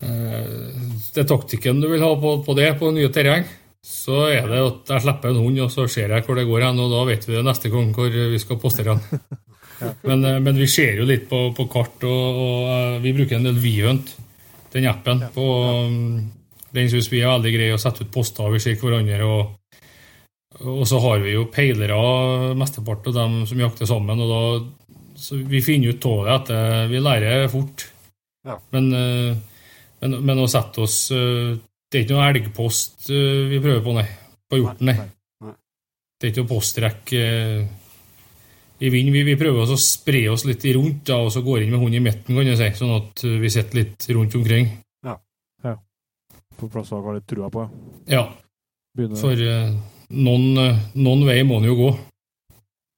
Det 0.00 1.20
er 1.20 1.26
taktikken 1.28 1.82
du 1.82 1.90
vil 1.90 2.00
ha 2.06 2.12
på, 2.16 2.36
på, 2.46 2.54
det, 2.56 2.70
på 2.78 2.92
nye 2.94 3.10
terreng. 3.12 3.42
Så 3.86 4.26
er 4.28 4.48
det 4.48 4.58
at 4.60 4.90
jeg 4.92 5.04
slipper 5.06 5.30
en 5.32 5.40
hund, 5.40 5.60
og 5.64 5.70
så 5.72 5.86
ser 5.88 6.12
jeg 6.12 6.24
hvor 6.26 6.36
det 6.36 6.48
går 6.48 6.66
hen, 6.66 6.80
og 6.82 6.90
da 6.92 7.04
vet 7.08 7.24
vi 7.26 7.36
det 7.36 7.44
neste 7.46 7.70
gang 7.72 7.94
hvor 7.96 8.10
vi 8.12 8.40
skal 8.40 8.58
postere 8.60 8.96
den. 8.96 9.22
men, 10.08 10.26
men, 10.44 10.58
vi 10.60 10.68
ser 10.68 11.00
jo 11.00 11.06
litt 11.08 11.24
på, 11.30 11.46
på 11.56 11.66
kart, 11.72 12.04
og, 12.04 12.42
og, 12.44 12.98
vi 13.04 13.14
bruker 13.16 13.38
en 13.38 13.48
del 13.48 13.62
Vihunt, 13.62 14.12
den 14.74 14.88
appen, 14.90 15.24
på 15.34 15.46
um, 15.86 16.18
den 16.76 16.90
syns 16.92 17.08
vi 17.10 17.22
er 17.22 17.32
veldig 17.32 17.54
grei 17.56 17.70
å 17.74 17.80
sette 17.80 18.04
ut 18.04 18.12
poster, 18.14 18.52
vi 18.52 18.60
ser 18.62 18.76
hverandre. 18.78 19.22
Og, 19.26 19.80
og 20.60 20.84
så 20.86 21.00
har 21.02 21.24
vi 21.24 21.32
jo 21.34 21.48
peilere, 21.50 21.96
mesteparten 22.58 23.10
av 23.14 23.16
dem 23.18 23.40
som 23.48 23.64
jakter 23.64 23.88
sammen. 23.90 24.20
og 24.22 24.30
da 24.30 25.40
Vi 25.50 25.64
finner 25.64 25.96
ut 25.96 26.06
av 26.06 26.20
det 26.28 26.36
at 26.36 26.52
vi 26.92 27.02
lærer 27.02 27.48
fort. 27.50 27.88
Ja. 28.46 28.56
Men, 28.72 28.92
eh, 28.94 29.34
men, 30.00 30.16
men, 30.24 30.38
å 30.40 30.48
sette 30.48 30.84
oss 30.84 31.10
eh, 31.12 31.58
Det 31.90 31.98
er 31.98 32.04
ikke 32.04 32.16
noe 32.16 32.26
elgpost 32.30 33.10
eh, 33.10 33.46
vi 33.50 33.60
prøver 33.62 33.82
på, 33.84 33.94
nei. 33.96 34.06
På 34.50 34.60
hjorten, 34.60 34.90
nei. 34.90 35.08
Det 36.20 36.28
er 36.28 36.32
ikke 36.32 36.44
noe 36.44 36.50
postrekk 36.50 37.12
i 38.80 38.90
vind. 38.92 39.12
Vi, 39.14 39.22
vi, 39.24 39.36
prøver 39.40 39.72
å 39.72 39.78
spre 39.80 40.20
oss 40.32 40.44
litt 40.48 40.66
rundt 40.76 41.06
da, 41.08 41.16
og 41.24 41.32
så 41.32 41.40
går 41.44 41.64
inn 41.64 41.72
med 41.72 41.80
hunden 41.80 41.98
i 42.00 42.04
midten, 42.04 42.36
kan 42.36 42.50
jeg 42.50 42.58
si, 42.60 42.68
sånn 42.80 42.92
at 42.96 43.24
vi 43.24 43.50
sitter 43.52 43.80
litt 43.80 44.06
rundt 44.12 44.36
omkring 44.36 44.68
Ja. 45.06 45.16
ja. 45.64 45.74
på 46.60 46.68
plass 46.72 46.92
å 46.92 47.00
har 47.06 47.16
litt 47.16 47.28
trua 47.30 47.48
på. 47.52 47.64
Ja. 48.12 48.26
Begynner. 48.96 49.20
For 49.20 49.38
uh, 49.38 49.74
noen, 50.10 50.46
uh, 50.58 50.78
noen, 50.98 51.26
vei 51.28 51.42
må 51.46 51.60
den 51.60 51.70
jo 51.70 51.76
gå. 51.78 51.90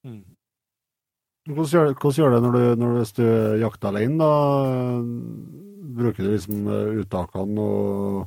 Mm. 0.09 0.23
Hvordan, 1.51 1.73
gjør, 1.75 1.91
hvordan 1.99 2.19
gjør, 2.19 2.35
det 2.35 2.43
når 2.45 2.55
du, 2.57 2.63
når 2.81 2.95
hvis 3.01 3.17
du 3.19 3.27
jakter 3.61 3.91
alene? 3.91 4.17
da? 4.23 4.33
Bruker 5.93 6.25
du 6.25 6.31
liksom 6.31 6.69
eh, 6.73 7.01
uttakene 7.03 7.61
og 7.61 8.23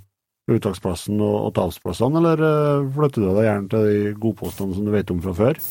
uttaksplassen 0.52 1.20
og, 1.20 1.36
og 1.48 1.54
tapsplassene, 1.58 2.22
eller 2.22 2.44
uh, 2.46 2.90
flytter 2.96 3.24
du 3.24 3.30
deg 3.32 3.48
gjerne 3.48 3.72
til 3.72 3.88
de 3.90 4.16
godpostene 4.22 4.78
som 4.78 4.88
du 4.88 4.94
vet 4.94 5.14
om 5.14 5.22
fra 5.24 5.36
før? 5.38 5.62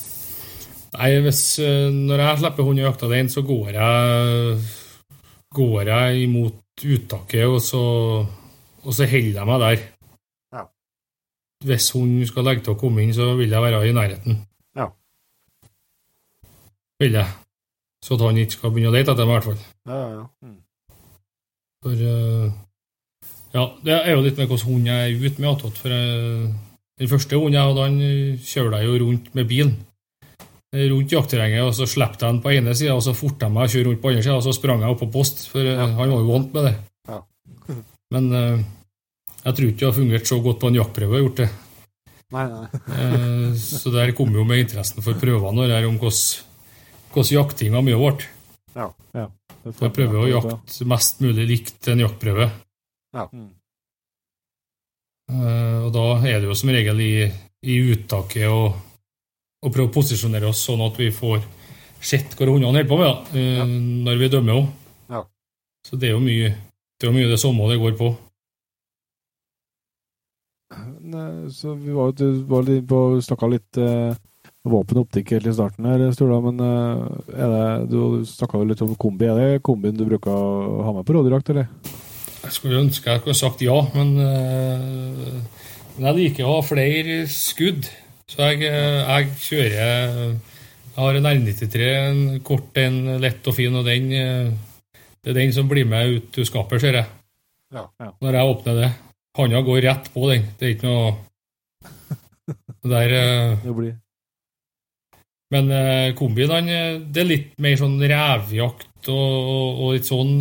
Nei, 0.94 1.10
hvis, 1.24 1.42
Når 1.90 2.20
jeg 2.22 2.40
slipper 2.40 2.66
hund 2.66 2.78
i 2.78 2.84
jakter 2.84 3.10
den, 3.10 3.28
så 3.30 3.42
går 3.42 3.74
jeg, 3.74 4.58
går 5.58 5.88
jeg 5.90 6.24
imot 6.28 6.84
uttaket, 6.86 7.46
og 7.50 7.58
så 7.62 7.82
og 8.84 8.92
så 8.92 9.06
holder 9.08 9.38
jeg 9.38 9.46
meg 9.48 9.60
der. 9.60 9.84
Ja. 10.52 10.64
Hvis 11.64 11.90
hun 11.96 12.10
skal 12.28 12.44
legge 12.48 12.66
til 12.66 12.74
å 12.74 12.80
komme 12.80 13.04
inn, 13.04 13.14
så 13.16 13.32
vil 13.38 13.52
jeg 13.52 13.64
være 13.64 13.80
i 13.88 13.94
nærheten. 13.96 14.42
Ja. 14.76 14.90
Vil 17.00 17.16
jeg. 17.16 17.30
Så 18.04 18.18
at 18.18 18.26
han 18.26 18.40
ikke 18.42 18.58
skal 18.58 18.74
begynne 18.74 18.92
å 18.92 18.96
lete 18.96 19.14
etter 19.14 19.28
meg, 19.28 19.32
i 19.32 19.38
hvert 19.38 19.48
fall. 19.48 19.62
Ja, 19.88 20.00
ja, 20.02 20.10
ja. 20.18 20.26
Mm. 20.44 20.58
For 21.84 22.04
uh, 22.04 22.52
Ja, 23.54 23.68
det 23.86 23.94
er 23.94 24.16
jo 24.16 24.22
litt 24.24 24.38
med 24.40 24.50
hvordan 24.50 24.66
hund 24.66 24.88
jeg 24.90 25.10
er 25.10 25.24
ute 25.24 25.42
med. 25.42 25.64
For 25.78 25.92
den 25.94 27.10
første 27.10 27.38
hunden 27.38 27.54
jeg 27.54 27.68
hadde, 27.68 27.84
han 27.86 28.38
kjørte 28.42 28.80
jeg 28.80 28.88
jo 28.88 29.02
rundt 29.04 29.34
med 29.38 29.50
bilen. 29.50 29.74
Rundt 30.74 31.12
jaktterrenget, 31.14 31.62
og 31.62 31.74
så 31.76 31.86
slapp 31.86 32.16
jeg 32.18 32.26
han 32.26 32.40
på 32.42 32.50
ene 32.50 32.74
sida, 32.74 32.96
og 32.96 33.04
så 33.06 33.14
forta 33.14 33.46
jeg 33.46 33.54
meg 33.54 33.68
å 33.68 33.70
kjøre 33.70 33.86
rundt 33.88 34.00
på 34.02 34.10
andre 34.10 34.24
sida, 34.26 34.38
og 34.40 34.42
så 34.42 34.54
sprang 34.56 34.82
jeg 34.82 34.90
opp 34.90 35.04
på 35.04 35.10
post, 35.14 35.44
for 35.52 35.62
ja. 35.62 35.76
han 35.84 35.94
var 36.00 36.10
jo 36.10 36.32
vant 36.32 36.56
med 36.56 36.66
det. 36.66 36.72
Ja. 37.12 37.20
Men 38.16 38.26
uh, 38.34 38.64
jeg 39.44 39.54
tror 39.54 39.68
ikke 39.68 39.84
det 39.84 39.86
har 39.86 39.96
fungert 40.00 40.32
så 40.32 40.40
godt 40.42 40.60
på 40.64 40.72
en 40.72 40.80
jaktprøve. 40.80 41.22
gjort 41.22 41.44
det. 41.44 41.48
Nei, 42.34 42.48
nei. 42.50 42.66
uh, 42.90 43.48
så 43.82 43.94
der 43.94 44.16
kom 44.18 44.34
jo 44.34 44.48
med 44.48 44.64
interessen 44.64 45.06
for 45.06 45.20
prøvene 45.20 45.70
her 45.70 45.86
om 45.86 46.00
hvordan 46.02 47.32
jaktinga 47.38 47.86
mye 47.86 48.02
ble. 48.02 48.30
Ja. 48.74 48.90
ja. 49.14 49.28
Jeg 49.62 49.94
prøver 49.94 50.24
å 50.24 50.28
jakte 50.28 50.90
mest 50.90 51.22
mulig 51.22 51.46
likt 51.54 51.92
en 51.92 52.02
jaktprøve. 52.02 52.50
Ja. 53.14 53.28
Uh, 55.24 55.86
og 55.86 55.92
da 55.94 56.04
er 56.28 56.42
det 56.42 56.50
jo 56.50 56.56
som 56.58 56.72
regel 56.74 57.00
i, 57.00 57.12
i 57.64 57.78
uttaket 57.94 58.50
å, 58.50 58.66
å 59.64 59.70
prøve 59.72 59.88
å 59.88 59.94
posisjonere 59.94 60.50
oss 60.50 60.64
sånn 60.66 60.82
at 60.84 60.98
vi 61.00 61.08
får 61.14 61.40
sett 62.04 62.34
hva 62.36 62.50
hundene 62.50 62.68
holder 62.68 62.90
på 62.90 62.98
med 63.00 63.08
da, 63.08 63.16
uh, 63.32 63.56
ja. 63.62 63.64
når 64.10 64.20
vi 64.20 64.30
dømmer 64.34 64.60
òg. 64.60 64.68
Ja. 65.14 65.24
Så 65.86 66.00
det 66.00 66.10
er 66.10 66.16
jo 66.18 66.24
mye 66.24 66.52
det 67.00 67.08
er 67.08 67.16
mye 67.16 67.30
det 67.30 67.40
samme 67.42 67.66
det 67.68 67.80
går 67.80 67.96
på. 67.98 68.12
Nei, 71.04 71.50
så 71.52 71.74
Vi 71.78 71.92
var 71.94 72.12
jo 72.14 72.76
på 72.88 73.00
snakka 73.22 73.48
litt 73.50 73.78
eh, 73.82 74.14
våpenoptikk 74.64 75.34
helt 75.34 75.50
i 75.50 75.54
starten 75.54 75.88
her, 75.90 76.04
Sturla, 76.14 76.38
men 76.46 76.62
er 76.62 77.52
det, 77.52 77.66
du 77.92 78.24
snakka 78.26 78.62
litt 78.64 78.80
om 78.86 78.94
kombi. 78.96 79.28
Er 79.28 79.36
det 79.42 79.64
kombien 79.66 79.98
du 79.98 80.06
bruker 80.06 80.32
å 80.32 80.86
ha 80.86 80.94
med 80.96 81.04
på 81.04 81.18
rådyrjakt, 81.18 81.52
eller? 81.52 81.68
Jeg 82.44 82.52
skulle 82.58 82.80
ønske 82.82 83.08
jeg 83.10 83.22
kunne 83.24 83.38
sagt 83.38 83.62
ja, 83.64 83.76
men, 83.94 84.10
eh, 84.20 85.60
men 85.94 86.08
jeg 86.08 86.18
liker 86.18 86.46
å 86.46 86.58
ha 86.58 86.66
flere 86.66 87.22
skudd. 87.30 87.88
Så 88.28 88.50
jeg, 88.50 88.68
eh, 88.68 89.00
jeg 89.00 89.32
kjører 89.44 89.72
Jeg 90.94 91.00
har 91.02 91.16
en 91.18 91.26
R93, 91.26 91.88
en 91.94 92.22
kort, 92.46 92.76
en 92.78 93.16
lett 93.20 93.48
og 93.50 93.56
fin, 93.56 93.74
og 93.74 93.88
den 93.88 94.12
eh, 94.14 94.52
det 95.24 95.32
er 95.32 95.38
den 95.40 95.54
som 95.56 95.68
blir 95.70 95.88
med 95.88 96.18
ut 96.18 96.36
du 96.36 96.44
skapet, 96.44 96.82
ser 96.82 96.98
jeg. 97.00 97.08
Ja, 97.72 97.86
ja. 97.98 98.10
Når 98.20 98.36
jeg 98.36 98.50
åpner 98.52 98.74
det. 98.76 98.90
Handa 99.34 99.62
går 99.66 99.80
rett 99.82 100.10
på 100.14 100.28
den. 100.30 100.44
Det 100.58 100.66
er 100.66 100.74
ikke 100.76 100.90
noe 100.90 101.14
Der. 102.84 103.14
Det 103.64 103.72
blir 103.72 103.94
Men 105.50 105.72
kombien, 106.18 106.52
han, 106.52 106.68
det 107.08 107.22
er 107.22 107.30
litt 107.30 107.56
mer 107.62 107.78
sånn 107.80 107.96
revjakt 108.02 109.08
og, 109.08 109.80
og, 109.80 109.88
litt 109.96 110.08
sånn 110.08 110.36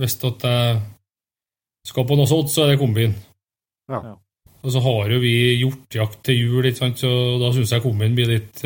Hvis 0.00 0.16
at 0.26 0.44
jeg 0.48 0.80
skal 1.86 2.06
på 2.08 2.16
noe 2.18 2.26
sånt, 2.26 2.50
så 2.50 2.64
er 2.64 2.72
det 2.72 2.80
kombin. 2.80 3.14
Ja. 3.90 4.00
Og 4.64 4.72
så 4.72 4.80
har 4.80 5.12
jo 5.12 5.20
vi 5.22 5.34
hjortejakt 5.60 6.22
til 6.24 6.40
jul, 6.40 6.64
ikke 6.64 6.80
sant? 6.80 6.98
så 6.98 7.10
da 7.42 7.52
syns 7.52 7.72
jeg 7.74 7.84
kombin 7.84 8.16
blir 8.16 8.30
litt 8.32 8.64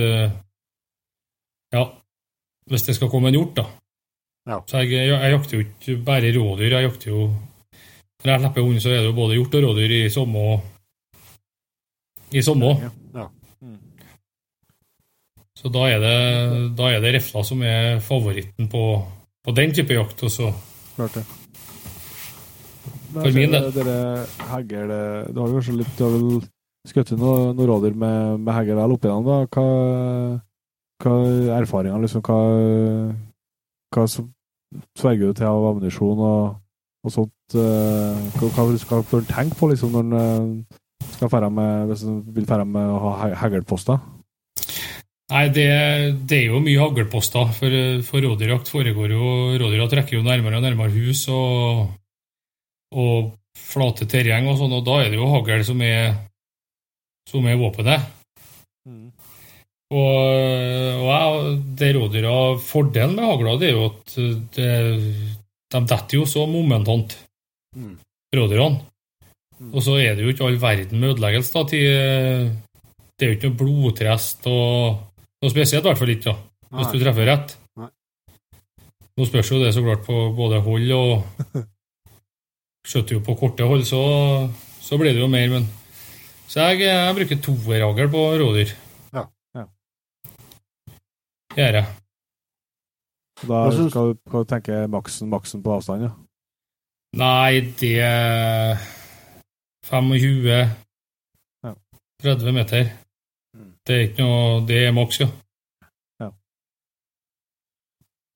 Ja, 1.75 1.83
hvis 2.71 2.87
det 2.87 2.95
skal 2.97 3.11
komme 3.13 3.29
en 3.33 3.39
hjort, 3.39 3.57
da. 3.57 3.65
Ja. 4.49 4.61
Så 4.69 4.83
jeg, 4.83 4.93
jeg, 4.95 5.13
jeg, 5.13 5.33
jakter 5.35 5.57
jo 5.57 5.65
ikke 5.65 5.97
bare 6.05 6.33
rådyr. 6.33 6.75
Jeg 6.77 6.87
jakter 6.89 7.11
jo 7.11 7.21
Når 8.25 8.33
jeg 8.33 8.41
slipper 8.43 8.65
hund, 8.67 8.81
så 8.83 8.91
er 8.91 9.03
det 9.03 9.11
jo 9.11 9.17
både 9.17 9.37
hjort 9.37 9.55
og 9.55 9.65
rådyr 9.69 9.93
i 9.95 10.01
sommer. 10.11 10.63
I 12.35 12.43
sommer. 12.43 12.81
Ja. 13.15 13.27
Mm. 13.63 13.77
Så 15.59 15.71
da 15.75 15.85
er, 15.87 16.01
det, 16.03 16.17
da 16.79 16.89
er 16.91 17.05
det 17.05 17.13
refla 17.15 17.45
som 17.47 17.63
er 17.63 18.01
favoritten 18.03 18.69
på, 18.73 18.83
på 19.45 19.55
den 19.55 19.75
type 19.77 19.95
jakt. 19.95 20.25
Også. 20.27 20.51
Klart 20.99 21.15
det. 21.15 21.25
For 23.15 23.35
min 23.35 23.53
del. 23.55 23.69
Dere 23.73 23.99
hegger 24.51 24.89
det 24.91 25.03
Du 25.33 25.41
har 25.41 25.49
jo 25.49 25.61
kanskje 25.61 25.77
litt 25.79 25.93
Du 25.97 26.05
har 26.05 26.15
vel 26.17 26.41
skutt 26.89 27.13
noen 27.15 27.55
noe 27.57 27.69
rådyr 27.69 27.95
med, 27.95 28.41
med 28.43 28.55
hegger 28.57 28.79
vel 28.79 28.95
oppi 28.95 29.11
den, 29.11 29.27
da. 29.27 29.39
Hva, 29.53 29.65
hva 31.05 31.15
erfaringer, 31.59 32.01
liksom? 32.01 32.23
Hva, 32.25 32.39
hva 33.93 34.07
sverger 34.09 35.29
du 35.29 35.37
til 35.37 35.51
av 35.51 35.67
ammunisjon 35.69 36.23
og, 36.25 36.55
og 37.05 37.13
sånt? 37.13 37.35
Uh, 37.53 38.17
hva, 38.39 38.51
hva 38.57 38.81
skal 38.81 39.05
en 39.05 39.29
tenke 39.29 39.59
på 39.61 39.69
liksom, 39.69 39.93
når 39.93 40.07
en 40.07 40.17
uh, 40.17 40.79
skal 41.13 41.33
fære 41.35 41.51
med, 41.53 41.91
hvis 41.91 42.07
en 42.09 42.23
vil 42.39 42.49
fære 42.49 42.65
med 42.69 42.95
å 42.95 43.13
ha 43.19 43.35
haglposter? 43.43 44.01
Nei, 45.29 45.45
det, 45.53 45.69
det, 46.25 46.39
er 46.39 46.55
jo 46.55 46.61
mye 46.65 46.81
haglposter. 46.81 47.51
For, 47.57 47.81
for 48.07 48.25
rådyrjakt 48.25 48.71
foregår 48.73 49.13
jo 49.13 49.33
Rådyra 49.61 49.89
trekker 49.93 50.17
jo 50.17 50.25
nærmere 50.25 50.57
og 50.57 50.65
nærmere 50.65 50.95
hus 50.95 51.27
og, 51.33 51.91
og 52.97 53.35
flate 53.59 54.09
terreng 54.09 54.49
og 54.49 54.57
sånn, 54.61 54.73
og 54.79 54.87
da 54.87 55.03
er 55.03 55.13
det 55.13 55.19
jo 55.19 55.29
hagl 55.29 55.65
som 55.67 55.83
er, 55.85 56.15
som 57.29 57.49
er 57.49 57.59
våpenet. 57.61 58.07
Mm. 58.89 59.11
Og, 59.99 61.05
og 61.09 61.51
det 61.81 61.91
rådyra 61.97 62.33
Fordelen 62.61 63.17
med 63.17 63.25
hagla 63.25 63.55
det 63.61 63.71
er 63.71 63.77
jo 63.77 63.87
at 63.89 64.17
det, 64.57 64.73
de 65.73 65.81
detter 65.81 66.19
jo 66.19 66.25
så 66.29 66.45
momentant, 66.49 67.19
mm. 67.77 67.99
rådyrene. 68.37 68.81
Mm. 69.59 69.75
Og 69.75 69.85
så 69.85 69.99
er 70.01 70.17
det 70.17 70.25
jo 70.25 70.33
ikke 70.33 70.49
all 70.49 70.57
verden 70.63 71.03
med 71.03 71.13
ødeleggelse. 71.17 71.53
da, 71.53 71.67
til, 71.69 72.51
Det 73.19 73.27
er 73.27 73.33
jo 73.33 73.37
ikke 73.37 73.51
noe 73.51 73.61
blodtrest 73.61 74.49
og 74.49 75.08
noe 75.43 75.53
spesielt, 75.53 75.85
i 75.85 75.89
hvert 75.89 76.01
fall 76.01 76.13
ikke, 76.15 76.33
da, 76.33 76.79
hvis 76.79 76.93
du 76.93 76.99
treffer 77.03 77.29
rett. 77.31 77.53
Nei. 77.79 77.89
Nå 79.19 79.27
spørs 79.27 79.51
jo 79.53 79.59
det 79.63 79.73
så 79.75 79.83
klart 79.83 80.05
på 80.07 80.17
både 80.37 80.61
hold 80.65 80.93
og 80.95 81.13
Skjøtter 82.89 83.19
jo 83.19 83.21
på 83.27 83.35
korte 83.37 83.67
hold, 83.69 83.83
så, 83.85 83.99
så 84.81 84.97
blir 84.97 85.13
det 85.13 85.21
jo 85.21 85.27
mer, 85.29 85.51
men 85.53 85.67
Så 86.49 86.63
jeg, 86.71 86.87
jeg 86.87 87.17
bruker 87.19 87.41
toerhagl 87.45 88.09
på 88.15 88.23
rådyr. 88.41 88.71
Ja. 89.13 89.25
gjør 91.59 91.77
jeg. 91.83 91.87
Da 93.43 93.59
skal 93.75 93.85
du 93.85 93.91
skal 93.93 94.15
du 94.47 94.49
tenke 94.49 94.79
maksen, 94.91 95.29
maksen 95.31 95.61
på 95.63 95.75
avstand, 95.77 96.07
ja. 96.09 96.15
Nei, 97.19 97.61
det 97.81 97.93
er 98.05 98.81
25 99.91 100.49
Ja. 100.49 101.75
30 102.25 102.53
meter. 102.57 102.89
Det 103.89 103.95
er 103.97 104.09
ikke 104.11 104.25
noe 104.25 104.65
Det 104.69 104.83
er 104.85 104.93
maks, 104.93 105.23
ja. 105.23 105.29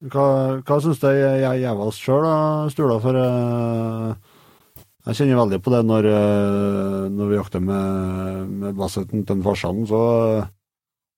Hva, 0.02 0.22
hva 0.66 0.76
syns 0.82 0.98
du 0.98 1.06
jeg 1.14 1.60
gjør 1.62 1.84
oss 1.84 1.98
sjøl, 2.02 2.24
da, 2.26 2.38
Sturla? 2.72 2.96
For 3.04 3.14
uh, 3.14 4.80
jeg 5.06 5.18
kjenner 5.20 5.38
veldig 5.38 5.60
på 5.62 5.70
det 5.70 5.82
når, 5.86 6.08
uh, 6.10 7.04
når 7.12 7.30
vi 7.30 7.38
jakter 7.38 7.62
med, 7.62 8.50
med 8.64 8.80
basseten 8.80 9.22
til 9.28 9.44
farsan. 9.46 9.84
Så 9.86 10.00
uh, 10.00 10.50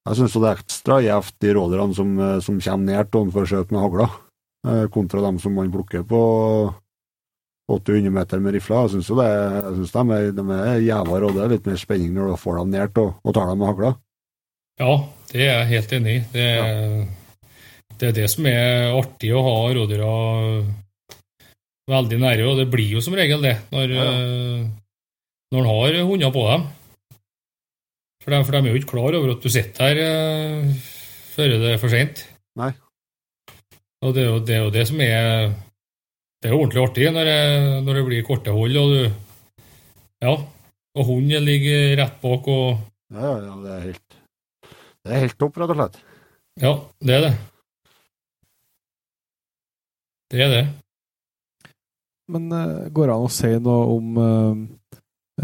jeg 0.04 0.18
syns 0.20 0.36
det 0.36 0.50
er 0.50 0.60
ekstra 0.60 1.00
gjevt 1.00 1.38
de 1.40 1.56
rådyrene 1.56 1.96
som, 1.96 2.12
som 2.44 2.60
kommer 2.60 2.90
nært 2.90 3.14
til 3.14 3.48
skjøt 3.48 3.72
med 3.72 3.80
hagla, 3.80 4.10
kontra 4.92 5.22
dem 5.24 5.38
som 5.40 5.56
man 5.56 5.72
plukker 5.72 6.04
på 6.04 6.20
80-100 7.72 8.12
meter 8.12 8.42
med 8.44 8.58
rifla. 8.58 8.82
Jeg 8.84 8.98
syns 8.98 9.94
de 9.96 10.18
de 10.36 10.44
er 10.58 10.84
jævla 10.84 11.22
råde. 11.24 11.48
Litt 11.54 11.64
mer 11.64 11.80
spenning 11.80 12.12
når 12.12 12.34
du 12.34 12.42
får 12.42 12.60
dem 12.60 12.76
nært 12.76 13.00
og, 13.00 13.14
og 13.24 13.32
tar 13.32 13.48
dem 13.48 13.64
med 13.64 13.72
hagla. 13.72 13.94
Ja, 14.80 14.92
det 15.30 15.40
er 15.44 15.50
jeg 15.60 15.68
helt 15.74 15.92
enig 15.98 16.14
i. 16.16 16.22
Det, 16.32 16.46
er- 16.58 17.04
det 18.00 18.08
er 18.08 18.16
det 18.16 18.28
som 18.32 18.46
er 18.50 18.90
artig 18.98 19.30
å 19.36 19.42
ha 19.46 19.56
rådyra 19.76 20.08
veldig 21.90 22.18
nære, 22.22 22.46
og 22.48 22.58
det 22.58 22.68
blir 22.72 22.96
jo 22.96 23.02
som 23.04 23.14
regel 23.14 23.42
det 23.44 23.54
når, 23.74 23.92
Ja, 23.94 24.04
ja. 24.04 24.64
når 25.52 25.60
en 25.60 25.68
har 25.70 25.98
hunder 26.08 26.32
på 26.34 26.44
dem. 26.48 26.64
For 28.24 28.32
de, 28.32 28.38
for 28.48 28.52
de 28.56 28.60
er 28.64 28.72
jo 28.72 28.80
ikke 28.80 28.92
klar 28.96 29.14
over 29.18 29.34
at 29.34 29.42
du 29.44 29.50
sitter 29.52 29.84
her 29.84 30.00
eh, 30.00 30.70
før 31.34 31.52
det 31.60 31.74
er 31.74 31.80
for 31.82 31.92
seint. 31.92 32.24
Og 34.04 34.14
det 34.16 34.22
er, 34.24 34.30
jo, 34.32 34.38
det 34.44 34.54
er 34.56 34.62
jo 34.64 34.72
det 34.72 34.82
som 34.88 34.98
er 35.00 35.52
Det 36.42 36.50
er 36.50 36.52
jo 36.52 36.58
ordentlig 36.60 36.82
artig 36.84 37.06
når 37.14 37.24
det, 37.28 37.38
når 37.86 37.94
det 37.98 38.02
blir 38.08 38.26
korte 38.26 38.52
hold, 38.52 38.76
og 38.76 38.90
du 38.92 39.04
Ja. 40.24 40.34
Og 40.94 41.06
hunden 41.08 41.44
ligger 41.44 41.96
rett 42.02 42.18
bak, 42.22 42.48
og 42.48 42.80
Ja, 43.14 43.20
ja, 43.20 43.38
ja, 43.44 43.54
det 43.62 43.72
er 43.76 43.86
helt 43.88 44.03
Det 45.04 45.12
er 45.12 45.26
helt 45.26 45.36
topp, 45.36 45.58
rett 45.60 45.74
og 45.74 45.76
slett. 45.76 45.98
Ja, 46.62 46.72
det 47.04 47.14
er 47.18 47.26
det. 47.26 47.34
Det 50.32 50.40
er 50.40 50.52
det. 50.52 50.64
Men 52.32 52.48
uh, 52.52 52.88
går 52.88 53.10
det 53.10 53.16
an 53.16 53.26
å 53.26 53.32
si 53.32 53.50
noe 53.60 53.82
om 53.92 54.16
uh, 54.16 54.62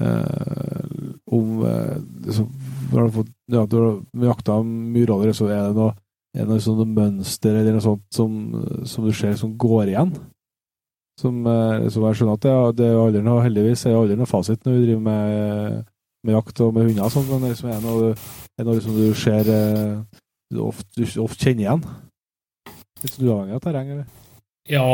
eh, 0.01 1.11
Om 1.29 1.59
uh, 1.61 1.99
liksom, 2.25 2.47
når 2.89 2.95
du 2.95 3.03
har 3.03 3.13
fått, 3.19 3.33
ja, 3.53 3.65
du 3.69 3.77
har 3.77 4.31
jakta 4.31 4.57
mye 4.65 5.11
roller, 5.11 5.35
så 5.37 5.51
er 5.51 5.69
det 5.69 5.77
noe, 5.77 5.93
er 6.33 6.47
det 6.47 6.55
noe 6.55 6.65
sånn 6.65 6.97
mønster 6.97 7.53
eller 7.61 7.77
noe 7.77 7.85
sånt 7.85 8.07
som, 8.15 8.33
som 8.89 9.07
du 9.07 9.13
ser 9.15 9.37
som 9.39 9.53
går 9.61 9.93
igjen? 9.93 10.15
Som, 11.21 11.43
som 11.45 12.05
jeg 12.07 12.17
skjønner 12.17 12.39
at 12.39 12.45
det, 12.47 12.53
det 12.81 12.87
er 12.89 12.97
aldri 12.97 13.21
noe, 13.27 13.45
heldigvis 13.45 13.85
er 13.85 13.93
alderen 13.93 14.23
aldri 14.23 14.23
noe 14.23 14.31
fasit 14.31 14.63
når 14.65 14.79
vi 14.79 14.85
driver 14.87 15.03
med, 15.05 15.91
med 16.25 16.39
jakt 16.39 16.63
og 16.65 16.73
med 16.73 16.89
hunder, 16.89 17.05
og 17.05 17.13
sånt, 17.13 17.29
men 17.29 17.45
det 17.45 17.53
liksom 17.53 17.71
er 17.75 17.83
noe, 17.85 18.15
er 18.61 18.69
noe 18.69 18.85
som 18.85 18.97
du 18.97 19.11
ser 19.19 19.51
eh, 19.51 20.21
du 20.51 20.63
ofte, 20.67 21.09
ofte 21.23 21.49
kjenner 21.49 21.67
igjen? 21.67 21.85
Litt 23.01 23.15
sånn 23.15 23.29
uavhengig 23.29 23.59
av 23.59 23.65
terreng, 23.65 23.93
eller? 23.97 24.07
Ja, 24.71 24.87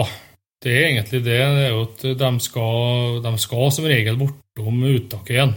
det 0.65 0.73
er 0.73 0.89
egentlig 0.91 1.23
det. 1.27 1.39
Det 1.39 1.65
er 1.65 1.73
jo 1.73 1.85
at 1.87 2.05
de 2.23 2.33
skal, 2.45 3.23
de 3.25 3.33
skal 3.43 3.73
som 3.75 3.89
regel 3.89 4.21
bortom 4.21 4.85
uttaket 4.91 5.35
igjen. 5.37 5.57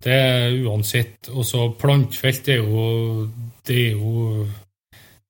Det 0.00 0.16
er 0.16 0.56
uansett. 0.64 1.28
Og 1.34 1.44
så 1.46 1.68
plantfelt 1.78 2.48
er 2.48 2.62
jo 2.62 3.28
Det 3.66 3.76
er 3.76 3.98
jo 3.98 4.46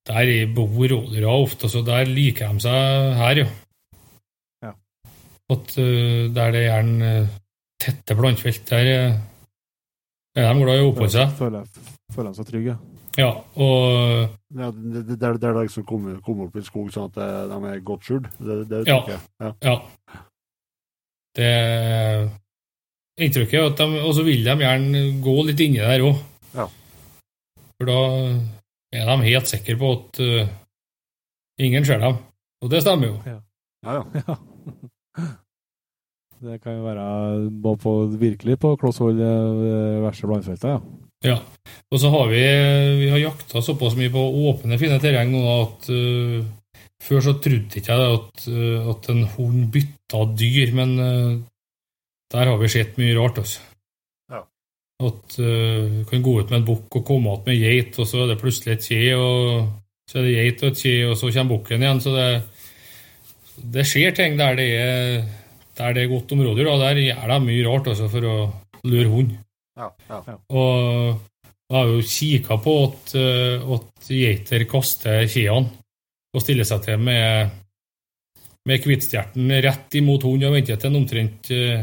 Der 0.07 0.31
bor 0.55 0.87
rådyra 0.87 1.33
ofte, 1.35 1.69
så 1.69 1.83
der 1.85 2.09
liker 2.09 2.53
de 2.53 2.63
seg 2.63 3.17
her, 3.19 3.43
ja. 3.43 3.49
Ja. 4.65 4.71
At 5.53 5.75
uh, 5.77 6.31
der 6.33 6.55
det 6.55 6.61
er 6.61 6.65
gjerne 6.65 7.11
eh, 7.19 7.27
tette 7.79 8.15
plantfelt, 8.17 8.63
der 8.69 9.19
er 10.35 10.47
de 10.53 10.63
glad 10.63 10.79
i 10.79 10.83
å 10.85 10.89
oppholde 10.91 11.13
seg. 11.15 11.31
Føler, 11.37 11.65
føler 12.15 12.31
de 12.31 12.39
seg 12.39 12.49
trygge, 12.51 12.73
ja. 12.75 12.79
Ja, 13.19 13.31
og 13.59 14.29
Ja, 14.55 14.69
det, 14.71 15.01
det, 15.07 15.17
der, 15.19 15.35
der 15.39 15.53
det 15.57 15.65
liksom 15.67 15.83
kommer, 15.87 16.19
kommer 16.23 16.47
opp 16.47 16.55
i 16.55 16.63
skog 16.63 16.91
sånn 16.93 17.09
at 17.09 17.17
de 17.51 17.57
er 17.67 17.81
godt 17.83 18.07
skjult. 18.07 18.29
Det, 18.39 18.61
det 18.69 18.83
Ja. 18.87 19.01
tenker 19.01 19.17
jeg. 19.17 19.21
Ja. 19.41 19.51
Ja. 19.67 19.75
Det 21.35 21.51
Inntrykket 23.21 23.59
er 23.59 23.67
at 23.69 23.77
de 23.79 23.99
Og 24.03 24.13
så 24.15 24.23
vil 24.27 24.43
de 24.43 24.55
gjerne 24.63 25.01
gå 25.23 25.35
litt 25.47 25.59
inni 25.63 25.79
der 25.83 26.03
òg. 26.07 26.17
Ja. 26.55 26.65
For 27.77 27.87
da 27.91 27.99
er 28.95 29.05
de 29.11 29.27
helt 29.27 29.47
sikre 29.51 29.75
på 29.79 29.91
at 29.97 30.19
uh, 30.23 30.47
ingen 31.59 31.85
ser 31.87 31.99
dem. 31.99 32.17
Og 32.63 32.71
det 32.71 32.81
stemmer 32.83 33.11
jo. 33.11 33.19
Ja, 33.27 33.39
ja. 33.83 34.03
Ja. 34.23 34.35
Det 36.41 36.57
kan 36.63 36.79
jo 36.79 36.87
være 36.87 37.77
på, 37.83 37.91
virkelig 38.17 38.57
på 38.61 38.73
kloss 38.81 38.97
hold 39.03 39.19
eh, 39.21 40.01
verste 40.01 40.29
blandfeltet, 40.29 40.71
ja. 40.73 40.79
Ja. 41.21 41.35
Og 41.93 41.99
så 42.01 42.09
har 42.09 42.31
vi 42.31 42.41
Vi 43.01 43.09
har 43.11 43.19
jakta 43.21 43.61
såpass 43.61 43.93
mye 43.97 44.09
på 44.09 44.21
åpne, 44.49 44.79
fine 44.81 44.97
terreng 45.01 45.29
nå 45.29 45.41
at 45.53 45.89
uh, 45.93 46.41
Før 47.01 47.21
så 47.21 47.33
trodde 47.37 47.77
ikke 47.77 47.93
jeg 47.93 47.99
ikke 47.99 48.15
at, 48.15 48.47
uh, 48.49 48.89
at 48.89 49.09
en 49.13 49.23
hund 49.35 49.67
bytta 49.73 50.23
dyr, 50.37 50.73
men 50.77 50.95
uh, 50.97 51.37
der 52.31 52.49
har 52.49 52.57
vi 52.57 52.69
sett 52.69 52.97
mye 52.97 53.13
rart, 53.17 53.37
altså. 53.41 53.61
Ja. 54.31 54.41
At 55.03 55.35
du 55.35 56.05
kan 56.09 56.21
gå 56.23 56.37
ut 56.39 56.49
med 56.49 56.61
en 56.61 56.67
bukk 56.67 56.95
og 56.95 57.05
komme 57.05 57.33
igjen 57.33 57.47
med 57.49 57.57
geit, 57.59 57.99
og 57.99 58.07
så 58.07 58.21
er 58.23 58.29
det 58.29 58.37
plutselig 58.39 58.77
et 58.77 58.85
kje, 58.85 59.01
og 59.17 59.65
så 60.07 60.21
er 60.21 60.27
det 60.27 60.35
geit 60.37 60.63
og 60.63 60.69
et 60.69 60.79
kje, 60.79 60.93
og 61.09 61.17
så 61.19 61.31
kommer 61.33 61.57
bukken 61.57 61.83
igjen. 61.83 61.99
Så 62.05 62.13
det, 62.15 62.29
det 63.75 63.85
skjer 63.89 64.15
ting 64.15 64.37
der 64.39 64.55
det 64.61 64.69
er, 64.77 65.25
der 65.77 65.93
det 65.95 66.03
er 66.03 66.11
godt 66.11 66.31
om 66.35 66.41
rådyr. 66.45 66.69
Der 66.81 66.99
gjør 67.01 67.27
de 67.33 67.39
mye 67.45 67.65
rart 67.67 67.87
altså, 67.93 68.09
for 68.11 68.27
å 68.27 68.35
lure 68.83 69.07
hund. 69.11 69.35
Ja, 69.79 69.87
ja. 70.09 70.21
Og 70.51 71.21
jeg 71.71 71.77
har 71.77 71.87
jo 71.93 72.01
kikka 72.03 72.57
på 72.61 72.73
at, 72.89 73.13
eh, 73.15 73.63
at 73.75 74.09
geiter 74.11 74.65
kaster 74.69 75.23
kjeene 75.31 75.71
og 76.35 76.43
stiller 76.43 76.67
seg 76.67 76.83
til 76.85 76.99
med, 76.99 77.49
med 78.67 78.83
kvittstjerten 78.83 79.49
rett 79.63 79.95
imot 79.99 80.23
hunden 80.27 80.49
og 80.49 80.55
venter 80.57 80.75
til 80.79 80.89
den 80.91 80.99
omtrent 81.01 81.49
eh, 81.55 81.81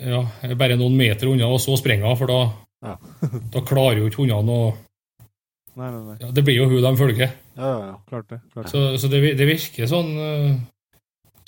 ja, 0.00 0.22
bare 0.56 0.76
noen 0.80 0.94
meter 0.96 1.28
unna, 1.28 1.48
og 1.52 1.60
så 1.60 1.74
sprenger 1.80 2.08
hun, 2.08 2.16
for 2.20 2.30
da, 2.32 2.40
Ja. 2.82 2.96
da 3.52 3.60
klarer 3.62 4.00
jo 4.00 4.08
ikke 4.10 4.24
hundene 4.24 4.54
å 4.58 4.62
Nei, 5.72 5.86
nei, 5.88 6.00
nei. 6.04 6.16
ja, 6.20 6.28
Det 6.36 6.42
blir 6.44 6.56
jo 6.58 6.64
hun 6.68 6.82
de 6.84 6.90
følger. 7.00 7.30
ja, 7.56 7.68
ja, 7.68 7.84
ja. 7.86 7.92
Klart 8.10 8.28
det. 8.28 8.40
Klart. 8.52 8.68
Så, 8.68 8.80
så 9.00 9.08
det, 9.08 9.20
det 9.38 9.46
virker 9.48 9.86
sånn 9.88 10.10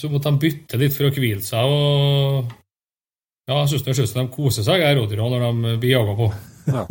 eh, 0.02 0.10
måtte 0.10 0.32
de 0.32 0.42
bytte 0.42 0.80
litt 0.80 0.96
for 0.96 1.08
å 1.08 1.14
hvile 1.14 1.44
seg. 1.44 1.64
og 1.64 2.52
ja, 3.46 3.60
Jeg 3.60 3.80
syns 3.84 4.10
som 4.10 4.24
de 4.24 4.32
koser 4.34 4.66
seg, 4.66 4.82
rådyra, 4.98 5.30
når 5.30 5.46
de 5.46 5.76
blir 5.82 5.94
jaga 5.98 6.16
på. 6.18 6.32
Ja. 6.72 6.86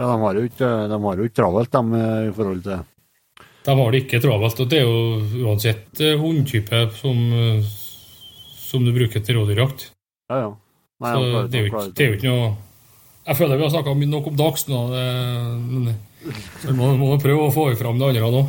Ja, 0.00 0.06
de 0.06 0.20
har 0.22 0.38
jo 0.38 0.46
ikke, 0.48 0.68
de 0.88 0.98
har 1.02 1.20
jo 1.20 1.26
ikke 1.28 1.36
travelt, 1.42 1.74
de, 1.74 2.00
eh, 2.00 2.28
i 2.30 2.32
forhold 2.32 2.62
til 2.64 2.78
De 3.66 3.74
har 3.76 3.92
det 3.92 4.00
ikke 4.04 4.20
travelt, 4.24 4.60
og 4.62 4.70
det 4.70 4.78
er 4.80 4.86
jo 4.88 5.44
uansett 5.44 6.00
eh, 6.00 6.16
hundtype 6.16 6.80
som, 6.96 7.18
eh, 7.36 7.66
som 8.56 8.86
du 8.86 8.94
bruker 8.96 9.20
til 9.20 9.36
rådyrjakt. 9.36 9.90
Ja, 10.30 10.38
ja. 10.46 10.50
Nei, 11.00 11.12
Så 11.12 11.26
klarer 11.26 11.50
det 11.50 11.58
er 11.58 11.66
jo 11.66 11.68
ikke, 11.70 11.84
det 11.96 12.04
er 12.04 12.10
jo 12.10 12.16
ikke 12.18 12.28
noe 12.28 12.48
Jeg 13.26 13.36
føler 13.38 13.56
vi 13.56 13.64
har 13.64 13.70
snakka 13.72 13.94
nok 13.94 14.26
om 14.28 14.36
dags 14.36 14.66
nå, 14.68 14.80
men 14.90 15.94
så 16.60 16.68
vi 16.70 16.76
må, 16.76 16.90
må 17.00 17.14
prøve 17.20 17.46
å 17.46 17.52
få 17.54 17.68
fram 17.80 18.00
det 18.00 18.08
andre 18.10 18.32
nå. 18.34 18.42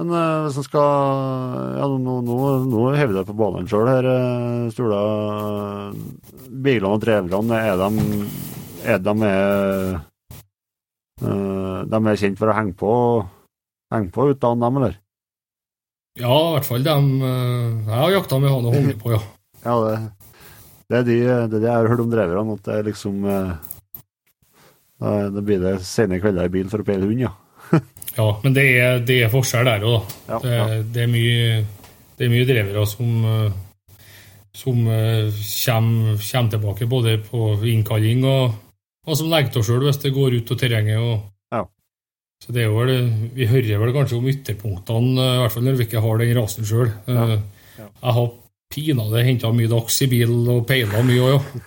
Men 0.00 0.08
uh, 0.08 0.46
hvis 0.46 0.56
en 0.56 0.64
skal 0.64 1.76
Ja, 1.76 1.86
nå, 1.86 2.14
nå, 2.24 2.36
nå 2.64 2.84
hever 2.96 3.18
jeg 3.20 3.28
på 3.28 3.36
banen 3.36 3.68
sjøl 3.68 3.90
her, 3.90 4.08
uh, 4.08 4.70
Sturla. 4.72 5.02
Biglene 6.48 6.96
og 6.96 7.02
dreverne, 7.02 7.58
er 7.58 7.76
de 7.80 7.90
Er 8.88 8.98
de 9.02 9.14
eh, 9.28 10.00
eh, 11.22 11.78
De 11.92 12.00
er 12.00 12.18
kjent 12.18 12.40
for 12.40 12.50
å 12.50 12.56
henge 12.56 12.74
på 12.78 12.92
henge 13.92 14.12
på 14.14 14.30
uten 14.32 14.62
dem, 14.62 14.78
eller? 14.80 14.96
Ja, 16.18 16.32
i 16.32 16.54
hvert 16.56 16.68
fall 16.68 16.84
dem 16.86 17.12
eh, 17.20 17.68
jeg 17.88 17.98
har 17.98 18.14
jakta 18.16 18.40
med 18.40 18.52
han 18.52 18.68
og 18.68 18.76
Honge 18.76 18.96
på, 19.00 19.12
ja. 19.14 19.20
Ja, 19.66 19.76
det, 19.84 19.98
det, 20.88 20.96
er 20.96 21.04
de, 21.06 21.18
det 21.22 21.34
er 21.36 21.52
de, 21.52 21.60
jeg 21.68 21.76
har 21.76 21.90
hørt 21.92 22.02
om 22.02 22.10
dreverne, 22.10 22.56
at 22.56 22.64
det 22.66 22.74
er 22.74 22.88
liksom 22.88 23.20
uh, 23.22 23.52
da 24.98 25.44
blir 25.44 25.60
det 25.62 25.76
sene 25.86 26.18
kvelder 26.18 26.48
i 26.48 26.52
bil 26.56 26.66
for 26.72 26.82
å 26.82 26.86
peile 26.88 27.06
hund, 27.06 27.22
ja. 27.22 27.30
Ja, 28.16 28.26
men 28.42 28.54
det 28.56 28.64
er, 28.76 28.98
det 29.08 29.18
er 29.24 29.30
forskjell 29.32 29.68
der 29.68 29.84
òg, 29.88 29.94
da. 29.94 30.16
Ja, 30.28 30.38
Det, 30.42 30.52
ja. 30.56 30.64
det, 30.94 31.04
er 31.04 31.12
mye, 31.12 31.60
det 32.18 32.26
er 32.26 32.32
mye 32.32 32.48
drevere 32.48 32.82
som, 32.86 33.12
eh, 33.24 33.54
som 34.56 34.82
eh, 34.86 35.38
kommer, 35.64 36.18
kommer 36.20 36.50
tilbake 36.52 36.88
både 36.90 37.16
på 37.24 37.54
innkalling 37.72 38.26
og, 38.28 38.58
og 39.06 39.16
som 39.18 39.32
legger 39.32 39.54
til 39.56 39.64
sjøl 39.70 39.86
hvis 39.88 40.02
det 40.04 40.12
går 40.14 40.36
ut 40.40 40.52
av 40.52 40.60
terrenget. 40.60 41.00
Og, 41.00 41.28
Ja. 41.52 41.64
Så 42.42 42.52
det 42.52 42.64
er 42.64 42.70
vel, 42.74 43.12
Vi 43.36 43.46
hører 43.46 43.78
vel 43.78 43.92
kanskje 43.94 44.18
om 44.18 44.28
ytterpunktene, 44.28 45.16
eh, 45.16 45.34
i 45.36 45.42
hvert 45.42 45.52
fall 45.56 45.66
når 45.68 45.80
vi 45.80 45.88
ikke 45.88 46.04
har 46.04 46.18
den 46.18 46.36
rasen 46.36 46.64
sjøl. 46.68 46.92
Jeg 47.08 48.14
har 48.18 48.32
pinadø 48.72 49.20
henta 49.24 49.50
mye 49.52 49.68
dags 49.68 50.00
i 50.02 50.08
bil 50.08 50.32
og 50.48 50.66
peila 50.68 51.02
mye 51.04 51.20
òg, 51.20 51.34
ja. 51.36 51.60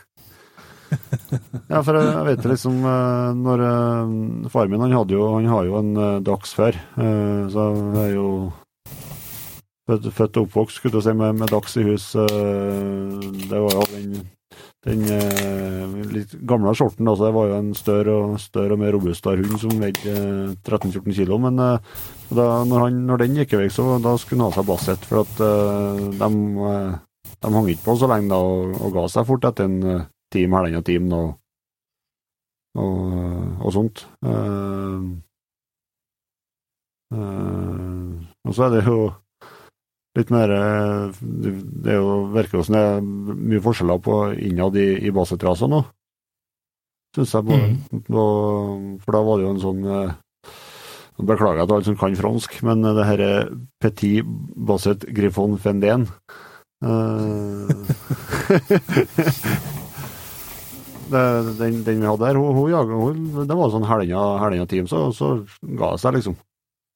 Ja, 1.72 1.80
for 1.82 1.98
jeg, 1.98 2.26
vet 2.28 2.46
liksom 2.46 2.84
eh, 2.86 3.32
når 3.40 3.64
Faren 3.66 4.52
Far 4.54 4.70
min 4.70 4.84
han, 4.86 4.94
hadde 4.94 5.18
jo, 5.18 5.32
han 5.34 5.50
har 5.50 5.66
jo 5.66 5.80
en 5.80 5.96
dags 6.24 6.54
før, 6.56 6.78
eh, 6.78 7.42
så 7.52 7.72
jeg 7.74 8.04
er 8.04 8.14
jo 8.16 8.30
født, 9.86 10.38
og 10.38 10.48
oppvokst 10.48 10.80
skulle 10.80 10.98
jeg 10.98 11.06
si, 11.10 11.14
med, 11.14 11.36
med 11.42 11.52
dags 11.52 11.78
i 11.78 11.84
hus. 11.86 12.16
eh, 12.16 13.20
det 13.50 13.60
var 13.62 13.76
jo 13.76 13.86
den, 13.92 14.16
den 14.86 15.04
eh, 15.14 15.96
litt 16.14 16.34
gamle 16.48 16.74
skjorten. 16.74 17.08
Altså, 17.08 17.28
det 17.28 17.36
var 17.36 17.50
jo 17.50 17.60
en 17.60 17.74
større 17.78 18.16
og, 18.16 18.40
større 18.42 18.74
og 18.74 18.82
mer 18.82 18.96
robustere 18.96 19.44
hund 19.44 19.60
som 19.62 19.78
veide 19.82 20.16
eh, 20.16 20.56
13-14 20.66 21.18
kilo. 21.20 21.38
Men 21.42 21.60
eh, 21.60 21.94
da, 22.32 22.48
når, 22.66 22.88
han, 22.88 23.04
når 23.12 23.24
den 23.24 23.38
gikk 23.42 23.58
vekk, 23.60 23.76
så 23.78 24.00
da 24.02 24.16
skulle 24.18 24.42
han 24.42 24.52
ha 24.54 24.58
seg 24.58 24.70
Basset, 24.72 25.06
for 25.06 25.22
at 25.22 25.46
eh, 25.46 26.04
de, 26.18 26.32
eh, 26.72 27.32
de 27.46 27.56
hang 27.60 27.72
ikke 27.76 27.86
på 27.86 27.98
så 28.02 28.10
lenge 28.10 28.34
da, 28.34 28.42
og, 28.42 28.76
og 28.82 28.98
ga 28.98 29.08
seg 29.12 29.30
fort 29.30 29.50
etter 29.52 29.70
en 29.70 29.80
eh, 29.94 30.06
time, 30.36 30.60
halvannen 30.60 30.86
time. 30.86 31.10
Og, 31.16 31.34
og, 32.76 33.66
og 33.66 33.76
sånt. 33.76 34.06
Uh, 34.26 35.16
uh, 37.16 38.12
og 38.46 38.56
så 38.56 38.68
er 38.68 38.76
det 38.76 38.84
jo 38.86 39.00
litt 40.16 40.32
mer 40.32 40.52
eh, 40.56 41.16
Det 41.20 41.92
er 41.92 42.00
jo, 42.00 42.12
virker 42.32 42.60
jo 42.60 42.64
som 42.64 42.78
det 42.78 42.84
er 42.88 43.02
mye 43.04 43.64
forskjeller 43.64 44.00
på 44.04 44.20
innad 44.48 44.78
i, 44.80 44.90
i 45.04 45.12
Basset-rasa 45.16 45.68
nå. 45.68 45.82
Syns 47.16 47.34
jeg. 47.36 47.48
Både, 47.48 47.66
og, 48.16 49.02
for 49.04 49.18
da 49.18 49.24
var 49.28 49.36
det 49.42 49.48
jo 49.48 49.56
en 49.56 49.66
sånn 49.66 49.82
Beklager 51.16 51.62
jeg 51.62 51.68
til 51.68 51.76
alle 51.78 51.88
som 51.88 51.96
kan 52.00 52.16
fransk, 52.20 52.58
men 52.68 52.84
det 52.84 53.06
her 53.08 53.22
er 53.24 53.46
Petit 53.80 54.20
Basset 54.68 55.06
Griffon 55.16 55.56
Fendén. 55.64 56.04
Eh, 56.84 57.72
det, 61.12 61.24
den, 61.60 61.80
den 61.86 62.02
vi 62.02 62.10
hadde 62.10 62.28
her, 62.30 62.40
hun, 62.40 62.58
hun, 62.58 62.72
jaga 62.74 63.46
det 63.48 63.58
var 63.60 63.72
sånn 63.74 63.88
helga 63.90 64.68
team, 64.72 64.90
så, 64.90 65.08
så 65.16 65.38
ga 65.62 65.94
det 65.94 66.04
seg, 66.04 66.20
liksom. 66.20 66.38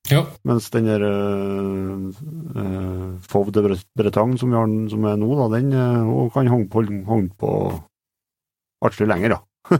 Ja. 0.09 0.23
Mens 0.47 0.69
den 0.73 0.87
der 0.87 1.03
uh, 1.05 2.07
uh, 2.55 3.09
Fauve 3.29 3.53
de 3.53 3.77
Bretagne 3.99 4.39
som, 4.41 4.55
har, 4.55 4.71
som 4.89 5.05
er 5.05 5.19
nå, 5.21 5.29
da, 5.37 5.49
den 5.57 5.75
uh, 5.75 6.25
kan 6.33 6.49
holde 6.49 6.69
på, 6.71 6.85
hang 7.09 7.29
på 7.37 7.53
artig 8.85 9.09
lenger, 9.09 9.37
da. 9.37 9.79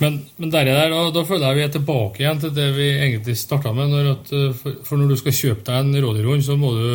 Men, 0.00 0.14
men 0.40 0.48
der, 0.48 0.64
der, 0.64 0.88
da, 0.88 1.00
da 1.12 1.22
føler 1.28 1.50
jeg 1.50 1.56
vi 1.58 1.64
er 1.66 1.72
tilbake 1.74 2.22
igjen 2.22 2.38
til 2.40 2.52
det 2.56 2.70
vi 2.72 2.86
egentlig 2.88 3.34
starta 3.36 3.68
med. 3.76 3.90
Når 3.92 4.06
at, 4.14 4.30
eh, 4.32 4.46
for, 4.56 4.78
for, 4.86 4.96
når 4.96 5.10
du 5.12 5.20
skal 5.20 5.34
kjøpe 5.36 5.66
deg 5.66 5.76
en 5.76 5.98
rådyrhund, 6.06 6.44
så 6.46 6.56
må 6.56 6.70
du 6.72 6.86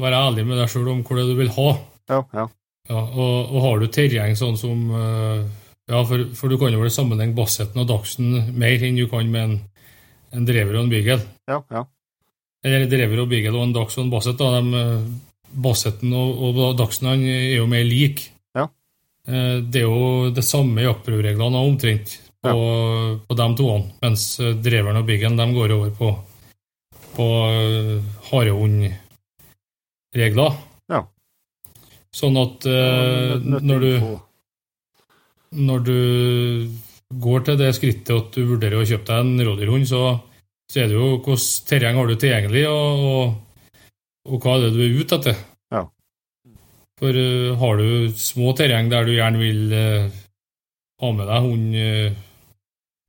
være 0.00 0.22
ærlig 0.30 0.46
med 0.48 0.56
deg 0.56 0.70
sjøl 0.72 0.88
om 0.94 1.02
hvor 1.04 1.20
det 1.20 1.26
du 1.28 1.34
vil 1.36 1.52
ha. 1.58 1.66
Ja, 2.08 2.22
ja. 2.32 2.46
Ja, 2.88 3.00
og, 3.00 3.52
og 3.52 3.62
har 3.64 3.80
du 3.80 3.86
terreng 3.92 4.32
sånn 4.36 4.56
som 4.60 4.80
eh, 4.96 5.44
Ja, 5.90 5.98
for, 6.08 6.18
for 6.36 6.48
du 6.48 6.56
kan 6.60 6.72
jo 6.72 6.80
vel 6.80 6.90
sammenligne 6.92 7.34
Basseten 7.36 7.80
og 7.82 7.88
Dachsen 7.90 8.26
mer 8.56 8.82
enn 8.86 8.96
du 8.96 9.06
kan 9.10 9.30
med 9.30 9.42
en, 9.44 9.56
en 10.32 10.46
drever 10.48 10.74
og 10.78 10.84
en 10.86 10.92
beagle. 10.92 11.18
ja, 11.50 11.58
ja. 11.70 11.82
Eller 12.64 12.86
drever 12.88 13.20
og 13.20 13.28
beagle 13.28 13.58
og 13.58 13.64
en 13.66 13.74
Dachs 13.76 13.98
og 13.98 14.04
en 14.06 14.12
Basset. 14.14 14.38
Da. 14.40 14.46
De, 14.56 14.62
eh, 14.80 15.02
Basseten 15.64 16.10
og, 16.16 16.28
og 16.48 16.76
Dachsen 16.78 17.06
er 17.12 17.18
jo 17.58 17.66
mer 17.68 17.84
lik. 17.84 18.18
Ja. 18.56 18.64
Eh, 19.28 19.58
Det 19.60 19.80
er 19.82 19.84
jo 19.84 20.30
det 20.32 20.44
samme 20.48 20.80
jaktprøvereglene 20.86 21.58
omtrent 21.60 22.08
på, 22.40 22.56
på 23.28 23.32
de 23.36 23.46
toene, 23.60 23.92
mens 24.00 24.40
eh, 24.40 24.56
dreveren 24.56 24.96
og 25.02 25.06
de 25.12 25.20
går 25.58 25.70
over 25.76 25.90
på, 26.00 26.08
på 27.18 27.26
eh, 27.52 28.00
harehundregler. 28.30 30.52
Ja. 30.88 31.04
Sånn 32.14 32.36
at 32.40 32.62
ja, 32.64 33.36
når 33.42 33.78
du 33.84 33.92
når 35.54 35.86
du 35.86 35.98
går 37.20 37.46
til 37.46 37.58
det 37.60 37.72
skrittet 37.76 38.14
at 38.14 38.36
du 38.36 38.46
vurderer 38.48 38.80
å 38.80 38.86
kjøpe 38.88 39.06
deg 39.10 39.22
en 39.22 39.46
rådyrhund, 39.48 39.86
så, 39.88 40.02
så 40.70 40.82
er 40.82 40.90
det 40.90 40.98
jo 40.98 41.10
hvilket 41.14 41.68
terreng 41.68 41.98
har 42.00 42.10
du 42.10 42.14
tilgjengelig, 42.18 42.64
og, 42.70 43.04
og, 43.08 43.80
og 44.30 44.44
hva 44.44 44.56
er 44.56 44.66
det 44.66 44.72
du 44.74 44.82
er 44.84 44.98
ute 45.00 45.18
etter. 45.20 45.40
Ja. 45.74 45.84
For 47.00 47.20
uh, 47.20 47.54
har 47.60 47.80
du 47.80 47.88
små 48.18 48.54
terreng 48.58 48.90
der 48.92 49.06
du 49.06 49.14
gjerne 49.14 49.42
vil 49.42 49.74
uh, 49.74 50.20
ha 51.02 51.14
med 51.14 51.30
deg 51.30 51.48
hund 51.48 51.78
uh, 51.78 52.20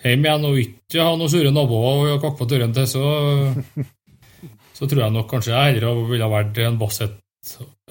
hjem 0.05 0.30
igjen, 0.30 0.47
og 0.49 0.61
ikke 0.61 1.05
ha 1.05 1.17
noen 1.17 1.34
sure 1.34 1.53
naboer 1.53 2.15
og 2.15 2.23
kakke 2.23 2.41
på 2.41 2.49
døren 2.51 2.76
til, 2.76 2.89
så, 2.89 3.85
så 4.77 4.89
tror 4.89 5.05
jeg 5.07 5.17
nok 5.17 5.30
kanskje 5.31 5.53
jeg 5.55 5.77
heller 5.77 6.05
ville 6.09 6.27
ha 6.27 6.34
vært 6.34 6.61
en 6.65 6.81
Basset 6.81 7.22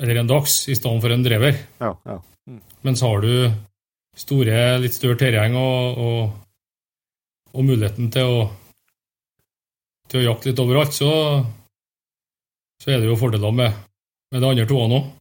eller 0.02 0.18
en 0.18 0.26
Dags 0.30 0.64
i 0.66 0.74
stedet 0.74 1.02
for 1.02 1.14
en 1.14 1.22
Drever. 1.22 1.58
Ja, 1.78 1.92
ja. 2.10 2.18
Mens 2.84 3.00
har 3.06 3.22
du 3.22 3.30
store, 4.18 4.78
litt 4.82 4.94
større 4.94 5.18
terreng 5.20 5.56
og, 5.58 5.98
og, 6.04 6.36
og 7.54 7.66
muligheten 7.66 8.12
til 8.14 8.30
å, 8.30 8.44
til 10.10 10.22
å 10.22 10.26
jakte 10.28 10.52
litt 10.52 10.62
overalt, 10.62 10.94
så, 10.94 11.10
så 12.82 12.94
er 12.94 13.02
det 13.02 13.10
jo 13.10 13.18
fordeler 13.18 13.54
med, 13.54 13.82
med 14.32 14.44
de 14.44 14.50
andre 14.52 14.68
toene 14.70 15.00
òg. 15.00 15.12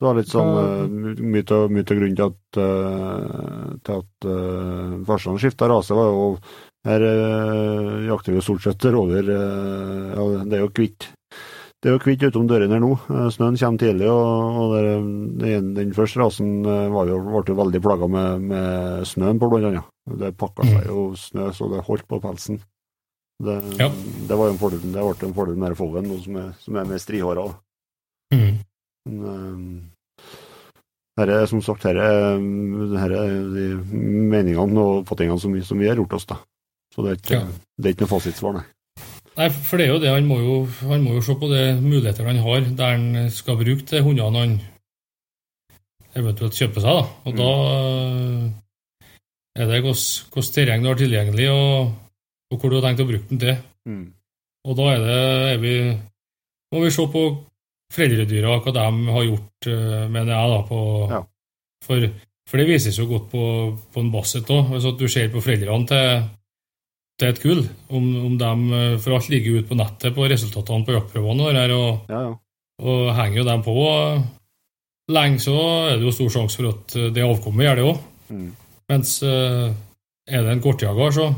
Det 0.00 0.06
var 0.08 0.16
litt 0.16 0.30
sånn 0.32 0.54
uh, 0.56 1.20
mye 1.20 1.44
av 1.52 1.66
grunnen 1.68 2.14
til 2.16 2.22
at, 2.24 2.56
uh, 2.56 3.72
til 3.84 3.98
at 3.98 4.26
uh, 4.32 4.94
farsan 5.04 5.36
skifta 5.36 5.68
rase, 5.68 5.92
var 5.92 6.08
jo 6.08 6.30
her 6.88 7.04
uh, 7.04 7.98
jakter 8.06 8.32
vi 8.32 8.38
jo 8.38 8.44
stort 8.46 8.64
sett 8.64 8.86
rådyr. 8.88 9.28
Uh, 9.28 10.06
ja, 10.14 10.24
det 10.48 10.56
er 10.56 10.64
jo 10.64 10.70
kvitt. 10.72 11.10
Det 11.80 11.88
er 11.88 11.94
jo 11.96 12.00
kvitt 12.02 12.22
utom 12.28 12.44
dørene 12.50 12.74
her 12.76 12.82
nå. 12.82 12.90
Uh, 13.08 13.28
snøen 13.32 13.56
kommer 13.56 13.80
tidlig, 13.80 14.08
og, 14.12 14.58
og 14.60 14.74
der, 14.74 14.88
den, 15.40 15.70
den 15.78 15.94
første 15.96 16.20
rasen 16.20 16.50
uh, 16.66 16.90
var 16.92 17.08
jo, 17.08 17.20
ble 17.24 17.40
jo 17.48 17.56
veldig 17.56 17.80
plaga 17.86 18.08
med, 18.12 18.42
med 18.50 19.06
snøen 19.08 19.40
på, 19.40 19.48
blant 19.48 19.70
annet. 19.70 19.86
Det 20.20 20.34
pakka 20.36 20.66
seg 20.68 20.90
jo 20.90 21.06
snø 21.16 21.48
så 21.56 21.70
det 21.72 21.80
holdt 21.86 22.04
på 22.10 22.20
pelsen. 22.20 22.60
Det, 23.40 23.54
Ja. 23.80 23.86
det 24.28 24.36
var 24.36 24.50
jo 24.50 24.52
en 24.52 24.60
fordel, 24.60 24.82
det 24.92 25.00
ble 25.06 25.28
en 25.30 25.36
fordel 25.38 25.56
med 25.56 25.76
foven, 25.78 26.10
som 26.20 26.36
er, 26.36 26.50
som 26.60 26.76
er 26.76 26.84
med 26.90 27.00
strihåra. 27.00 27.46
Mm. 28.34 28.58
Men, 29.08 29.24
eh, 29.24 30.26
Her 31.20 31.32
er 31.38 31.46
som 31.50 31.60
sagt 31.64 31.82
her 31.88 31.96
er, 32.00 32.36
her 33.00 33.12
er 33.16 33.32
de 33.54 33.64
meningene 33.84 34.78
og 34.80 35.00
oppfatningene 35.02 35.40
som, 35.42 35.52
vi- 35.56 35.64
som 35.64 35.80
vi 35.80 35.88
har 35.88 35.96
gjort 35.96 36.12
oss. 36.16 36.24
da. 36.28 36.36
Så 36.94 37.02
det 37.04 37.10
er 37.10 37.16
ikke, 37.22 37.34
Ja. 37.40 37.46
det 37.80 37.86
er 37.88 37.94
ikke 37.96 38.04
noe 38.06 38.12
fasitsvar, 38.12 38.54
nei. 38.60 38.62
Nei, 39.38 39.46
for 39.54 39.78
det 39.78 39.86
er 39.86 39.92
jo 39.94 40.00
det, 40.02 40.10
han 40.12 40.26
må 40.28 40.40
jo, 40.42 40.54
han 40.90 41.04
må 41.04 41.14
jo 41.16 41.22
se 41.24 41.36
på 41.38 41.48
de 41.52 41.62
mulighetene 41.80 42.32
han 42.32 42.42
har, 42.44 42.64
der 42.76 42.96
han 42.96 43.30
skal 43.32 43.58
bruke 43.60 43.86
de 43.88 44.02
hundene 44.04 44.42
han 44.42 44.56
eventuelt 46.18 46.56
kjøper 46.58 46.82
seg. 46.82 46.98
da. 46.98 47.04
Og 47.30 47.36
da 47.38 47.50
eh, 47.70 49.10
er 49.60 49.70
det 49.70 49.82
hvilket 49.84 50.50
terreng 50.54 50.82
du 50.84 50.90
har 50.90 50.98
tilgjengelig, 50.98 51.46
og, 51.54 51.92
og 52.50 52.58
hvor 52.58 52.72
du 52.72 52.78
har 52.80 52.88
tenkt 52.88 53.04
å 53.04 53.08
bruke 53.10 53.30
den 53.30 53.42
til. 53.42 53.60
Mm. 53.88 54.02
Og 54.68 54.76
da 54.76 54.88
er 54.94 55.04
det 55.06 55.20
er 55.54 55.62
vi, 55.62 55.76
må 56.74 56.82
vi 56.84 56.90
se 56.94 57.06
på 57.14 57.22
foreldredyra, 57.94 58.58
hva 58.64 58.74
de 58.76 59.14
har 59.14 59.28
gjort, 59.28 59.70
eh, 59.70 60.02
mener 60.10 60.34
jeg. 60.34 60.50
da, 60.56 60.58
på, 60.68 60.80
Ja. 61.14 61.22
for, 61.86 62.10
for 62.50 62.60
det 62.60 62.68
vises 62.68 62.98
jo 62.98 63.06
godt 63.10 63.30
på, 63.30 63.46
på 63.94 64.04
en 64.04 64.12
Basset 64.12 64.50
òg. 64.50 64.74
Hvis 64.74 64.90
du 64.98 65.06
ser 65.08 65.30
på 65.32 65.42
foreldrene 65.42 65.88
til, 65.90 66.28
til 67.20 67.32
et 67.32 67.40
kull, 67.42 67.62
om, 67.92 68.06
om 68.26 68.38
de 68.40 68.78
eh, 68.78 68.94
For 69.02 69.16
alt 69.16 69.28
ligger 69.32 69.60
ute 69.60 69.68
på 69.70 69.78
nettet 69.78 70.16
på 70.16 70.28
resultatene 70.32 70.86
på 70.86 70.96
jaktprøvene, 70.96 71.50
og, 71.50 71.60
og, 71.76 72.14
Ja, 72.14 72.22
ja. 72.26 72.32
og 72.80 73.12
henger 73.18 73.42
jo 73.42 73.46
dem 73.50 73.66
på 73.66 73.76
eh, 73.90 74.24
lenge, 75.12 75.42
så 75.44 75.58
er 75.90 75.98
det 75.98 76.08
jo 76.08 76.16
stor 76.16 76.34
sjanse 76.38 76.60
for 76.60 76.72
at 76.72 76.96
eh, 76.98 77.12
det 77.14 77.26
avkommet 77.26 77.68
gjør 77.68 77.80
det 77.80 77.86
òg. 77.90 78.02
Mm. 78.30 78.50
Mens 78.90 79.12
er 79.22 80.42
det 80.42 80.50
en 80.50 80.62
kortjager, 80.64 81.12
så 81.14 81.28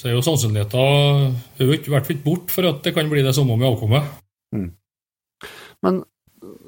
så 0.00 0.08
er 0.08 0.14
jo 0.14 0.22
sannsynligheten 0.24 1.34
er 1.60 1.60
i 1.60 1.66
hvert 1.76 2.06
fall 2.06 2.14
ikke 2.14 2.24
bort 2.24 2.52
for 2.54 2.64
at 2.70 2.78
det 2.86 2.94
kan 2.96 3.10
bli 3.10 3.20
det 3.20 3.34
samme 3.36 3.58
med 3.60 3.68
avkommet. 3.68 4.06
Men 5.84 5.98
eh, 6.00 6.09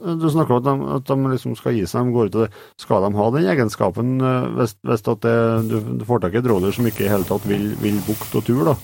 du 0.03 0.27
snakker 0.31 0.57
om 0.57 0.61
at 0.61 0.67
de, 0.67 0.89
at 0.97 1.11
de 1.11 1.33
liksom 1.35 1.55
skal 1.59 1.77
gi 1.77 1.85
seg, 1.87 2.09
de 2.09 2.15
går 2.17 2.31
ut 2.31 2.41
og. 2.43 2.57
Skal 2.81 3.05
de 3.05 3.13
ha 3.19 3.29
den 3.35 3.47
egenskapen 3.53 4.17
eh, 4.19 4.49
hvis, 4.59 4.75
du, 4.83 5.77
du 6.01 6.05
får 6.09 6.25
tak 6.25 6.35
i 6.35 6.41
et 6.41 6.51
som 6.75 6.89
ikke 6.89 7.07
i 7.07 7.13
hele 7.13 7.29
tatt 7.29 7.47
vil, 7.49 7.73
vil 7.83 8.01
bukt 8.07 8.35
og 8.39 8.47
tur, 8.47 8.65
da, 8.73 8.77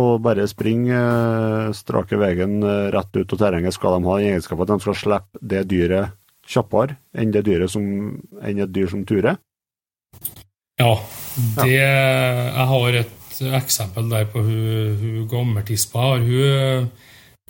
og 0.00 0.22
bare 0.24 0.46
springe 0.50 0.96
eh, 0.96 1.72
strake 1.76 2.18
veien 2.18 2.62
eh, 2.62 2.90
rett 2.94 3.16
ut 3.16 3.36
av 3.36 3.42
terrenget, 3.44 3.76
skal 3.76 3.98
de 3.98 4.08
ha 4.08 4.18
den 4.18 4.32
egenskapen 4.32 4.66
at 4.66 4.72
de 4.72 4.86
skal 4.86 5.00
slippe 5.02 5.42
det 5.54 5.64
dyret 5.70 6.16
kjappere 6.44 6.98
enn 7.16 7.32
det 7.32 7.44
dyret 7.46 7.72
som, 7.72 7.84
enn 8.44 8.64
et 8.64 8.72
dyr 8.72 8.90
som 8.90 9.04
turer? 9.08 9.38
Ja, 10.80 10.96
det 11.60 11.70
Jeg 11.70 12.66
har 12.72 12.98
et 12.98 13.38
eksempel 13.54 14.10
der 14.10 14.26
på 14.30 14.42
hun, 14.42 14.96
hun 14.98 15.28
gammeltispa. 15.30 16.16
Hun, 16.18 16.90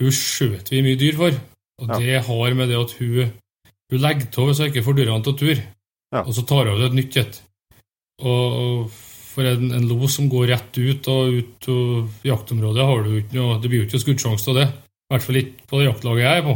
hun 0.01 0.13
skjøt 0.13 0.69
vi 0.71 0.83
mye 0.85 0.99
dyr 1.01 1.17
for. 1.17 1.41
Og 1.81 1.89
Ja. 1.89 1.97
det 1.99 2.21
har 2.27 2.53
med 2.55 2.69
det 2.71 2.77
at 2.79 2.91
hun, 2.99 3.31
hun 3.91 3.99
legger 3.99 4.29
av 4.39 4.47
hvis 4.47 4.59
hun 4.61 4.69
ikke 4.71 4.83
får 4.85 4.95
dyrene 4.99 5.23
til 5.23 5.35
tur. 5.41 5.57
Ja. 6.15 6.21
Og 6.23 6.31
så 6.33 6.45
tar 6.47 6.69
hun 6.69 6.79
ut 6.79 6.85
et 6.87 6.95
nytt 6.95 7.17
et. 7.19 7.41
Og, 8.23 8.45
og 8.55 8.89
for 9.35 9.43
en, 9.43 9.71
en 9.75 9.87
los 9.89 10.15
som 10.15 10.29
går 10.31 10.47
rett 10.53 10.77
ut 10.79 11.07
og 11.11 11.33
ut 11.35 11.67
av 11.67 12.21
jaktområdet, 12.23 12.85
har 12.87 13.03
du 13.03 13.09
ikke 13.19 13.35
noe, 13.35 13.57
det 13.59 13.67
blir 13.71 13.81
jo 13.83 13.87
ikke 13.89 13.99
skuddsjanse 14.05 14.45
til 14.47 14.55
det. 14.61 14.69
I 14.71 15.11
hvert 15.13 15.25
fall 15.25 15.39
ikke 15.41 15.67
på 15.67 15.79
det 15.81 15.89
jaktlaget 15.89 16.23
jeg 16.23 16.37
er 16.39 16.45
på. 16.47 16.55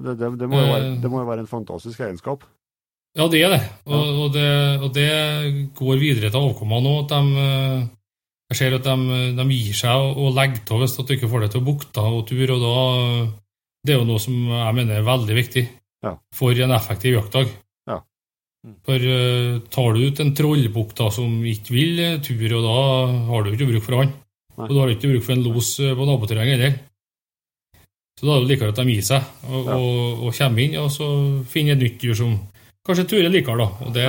Det, 0.00 0.16
det, 0.18 0.30
det, 0.40 0.48
må 0.48 0.58
jo 0.58 0.66
være, 0.72 0.88
Eh. 0.90 0.96
det 1.02 1.10
må 1.12 1.20
jo 1.22 1.28
være 1.28 1.44
en 1.44 1.50
fantastisk 1.50 2.00
egenskap. 2.00 2.42
Ja, 3.18 3.26
det 3.30 3.40
er 3.42 3.50
det. 3.54 3.62
Og, 3.86 4.02
og, 4.24 4.28
det, 4.34 4.48
og 4.82 4.90
det 4.94 5.08
går 5.78 5.96
videre 6.02 6.30
til 6.30 6.42
avkommene. 6.42 6.92
De, 7.10 7.20
eh, 7.44 7.86
jeg 8.50 8.58
ser 8.58 8.74
at 8.80 8.86
de, 8.86 9.20
de 9.38 9.46
gir 9.54 9.74
seg 9.78 9.94
og, 10.16 10.34
legger 10.34 10.62
til 10.66 10.82
hvis 10.82 10.96
du 10.98 11.14
ikke 11.14 11.30
får 11.30 11.46
det 11.46 11.50
til 11.54 11.62
å 11.62 11.68
bukte 11.70 12.02
og 12.06 12.26
tur. 12.26 12.52
og 12.56 12.60
da, 12.66 12.74
Det 13.86 13.94
er 13.94 13.98
jo 14.00 14.04
noe 14.08 14.20
som 14.20 14.34
jeg 14.34 14.74
mener 14.76 14.98
er 15.00 15.06
veldig 15.06 15.36
viktig 15.36 15.62
Ja. 16.04 16.14
for 16.34 16.52
en 16.52 16.70
effektiv 16.76 17.14
jaktdag. 17.16 17.48
Ja. 17.88 17.98
For 18.84 19.00
uh, 19.00 19.58
tar 19.72 19.94
du 19.96 20.00
ut 20.06 20.20
en 20.20 20.34
trollbukk 20.36 20.92
som 21.12 21.38
ikke 21.48 21.72
vil 21.76 21.98
eh, 22.00 22.18
tur, 22.24 22.44
og 22.58 22.64
da 22.66 22.76
har 23.30 23.42
du 23.44 23.50
ikke 23.54 23.68
bruk 23.72 23.84
for 23.86 23.96
han. 24.02 24.12
Nei. 24.56 24.66
Og 24.68 24.74
da 24.74 24.80
har 24.82 24.88
du 24.88 24.94
ikke 24.96 25.12
bruk 25.14 25.24
for 25.24 25.32
en 25.36 25.44
los 25.44 25.70
eh, 25.80 25.94
på 25.96 26.04
naboterrenget 26.08 26.56
heller. 26.58 26.78
Så 28.20 28.26
da 28.28 28.34
er 28.36 28.40
det 28.44 28.50
likere 28.52 28.68
at 28.74 28.76
de 28.76 28.84
gir 28.92 29.02
seg 29.06 29.22
og, 29.48 29.64
Ja. 29.64 29.76
og, 29.76 30.24
og 30.28 30.34
kommer 30.36 30.60
inn, 30.60 30.76
og 30.76 30.90
så 30.92 31.06
finner 31.48 31.72
et 31.78 31.84
nytt 31.86 32.00
dyr 32.02 32.14
som 32.18 32.34
kanskje 32.84 33.06
Ture 33.08 33.30
liker. 33.32 33.56
da. 33.56 33.68
Og 33.86 33.94
det, 33.96 34.08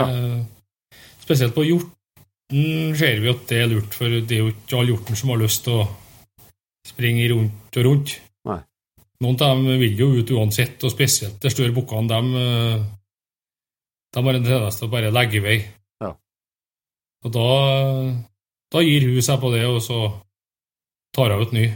Spesielt 1.21 1.55
på 1.55 1.63
hjorten 1.63 2.95
ser 2.99 3.21
vi 3.23 3.29
at 3.31 3.45
det 3.47 3.61
er 3.61 3.69
lurt, 3.71 3.93
for 3.95 4.09
det 4.11 4.35
er 4.35 4.41
jo 4.43 4.51
ikke 4.51 4.79
all 4.81 4.89
hjorten 4.91 5.15
som 5.15 5.29
har 5.31 5.39
lyst 5.39 5.63
til 5.63 5.79
å 5.79 5.87
springe 6.87 7.29
rundt 7.31 7.77
og 7.79 7.85
rundt. 7.87 8.17
Noen 9.21 9.37
av 9.37 9.53
dem 9.53 9.79
vil 9.81 9.99
jo 9.99 10.09
ut 10.17 10.33
uansett, 10.33 10.81
og 10.81 10.93
spesielt 10.93 11.37
de 11.43 11.51
større 11.53 11.75
bukkene, 11.75 12.09
de, 12.09 12.41
eh, 12.41 12.81
de 14.15 14.25
har 14.25 14.39
en 14.39 14.47
tendens 14.47 14.79
til 14.79 14.89
å 14.89 14.91
bare 14.91 15.13
legge 15.13 15.37
i 15.37 15.45
vei. 15.45 15.59
Ja. 16.01 16.15
Og 17.25 17.35
da, 17.35 17.47
da 18.73 18.83
gir 18.85 19.05
hun 19.05 19.21
seg 19.21 19.39
på 19.43 19.53
det, 19.53 19.63
og 19.69 19.79
så 19.85 20.01
tar 21.15 21.35
hun 21.35 21.45
ut 21.45 21.55
ny. 21.55 21.69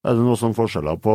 Er 0.00 0.16
det 0.16 0.24
noen 0.24 0.38
som 0.40 0.54
forskjeller 0.56 0.96
på, 1.04 1.14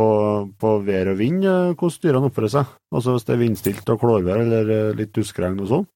på 0.62 0.72
vær 0.86 1.08
og 1.10 1.16
vind, 1.18 1.42
eh, 1.42 1.72
hvordan 1.74 2.02
dyrene 2.04 2.28
oppfører 2.30 2.52
seg? 2.52 2.74
Altså 2.94 3.16
hvis 3.16 3.26
det 3.26 3.34
er 3.34 3.40
vindstilt 3.40 3.90
og 3.90 3.98
klårvær 3.98 4.44
eller 4.44 4.70
eh, 4.70 4.92
litt 5.00 5.10
duskregn 5.16 5.58
og 5.64 5.72
sånn? 5.72 5.88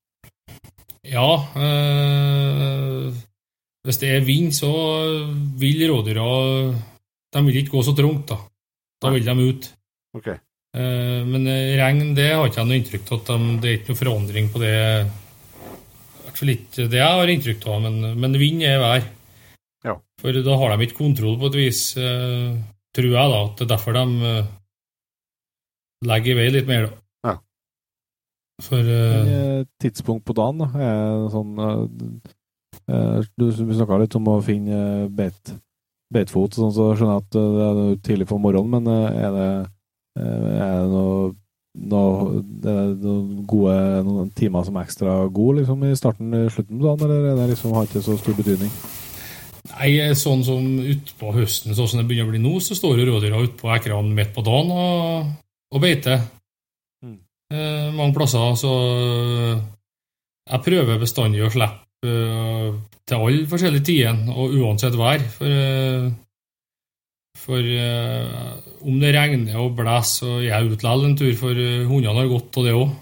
Ja, 1.06 1.28
Øh, 1.56 3.12
hvis 3.86 3.98
det 4.02 4.10
er 4.12 4.26
vind, 4.26 4.52
så 4.52 4.70
vil 5.56 5.86
rådyra 5.88 6.26
De 7.30 7.42
vil 7.46 7.60
ikke 7.62 7.76
gå 7.76 7.82
så 7.86 7.94
trangt, 7.96 8.30
da. 8.30 8.38
Da 9.00 9.10
vil 9.14 9.26
de 9.26 9.50
ut. 9.50 9.68
Okay. 10.18 10.40
Eh, 10.70 11.22
men 11.26 11.46
eh, 11.50 11.76
regn, 11.80 12.12
det 12.14 12.28
har 12.30 12.46
ikke 12.46 12.62
jeg 12.62 12.68
noe 12.68 12.78
inntrykk 12.78 13.08
av. 13.08 13.20
at 13.20 13.30
de, 13.30 13.54
Det 13.62 13.70
er 13.70 13.78
ikke 13.78 13.92
noe 13.92 14.00
forandring 14.00 14.50
på 14.52 14.62
det. 14.62 14.76
Ikke 16.30 16.86
det 16.88 17.00
jeg 17.00 17.18
har 17.20 17.32
inntrykk 17.32 17.66
av, 17.68 17.80
men, 17.84 17.96
men 18.22 18.38
vind 18.40 18.62
er 18.64 18.78
vær. 18.80 19.06
Ja. 19.84 19.96
For 20.22 20.36
da 20.46 20.56
har 20.60 20.72
de 20.72 20.86
ikke 20.86 21.00
kontroll 21.02 21.36
på 21.40 21.50
et 21.50 21.58
vis, 21.58 21.82
eh, 22.00 22.54
tror 22.96 23.10
jeg, 23.10 23.32
da. 23.34 23.44
At 23.44 23.58
det 23.58 23.66
er 23.66 23.72
derfor 23.74 23.98
de 23.98 24.04
eh, 24.30 24.50
legger 26.10 26.32
i 26.32 26.38
vei 26.38 26.50
litt 26.54 26.70
mer, 26.70 26.88
da. 26.88 27.00
Ja. 27.30 27.34
For 28.64 28.92
tidspunkt 29.80 30.26
på 30.28 30.36
dagen, 30.36 30.62
da? 30.62 30.68
Er 30.76 31.26
sånn 31.32 31.56
Du 33.38 33.44
vi 33.48 33.76
snakka 33.76 33.98
litt 34.00 34.16
om 34.18 34.28
å 34.28 34.40
finne 34.44 35.08
beit, 35.14 35.52
beitfot, 36.14 36.56
sånn, 36.58 36.72
så 36.74 36.90
skjønner 36.94 37.18
jeg 37.18 37.26
at 37.26 37.38
eh, 37.38 37.52
det 37.56 37.66
er 37.66 38.00
tidlig 38.06 38.28
på 38.30 38.40
morgenen, 38.42 38.72
men 38.74 38.90
eh, 38.90 39.20
er 39.26 39.36
det, 39.36 39.50
eh, 40.18 40.48
er 40.64 40.72
det 40.74 40.88
noe, 40.90 41.28
noe, 41.90 42.40
er 42.40 42.80
det 42.98 43.04
noen 43.04 43.44
gode 43.50 43.76
noen 44.08 44.32
timer 44.36 44.66
som 44.66 44.78
er 44.78 44.88
ekstra 44.88 45.20
gode 45.30 45.60
liksom, 45.60 45.84
i 45.86 45.98
starten 45.98 46.34
og 46.34 46.50
slutten 46.54 46.80
på 46.80 46.88
dagen, 46.88 47.06
eller 47.06 47.30
er 47.30 47.38
det 47.42 47.52
liksom, 47.52 47.76
har 47.76 47.86
ikke 47.86 48.02
så 48.06 48.18
stor 48.18 48.38
betydning? 48.38 48.72
Nei, 49.70 49.92
sånn 50.18 50.42
som 50.42 50.66
utpå 50.82 51.34
høsten, 51.36 51.76
sånn 51.76 51.90
som 51.92 52.00
det 52.00 52.08
begynner 52.08 52.30
å 52.30 52.34
bli 52.34 52.42
nå, 52.42 52.56
så 52.64 52.74
står 52.74 52.98
jo 52.98 53.10
rådyra 53.12 53.42
utpå 53.44 53.70
ekrene 53.76 54.16
midt 54.16 54.32
på 54.34 54.42
dagen 54.44 54.72
og, 54.74 55.28
og 55.70 55.84
beiter. 55.84 56.24
Mm. 57.04 57.20
Eh, 57.54 57.86
mange 57.94 58.16
plasser, 58.16 58.56
så 58.58 58.72
jeg 60.50 60.66
prøver 60.66 60.98
bestandig 60.98 61.44
å 61.46 61.52
slippe 61.52 61.86
til 62.00 63.18
alle 63.18 63.46
forskjellige 63.50 63.86
tider, 63.88 64.18
og 64.32 64.56
uansett 64.56 64.96
vær. 64.98 65.22
For, 65.34 65.46
eh, 65.50 66.10
for 67.40 67.70
eh, 67.84 68.50
om 68.86 69.00
det 69.02 69.14
regner 69.16 69.58
og 69.60 69.74
blåser, 69.78 70.10
så 70.10 70.34
er 70.38 70.46
jeg 70.48 70.70
ute 70.70 70.86
likevel 70.86 71.08
en 71.08 71.16
tur, 71.18 71.32
for 71.40 71.64
eh, 71.64 71.88
hundene 71.88 72.22
har 72.22 72.30
godt 72.30 72.60
av 72.60 72.68
det 72.68 72.76
òg. 72.76 72.94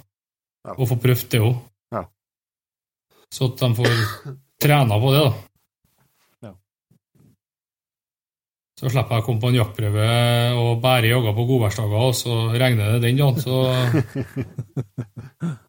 Ja. 0.69 0.79
Og 0.79 0.89
får 0.93 1.03
prøvd 1.05 1.29
det 1.35 1.43
òg. 1.45 1.61
Ja. 1.97 2.07
Så 3.35 3.53
at 3.53 3.61
de 3.61 3.71
får 3.83 3.93
trena 4.65 4.99
på 5.03 5.13
det, 5.15 5.27
da. 5.29 5.35
Så 8.79 8.87
slipper 8.93 9.17
jeg 9.17 9.25
å 9.25 9.27
komme 9.27 9.43
på 9.43 9.49
en 9.51 9.57
jaktprøve 9.59 10.05
og 10.55 10.77
bare 10.83 11.09
jage 11.11 11.33
på 11.35 11.47
godværsdager, 11.49 11.99
og 11.99 12.13
så 12.15 12.35
regner 12.55 12.93
det 12.95 13.09
den 13.09 13.19
dagen, 13.19 13.41
så 13.43 13.57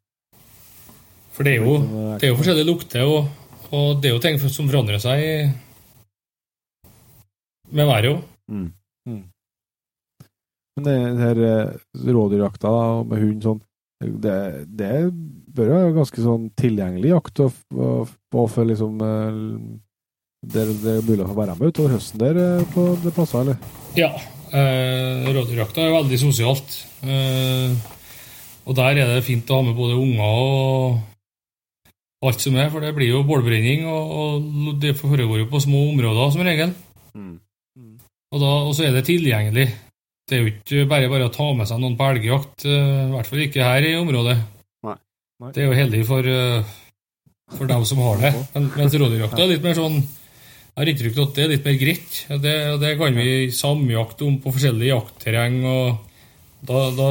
For 1.40 1.48
det 1.48 1.54
er 1.56 1.64
jo, 1.64 1.76
det 2.20 2.28
er 2.28 2.34
jo 2.34 2.38
forskjellige 2.42 2.68
lukter, 2.68 3.08
og, 3.08 3.30
og 3.72 4.02
det 4.04 4.10
er 4.10 4.16
jo 4.18 4.22
ting 4.26 4.40
som 4.44 4.68
forandrer 4.68 5.00
seg 5.00 5.22
i- 5.24 5.52
med 7.72 7.86
været 7.88 8.10
òg. 8.12 8.22
Mm. 8.52 8.70
Men 10.76 10.84
det, 10.86 10.96
det 11.16 11.24
her 11.24 11.40
eh, 11.48 12.12
rådyrjakta 12.16 12.72
med 13.08 13.22
hund 13.24 13.44
sånn, 13.46 13.60
det, 14.24 14.36
det 14.80 14.92
bør 15.56 15.72
være 15.74 15.96
ganske 15.98 16.24
sånn 16.24 16.46
tilgjengelig 16.60 17.12
jakt 17.14 17.42
og, 17.44 17.56
og, 17.76 18.12
og 18.36 18.46
for 18.52 18.68
liksom 18.68 19.00
eh, 19.04 19.40
der 20.56 20.70
det 20.84 20.94
er 20.98 21.04
mulig 21.08 21.26
å 21.26 21.30
få 21.34 21.36
være 21.42 21.56
med 21.60 21.72
utover 21.74 21.96
høsten 21.98 22.22
der 22.22 22.40
eh, 22.40 22.68
på 22.74 22.86
det 23.04 23.12
plasser, 23.16 23.42
eller? 23.44 23.58
Ja. 24.00 24.12
Eh, 24.50 25.28
Rådyrjakta 25.36 25.84
er 25.88 25.96
veldig 25.98 26.20
sosialt. 26.22 26.78
Eh, 27.04 27.76
og 28.70 28.76
der 28.78 28.98
er 29.04 29.14
det 29.16 29.26
fint 29.28 29.50
å 29.52 29.60
ha 29.60 29.68
med 29.68 29.76
både 29.78 29.98
unger 30.00 30.40
og 30.46 31.00
alt 32.26 32.44
som 32.44 32.58
er, 32.60 32.68
for 32.72 32.84
det 32.84 32.92
blir 32.98 33.14
jo 33.14 33.26
bålbrenning, 33.28 33.86
og, 33.88 34.16
og 34.22 34.80
det 34.82 34.98
foregår 35.00 35.44
jo 35.44 35.52
på 35.52 35.62
små 35.64 35.86
områder 35.94 36.34
som 36.34 36.44
regel. 36.44 36.74
Mm. 37.16 37.38
Og, 38.30 38.42
da, 38.42 38.50
og 38.68 38.74
så 38.78 38.86
er 38.86 38.98
det 38.98 39.06
tilgjengelig. 39.08 39.70
Det 40.30 40.38
er 40.38 40.44
jo 40.44 40.52
ikke 40.52 40.86
bare 40.90 41.10
bare 41.10 41.30
å 41.30 41.34
ta 41.34 41.48
med 41.58 41.70
seg 41.70 41.80
noen 41.82 41.96
på 41.98 42.10
elgjakt, 42.12 42.68
eh, 42.68 43.08
i 43.08 43.14
hvert 43.16 43.30
fall 43.30 43.46
ikke 43.48 43.66
her 43.66 43.88
i 43.88 43.96
området. 43.98 44.36
Nei. 44.86 44.98
Nei. 45.42 45.54
Det 45.56 45.64
er 45.64 45.72
jo 45.72 45.80
heldig 45.80 46.04
for, 46.06 46.28
eh, 46.30 46.76
for 47.56 47.72
dem 47.72 47.88
som 47.90 48.04
har 48.06 48.22
det. 48.22 48.34
Men, 48.54 48.68
mens 48.76 48.98
rådyrjakta 49.02 49.42
er 49.46 49.54
litt 49.56 49.66
mer 49.66 49.78
sånn 49.80 50.00
Jeg 50.70 50.86
har 50.86 50.90
inntrykk 50.94 51.18
av 51.18 51.26
at 51.26 51.34
det 51.36 51.44
er 51.44 51.50
litt 51.50 51.66
mer 51.66 51.76
greit. 51.76 52.18
Det, 52.40 52.54
det 52.80 52.92
kan 52.96 53.18
vi 53.18 53.32
samjakte 53.52 54.24
om 54.24 54.38
på 54.40 54.54
forskjellige 54.56 54.94
jaktterreng. 54.94 55.58
og 55.68 56.06
Da, 56.64 56.84
da, 56.96 57.10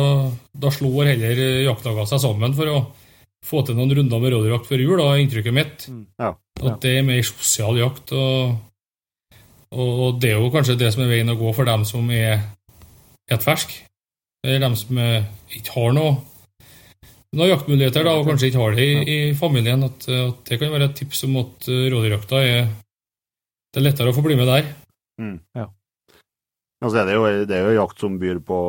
da 0.56 0.70
slår 0.72 1.10
heller 1.10 1.42
jaktlagene 1.66 2.08
seg 2.08 2.22
sammen 2.22 2.54
for 2.56 2.70
å 2.72 2.78
få 3.46 3.62
til 3.64 3.76
noen 3.78 3.92
runder 3.96 4.22
med 4.22 4.32
rådyrjakt 4.34 4.68
før 4.68 4.82
jul, 4.82 4.96
da, 5.00 5.10
er 5.12 5.22
inntrykket 5.22 5.56
mitt. 5.56 5.86
Ja. 6.20 6.32
At 6.58 6.80
det 6.82 6.94
er 6.98 7.06
mer 7.06 7.20
sosial 7.26 7.78
jakt. 7.78 8.12
Og, 8.16 8.56
og 9.72 10.18
det 10.22 10.32
er 10.32 10.40
jo 10.40 10.50
kanskje 10.54 10.78
det 10.80 10.90
som 10.94 11.04
er 11.04 11.12
veien 11.12 11.30
å 11.32 11.38
gå 11.38 11.52
for 11.56 11.68
dem 11.68 11.86
som 11.88 12.08
er 12.14 12.42
helt 13.30 13.46
ferske. 13.46 13.84
Eller 14.46 14.62
dem 14.62 14.74
som 14.78 14.98
eh, 15.02 15.26
ikke 15.58 15.74
har 15.74 15.94
noe, 15.96 16.12
noen 17.34 17.50
jaktmuligheter, 17.50 18.06
da, 18.06 18.14
og 18.18 18.28
kanskje 18.28 18.50
ikke 18.50 18.62
har 18.62 18.76
det 18.78 18.84
i, 18.86 18.98
i 19.14 19.18
familien. 19.38 19.82
At, 19.86 20.06
at 20.08 20.44
det 20.50 20.60
kan 20.60 20.74
være 20.74 20.90
et 20.90 21.00
tips 21.00 21.24
om 21.28 21.40
at 21.42 21.70
eh, 21.70 21.88
rådyrjakta 21.94 22.44
er 22.44 22.60
Det 23.68 23.82
er 23.82 23.84
lettere 23.84 24.12
å 24.12 24.16
få 24.16 24.22
bli 24.24 24.38
med 24.38 24.48
der. 24.48 24.70
Altså, 26.78 27.02
det, 27.02 27.10
er 27.12 27.18
jo, 27.18 27.44
det 27.50 27.56
er 27.56 27.66
jo 27.66 27.80
jakt 27.82 28.00
som 28.00 28.14
byr 28.20 28.38
på, 28.46 28.60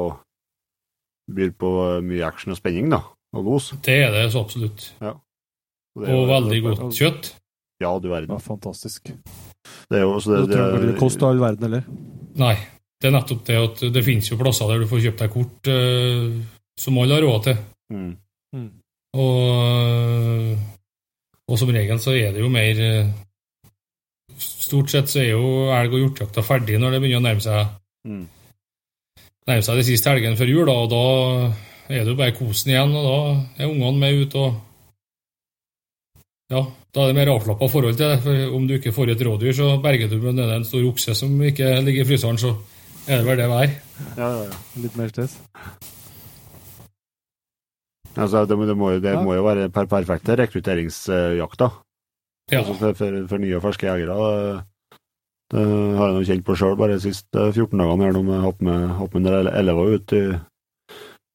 byr 1.31 1.53
på 1.61 1.69
mye 2.03 2.25
action 2.25 2.51
og 2.51 2.57
spenning, 2.57 2.89
da. 2.91 3.03
Og 3.33 3.43
los. 3.45 3.69
Det 3.85 3.97
er 4.05 4.11
det 4.15 4.31
så 4.33 4.41
absolutt. 4.43 4.93
Og, 5.01 5.19
det 6.01 6.09
er 6.09 6.15
Og 6.15 6.23
jo- 6.27 6.31
veldig 6.33 6.59
godt 6.63 6.95
kjøtt. 6.97 7.35
Ja, 7.81 7.93
du 7.99 8.09
verden. 8.09 8.29
Ja, 8.33 8.37
fantastisk. 8.43 9.03
Det 9.89 9.97
er 9.97 10.01
jo 10.03 10.19
så 10.19 10.31
det, 10.35 10.49
Det 10.49 10.57
tror 10.57 10.73
ikke 10.79 10.91
det 10.91 10.99
koster 10.99 11.27
all 11.29 11.39
verden, 11.39 11.63
eller? 11.69 11.83
Nei, 12.35 12.55
det 13.01 13.07
er 13.07 13.15
nettopp 13.15 13.43
det 13.45 13.55
at 13.57 13.83
det 13.93 14.03
finnes 14.05 14.27
jo 14.31 14.37
plasser 14.37 14.67
der 14.67 14.79
du 14.79 14.87
får 14.89 15.01
kjøpt 15.05 15.19
deg 15.23 15.31
kort 15.31 15.67
uh, 15.71 16.41
som 16.79 16.97
alle 16.97 17.15
har 17.15 17.23
råd 17.23 17.43
til. 17.43 17.57
mm. 17.93 18.17
Og, 19.19 20.57
og 21.49 21.57
som 21.57 21.69
regel 21.73 21.99
så 22.01 22.11
er 22.13 22.31
det 22.35 22.41
jo 22.43 22.49
mer 22.53 22.77
eh, 22.85 23.07
Stort 24.39 24.91
sett 24.93 25.09
så 25.09 25.19
er 25.23 25.31
jo 25.31 25.41
elg- 25.73 25.95
og 25.97 26.03
hjortejakta 26.03 26.43
ferdig 26.45 26.77
når 26.79 26.91
det 26.93 26.99
begynner 27.01 27.23
å 27.23 27.25
nærme 27.25 27.41
seg 27.41 27.75
Mm. 28.07 28.27
nærme 29.49 29.63
seg 29.65 29.75
de 29.75 29.83
siste 29.83 30.07
helgene 30.13 30.37
før 30.39 30.47
jul, 30.53 30.65
da, 30.69 30.71
og 30.71 30.89
da 30.93 31.01
er 31.89 32.03
det 32.05 32.11
jo 32.13 32.17
bare 32.19 32.35
kosen 32.37 32.71
igjen, 32.73 32.91
og 32.95 33.05
da 33.07 33.63
er 33.63 33.69
ungene 33.71 33.99
med 33.99 34.21
ut 34.25 34.35
og 34.39 34.65
Ja, 36.49 36.63
da 36.95 37.03
er 37.03 37.11
det 37.11 37.15
mer 37.19 37.29
avslappa 37.35 37.67
forhold 37.69 37.97
til 37.97 38.09
det, 38.09 38.21
for 38.23 38.55
om 38.57 38.63
du 38.67 38.73
ikke 38.73 38.93
får 38.95 39.11
et 39.13 39.19
rådyr, 39.21 39.51
så 39.53 39.67
berger 39.83 40.09
du 40.09 40.15
med 40.23 40.33
nede 40.39 40.55
en 40.57 40.63
stor 40.65 40.81
okse 40.89 41.13
som 41.15 41.35
ikke 41.45 41.75
ligger 41.85 42.01
i 42.01 42.07
fryseren, 42.09 42.39
så 42.41 42.55
er 43.07 43.19
det 43.21 43.25
vel 43.27 43.37
det 43.37 43.49
vær. 43.51 43.67
Ja, 44.17 44.29
ja, 44.33 44.47
ja. 44.47 44.57
Litt 44.81 44.95
mer 44.97 45.11
stress? 45.13 45.35
Altså, 48.17 48.45
det, 48.49 48.57
må- 48.57 48.65
det, 48.65 48.77
må, 48.77 48.89
jo- 48.95 48.99
det 49.03 49.13
Ja. 49.13 49.21
må 49.21 49.33
jo 49.37 49.43
være 49.45 49.69
per 49.69 49.85
perfekte 49.85 50.35
rekrutteringsjakta. 50.41 51.69
Ja, 52.51 52.57
Altså 52.63 52.73
for, 52.73 52.93
for, 52.97 53.27
for 53.29 53.37
nye 53.37 53.55
og 53.55 53.61
ferske 53.61 53.85
jegere. 53.85 54.17
Det, 54.17 54.63
det 55.53 55.65
har 55.97 56.07
jeg 56.09 56.15
nå 56.17 56.23
kjent 56.25 56.45
på 56.45 56.55
sjøl 56.57 56.75
bare 56.77 56.97
de 56.97 57.03
siste 57.05 57.51
14 57.53 57.77
dagene 57.77 58.03
her, 58.09 58.11
når 58.17 58.25
jeg 58.25 58.41
har 58.41 58.47
hatt 58.49 58.61
med, 58.65 58.87
hatt 58.97 59.13
med 59.13 59.21
en 59.21 59.29
del 59.29 59.47
elever 59.53 59.93
ut 59.95 60.13
i 60.17 60.23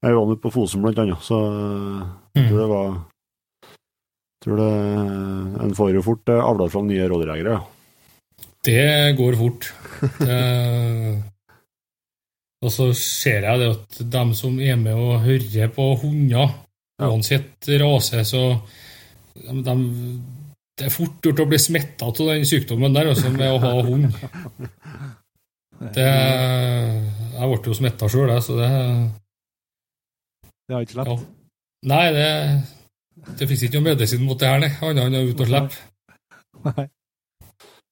Jeg 0.04 0.16
var 0.18 0.26
med 0.28 0.40
på 0.42 0.50
Fosen 0.52 0.82
blant 0.84 0.98
annet, 1.00 1.20
så 1.24 1.38
eh, 1.48 2.00
jeg 2.36 2.48
tror 2.50 2.60
det 2.60 2.70
var 2.72 2.88
tror 4.44 4.58
det, 4.60 4.72
En 5.64 5.72
får 5.78 5.94
jo 5.96 6.02
fort 6.04 6.28
avla 6.34 6.66
fram 6.68 6.72
fra 6.74 6.82
nye 6.90 7.06
rådyrjegere. 7.08 7.54
Ja. 7.54 7.62
Det 8.64 9.16
går 9.16 9.36
fort. 9.40 9.70
Det, 10.20 10.40
og 12.64 12.72
så 12.72 12.90
ser 12.96 13.44
jeg 13.44 13.60
det 13.60 13.70
at 13.74 13.98
dem 14.12 14.32
som 14.36 14.56
er 14.60 14.76
med 14.80 14.96
og 14.96 15.24
hører 15.24 15.72
på 15.72 15.88
hunder, 16.02 16.54
Ja. 17.00 17.08
uansett 17.10 17.68
rase, 17.80 18.24
så 18.24 18.42
de, 19.34 19.62
de, 19.66 19.74
Det 20.78 20.86
er 20.86 20.90
fort 20.94 21.20
gjort 21.22 21.40
å 21.44 21.48
bli 21.48 21.58
smitta 21.58 22.06
av 22.08 22.16
den 22.18 22.44
sykdommen 22.48 22.94
der, 22.94 23.10
også 23.12 23.30
med 23.30 23.52
å 23.52 23.58
ha 23.62 23.74
hund. 23.82 24.12
Det, 25.94 26.06
jeg 26.06 27.48
ble 27.50 27.58
jo 27.68 27.74
smitta 27.76 28.08
sjøl, 28.08 28.30
jeg, 28.30 28.42
så 28.46 28.54
det 28.56 28.68
Det 30.68 30.76
er 30.76 30.84
ikke 30.86 31.04
ja. 31.04 31.16
Nei, 31.84 32.04
det, 32.16 32.28
det 33.38 33.48
fins 33.50 33.64
ikke 33.66 33.80
noe 33.80 33.90
medisin 33.90 34.24
mot 34.24 34.40
det 34.40 34.48
her, 34.48 34.62
nei. 34.62 34.72
Annet 34.80 35.08
enn 35.08 35.18
å 35.18 35.24
ut 35.28 35.42
og 35.44 35.50
slippe. 35.50 35.82
Nei. 36.64 36.86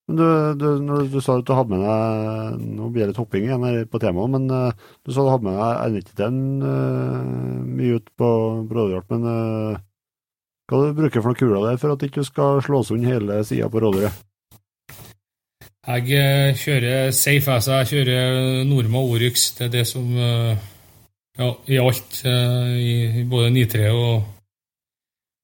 Men 0.09 0.19
du, 0.19 0.25
du, 0.59 0.67
når 0.83 1.05
du 1.13 1.19
sa 1.23 1.37
at 1.39 1.47
du 1.47 1.53
hadde 1.55 1.77
med 1.77 1.85
deg 1.85 2.63
Nå 2.75 2.89
blir 2.91 3.05
det 3.05 3.13
litt 3.13 3.21
hopping 3.21 3.45
igjen 3.47 3.67
her 3.69 3.85
på 3.87 4.01
temaet, 4.03 4.33
men 4.33 4.49
eh, 4.51 4.89
du 5.07 5.13
sa 5.15 5.23
du 5.23 5.31
hadde 5.31 5.47
med 5.47 5.61
deg 5.61 6.03
R91 6.17 6.41
uh, 6.65 7.61
mye 7.79 8.01
ut 8.01 8.11
på 8.19 8.33
rådyrjakt. 8.73 9.13
Men 9.15 9.29
uh, 9.29 9.79
hva 10.73 10.83
du 10.83 10.99
bruker 10.99 11.21
for 11.21 11.31
noen 11.31 11.39
kuler 11.39 11.69
der 11.69 11.79
for 11.79 11.95
at 11.95 12.03
du 12.03 12.09
ikke 12.09 12.27
skal 12.27 12.63
slå 12.65 12.83
sund 12.89 13.07
hele 13.07 13.43
sida 13.47 13.71
på 13.71 13.85
rådyret? 13.85 14.25
Jeg 15.83 16.13
eh, 16.15 16.55
kjører 16.55 17.11
safe 17.11 17.51
altså. 17.51 17.81
jeg 17.81 17.89
kjører 17.91 18.65
Norma 18.71 19.01
Oryx. 19.03 19.49
Det 19.59 19.67
er 19.67 19.73
det 19.73 19.87
som 19.91 20.07
eh, 20.15 20.69
Ja, 21.39 21.49
i 21.67 21.79
alt. 21.81 22.23
eh, 22.29 22.73
I, 22.77 22.95
i 23.21 23.25
både 23.29 23.51
9-3 23.55 23.87
og, 23.91 24.25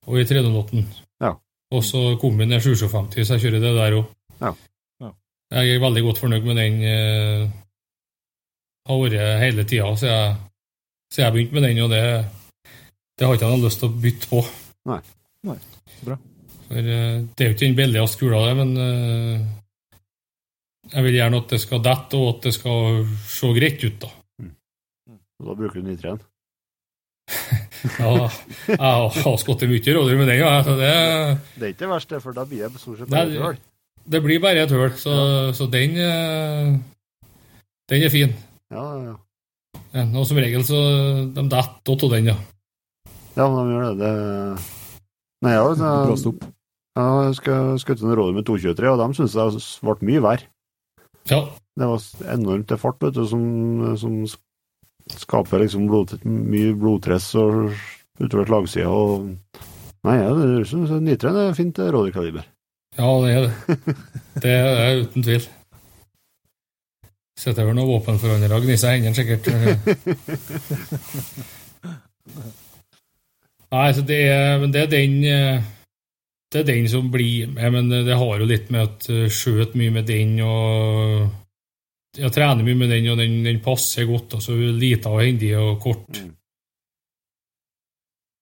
og 0.07 0.19
i 0.21 0.25
308. 0.29 0.83
Ja. 1.25 1.33
Og 1.73 1.85
så 1.85 2.03
kombin 2.21 2.53
er 2.53 2.61
750, 2.65 3.25
så 3.29 3.37
jeg 3.37 3.47
kjører 3.47 3.63
det 3.65 3.75
der 3.77 3.97
òg. 4.01 4.11
Ja. 4.43 4.53
Ja. 5.05 5.11
Jeg 5.59 5.75
er 5.77 5.83
veldig 5.85 6.03
godt 6.09 6.21
fornøyd 6.25 6.45
med 6.49 6.61
den. 6.61 6.83
eh, 6.85 7.49
har 8.89 9.01
vært 9.03 9.43
hele 9.43 9.65
tida 9.69 9.89
siden 10.01 10.15
jeg, 10.15 10.37
siden 11.13 11.25
jeg 11.27 11.33
begynte 11.35 11.55
med 11.59 11.67
den, 11.69 11.81
og 11.85 11.91
det, 11.93 12.03
det 13.19 13.27
har 13.27 13.35
ikke 13.37 13.49
jeg 13.49 13.59
noe 13.59 13.67
lyst 13.67 13.83
til 13.83 13.89
å 13.91 13.99
bytte 14.05 14.29
på. 14.31 14.41
Nei. 14.89 15.01
Nei, 15.49 15.57
så 15.99 16.07
bra. 16.09 16.17
For 16.69 16.79
eh, 16.79 17.19
det 17.37 17.45
er 17.45 17.51
jo 17.51 17.57
ikke 17.57 17.67
den 17.67 17.77
billigste 17.81 18.21
kula, 18.23 18.41
det, 18.49 18.55
men 18.61 18.71
eh, 18.85 19.43
jeg 20.95 21.05
vil 21.05 21.19
gjerne 21.19 21.41
at 21.43 21.53
det 21.53 21.61
skal 21.65 21.83
dette, 21.85 22.17
og 22.21 22.31
at 22.37 22.47
det 22.49 22.55
skal 22.57 23.03
se 23.29 23.53
greit 23.57 23.85
ut, 23.85 23.99
da. 24.05 24.13
Da 25.39 25.55
bruker 25.55 25.81
du 25.81 25.87
nitreen. 25.87 26.21
Ja, 27.99 28.27
jeg 28.67 28.79
har 28.81 29.37
skutt 29.39 29.63
mye 29.71 29.93
rådyr 29.95 30.17
med 30.19 30.27
den, 30.27 30.41
ja. 30.41 30.51
Så 30.67 30.75
det, 30.81 30.89
Det 31.55 31.63
er 31.63 31.73
ikke 31.73 31.85
det 31.85 31.91
verste, 31.93 32.19
for 32.25 32.35
da 32.35 32.43
blir 32.49 32.65
det 32.67 32.81
stort 32.83 32.99
sett 32.99 33.11
bare 33.13 33.31
bare 33.31 33.45
høl. 33.45 33.59
det 34.15 34.21
blir 34.25 34.41
bare 34.43 34.65
et 34.65 34.73
høl, 34.75 34.91
så, 34.99 35.15
så 35.55 35.69
den 35.71 35.95
eh, 36.03 36.73
Den 37.89 38.03
er 38.03 38.11
fin. 38.13 38.35
Ja, 38.75 38.83
ja, 38.83 39.13
ja. 39.13 39.15
Ja, 39.95 40.05
Og 40.19 40.27
som 40.27 40.41
regel 40.43 40.65
så 40.67 40.81
de 41.37 41.45
detter 41.53 42.05
av 42.09 42.13
den, 42.17 42.33
ja. 42.33 42.37
ja, 43.39 43.47
de 43.47 43.63
gjør 43.71 43.87
det. 43.87 43.95
det... 44.03 44.67
Nei, 45.47 45.55
ja, 45.55 45.63
Blåst 46.09 46.27
jeg, 46.27 46.51
Ja, 46.99 47.07
jeg 47.31 47.39
skutt 47.85 48.03
noen 48.03 48.19
rådyr 48.19 48.41
med 48.41 48.49
223, 48.51 48.91
og 48.91 48.99
de 49.05 49.21
syntes 49.21 49.39
det 49.39 49.87
ble 49.87 50.11
mye 50.11 50.25
verre. 50.27 50.51
Ja, 51.31 51.45
Det 51.79 51.87
var 51.87 52.03
enormt 52.35 52.67
til 52.73 52.81
fart, 52.83 52.99
vet 53.07 53.15
du, 53.15 53.23
som, 53.31 53.45
som 54.03 54.19
skaper 55.17 55.63
liksom 55.63 55.89
blod, 55.89 56.17
mye 56.25 56.75
blodtress 56.79 57.31
og 57.41 57.73
utover 58.19 58.49
slagsida 58.49 58.91
og 58.91 59.33
Nei, 60.07 60.15
jeg 60.15 60.67
syns 60.71 60.93
nitren 61.03 61.37
er 61.37 61.57
fint 61.59 61.79
rådyrkaliber. 61.79 62.45
ja 62.97 63.09
det 63.25 63.31
er 63.35 63.41
det. 63.43 63.95
Det 64.43 64.53
er 64.55 65.01
uten 65.03 65.25
tvil. 65.27 65.49
Sitter 67.39 67.67
vel 67.67 67.75
noen 67.77 67.91
våpenforhandlere 67.91 68.57
og 68.57 68.65
gnir 68.67 68.79
seg 68.79 68.95
i 68.95 68.95
hendene, 68.99 69.19
sikkert. 69.19 69.45
Nei, 73.75 73.89
så 73.95 74.03
det 74.07 74.21
er, 74.33 74.65
det 74.73 74.81
er 74.85 74.91
den 74.95 75.19
eh, 75.29 75.67
Det 76.53 76.63
er 76.63 76.71
den 76.71 76.89
som 76.89 77.11
blir 77.13 77.51
med, 77.53 77.69
men 77.75 77.91
det 77.93 78.17
har 78.17 78.41
jo 78.41 78.49
litt 78.49 78.71
med 78.73 78.87
at 78.87 79.11
eh, 79.13 79.29
skjøt 79.29 79.75
mye 79.77 79.93
med 79.99 80.09
den 80.09 80.39
og 80.47 81.29
Jeg 82.19 82.35
trener 82.35 82.67
mye 82.67 82.79
med 82.79 82.91
den, 82.93 83.09
og 83.13 83.19
den, 83.21 83.41
den 83.47 83.61
passer 83.65 84.07
godt. 84.09 84.35
og 84.35 84.43
så 84.43 84.57
er 84.57 84.75
lita 84.75 85.13
og 85.15 85.23
hendig 85.23 85.53
og 85.59 85.81
kort. 85.83 86.09
Mm. 86.11 86.35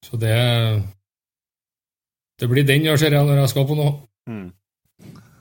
Så 0.06 0.16
det 0.16 0.36
Det 2.40 2.48
blir 2.48 2.66
den 2.66 2.84
jeg 2.84 2.98
ser 2.98 3.10
når 3.10 3.40
jeg 3.40 3.48
skal 3.48 3.66
på 3.66 3.74
noe. 3.74 3.92
Mm. 4.28 4.52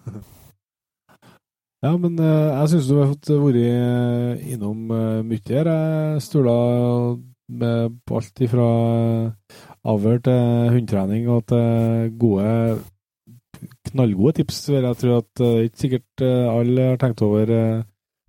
Ja, 1.85 1.91
men 2.01 2.17
eh, 2.17 2.49
jeg 2.49 2.69
syns 2.71 2.87
du 2.89 2.95
har 2.97 3.11
fått 3.11 3.29
vært 3.29 3.57
eh, 3.61 4.53
innom 4.55 4.89
uh, 4.89 5.21
mye 5.21 5.43
her. 5.45 5.67
Jeg 5.69 6.23
stola 6.25 6.55
med 7.61 7.99
på 8.07 8.17
alt 8.17 8.41
ifra 8.41 8.69
avl 9.85 10.17
til 10.25 10.71
hundetrening 10.73 11.27
og 11.29 11.43
til 11.51 12.09
gode 12.17 12.47
knallgode 13.91 14.39
tips. 14.39 14.63
vil 14.69 14.87
Jeg 14.87 14.99
tror 15.01 15.19
at 15.21 15.43
uh, 15.43 15.65
ikke 15.65 15.83
sikkert 15.83 16.25
eh, 16.25 16.47
alle 16.49 16.89
har 16.91 16.97
tenkt 17.01 17.21
over 17.25 17.51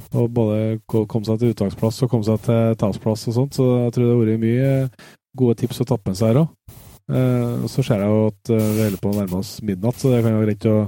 eh, 0.02 0.18
å 0.20 0.26
både 0.28 0.80
ko- 0.88 1.06
komme 1.10 1.24
seg 1.28 1.38
til 1.42 1.52
uttaksplass 1.54 2.02
og 2.04 2.10
komme 2.12 2.24
seg 2.28 2.40
til 2.46 2.74
tapsplass 2.80 3.28
og 3.28 3.34
sånt, 3.38 3.54
så 3.58 3.66
jeg 3.86 3.92
tror 3.96 4.04
det 4.06 4.14
har 4.14 4.24
vært 4.24 4.44
mye 4.44 4.72
gode 5.36 5.58
tips 5.62 5.80
å 5.84 5.88
tappe 5.92 6.10
med 6.12 6.16
seg 6.18 6.32
her 6.34 6.42
òg. 6.44 6.48
Eh, 7.06 7.66
så 7.70 7.84
ser 7.86 8.00
jeg 8.02 8.10
jo 8.10 8.22
at 8.32 8.50
eh, 8.50 8.70
vi 8.76 8.82
holder 8.86 9.02
på 9.02 9.10
å 9.12 9.18
nærme 9.20 9.38
oss 9.42 9.52
midnatt, 9.62 9.98
så 10.00 10.10
det 10.14 10.22
kan 10.24 10.32
jo 10.34 10.40
være 10.42 10.54
greit 10.56 10.66
å 10.72 10.78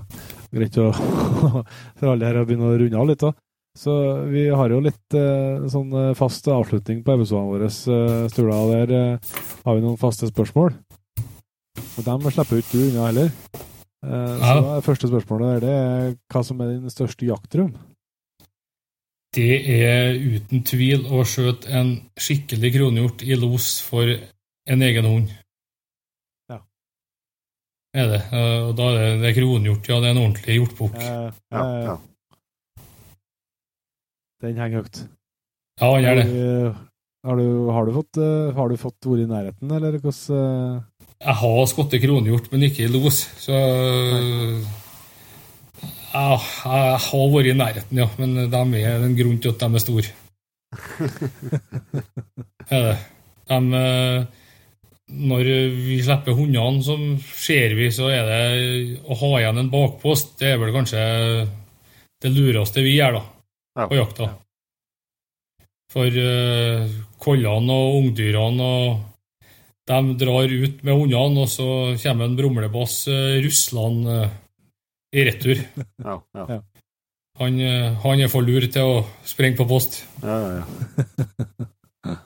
greit 0.48 0.78
å 0.80 0.88
for 1.98 2.08
alle 2.14 2.26
her 2.26 2.40
å 2.40 2.46
begynne 2.48 2.70
å 2.72 2.78
runde 2.80 2.98
av 2.98 3.06
litt. 3.10 3.20
da. 3.22 3.32
Så 3.78 3.92
vi 4.32 4.48
har 4.50 4.72
jo 4.72 4.80
litt 4.82 5.14
eh, 5.14 5.66
sånn 5.70 5.92
eh, 5.94 6.14
fast 6.18 6.48
avslutning 6.50 7.04
på 7.06 7.14
episodene 7.14 7.52
våre. 7.52 7.68
Uh, 7.70 8.24
Sturla, 8.32 8.56
der 8.72 8.94
eh, 8.96 9.34
har 9.62 9.76
vi 9.76 9.84
noen 9.84 10.00
faste 10.00 10.26
spørsmål. 10.32 10.72
Og 11.98 12.00
dem 12.06 12.26
slipper 12.32 12.58
ikke 12.58 12.74
du 12.80 12.88
unna 12.88 13.06
heller. 13.12 13.30
Eh, 14.02 14.34
Ja. 14.40 14.56
Så 14.56 14.74
er 14.78 14.82
første 14.86 15.08
spørsmålet 15.12 15.46
der, 15.52 15.62
det 15.62 15.76
er 15.76 16.16
hva 16.34 16.42
som 16.46 16.60
er 16.64 16.72
din 16.72 16.90
største 16.90 17.26
jaktdrøm? 17.28 17.70
Det 19.36 19.58
er 19.68 20.16
uten 20.16 20.62
tvil 20.64 21.02
å 21.12 21.20
skjøte 21.28 21.68
en 21.76 21.90
skikkelig 22.18 22.70
kronhjort 22.78 23.22
i 23.26 23.36
los 23.36 23.66
for 23.84 24.08
en 24.08 24.84
egen 24.86 25.04
hund. 25.08 25.34
Ja. 26.48 26.58
Er 27.92 28.08
det. 28.14 28.22
Eh, 28.32 28.60
Og 28.70 28.72
da 28.78 28.88
er 28.94 28.98
det, 28.98 29.10
det 29.22 29.30
er 29.32 29.36
kronhjort, 29.42 29.88
ja. 29.92 30.00
Det 30.00 30.08
er 30.08 30.14
en 30.16 30.22
ordentlig 30.24 30.58
hjortbukk. 30.58 30.96
Eh, 30.96 31.30
Ja, 31.52 31.64
eh, 31.64 31.84
ja. 31.90 31.96
Den 34.40 34.56
henger 34.62 34.82
høyt. 34.84 35.02
Ja, 35.80 35.92
den 35.92 36.04
gjør 36.06 36.20
det. 36.22 36.74
Har 37.26 37.36
du, 37.36 37.46
har 37.74 37.84
du 37.88 37.92
fått, 37.92 38.18
har 38.54 38.68
du 38.70 38.76
fått 38.78 39.06
vært 39.10 39.24
i 39.24 39.28
nærheten, 39.28 39.72
eller 39.74 39.96
hvordan 39.98 40.84
Jeg 41.18 41.34
har 41.40 41.64
skutt 41.66 41.96
kronhjort, 42.00 42.46
men 42.52 42.62
ikke 42.68 42.84
i 42.86 42.92
los, 42.94 43.24
så 43.42 43.52
ja, 43.58 44.20
Jeg 46.08 46.98
har 47.04 47.30
vært 47.34 47.50
i 47.50 47.56
nærheten, 47.56 48.00
ja. 48.00 48.08
Men 48.18 48.50
de 48.50 48.82
er 48.82 49.04
en 49.04 49.16
grunn 49.18 49.38
til 49.42 49.54
at 49.54 49.62
de 49.62 49.68
er 49.68 49.84
store. 49.84 50.10
er 52.76 52.86
det. 52.88 52.98
De, 53.48 53.58
eh, 53.80 54.20
når 55.08 55.48
vi 55.72 55.98
slipper 56.04 56.36
hundene, 56.36 56.82
som 56.84 57.16
ser 57.20 57.74
vi, 57.78 57.88
så 57.94 58.10
er 58.12 58.28
det 58.28 58.42
å 59.08 59.16
ha 59.22 59.30
igjen 59.38 59.62
en 59.62 59.70
bakpost. 59.72 60.36
Det 60.40 60.52
er 60.52 60.60
vel 60.60 60.74
kanskje 60.74 61.02
det 62.22 62.32
lureste 62.34 62.84
vi 62.84 62.98
gjør 62.98 63.18
da, 63.18 63.22
på 63.88 63.98
jakta. 63.98 64.32
For 65.88 66.12
uh, 66.12 66.84
kollene 67.22 67.72
og 67.72 67.94
ungdyrene 68.02 68.64
og 68.64 68.88
de 69.88 70.16
drar 70.20 70.52
ut 70.52 70.82
med 70.84 70.92
hundene, 70.92 71.46
og 71.46 71.48
så 71.48 71.68
kommer 72.02 72.28
en 72.28 72.36
brumlebass 72.36 73.06
uh, 73.08 73.38
ruslende 73.40 74.18
eh, 74.26 74.34
i 75.12 75.24
retur. 75.28 75.62
Ja, 76.04 76.20
ja. 76.36 76.60
Han, 77.38 77.60
eh, 77.62 77.94
han 78.02 78.20
er 78.20 78.30
for 78.32 78.42
lur 78.42 78.66
til 78.66 78.82
å 78.82 79.02
sprenge 79.26 79.60
på 79.60 79.68
post. 79.70 80.02
ja, 80.22 80.38
ja, 80.42 80.52
ja. 80.60 80.64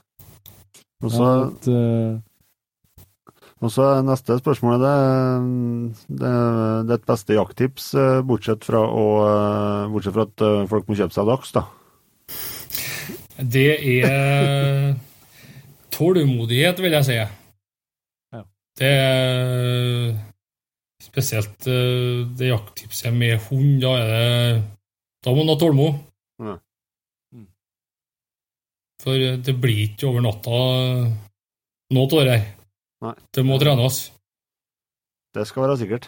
Og 1.02 1.10
så, 1.10 1.24
ja, 1.26 1.46
at, 1.48 1.66
eh, 1.66 2.20
og 3.62 3.70
så 3.70 3.84
er 3.88 4.04
neste 4.06 4.36
spørsmål 4.38 4.80
det, 4.82 4.94
det, 6.10 6.30
det 6.86 6.94
er 6.94 6.98
et 7.00 7.06
beste 7.06 7.34
jakttips, 7.34 7.92
eh, 7.98 8.20
bortsett 8.26 8.66
fra, 8.66 8.82
å, 8.86 9.04
eh, 9.26 9.92
bortsett 9.92 10.16
fra 10.16 10.26
at 10.26 10.44
eh, 10.46 10.64
folk 10.70 10.90
må 10.90 10.98
kjøpe 10.98 11.14
seg 11.14 11.30
dags, 11.30 11.54
da. 11.54 11.64
Det 13.42 13.68
er 13.82 14.94
tålmodighet, 15.94 16.82
vil 16.82 16.98
jeg 16.98 17.08
si. 17.08 17.18
Ja. 17.18 18.44
Det 18.78 18.90
er 18.90 20.21
spesielt 21.12 21.66
eh, 21.68 22.24
det 22.38 22.48
jakttipset 22.48 23.12
med 23.14 23.36
hund. 23.50 23.82
Da 23.84 23.90
er 24.00 24.06
det 24.12 24.62
Da 25.22 25.30
må 25.30 25.36
man 25.44 25.52
ha 25.52 25.56
tålmod. 25.60 25.92
Mm. 26.42 26.58
For 29.02 29.12
det 29.44 29.54
blir 29.60 29.80
ikke 29.90 30.08
over 30.08 30.20
natta 30.24 30.50
noe 31.92 32.06
av 32.08 32.24
det 32.26 32.32
her. 32.32 32.44
Nei. 33.02 33.14
Det 33.34 33.42
må 33.46 33.58
trenes. 33.60 33.96
Det 35.34 35.44
skal 35.48 35.62
være 35.66 35.78
sikkert. 35.80 36.04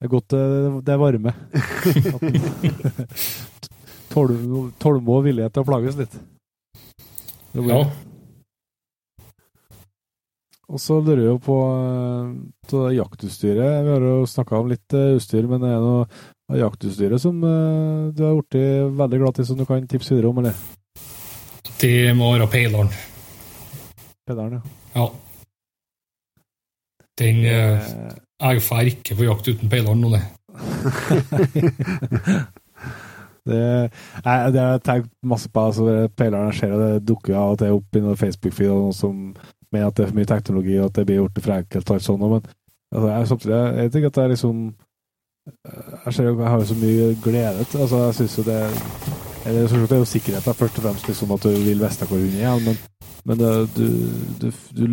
Det 0.00 0.04
er 0.08 0.12
godt 0.12 0.30
eh, 0.36 0.80
det 0.84 0.92
er 0.94 1.00
varme. 1.00 1.32
Tålmod 4.14 4.84
og 4.84 5.24
villighet 5.26 5.52
til 5.54 5.62
å 5.64 5.68
plages 5.68 5.96
litt. 5.98 6.14
Det 7.54 7.60
blir- 7.62 7.74
Ja. 7.74 7.80
Og 10.74 10.78
så 10.82 10.96
lurer 10.98 11.28
jeg 11.28 11.38
på 11.44 11.54
eh, 11.70 12.30
på 12.66 12.74
det 12.88 12.96
jaktutstyret. 12.96 13.84
Vi 13.86 13.90
har 13.94 14.02
jo 14.08 14.24
snakka 14.26 14.58
om 14.58 14.70
litt 14.72 14.90
eh, 14.98 15.12
utstyr, 15.18 15.44
men 15.50 15.62
er 15.62 15.76
det 15.76 15.84
noe 15.84 16.06
av 16.50 16.56
jaktutstyret 16.58 17.20
som 17.22 17.34
eh, 17.46 18.10
du 18.16 18.20
har 18.26 18.34
blitt 18.40 18.56
veldig 18.98 19.18
glad 19.22 19.38
i, 19.38 19.46
som 19.46 19.58
du 19.60 19.64
kan 19.68 19.86
tipse 19.90 20.10
videre 20.16 20.30
om, 20.32 20.38
eller? 20.42 20.54
Det 21.78 21.94
må 22.18 22.32
være 22.34 22.50
peileren. 22.50 22.90
Peileren, 24.26 24.58
ja. 24.58 24.62
Ja. 24.98 25.06
Den 27.22 27.36
eh, 27.46 27.78
Eh, 28.44 28.58
Jeg 28.58 28.62
drar 28.66 28.88
ikke 28.90 29.14
på 29.16 29.24
jakt 29.28 29.46
uten 29.48 29.70
peileren 29.72 30.00
nå, 30.02 30.08
det. 30.12 30.20
Det, 33.44 33.60
nei, 34.24 34.34
det 34.54 34.60
har 34.62 34.70
jeg 34.72 34.80
tenkt 34.86 35.10
masse 35.28 35.50
på. 35.52 35.60
altså 35.68 35.82
Peileren 36.16 36.48
jeg 36.48 36.56
ser, 36.62 36.72
det 36.80 37.02
dukker 37.10 37.34
av 37.36 37.50
og 37.52 37.58
til 37.60 37.74
opp 37.76 37.98
i 37.98 38.00
noen 38.00 38.16
Facebook-feed 38.16 38.70
og 38.72 38.78
noen 38.86 38.96
som 38.96 39.18
mener 39.74 39.90
at 39.90 39.96
det 39.98 40.04
er 40.04 40.10
for 40.12 40.20
mye 40.20 40.30
teknologi, 40.30 40.78
og 40.78 40.88
at 40.88 40.96
det 40.98 41.06
blir 41.08 41.20
gjort 41.20 41.42
for 41.44 41.56
enkelt. 41.58 41.90
og 41.90 41.96
alt 41.96 42.06
sånt, 42.06 42.24
men 42.24 42.40
altså, 42.94 43.08
jeg, 43.10 43.28
samtidig, 43.28 43.54
jeg, 43.56 43.76
jeg 43.82 43.92
tenker 43.92 44.12
at 44.12 44.18
det 44.18 44.24
er 44.24 44.34
liksom 44.34 44.64
Jeg 46.04 46.14
ser 46.14 46.24
jo 46.24 46.38
jeg 46.40 46.48
har 46.48 46.58
jo 46.58 46.66
så 46.70 46.74
mye 46.80 47.08
glede 47.22 47.64
til 47.68 47.82
altså 47.84 47.96
Jeg 48.06 48.14
syns 48.14 48.38
jo 48.38 48.44
det 48.48 48.60
så 49.44 49.76
det 49.76 49.92
er 49.92 49.96
jo 50.00 50.04
sikkerhet, 50.08 50.44
da, 50.46 50.52
først 50.56 50.78
og 50.78 50.84
fremst 50.86 51.08
liksom 51.08 51.32
at 51.34 51.42
du 51.42 51.48
vil 51.48 51.80
vite 51.80 52.06
hvor 52.08 52.16
hunden 52.16 52.40
er, 52.40 52.60
men, 52.64 52.78
men 53.28 53.38
det, 53.38 53.50
du, 53.76 53.84
du, 54.40 54.50
du, 54.76 54.86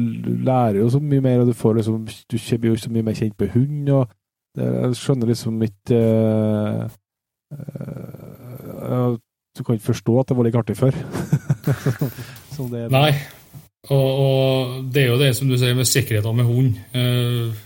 lærer 0.44 0.82
jo 0.82 0.90
så 0.90 1.00
mye 1.00 1.22
mer, 1.22 1.40
og 1.40 1.48
du 1.48 1.54
får 1.54 1.74
liksom 1.74 2.08
Du 2.32 2.38
blir 2.60 2.74
jo 2.74 2.76
så 2.76 2.92
mye 2.92 3.04
mer 3.04 3.16
kjent 3.16 3.40
med 3.40 3.50
hund, 3.50 3.90
og 3.90 4.08
det, 4.56 4.68
jeg 4.82 4.96
skjønner 4.96 5.32
liksom 5.32 5.62
ikke 5.64 6.00
uh, 6.04 6.92
uh, 7.56 9.18
Du 9.58 9.64
kan 9.64 9.76
ikke 9.76 9.86
forstå 9.86 10.20
at 10.20 10.30
det 10.30 10.38
var 10.38 10.44
like 10.44 10.58
artig 10.58 10.78
før. 10.78 10.92
Er. 12.62 12.90
Nei. 12.94 13.41
Og, 13.90 14.10
og 14.22 14.74
det 14.94 15.06
er 15.06 15.10
jo 15.10 15.20
det 15.22 15.32
som 15.38 15.50
du 15.50 15.58
sier 15.58 15.74
med 15.78 15.90
sikkerheten 15.90 16.38
med 16.38 16.46
hund. 16.46 16.76
Eh, 16.94 17.62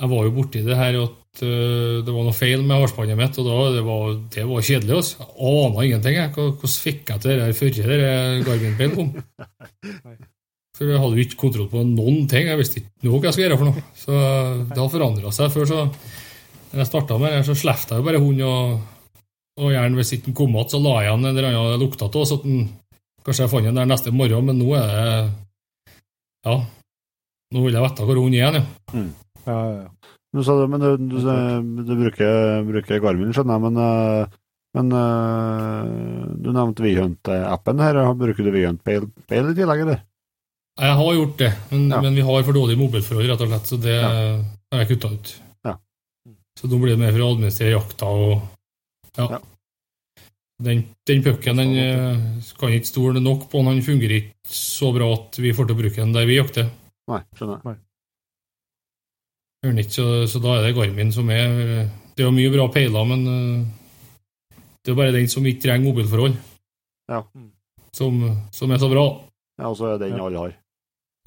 jeg 0.00 0.10
var 0.12 0.26
jo 0.26 0.34
borti 0.36 0.64
det 0.64 0.76
her 0.76 0.98
at 1.00 1.42
eh, 1.44 2.00
det 2.04 2.12
var 2.12 2.26
noe 2.26 2.36
feil 2.36 2.64
med 2.64 2.76
halsbåndet 2.76 3.18
mitt, 3.18 3.38
og 3.40 3.48
da, 3.48 3.56
det, 3.76 3.84
var, 3.86 4.10
det 4.36 4.44
var 4.50 4.66
kjedelig. 4.68 4.98
Altså. 4.98 5.28
Jeg 5.30 5.62
ana 5.64 5.86
ingenting. 5.86 6.18
Jeg. 6.18 6.34
Hvordan 6.36 6.74
fikk 6.84 7.14
jeg 7.14 7.24
til 7.24 7.40
det 7.40 7.54
før 7.56 7.78
det 7.78 8.12
Garmin-peilen 8.48 8.98
kom? 8.98 9.14
For 10.76 10.88
jeg 10.88 11.00
hadde 11.02 11.16
jo 11.18 11.24
ikke 11.26 11.40
kontroll 11.40 11.68
på 11.72 11.84
noen 11.84 12.24
ting. 12.28 12.48
Jeg 12.48 12.60
visste 12.60 12.80
ikke 12.80 13.08
noe 13.08 13.18
hva 13.18 13.28
jeg 13.28 13.36
skulle 13.36 13.48
gjøre 13.48 13.60
for 13.60 13.68
noe. 13.68 13.86
Så 14.00 14.20
det 14.70 14.80
har 14.80 14.92
forandra 14.92 15.32
seg. 15.36 15.52
Før 15.52 15.68
så 15.68 15.80
når 16.70 16.84
jeg 16.84 16.88
starta 16.88 17.18
med 17.18 17.34
det, 17.34 17.40
så 17.48 17.56
slapp 17.58 17.88
jeg 17.90 17.98
jo 17.98 18.06
bare 18.06 18.20
hund, 18.22 18.40
og, 18.46 19.22
og 19.60 19.72
gjerne 19.74 19.98
hvis 19.98 20.12
ikke 20.16 20.28
den 20.28 20.36
kom 20.38 20.54
igjen, 20.54 20.70
så 20.70 20.80
la 20.80 20.94
jeg 21.00 21.08
igjen 21.08 21.24
en 21.26 21.32
eller 21.32 21.48
annen 21.50 21.82
lukta 21.82 22.06
av, 22.06 22.22
så 22.28 22.38
den 22.44 22.62
Kanskje 23.24 23.44
jeg 23.44 23.50
fant 23.52 23.64
den 23.68 23.76
der 23.80 23.88
neste 23.90 24.12
morgen, 24.14 24.46
men 24.48 24.58
nå 24.60 24.74
er 24.78 24.86
det 24.90 25.32
Ja. 26.46 26.54
Nå 27.52 27.64
vil 27.66 27.74
jeg 27.76 27.82
vite 27.84 28.06
hvor 28.06 28.20
hun 28.22 28.34
er 28.34 28.38
ja. 28.38 28.50
Ja, 28.94 29.02
ja, 29.46 29.56
ja. 29.82 29.88
Du 30.32 30.44
sa 30.46 30.54
det, 30.60 30.68
men 30.70 30.80
du, 30.80 31.08
du, 31.10 31.16
du 31.82 31.94
bruker, 31.98 32.62
bruker 32.68 33.00
Garmin, 33.02 33.32
skjønner 33.34 33.56
jeg, 33.58 33.62
men, 33.64 33.80
eh, 33.82 34.36
men 34.78 34.92
eh, 34.94 35.88
du 36.38 36.52
nevnte 36.54 36.84
Vihunt-appen 36.84 37.82
her. 37.82 37.98
Bruker 38.14 38.46
du 38.46 38.52
Vihunt-peil 38.54 39.08
i 39.08 39.56
tillegg, 39.58 39.82
eller? 39.82 40.04
Jeg 40.80 40.94
har 41.00 41.16
gjort 41.18 41.34
det, 41.42 41.50
men, 41.72 41.88
Ja. 41.90 42.00
men 42.00 42.14
vi 42.14 42.22
har 42.22 42.44
for 42.46 42.54
dårlig 42.56 42.78
mobilforhold, 42.78 43.26
rett 43.28 43.42
og 43.42 43.50
slett, 43.50 43.66
så 43.72 43.80
det 43.82 43.96
Ja. 43.98 44.12
har 44.70 44.84
jeg 44.84 44.88
kutta 44.94 45.10
ut. 45.12 45.34
Ja. 45.66 45.74
Så 46.56 46.70
nå 46.70 46.78
blir 46.78 46.94
det 46.94 47.00
mer 47.02 47.10
for 47.12 47.26
å 47.26 47.32
administrere 47.34 47.74
jakta 47.74 48.06
og 48.06 48.42
Ja. 49.18 49.40
Den, 50.60 50.82
den 51.08 51.22
pucken 51.24 51.56
den 51.56 51.70
eh, 51.80 52.18
kan 52.60 52.72
ikke 52.76 52.88
stole 52.90 53.20
nok 53.24 53.46
på, 53.48 53.62
den 53.64 53.80
fungerer 53.84 54.18
ikke 54.18 54.50
så 54.52 54.90
bra 54.92 55.06
at 55.14 55.38
vi 55.40 55.54
får 55.56 55.70
til 55.70 55.76
å 55.76 55.78
bruke 55.80 55.96
den 56.02 56.12
der 56.12 56.26
vi 56.28 56.36
jakter. 56.36 56.66
Nei, 57.08 57.22
skjønner 57.38 57.62
jeg. 57.64 57.78
Ikke, 59.70 59.92
så, 59.92 60.04
så 60.28 60.40
da 60.40 60.58
er 60.58 60.66
det 60.68 60.74
Garmin 60.76 61.10
som 61.12 61.28
er 61.32 61.50
Det 62.16 62.22
er 62.22 62.28
jo 62.28 62.32
mye 62.32 62.52
bra 62.52 62.66
peiler, 62.72 63.04
men 63.08 63.24
eh, 63.32 64.60
det 64.84 64.92
er 64.92 64.96
bare 65.00 65.12
den 65.16 65.28
som 65.32 65.44
ikke 65.48 65.64
trenger 65.66 65.88
mobilforhold, 65.90 66.36
Ja. 67.10 67.22
som, 67.96 68.20
som 68.52 68.70
er 68.72 68.78
så 68.80 68.88
bra. 68.92 69.04
Ja, 69.60 69.68
og 69.68 69.76
så 69.80 69.90
er 69.94 69.98
den 70.00 70.16
Ja. 70.16 70.24
alle 70.26 70.38
har. 70.44 70.54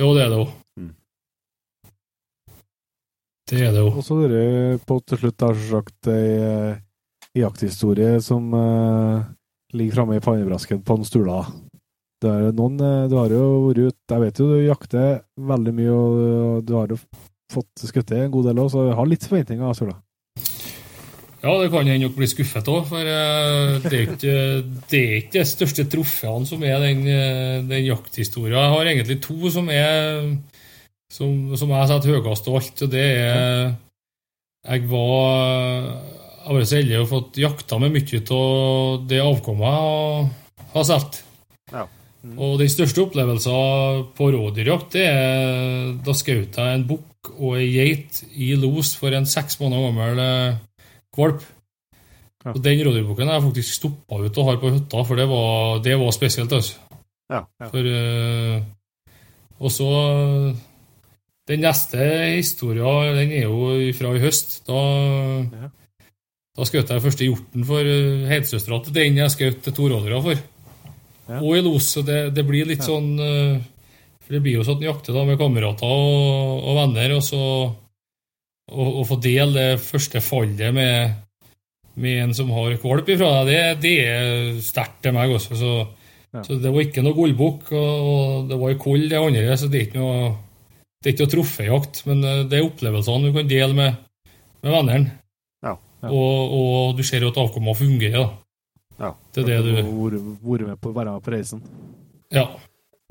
Jo, 0.01 0.13
det 0.17 0.23
er 0.23 0.29
det 0.33 0.39
òg. 0.41 0.53
Mm. 0.79 0.93
Det 3.49 3.59
er 3.61 3.71
det 3.75 3.83
òg. 3.83 3.97
Og 3.99 4.05
så 4.05 4.17
dere 4.23 4.79
på 4.81 4.97
til 5.05 5.21
slutt, 5.21 5.37
da, 5.41 5.51
sagt, 5.53 6.09
ei 6.09 6.33
eh, 6.37 6.81
jakthistorie 7.37 8.21
som 8.21 8.53
uh, 8.53 9.23
ligger 9.73 9.99
framme 9.99 10.17
i 10.17 10.23
pannebrasken 10.23 10.81
på 10.85 10.97
en 10.97 11.05
Stula. 11.07 11.41
Det 12.23 12.31
er 12.31 12.55
noen, 12.55 12.79
eh, 12.79 13.09
du 13.11 13.17
har 13.19 13.33
jo 13.35 13.47
vært 13.65 13.79
ute 13.83 14.15
Jeg 14.15 14.21
vet 14.21 14.39
jo 14.39 14.45
du 14.47 14.59
jakter 14.63 15.09
veldig 15.35 15.73
mye, 15.75 15.91
og, 15.91 16.61
du 16.63 16.73
har 16.77 16.93
jo 16.93 16.99
fått 17.51 17.83
skutt 17.89 18.13
en 18.15 18.31
god 18.31 18.47
del 18.47 18.61
òg, 18.63 18.69
så 18.71 18.85
jeg 18.87 18.95
har 18.95 19.09
litt 19.09 19.27
forventninger. 19.27 19.65
av 19.67 19.75
Stula. 19.75 19.97
Ja, 21.43 21.57
det 21.59 21.73
kan 21.73 21.83
hende 21.83 22.07
dere 22.07 22.15
blir 22.15 22.31
skuffet 22.31 22.69
òg, 22.71 22.85
for 22.87 23.03
eh, 23.03 23.75
det 23.83 23.97
er 23.97 24.07
ikke 24.13 24.37
det 24.93 25.01
er 25.01 25.17
ikke 25.19 25.41
de 25.41 25.45
største 25.51 25.87
trofeene 25.91 26.47
som 26.47 26.63
er 26.63 26.79
den, 26.85 27.03
den 27.67 27.87
jakthistorien. 27.89 28.55
Jeg 28.55 28.73
har 28.77 28.91
egentlig 28.93 29.19
to 29.25 29.51
som 29.51 29.67
er 29.67 30.31
som, 31.11 31.53
som 31.59 31.75
jeg 31.75 31.89
setter 31.91 32.15
høyest 32.15 32.47
av 32.47 32.59
alt, 32.61 32.85
og 32.85 32.93
det 32.93 33.07
er 33.19 33.73
Jeg 34.63 34.87
var 34.87 36.22
har 36.43 36.57
vært 36.57 36.69
så 36.69 36.79
heldig 36.79 36.99
å 37.01 37.09
fått 37.09 37.39
jakta 37.41 37.79
med 37.81 37.93
mye 37.95 38.21
av 38.37 39.05
det 39.09 39.21
avkommet 39.23 39.69
jeg 39.73 40.73
har 40.73 40.87
solgt. 40.89 41.23
Ja. 41.71 41.87
Og 42.39 42.59
den 42.61 42.71
største 42.71 43.03
opplevelsen 43.03 44.05
på 44.17 44.29
rådyrjakt, 44.35 44.93
det 44.95 45.07
er 45.09 45.89
da 46.05 46.15
skjøt 46.15 46.59
jeg 46.59 46.77
en 46.77 46.85
bukk 46.87 47.33
og 47.37 47.57
ei 47.59 47.67
geit 47.71 48.21
i 48.35 48.53
los 48.59 48.93
for 48.99 49.15
en 49.15 49.27
seks 49.29 49.59
måneder 49.61 49.89
gammel 49.89 50.21
eh, 50.23 50.61
valp. 51.17 51.43
Ja. 52.43 52.51
Og 52.53 52.61
Den 52.63 52.81
rådyrbukken 52.83 53.29
har 53.31 53.39
jeg 53.39 53.47
faktisk 53.47 53.75
stoppa 53.77 54.19
ut 54.23 54.37
og 54.39 54.47
har 54.49 54.59
på 54.59 54.71
hytta, 54.75 55.03
for 55.07 55.19
det 55.19 55.27
var, 55.31 55.79
det 55.83 55.95
var 55.99 56.15
spesielt. 56.15 56.51
altså. 56.51 56.79
Ja. 57.31 57.45
Ja. 57.59 57.69
For, 57.71 57.87
eh, 57.87 58.61
og 59.63 59.71
så 59.71 59.89
Den 61.47 61.59
neste 61.59 61.99
historien 62.37 63.15
den 63.19 63.31
er 63.35 63.47
jo 63.49 63.91
fra 63.97 64.13
i 64.15 64.19
høst. 64.23 64.61
Da, 64.67 64.79
Ja. 65.51 65.69
Da 66.53 66.65
skjøt 66.69 66.91
jeg 66.93 67.01
første 67.01 67.25
hjorten 67.27 67.63
for 67.65 67.81
uh, 67.87 68.25
helsøstera 68.29 68.81
til 68.85 68.93
den 68.93 69.17
jeg 69.17 69.33
skjøt 69.33 69.69
to 69.73 69.87
rådyra 69.89 70.19
for. 70.25 70.41
Ja. 71.29 71.39
Og 71.39 71.55
i 71.57 71.61
los. 71.65 71.87
Så 71.95 72.03
det, 72.05 72.33
det 72.35 72.43
blir 72.45 72.67
litt 72.67 72.83
Ja. 72.83 72.89
sånn 72.91 73.13
eh, 73.23 73.61
For 74.25 74.35
det 74.35 74.41
blir 74.43 74.57
jo 74.57 74.65
sånn 74.67 74.75
at 74.77 74.83
en 74.83 74.89
jakter 74.89 75.15
da 75.15 75.23
med 75.27 75.39
kamerater 75.39 75.87
og, 75.87 76.59
og 76.67 76.77
venner, 76.81 77.13
og 77.15 77.23
så 77.23 77.39
å, 78.71 79.03
få 79.07 79.17
dele 79.23 79.53
det 79.55 79.81
første 79.83 80.21
fallet 80.23 80.73
med, 80.75 81.15
med 81.99 82.21
en 82.23 82.33
som 82.35 82.51
har 82.55 82.77
valp 82.83 83.09
ifra 83.11 83.43
deg, 83.43 83.49
det, 83.51 83.81
det 83.83 83.95
er 84.03 84.61
sterkt 84.63 85.01
til 85.03 85.15
meg 85.15 85.33
også. 85.35 85.59
Så, 85.59 85.73
Ja. 86.33 86.41
så 86.41 86.55
det 86.57 86.71
var 86.73 86.81
ikke 86.81 87.03
noe 87.05 87.13
gullbukk, 87.13 87.67
og, 87.77 88.07
og 88.11 88.47
det 88.49 88.57
var 88.57 88.71
i 88.73 88.77
koll, 88.81 89.03
det 89.11 89.19
andre, 89.19 89.57
så 89.59 89.67
det 89.69 89.79
er 89.79 89.83
ikke 89.85 89.99
noe 90.01 90.31
det 91.03 91.09
er 91.09 91.13
ikke 91.13 91.25
noe 91.27 91.33
troféjakt, 91.35 91.99
men 92.07 92.23
eh, 92.23 92.39
det 92.49 92.57
er 92.59 92.65
opplevelsene 92.65 93.27
du 93.29 93.35
kan 93.35 93.51
dele 93.51 93.75
med, 93.77 93.99
med 94.63 94.71
vennene. 94.73 95.11
Ja. 96.03 96.11
Og, 96.11 96.55
og 96.57 96.97
du 96.97 97.03
ser 97.07 97.23
jo 97.23 97.31
at 97.31 97.39
avkommet 97.39 97.79
fungerer. 97.79 98.17
da. 98.19 98.43
Ja. 98.99 99.13
Det 99.33 99.43
er 99.43 99.47
det 99.47 99.59
du 99.65 99.71
Vært 100.43 100.67
med 100.67 100.81
på, 100.81 100.91
være 100.93 101.15
med 101.15 101.23
på 101.23 101.33
reisen. 101.33 101.63
Ja. 102.33 102.49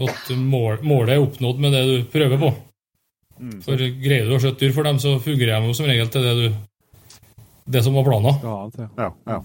At 0.03 0.31
mål, 0.37 0.83
målet 0.83 1.17
er 1.17 1.25
oppnådd 1.25 1.63
med 1.63 1.75
det 1.75 1.83
du 1.89 1.97
prøver 2.13 2.41
på. 2.41 2.53
Mm. 3.43 3.57
For 3.65 3.81
greier 4.03 4.29
du 4.29 4.37
å 4.37 4.43
skjøtte 4.43 4.63
dyr 4.63 4.77
for 4.77 4.87
dem, 4.87 5.01
så 5.03 5.17
fungerer 5.23 5.65
de 5.65 5.75
som 5.75 5.89
regel 5.89 6.13
til 6.13 6.27
det 6.27 6.37
du 6.39 6.61
Det 7.73 7.83
som 7.85 7.95
var 7.95 8.05
planen. 8.05 8.41
Ja. 8.43 8.87
Ja, 8.99 9.11
ja. 9.31 9.43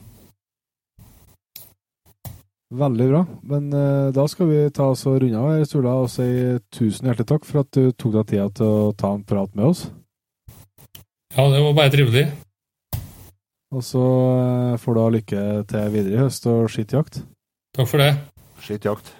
Veldig 2.74 3.06
bra. 3.08 3.22
Men 3.48 3.70
uh, 3.72 4.10
da 4.12 4.26
skal 4.28 4.50
vi 4.50 4.64
ta 4.76 4.90
oss 4.92 5.06
og 5.08 5.22
runde 5.22 5.40
av 5.40 5.54
her, 5.54 5.64
Sturla, 5.70 5.94
og 6.02 6.10
si 6.12 6.26
tusen 6.74 7.08
hjertelig 7.08 7.30
takk 7.30 7.46
for 7.48 7.62
at 7.62 7.70
du 7.78 7.94
tok 7.94 8.18
deg 8.18 8.34
tida 8.34 8.50
til 8.58 8.68
å 8.68 8.90
ta 8.98 9.14
en 9.16 9.24
prat 9.24 9.54
med 9.56 9.70
oss. 9.70 9.86
Ja, 11.38 11.46
det 11.54 11.62
var 11.62 11.78
bare 11.78 11.94
trivelig. 11.94 12.26
Og 13.76 13.84
så 13.84 14.04
eh, 14.40 14.80
får 14.80 14.96
du 14.96 15.04
ha 15.04 15.08
lykke 15.18 15.46
til 15.68 15.94
videre 15.96 16.16
i 16.16 16.22
høst 16.24 16.48
og 16.52 16.68
skittjakt. 16.72 17.22
Takk 17.76 17.90
for 17.92 18.04
det. 18.04 18.14
Skittjakt. 18.64 19.16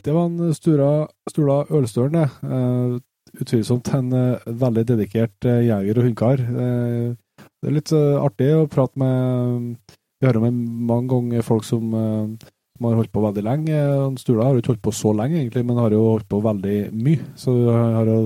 Det 0.00 0.12
var 0.16 0.26
en 0.26 0.54
Stura, 0.56 0.90
Stula 1.28 1.62
Ølstølen, 1.76 2.16
det. 2.16 2.28
Eh, 2.48 3.40
utvilsomt 3.40 3.90
en 3.94 4.12
eh, 4.16 4.52
veldig 4.62 4.84
dedikert 4.88 5.46
eh, 5.48 5.66
jeger 5.68 6.00
og 6.00 6.06
hundekar. 6.06 6.40
Det 6.40 7.68
er 7.68 7.76
litt 7.76 7.92
artig 7.92 8.48
å 8.56 8.68
prate 8.72 9.00
med 9.00 9.76
Vi 10.20 10.28
hører 10.28 10.46
med 10.46 10.56
mange 10.88 11.10
ganger 11.12 11.44
folk 11.44 11.64
som, 11.64 11.92
som, 11.92 12.86
har 12.86 12.96
holdt 12.96 13.12
på 13.12 13.22
veldig 13.24 13.44
lenge. 13.44 13.80
Stula 14.20 14.46
har 14.46 14.56
jo 14.56 14.62
ikke 14.62 14.72
holdt 14.74 14.86
på 14.88 14.94
så 14.96 15.12
lenge, 15.16 15.38
egentlig, 15.40 15.64
men 15.68 15.80
har 15.80 15.92
jo 15.92 16.06
holdt 16.06 16.28
på 16.28 16.40
veldig 16.44 16.78
mye. 16.96 17.28
Så 17.40 17.56
har 17.68 18.08
jo 18.08 18.18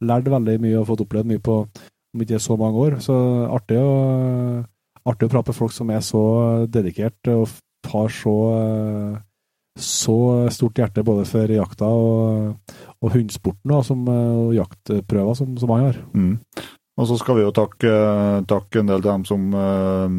lært 0.00 0.28
veldig 0.32 0.58
mye 0.62 0.78
og 0.80 0.86
fått 0.88 1.04
opplevd 1.04 1.30
mye 1.30 1.42
på 1.44 1.56
om 2.10 2.22
ikke 2.24 2.40
så 2.42 2.56
mange 2.58 2.84
år. 2.86 2.98
Så 3.04 3.14
artig 3.52 3.78
å, 3.78 3.90
artig 5.06 5.28
å 5.28 5.32
prate 5.32 5.52
med 5.52 5.58
folk 5.58 5.74
som 5.74 5.90
er 5.94 6.02
så 6.04 6.22
dedikert 6.70 7.30
og 7.32 7.52
har 7.90 8.10
så, 8.12 8.34
så 9.80 10.16
stort 10.52 10.80
hjerte 10.82 11.04
både 11.06 11.24
for 11.28 11.54
jakta 11.54 11.86
og, 11.88 12.74
og 13.00 13.14
hundsporten 13.14 13.72
og, 13.76 13.86
som, 13.86 14.02
og 14.10 14.52
jaktprøver 14.58 15.38
som, 15.38 15.54
som 15.60 15.72
han 15.76 15.88
har. 15.88 16.02
Mm. 16.12 16.34
Og 17.00 17.08
så 17.08 17.16
skal 17.20 17.38
vi 17.38 17.46
jo 17.46 17.54
takke, 17.56 17.94
takke 18.50 18.82
en 18.82 18.90
del 18.90 19.00
til 19.00 19.08
dem 19.08 19.24
som 19.28 19.46
uh, 19.56 20.18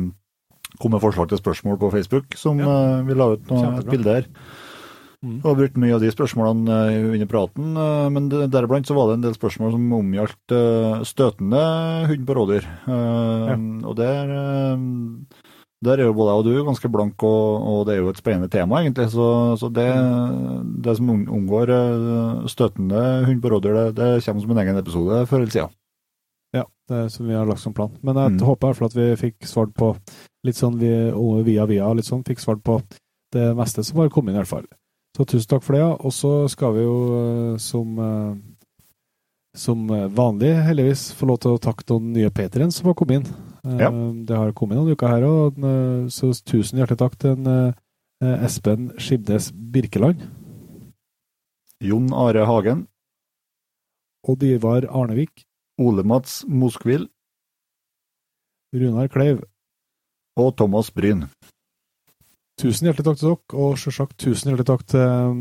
kom 0.81 0.95
med 0.95 1.03
forslag 1.03 1.29
til 1.29 1.41
spørsmål 1.41 1.77
på 1.81 1.91
Facebook, 1.93 2.33
som 2.39 2.59
Ja. 2.63 2.71
uh, 2.97 3.05
vi 3.05 3.17
la 3.17 3.27
ut 3.35 3.51
noe, 3.51 3.73
et 3.77 3.91
bilde 3.91 4.15
her. 4.17 4.29
Mm. 5.21 5.35
Og 5.45 5.53
brukt 5.59 5.75
mye 5.77 5.93
av 5.93 6.01
de 6.01 6.09
spørsmålene 6.09 6.75
uh, 6.89 7.11
under 7.13 7.27
praten, 7.29 7.75
uh, 7.77 8.07
men 8.09 8.25
deriblant 8.31 8.87
så 8.89 8.95
var 8.97 9.11
det 9.11 9.19
en 9.19 9.25
del 9.27 9.35
spørsmål 9.35 9.75
som 9.75 9.91
omgjaldt 9.99 10.53
uh, 10.57 11.03
støtende 11.05 11.59
hund 12.09 12.23
på 12.25 12.37
rådyr. 12.39 12.65
Ja. 12.89 13.57
Og 13.85 13.93
der, 13.99 14.31
der 15.85 16.01
er 16.01 16.09
jo 16.09 16.15
både 16.17 16.33
jeg 16.33 16.41
og 16.41 16.47
du 16.47 16.65
ganske 16.71 16.89
blank, 16.93 17.21
og, 17.21 17.67
og 17.69 17.83
det 17.85 17.93
er 17.95 18.01
jo 18.01 18.09
et 18.09 18.21
spennende 18.23 18.49
tema, 18.49 18.81
egentlig. 18.81 19.11
Så, 19.13 19.27
så 19.61 19.69
det, 19.69 19.85
det 20.81 20.97
som 20.97 21.13
omgår 21.13 21.75
støtende 22.49 23.05
hund 23.29 23.45
på 23.45 23.53
rådyr, 23.53 23.77
det, 23.77 23.85
det 24.01 24.09
kommer 24.25 24.41
som 24.41 24.57
en 24.57 24.63
egen 24.65 24.81
episode 24.81 25.21
før 25.29 25.43
eller 25.43 25.53
siden. 25.53 25.77
Ja, 26.57 26.65
det 26.89 26.97
er 26.97 27.13
som 27.13 27.29
vi 27.29 27.37
har 27.37 27.45
lagt 27.47 27.61
som 27.63 27.77
plan. 27.77 27.93
Men 28.01 28.17
jeg 28.17 28.33
Mm. 28.39 28.43
håper 28.49 28.65
i 28.65 28.73
hvert 28.73 28.81
fall 28.81 28.89
at 28.91 28.97
vi 28.97 29.07
fikk 29.21 29.45
svart 29.47 29.77
på 29.77 29.93
litt 30.49 30.57
sånn 30.57 30.81
vi, 30.81 30.89
via 31.45 31.69
via, 31.69 31.93
litt 31.93 32.09
sånn, 32.09 32.25
fikk 32.25 32.41
svart 32.41 32.65
på 32.65 32.81
det 33.31 33.51
meste 33.55 33.85
som 33.85 34.01
har 34.01 34.09
kommet 34.09 34.33
inn, 34.33 34.41
i 34.41 34.43
hvert 34.43 34.55
fall. 34.57 34.65
Så 35.17 35.25
tusen 35.27 35.49
takk 35.51 35.65
for 35.65 35.75
det, 35.75 35.81
ja. 35.83 35.91
Og 35.99 36.13
så 36.15 36.31
skal 36.51 36.75
vi 36.77 36.85
jo 36.85 36.97
eh, 37.19 37.55
som 37.59 37.99
eh, 37.99 38.33
som 39.57 39.83
eh, 39.91 40.07
vanlig, 40.15 40.53
heldigvis, 40.63 41.09
få 41.17 41.27
lov 41.27 41.41
til 41.43 41.55
å 41.55 41.61
takke 41.61 41.87
noen 41.89 42.13
nye 42.15 42.31
patriens 42.31 42.77
som 42.79 42.87
har 42.87 42.95
kommet 42.99 43.19
inn. 43.19 43.33
Ja. 43.77 43.91
Det 43.91 44.37
har 44.37 44.53
kommet 44.57 44.79
noen 44.79 44.95
uker 44.95 45.11
her 45.11 45.25
òg, 45.27 45.59
så 46.09 46.31
tusen 46.33 46.79
hjertelig 46.79 46.97
takk 46.97 47.17
til 47.21 47.35
en, 47.35 47.75
Espen 48.21 48.87
Skibnes 48.97 49.51
Birkeland. 49.53 50.23
Jon 51.81 52.09
Are 52.13 52.47
Hagen, 52.49 52.87
Odd 54.25 54.43
Ivar 54.45 54.87
Arnevik. 54.89 55.45
Ole 55.81 56.03
Mats 56.03 56.43
Moskvil 56.47 57.07
Runar 58.73 59.07
Kleiv. 59.07 59.41
og 60.37 60.55
Thomas 60.57 60.91
Bryn. 60.91 61.25
Tusen 62.61 62.85
hjertelig 62.85 63.07
takk 63.07 63.17
til 63.17 63.31
dere, 63.31 63.57
og 63.57 63.77
selvsagt 63.81 64.19
tusen 64.21 64.51
hjertelig 64.51 64.67
takk 64.69 64.83
til 64.91 65.01
um, 65.01 65.37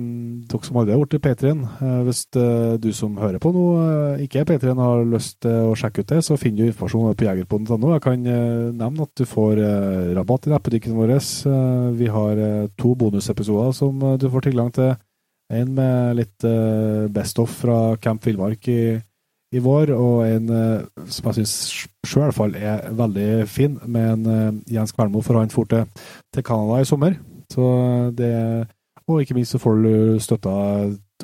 dere 0.48 0.64
som 0.64 0.78
aldri 0.80 0.94
har 0.94 1.02
blitt 1.02 1.24
Patrien. 1.26 1.58
Uh, 1.76 1.98
hvis 2.06 2.22
uh, 2.38 2.78
du 2.80 2.88
som 2.96 3.18
hører 3.20 3.42
på 3.42 3.52
nå 3.52 3.64
uh, 3.76 4.22
ikke 4.24 4.40
er 4.40 4.46
Patrion 4.48 4.80
har 4.80 5.04
lyst 5.04 5.36
til 5.44 5.68
å 5.68 5.74
sjekke 5.76 6.00
ut 6.00 6.14
det, 6.14 6.22
så 6.24 6.38
finner 6.40 6.62
du 6.62 6.70
informasjon 6.70 7.18
på 7.20 7.26
jegerpodden.no. 7.26 7.92
Jeg 7.92 8.04
kan 8.06 8.24
nevne 8.24 9.04
at 9.04 9.12
du 9.20 9.26
får 9.28 9.60
rabatt 10.16 10.48
i 10.48 10.54
nettbutikken 10.54 10.96
vår. 10.96 11.12
Vi 11.98 12.08
har 12.14 12.40
to 12.80 12.94
bonusepisoder 12.96 13.76
som 13.76 14.00
du 14.20 14.26
får 14.32 14.48
tilgang 14.48 14.72
til. 14.72 14.94
En 15.52 15.76
med 15.76 16.16
litt 16.16 16.48
best 17.12 17.40
of 17.42 17.52
fra 17.52 17.98
Camp 18.00 18.24
Villmark 18.24 18.68
i, 18.70 18.80
i 19.50 19.62
vår, 19.62 19.90
og 19.96 20.22
en 20.28 20.50
uh, 20.50 21.06
som 21.10 21.30
jeg 21.30 21.40
syns 21.40 21.54
sjøl 22.06 22.34
fall 22.34 22.54
er 22.54 22.84
veldig 22.94 23.30
fin, 23.50 23.78
med 23.82 24.12
en 24.12 24.28
uh, 24.30 24.60
Jens 24.70 24.94
Kvernmo, 24.94 25.22
for 25.26 25.40
han 25.40 25.50
for 25.50 25.66
til 25.70 25.88
til 26.34 26.46
Canada 26.46 26.80
i 26.80 26.86
sommer. 26.86 27.16
Så 27.50 27.64
det, 28.14 28.30
og 29.08 29.22
ikke 29.22 29.34
minst 29.34 29.56
så 29.56 29.58
får 29.58 29.82
du 29.82 30.20
støtta 30.22 30.52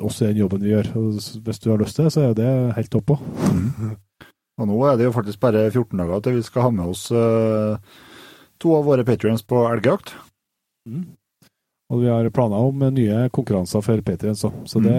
oss 0.03 0.21
i 0.21 0.27
den 0.27 0.41
jobben 0.41 0.63
vi 0.63 0.73
gjør. 0.73 0.91
Hvis 1.43 1.63
du 1.63 1.71
har 1.71 1.79
lyst 1.79 1.95
til 1.95 2.05
det, 2.05 2.13
så 2.13 2.27
er 2.27 2.35
det 2.35 2.51
helt 2.75 2.91
topp 2.91 3.15
òg. 3.15 3.23
Og 4.57 4.65
nå 4.65 4.77
er 4.89 4.97
det 4.97 5.05
jo 5.07 5.13
faktisk 5.13 5.39
bare 5.39 5.67
14 5.69 5.99
dager 6.01 6.23
til 6.25 6.37
vi 6.39 6.45
skal 6.45 6.65
ha 6.65 6.69
med 6.73 6.89
oss 6.89 7.07
eh, 7.13 7.77
to 8.61 8.73
av 8.73 8.87
våre 8.89 9.05
patrions 9.05 9.45
på 9.45 9.61
elgjakt. 9.69 10.15
Og 11.87 12.01
vi 12.01 12.09
har 12.11 12.27
planer 12.35 12.59
om 12.67 12.81
nye 12.91 13.29
konkurranser 13.31 13.83
for 13.85 14.01
Patriens 14.03 14.43
òg, 14.43 14.55
så 14.67 14.81
det 14.83 14.95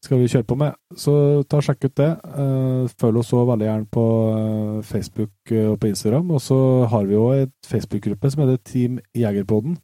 skal 0.00 0.22
vi 0.22 0.30
kjøre 0.32 0.46
på 0.48 0.56
med. 0.56 0.78
Så 0.96 1.12
ta 1.44 1.58
og 1.60 1.66
sjekk 1.66 1.84
ut 1.84 1.96
det. 2.00 2.08
Eh, 2.32 2.88
Følg 3.00 3.20
oss 3.20 3.28
også 3.28 3.44
veldig 3.50 3.68
gjerne 3.68 3.88
på 3.92 4.04
eh, 4.38 4.78
Facebook 4.88 5.52
eh, 5.52 5.68
og 5.68 5.76
på 5.82 5.90
Instagram. 5.90 6.32
Og 6.32 6.40
så 6.40 6.58
har 6.88 7.04
vi 7.04 7.20
òg 7.20 7.42
et 7.44 7.52
Facebook-gruppe 7.68 8.32
som 8.32 8.44
heter 8.46 8.62
Team 8.64 8.98
Jegerpodden. 9.12 9.76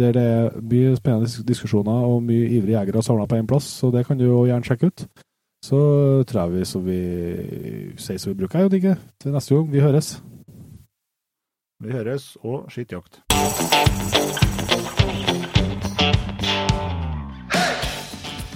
Der 0.00 0.12
det 0.16 0.26
er 0.26 0.58
mye 0.58 0.96
spennende 0.98 1.46
diskusjoner 1.46 2.06
og 2.10 2.22
mye 2.26 2.50
ivrige 2.50 2.78
jegere 2.80 3.02
samla 3.02 3.28
på 3.30 3.38
én 3.38 3.46
plass, 3.46 3.70
så 3.70 3.90
det 3.94 4.06
kan 4.06 4.18
du 4.18 4.26
jo 4.26 4.44
gjerne 4.48 4.66
sjekke 4.66 4.90
ut. 4.90 5.06
Så 5.62 5.78
tror 6.26 6.42
jeg 6.42 6.52
vi 6.56 6.64
som 6.64 6.86
vi 6.86 7.00
sier 8.00 8.18
som 8.18 8.32
vi 8.32 8.38
bruker, 8.42 8.64
jo 8.64 8.72
digger. 8.72 8.98
Til 9.20 9.36
neste 9.36 9.54
gang. 9.54 9.70
Vi 9.70 9.84
høres. 9.84 10.16
Vi 11.84 11.92
høres, 11.92 12.32
og 12.42 12.66
skittjakt. 12.72 13.22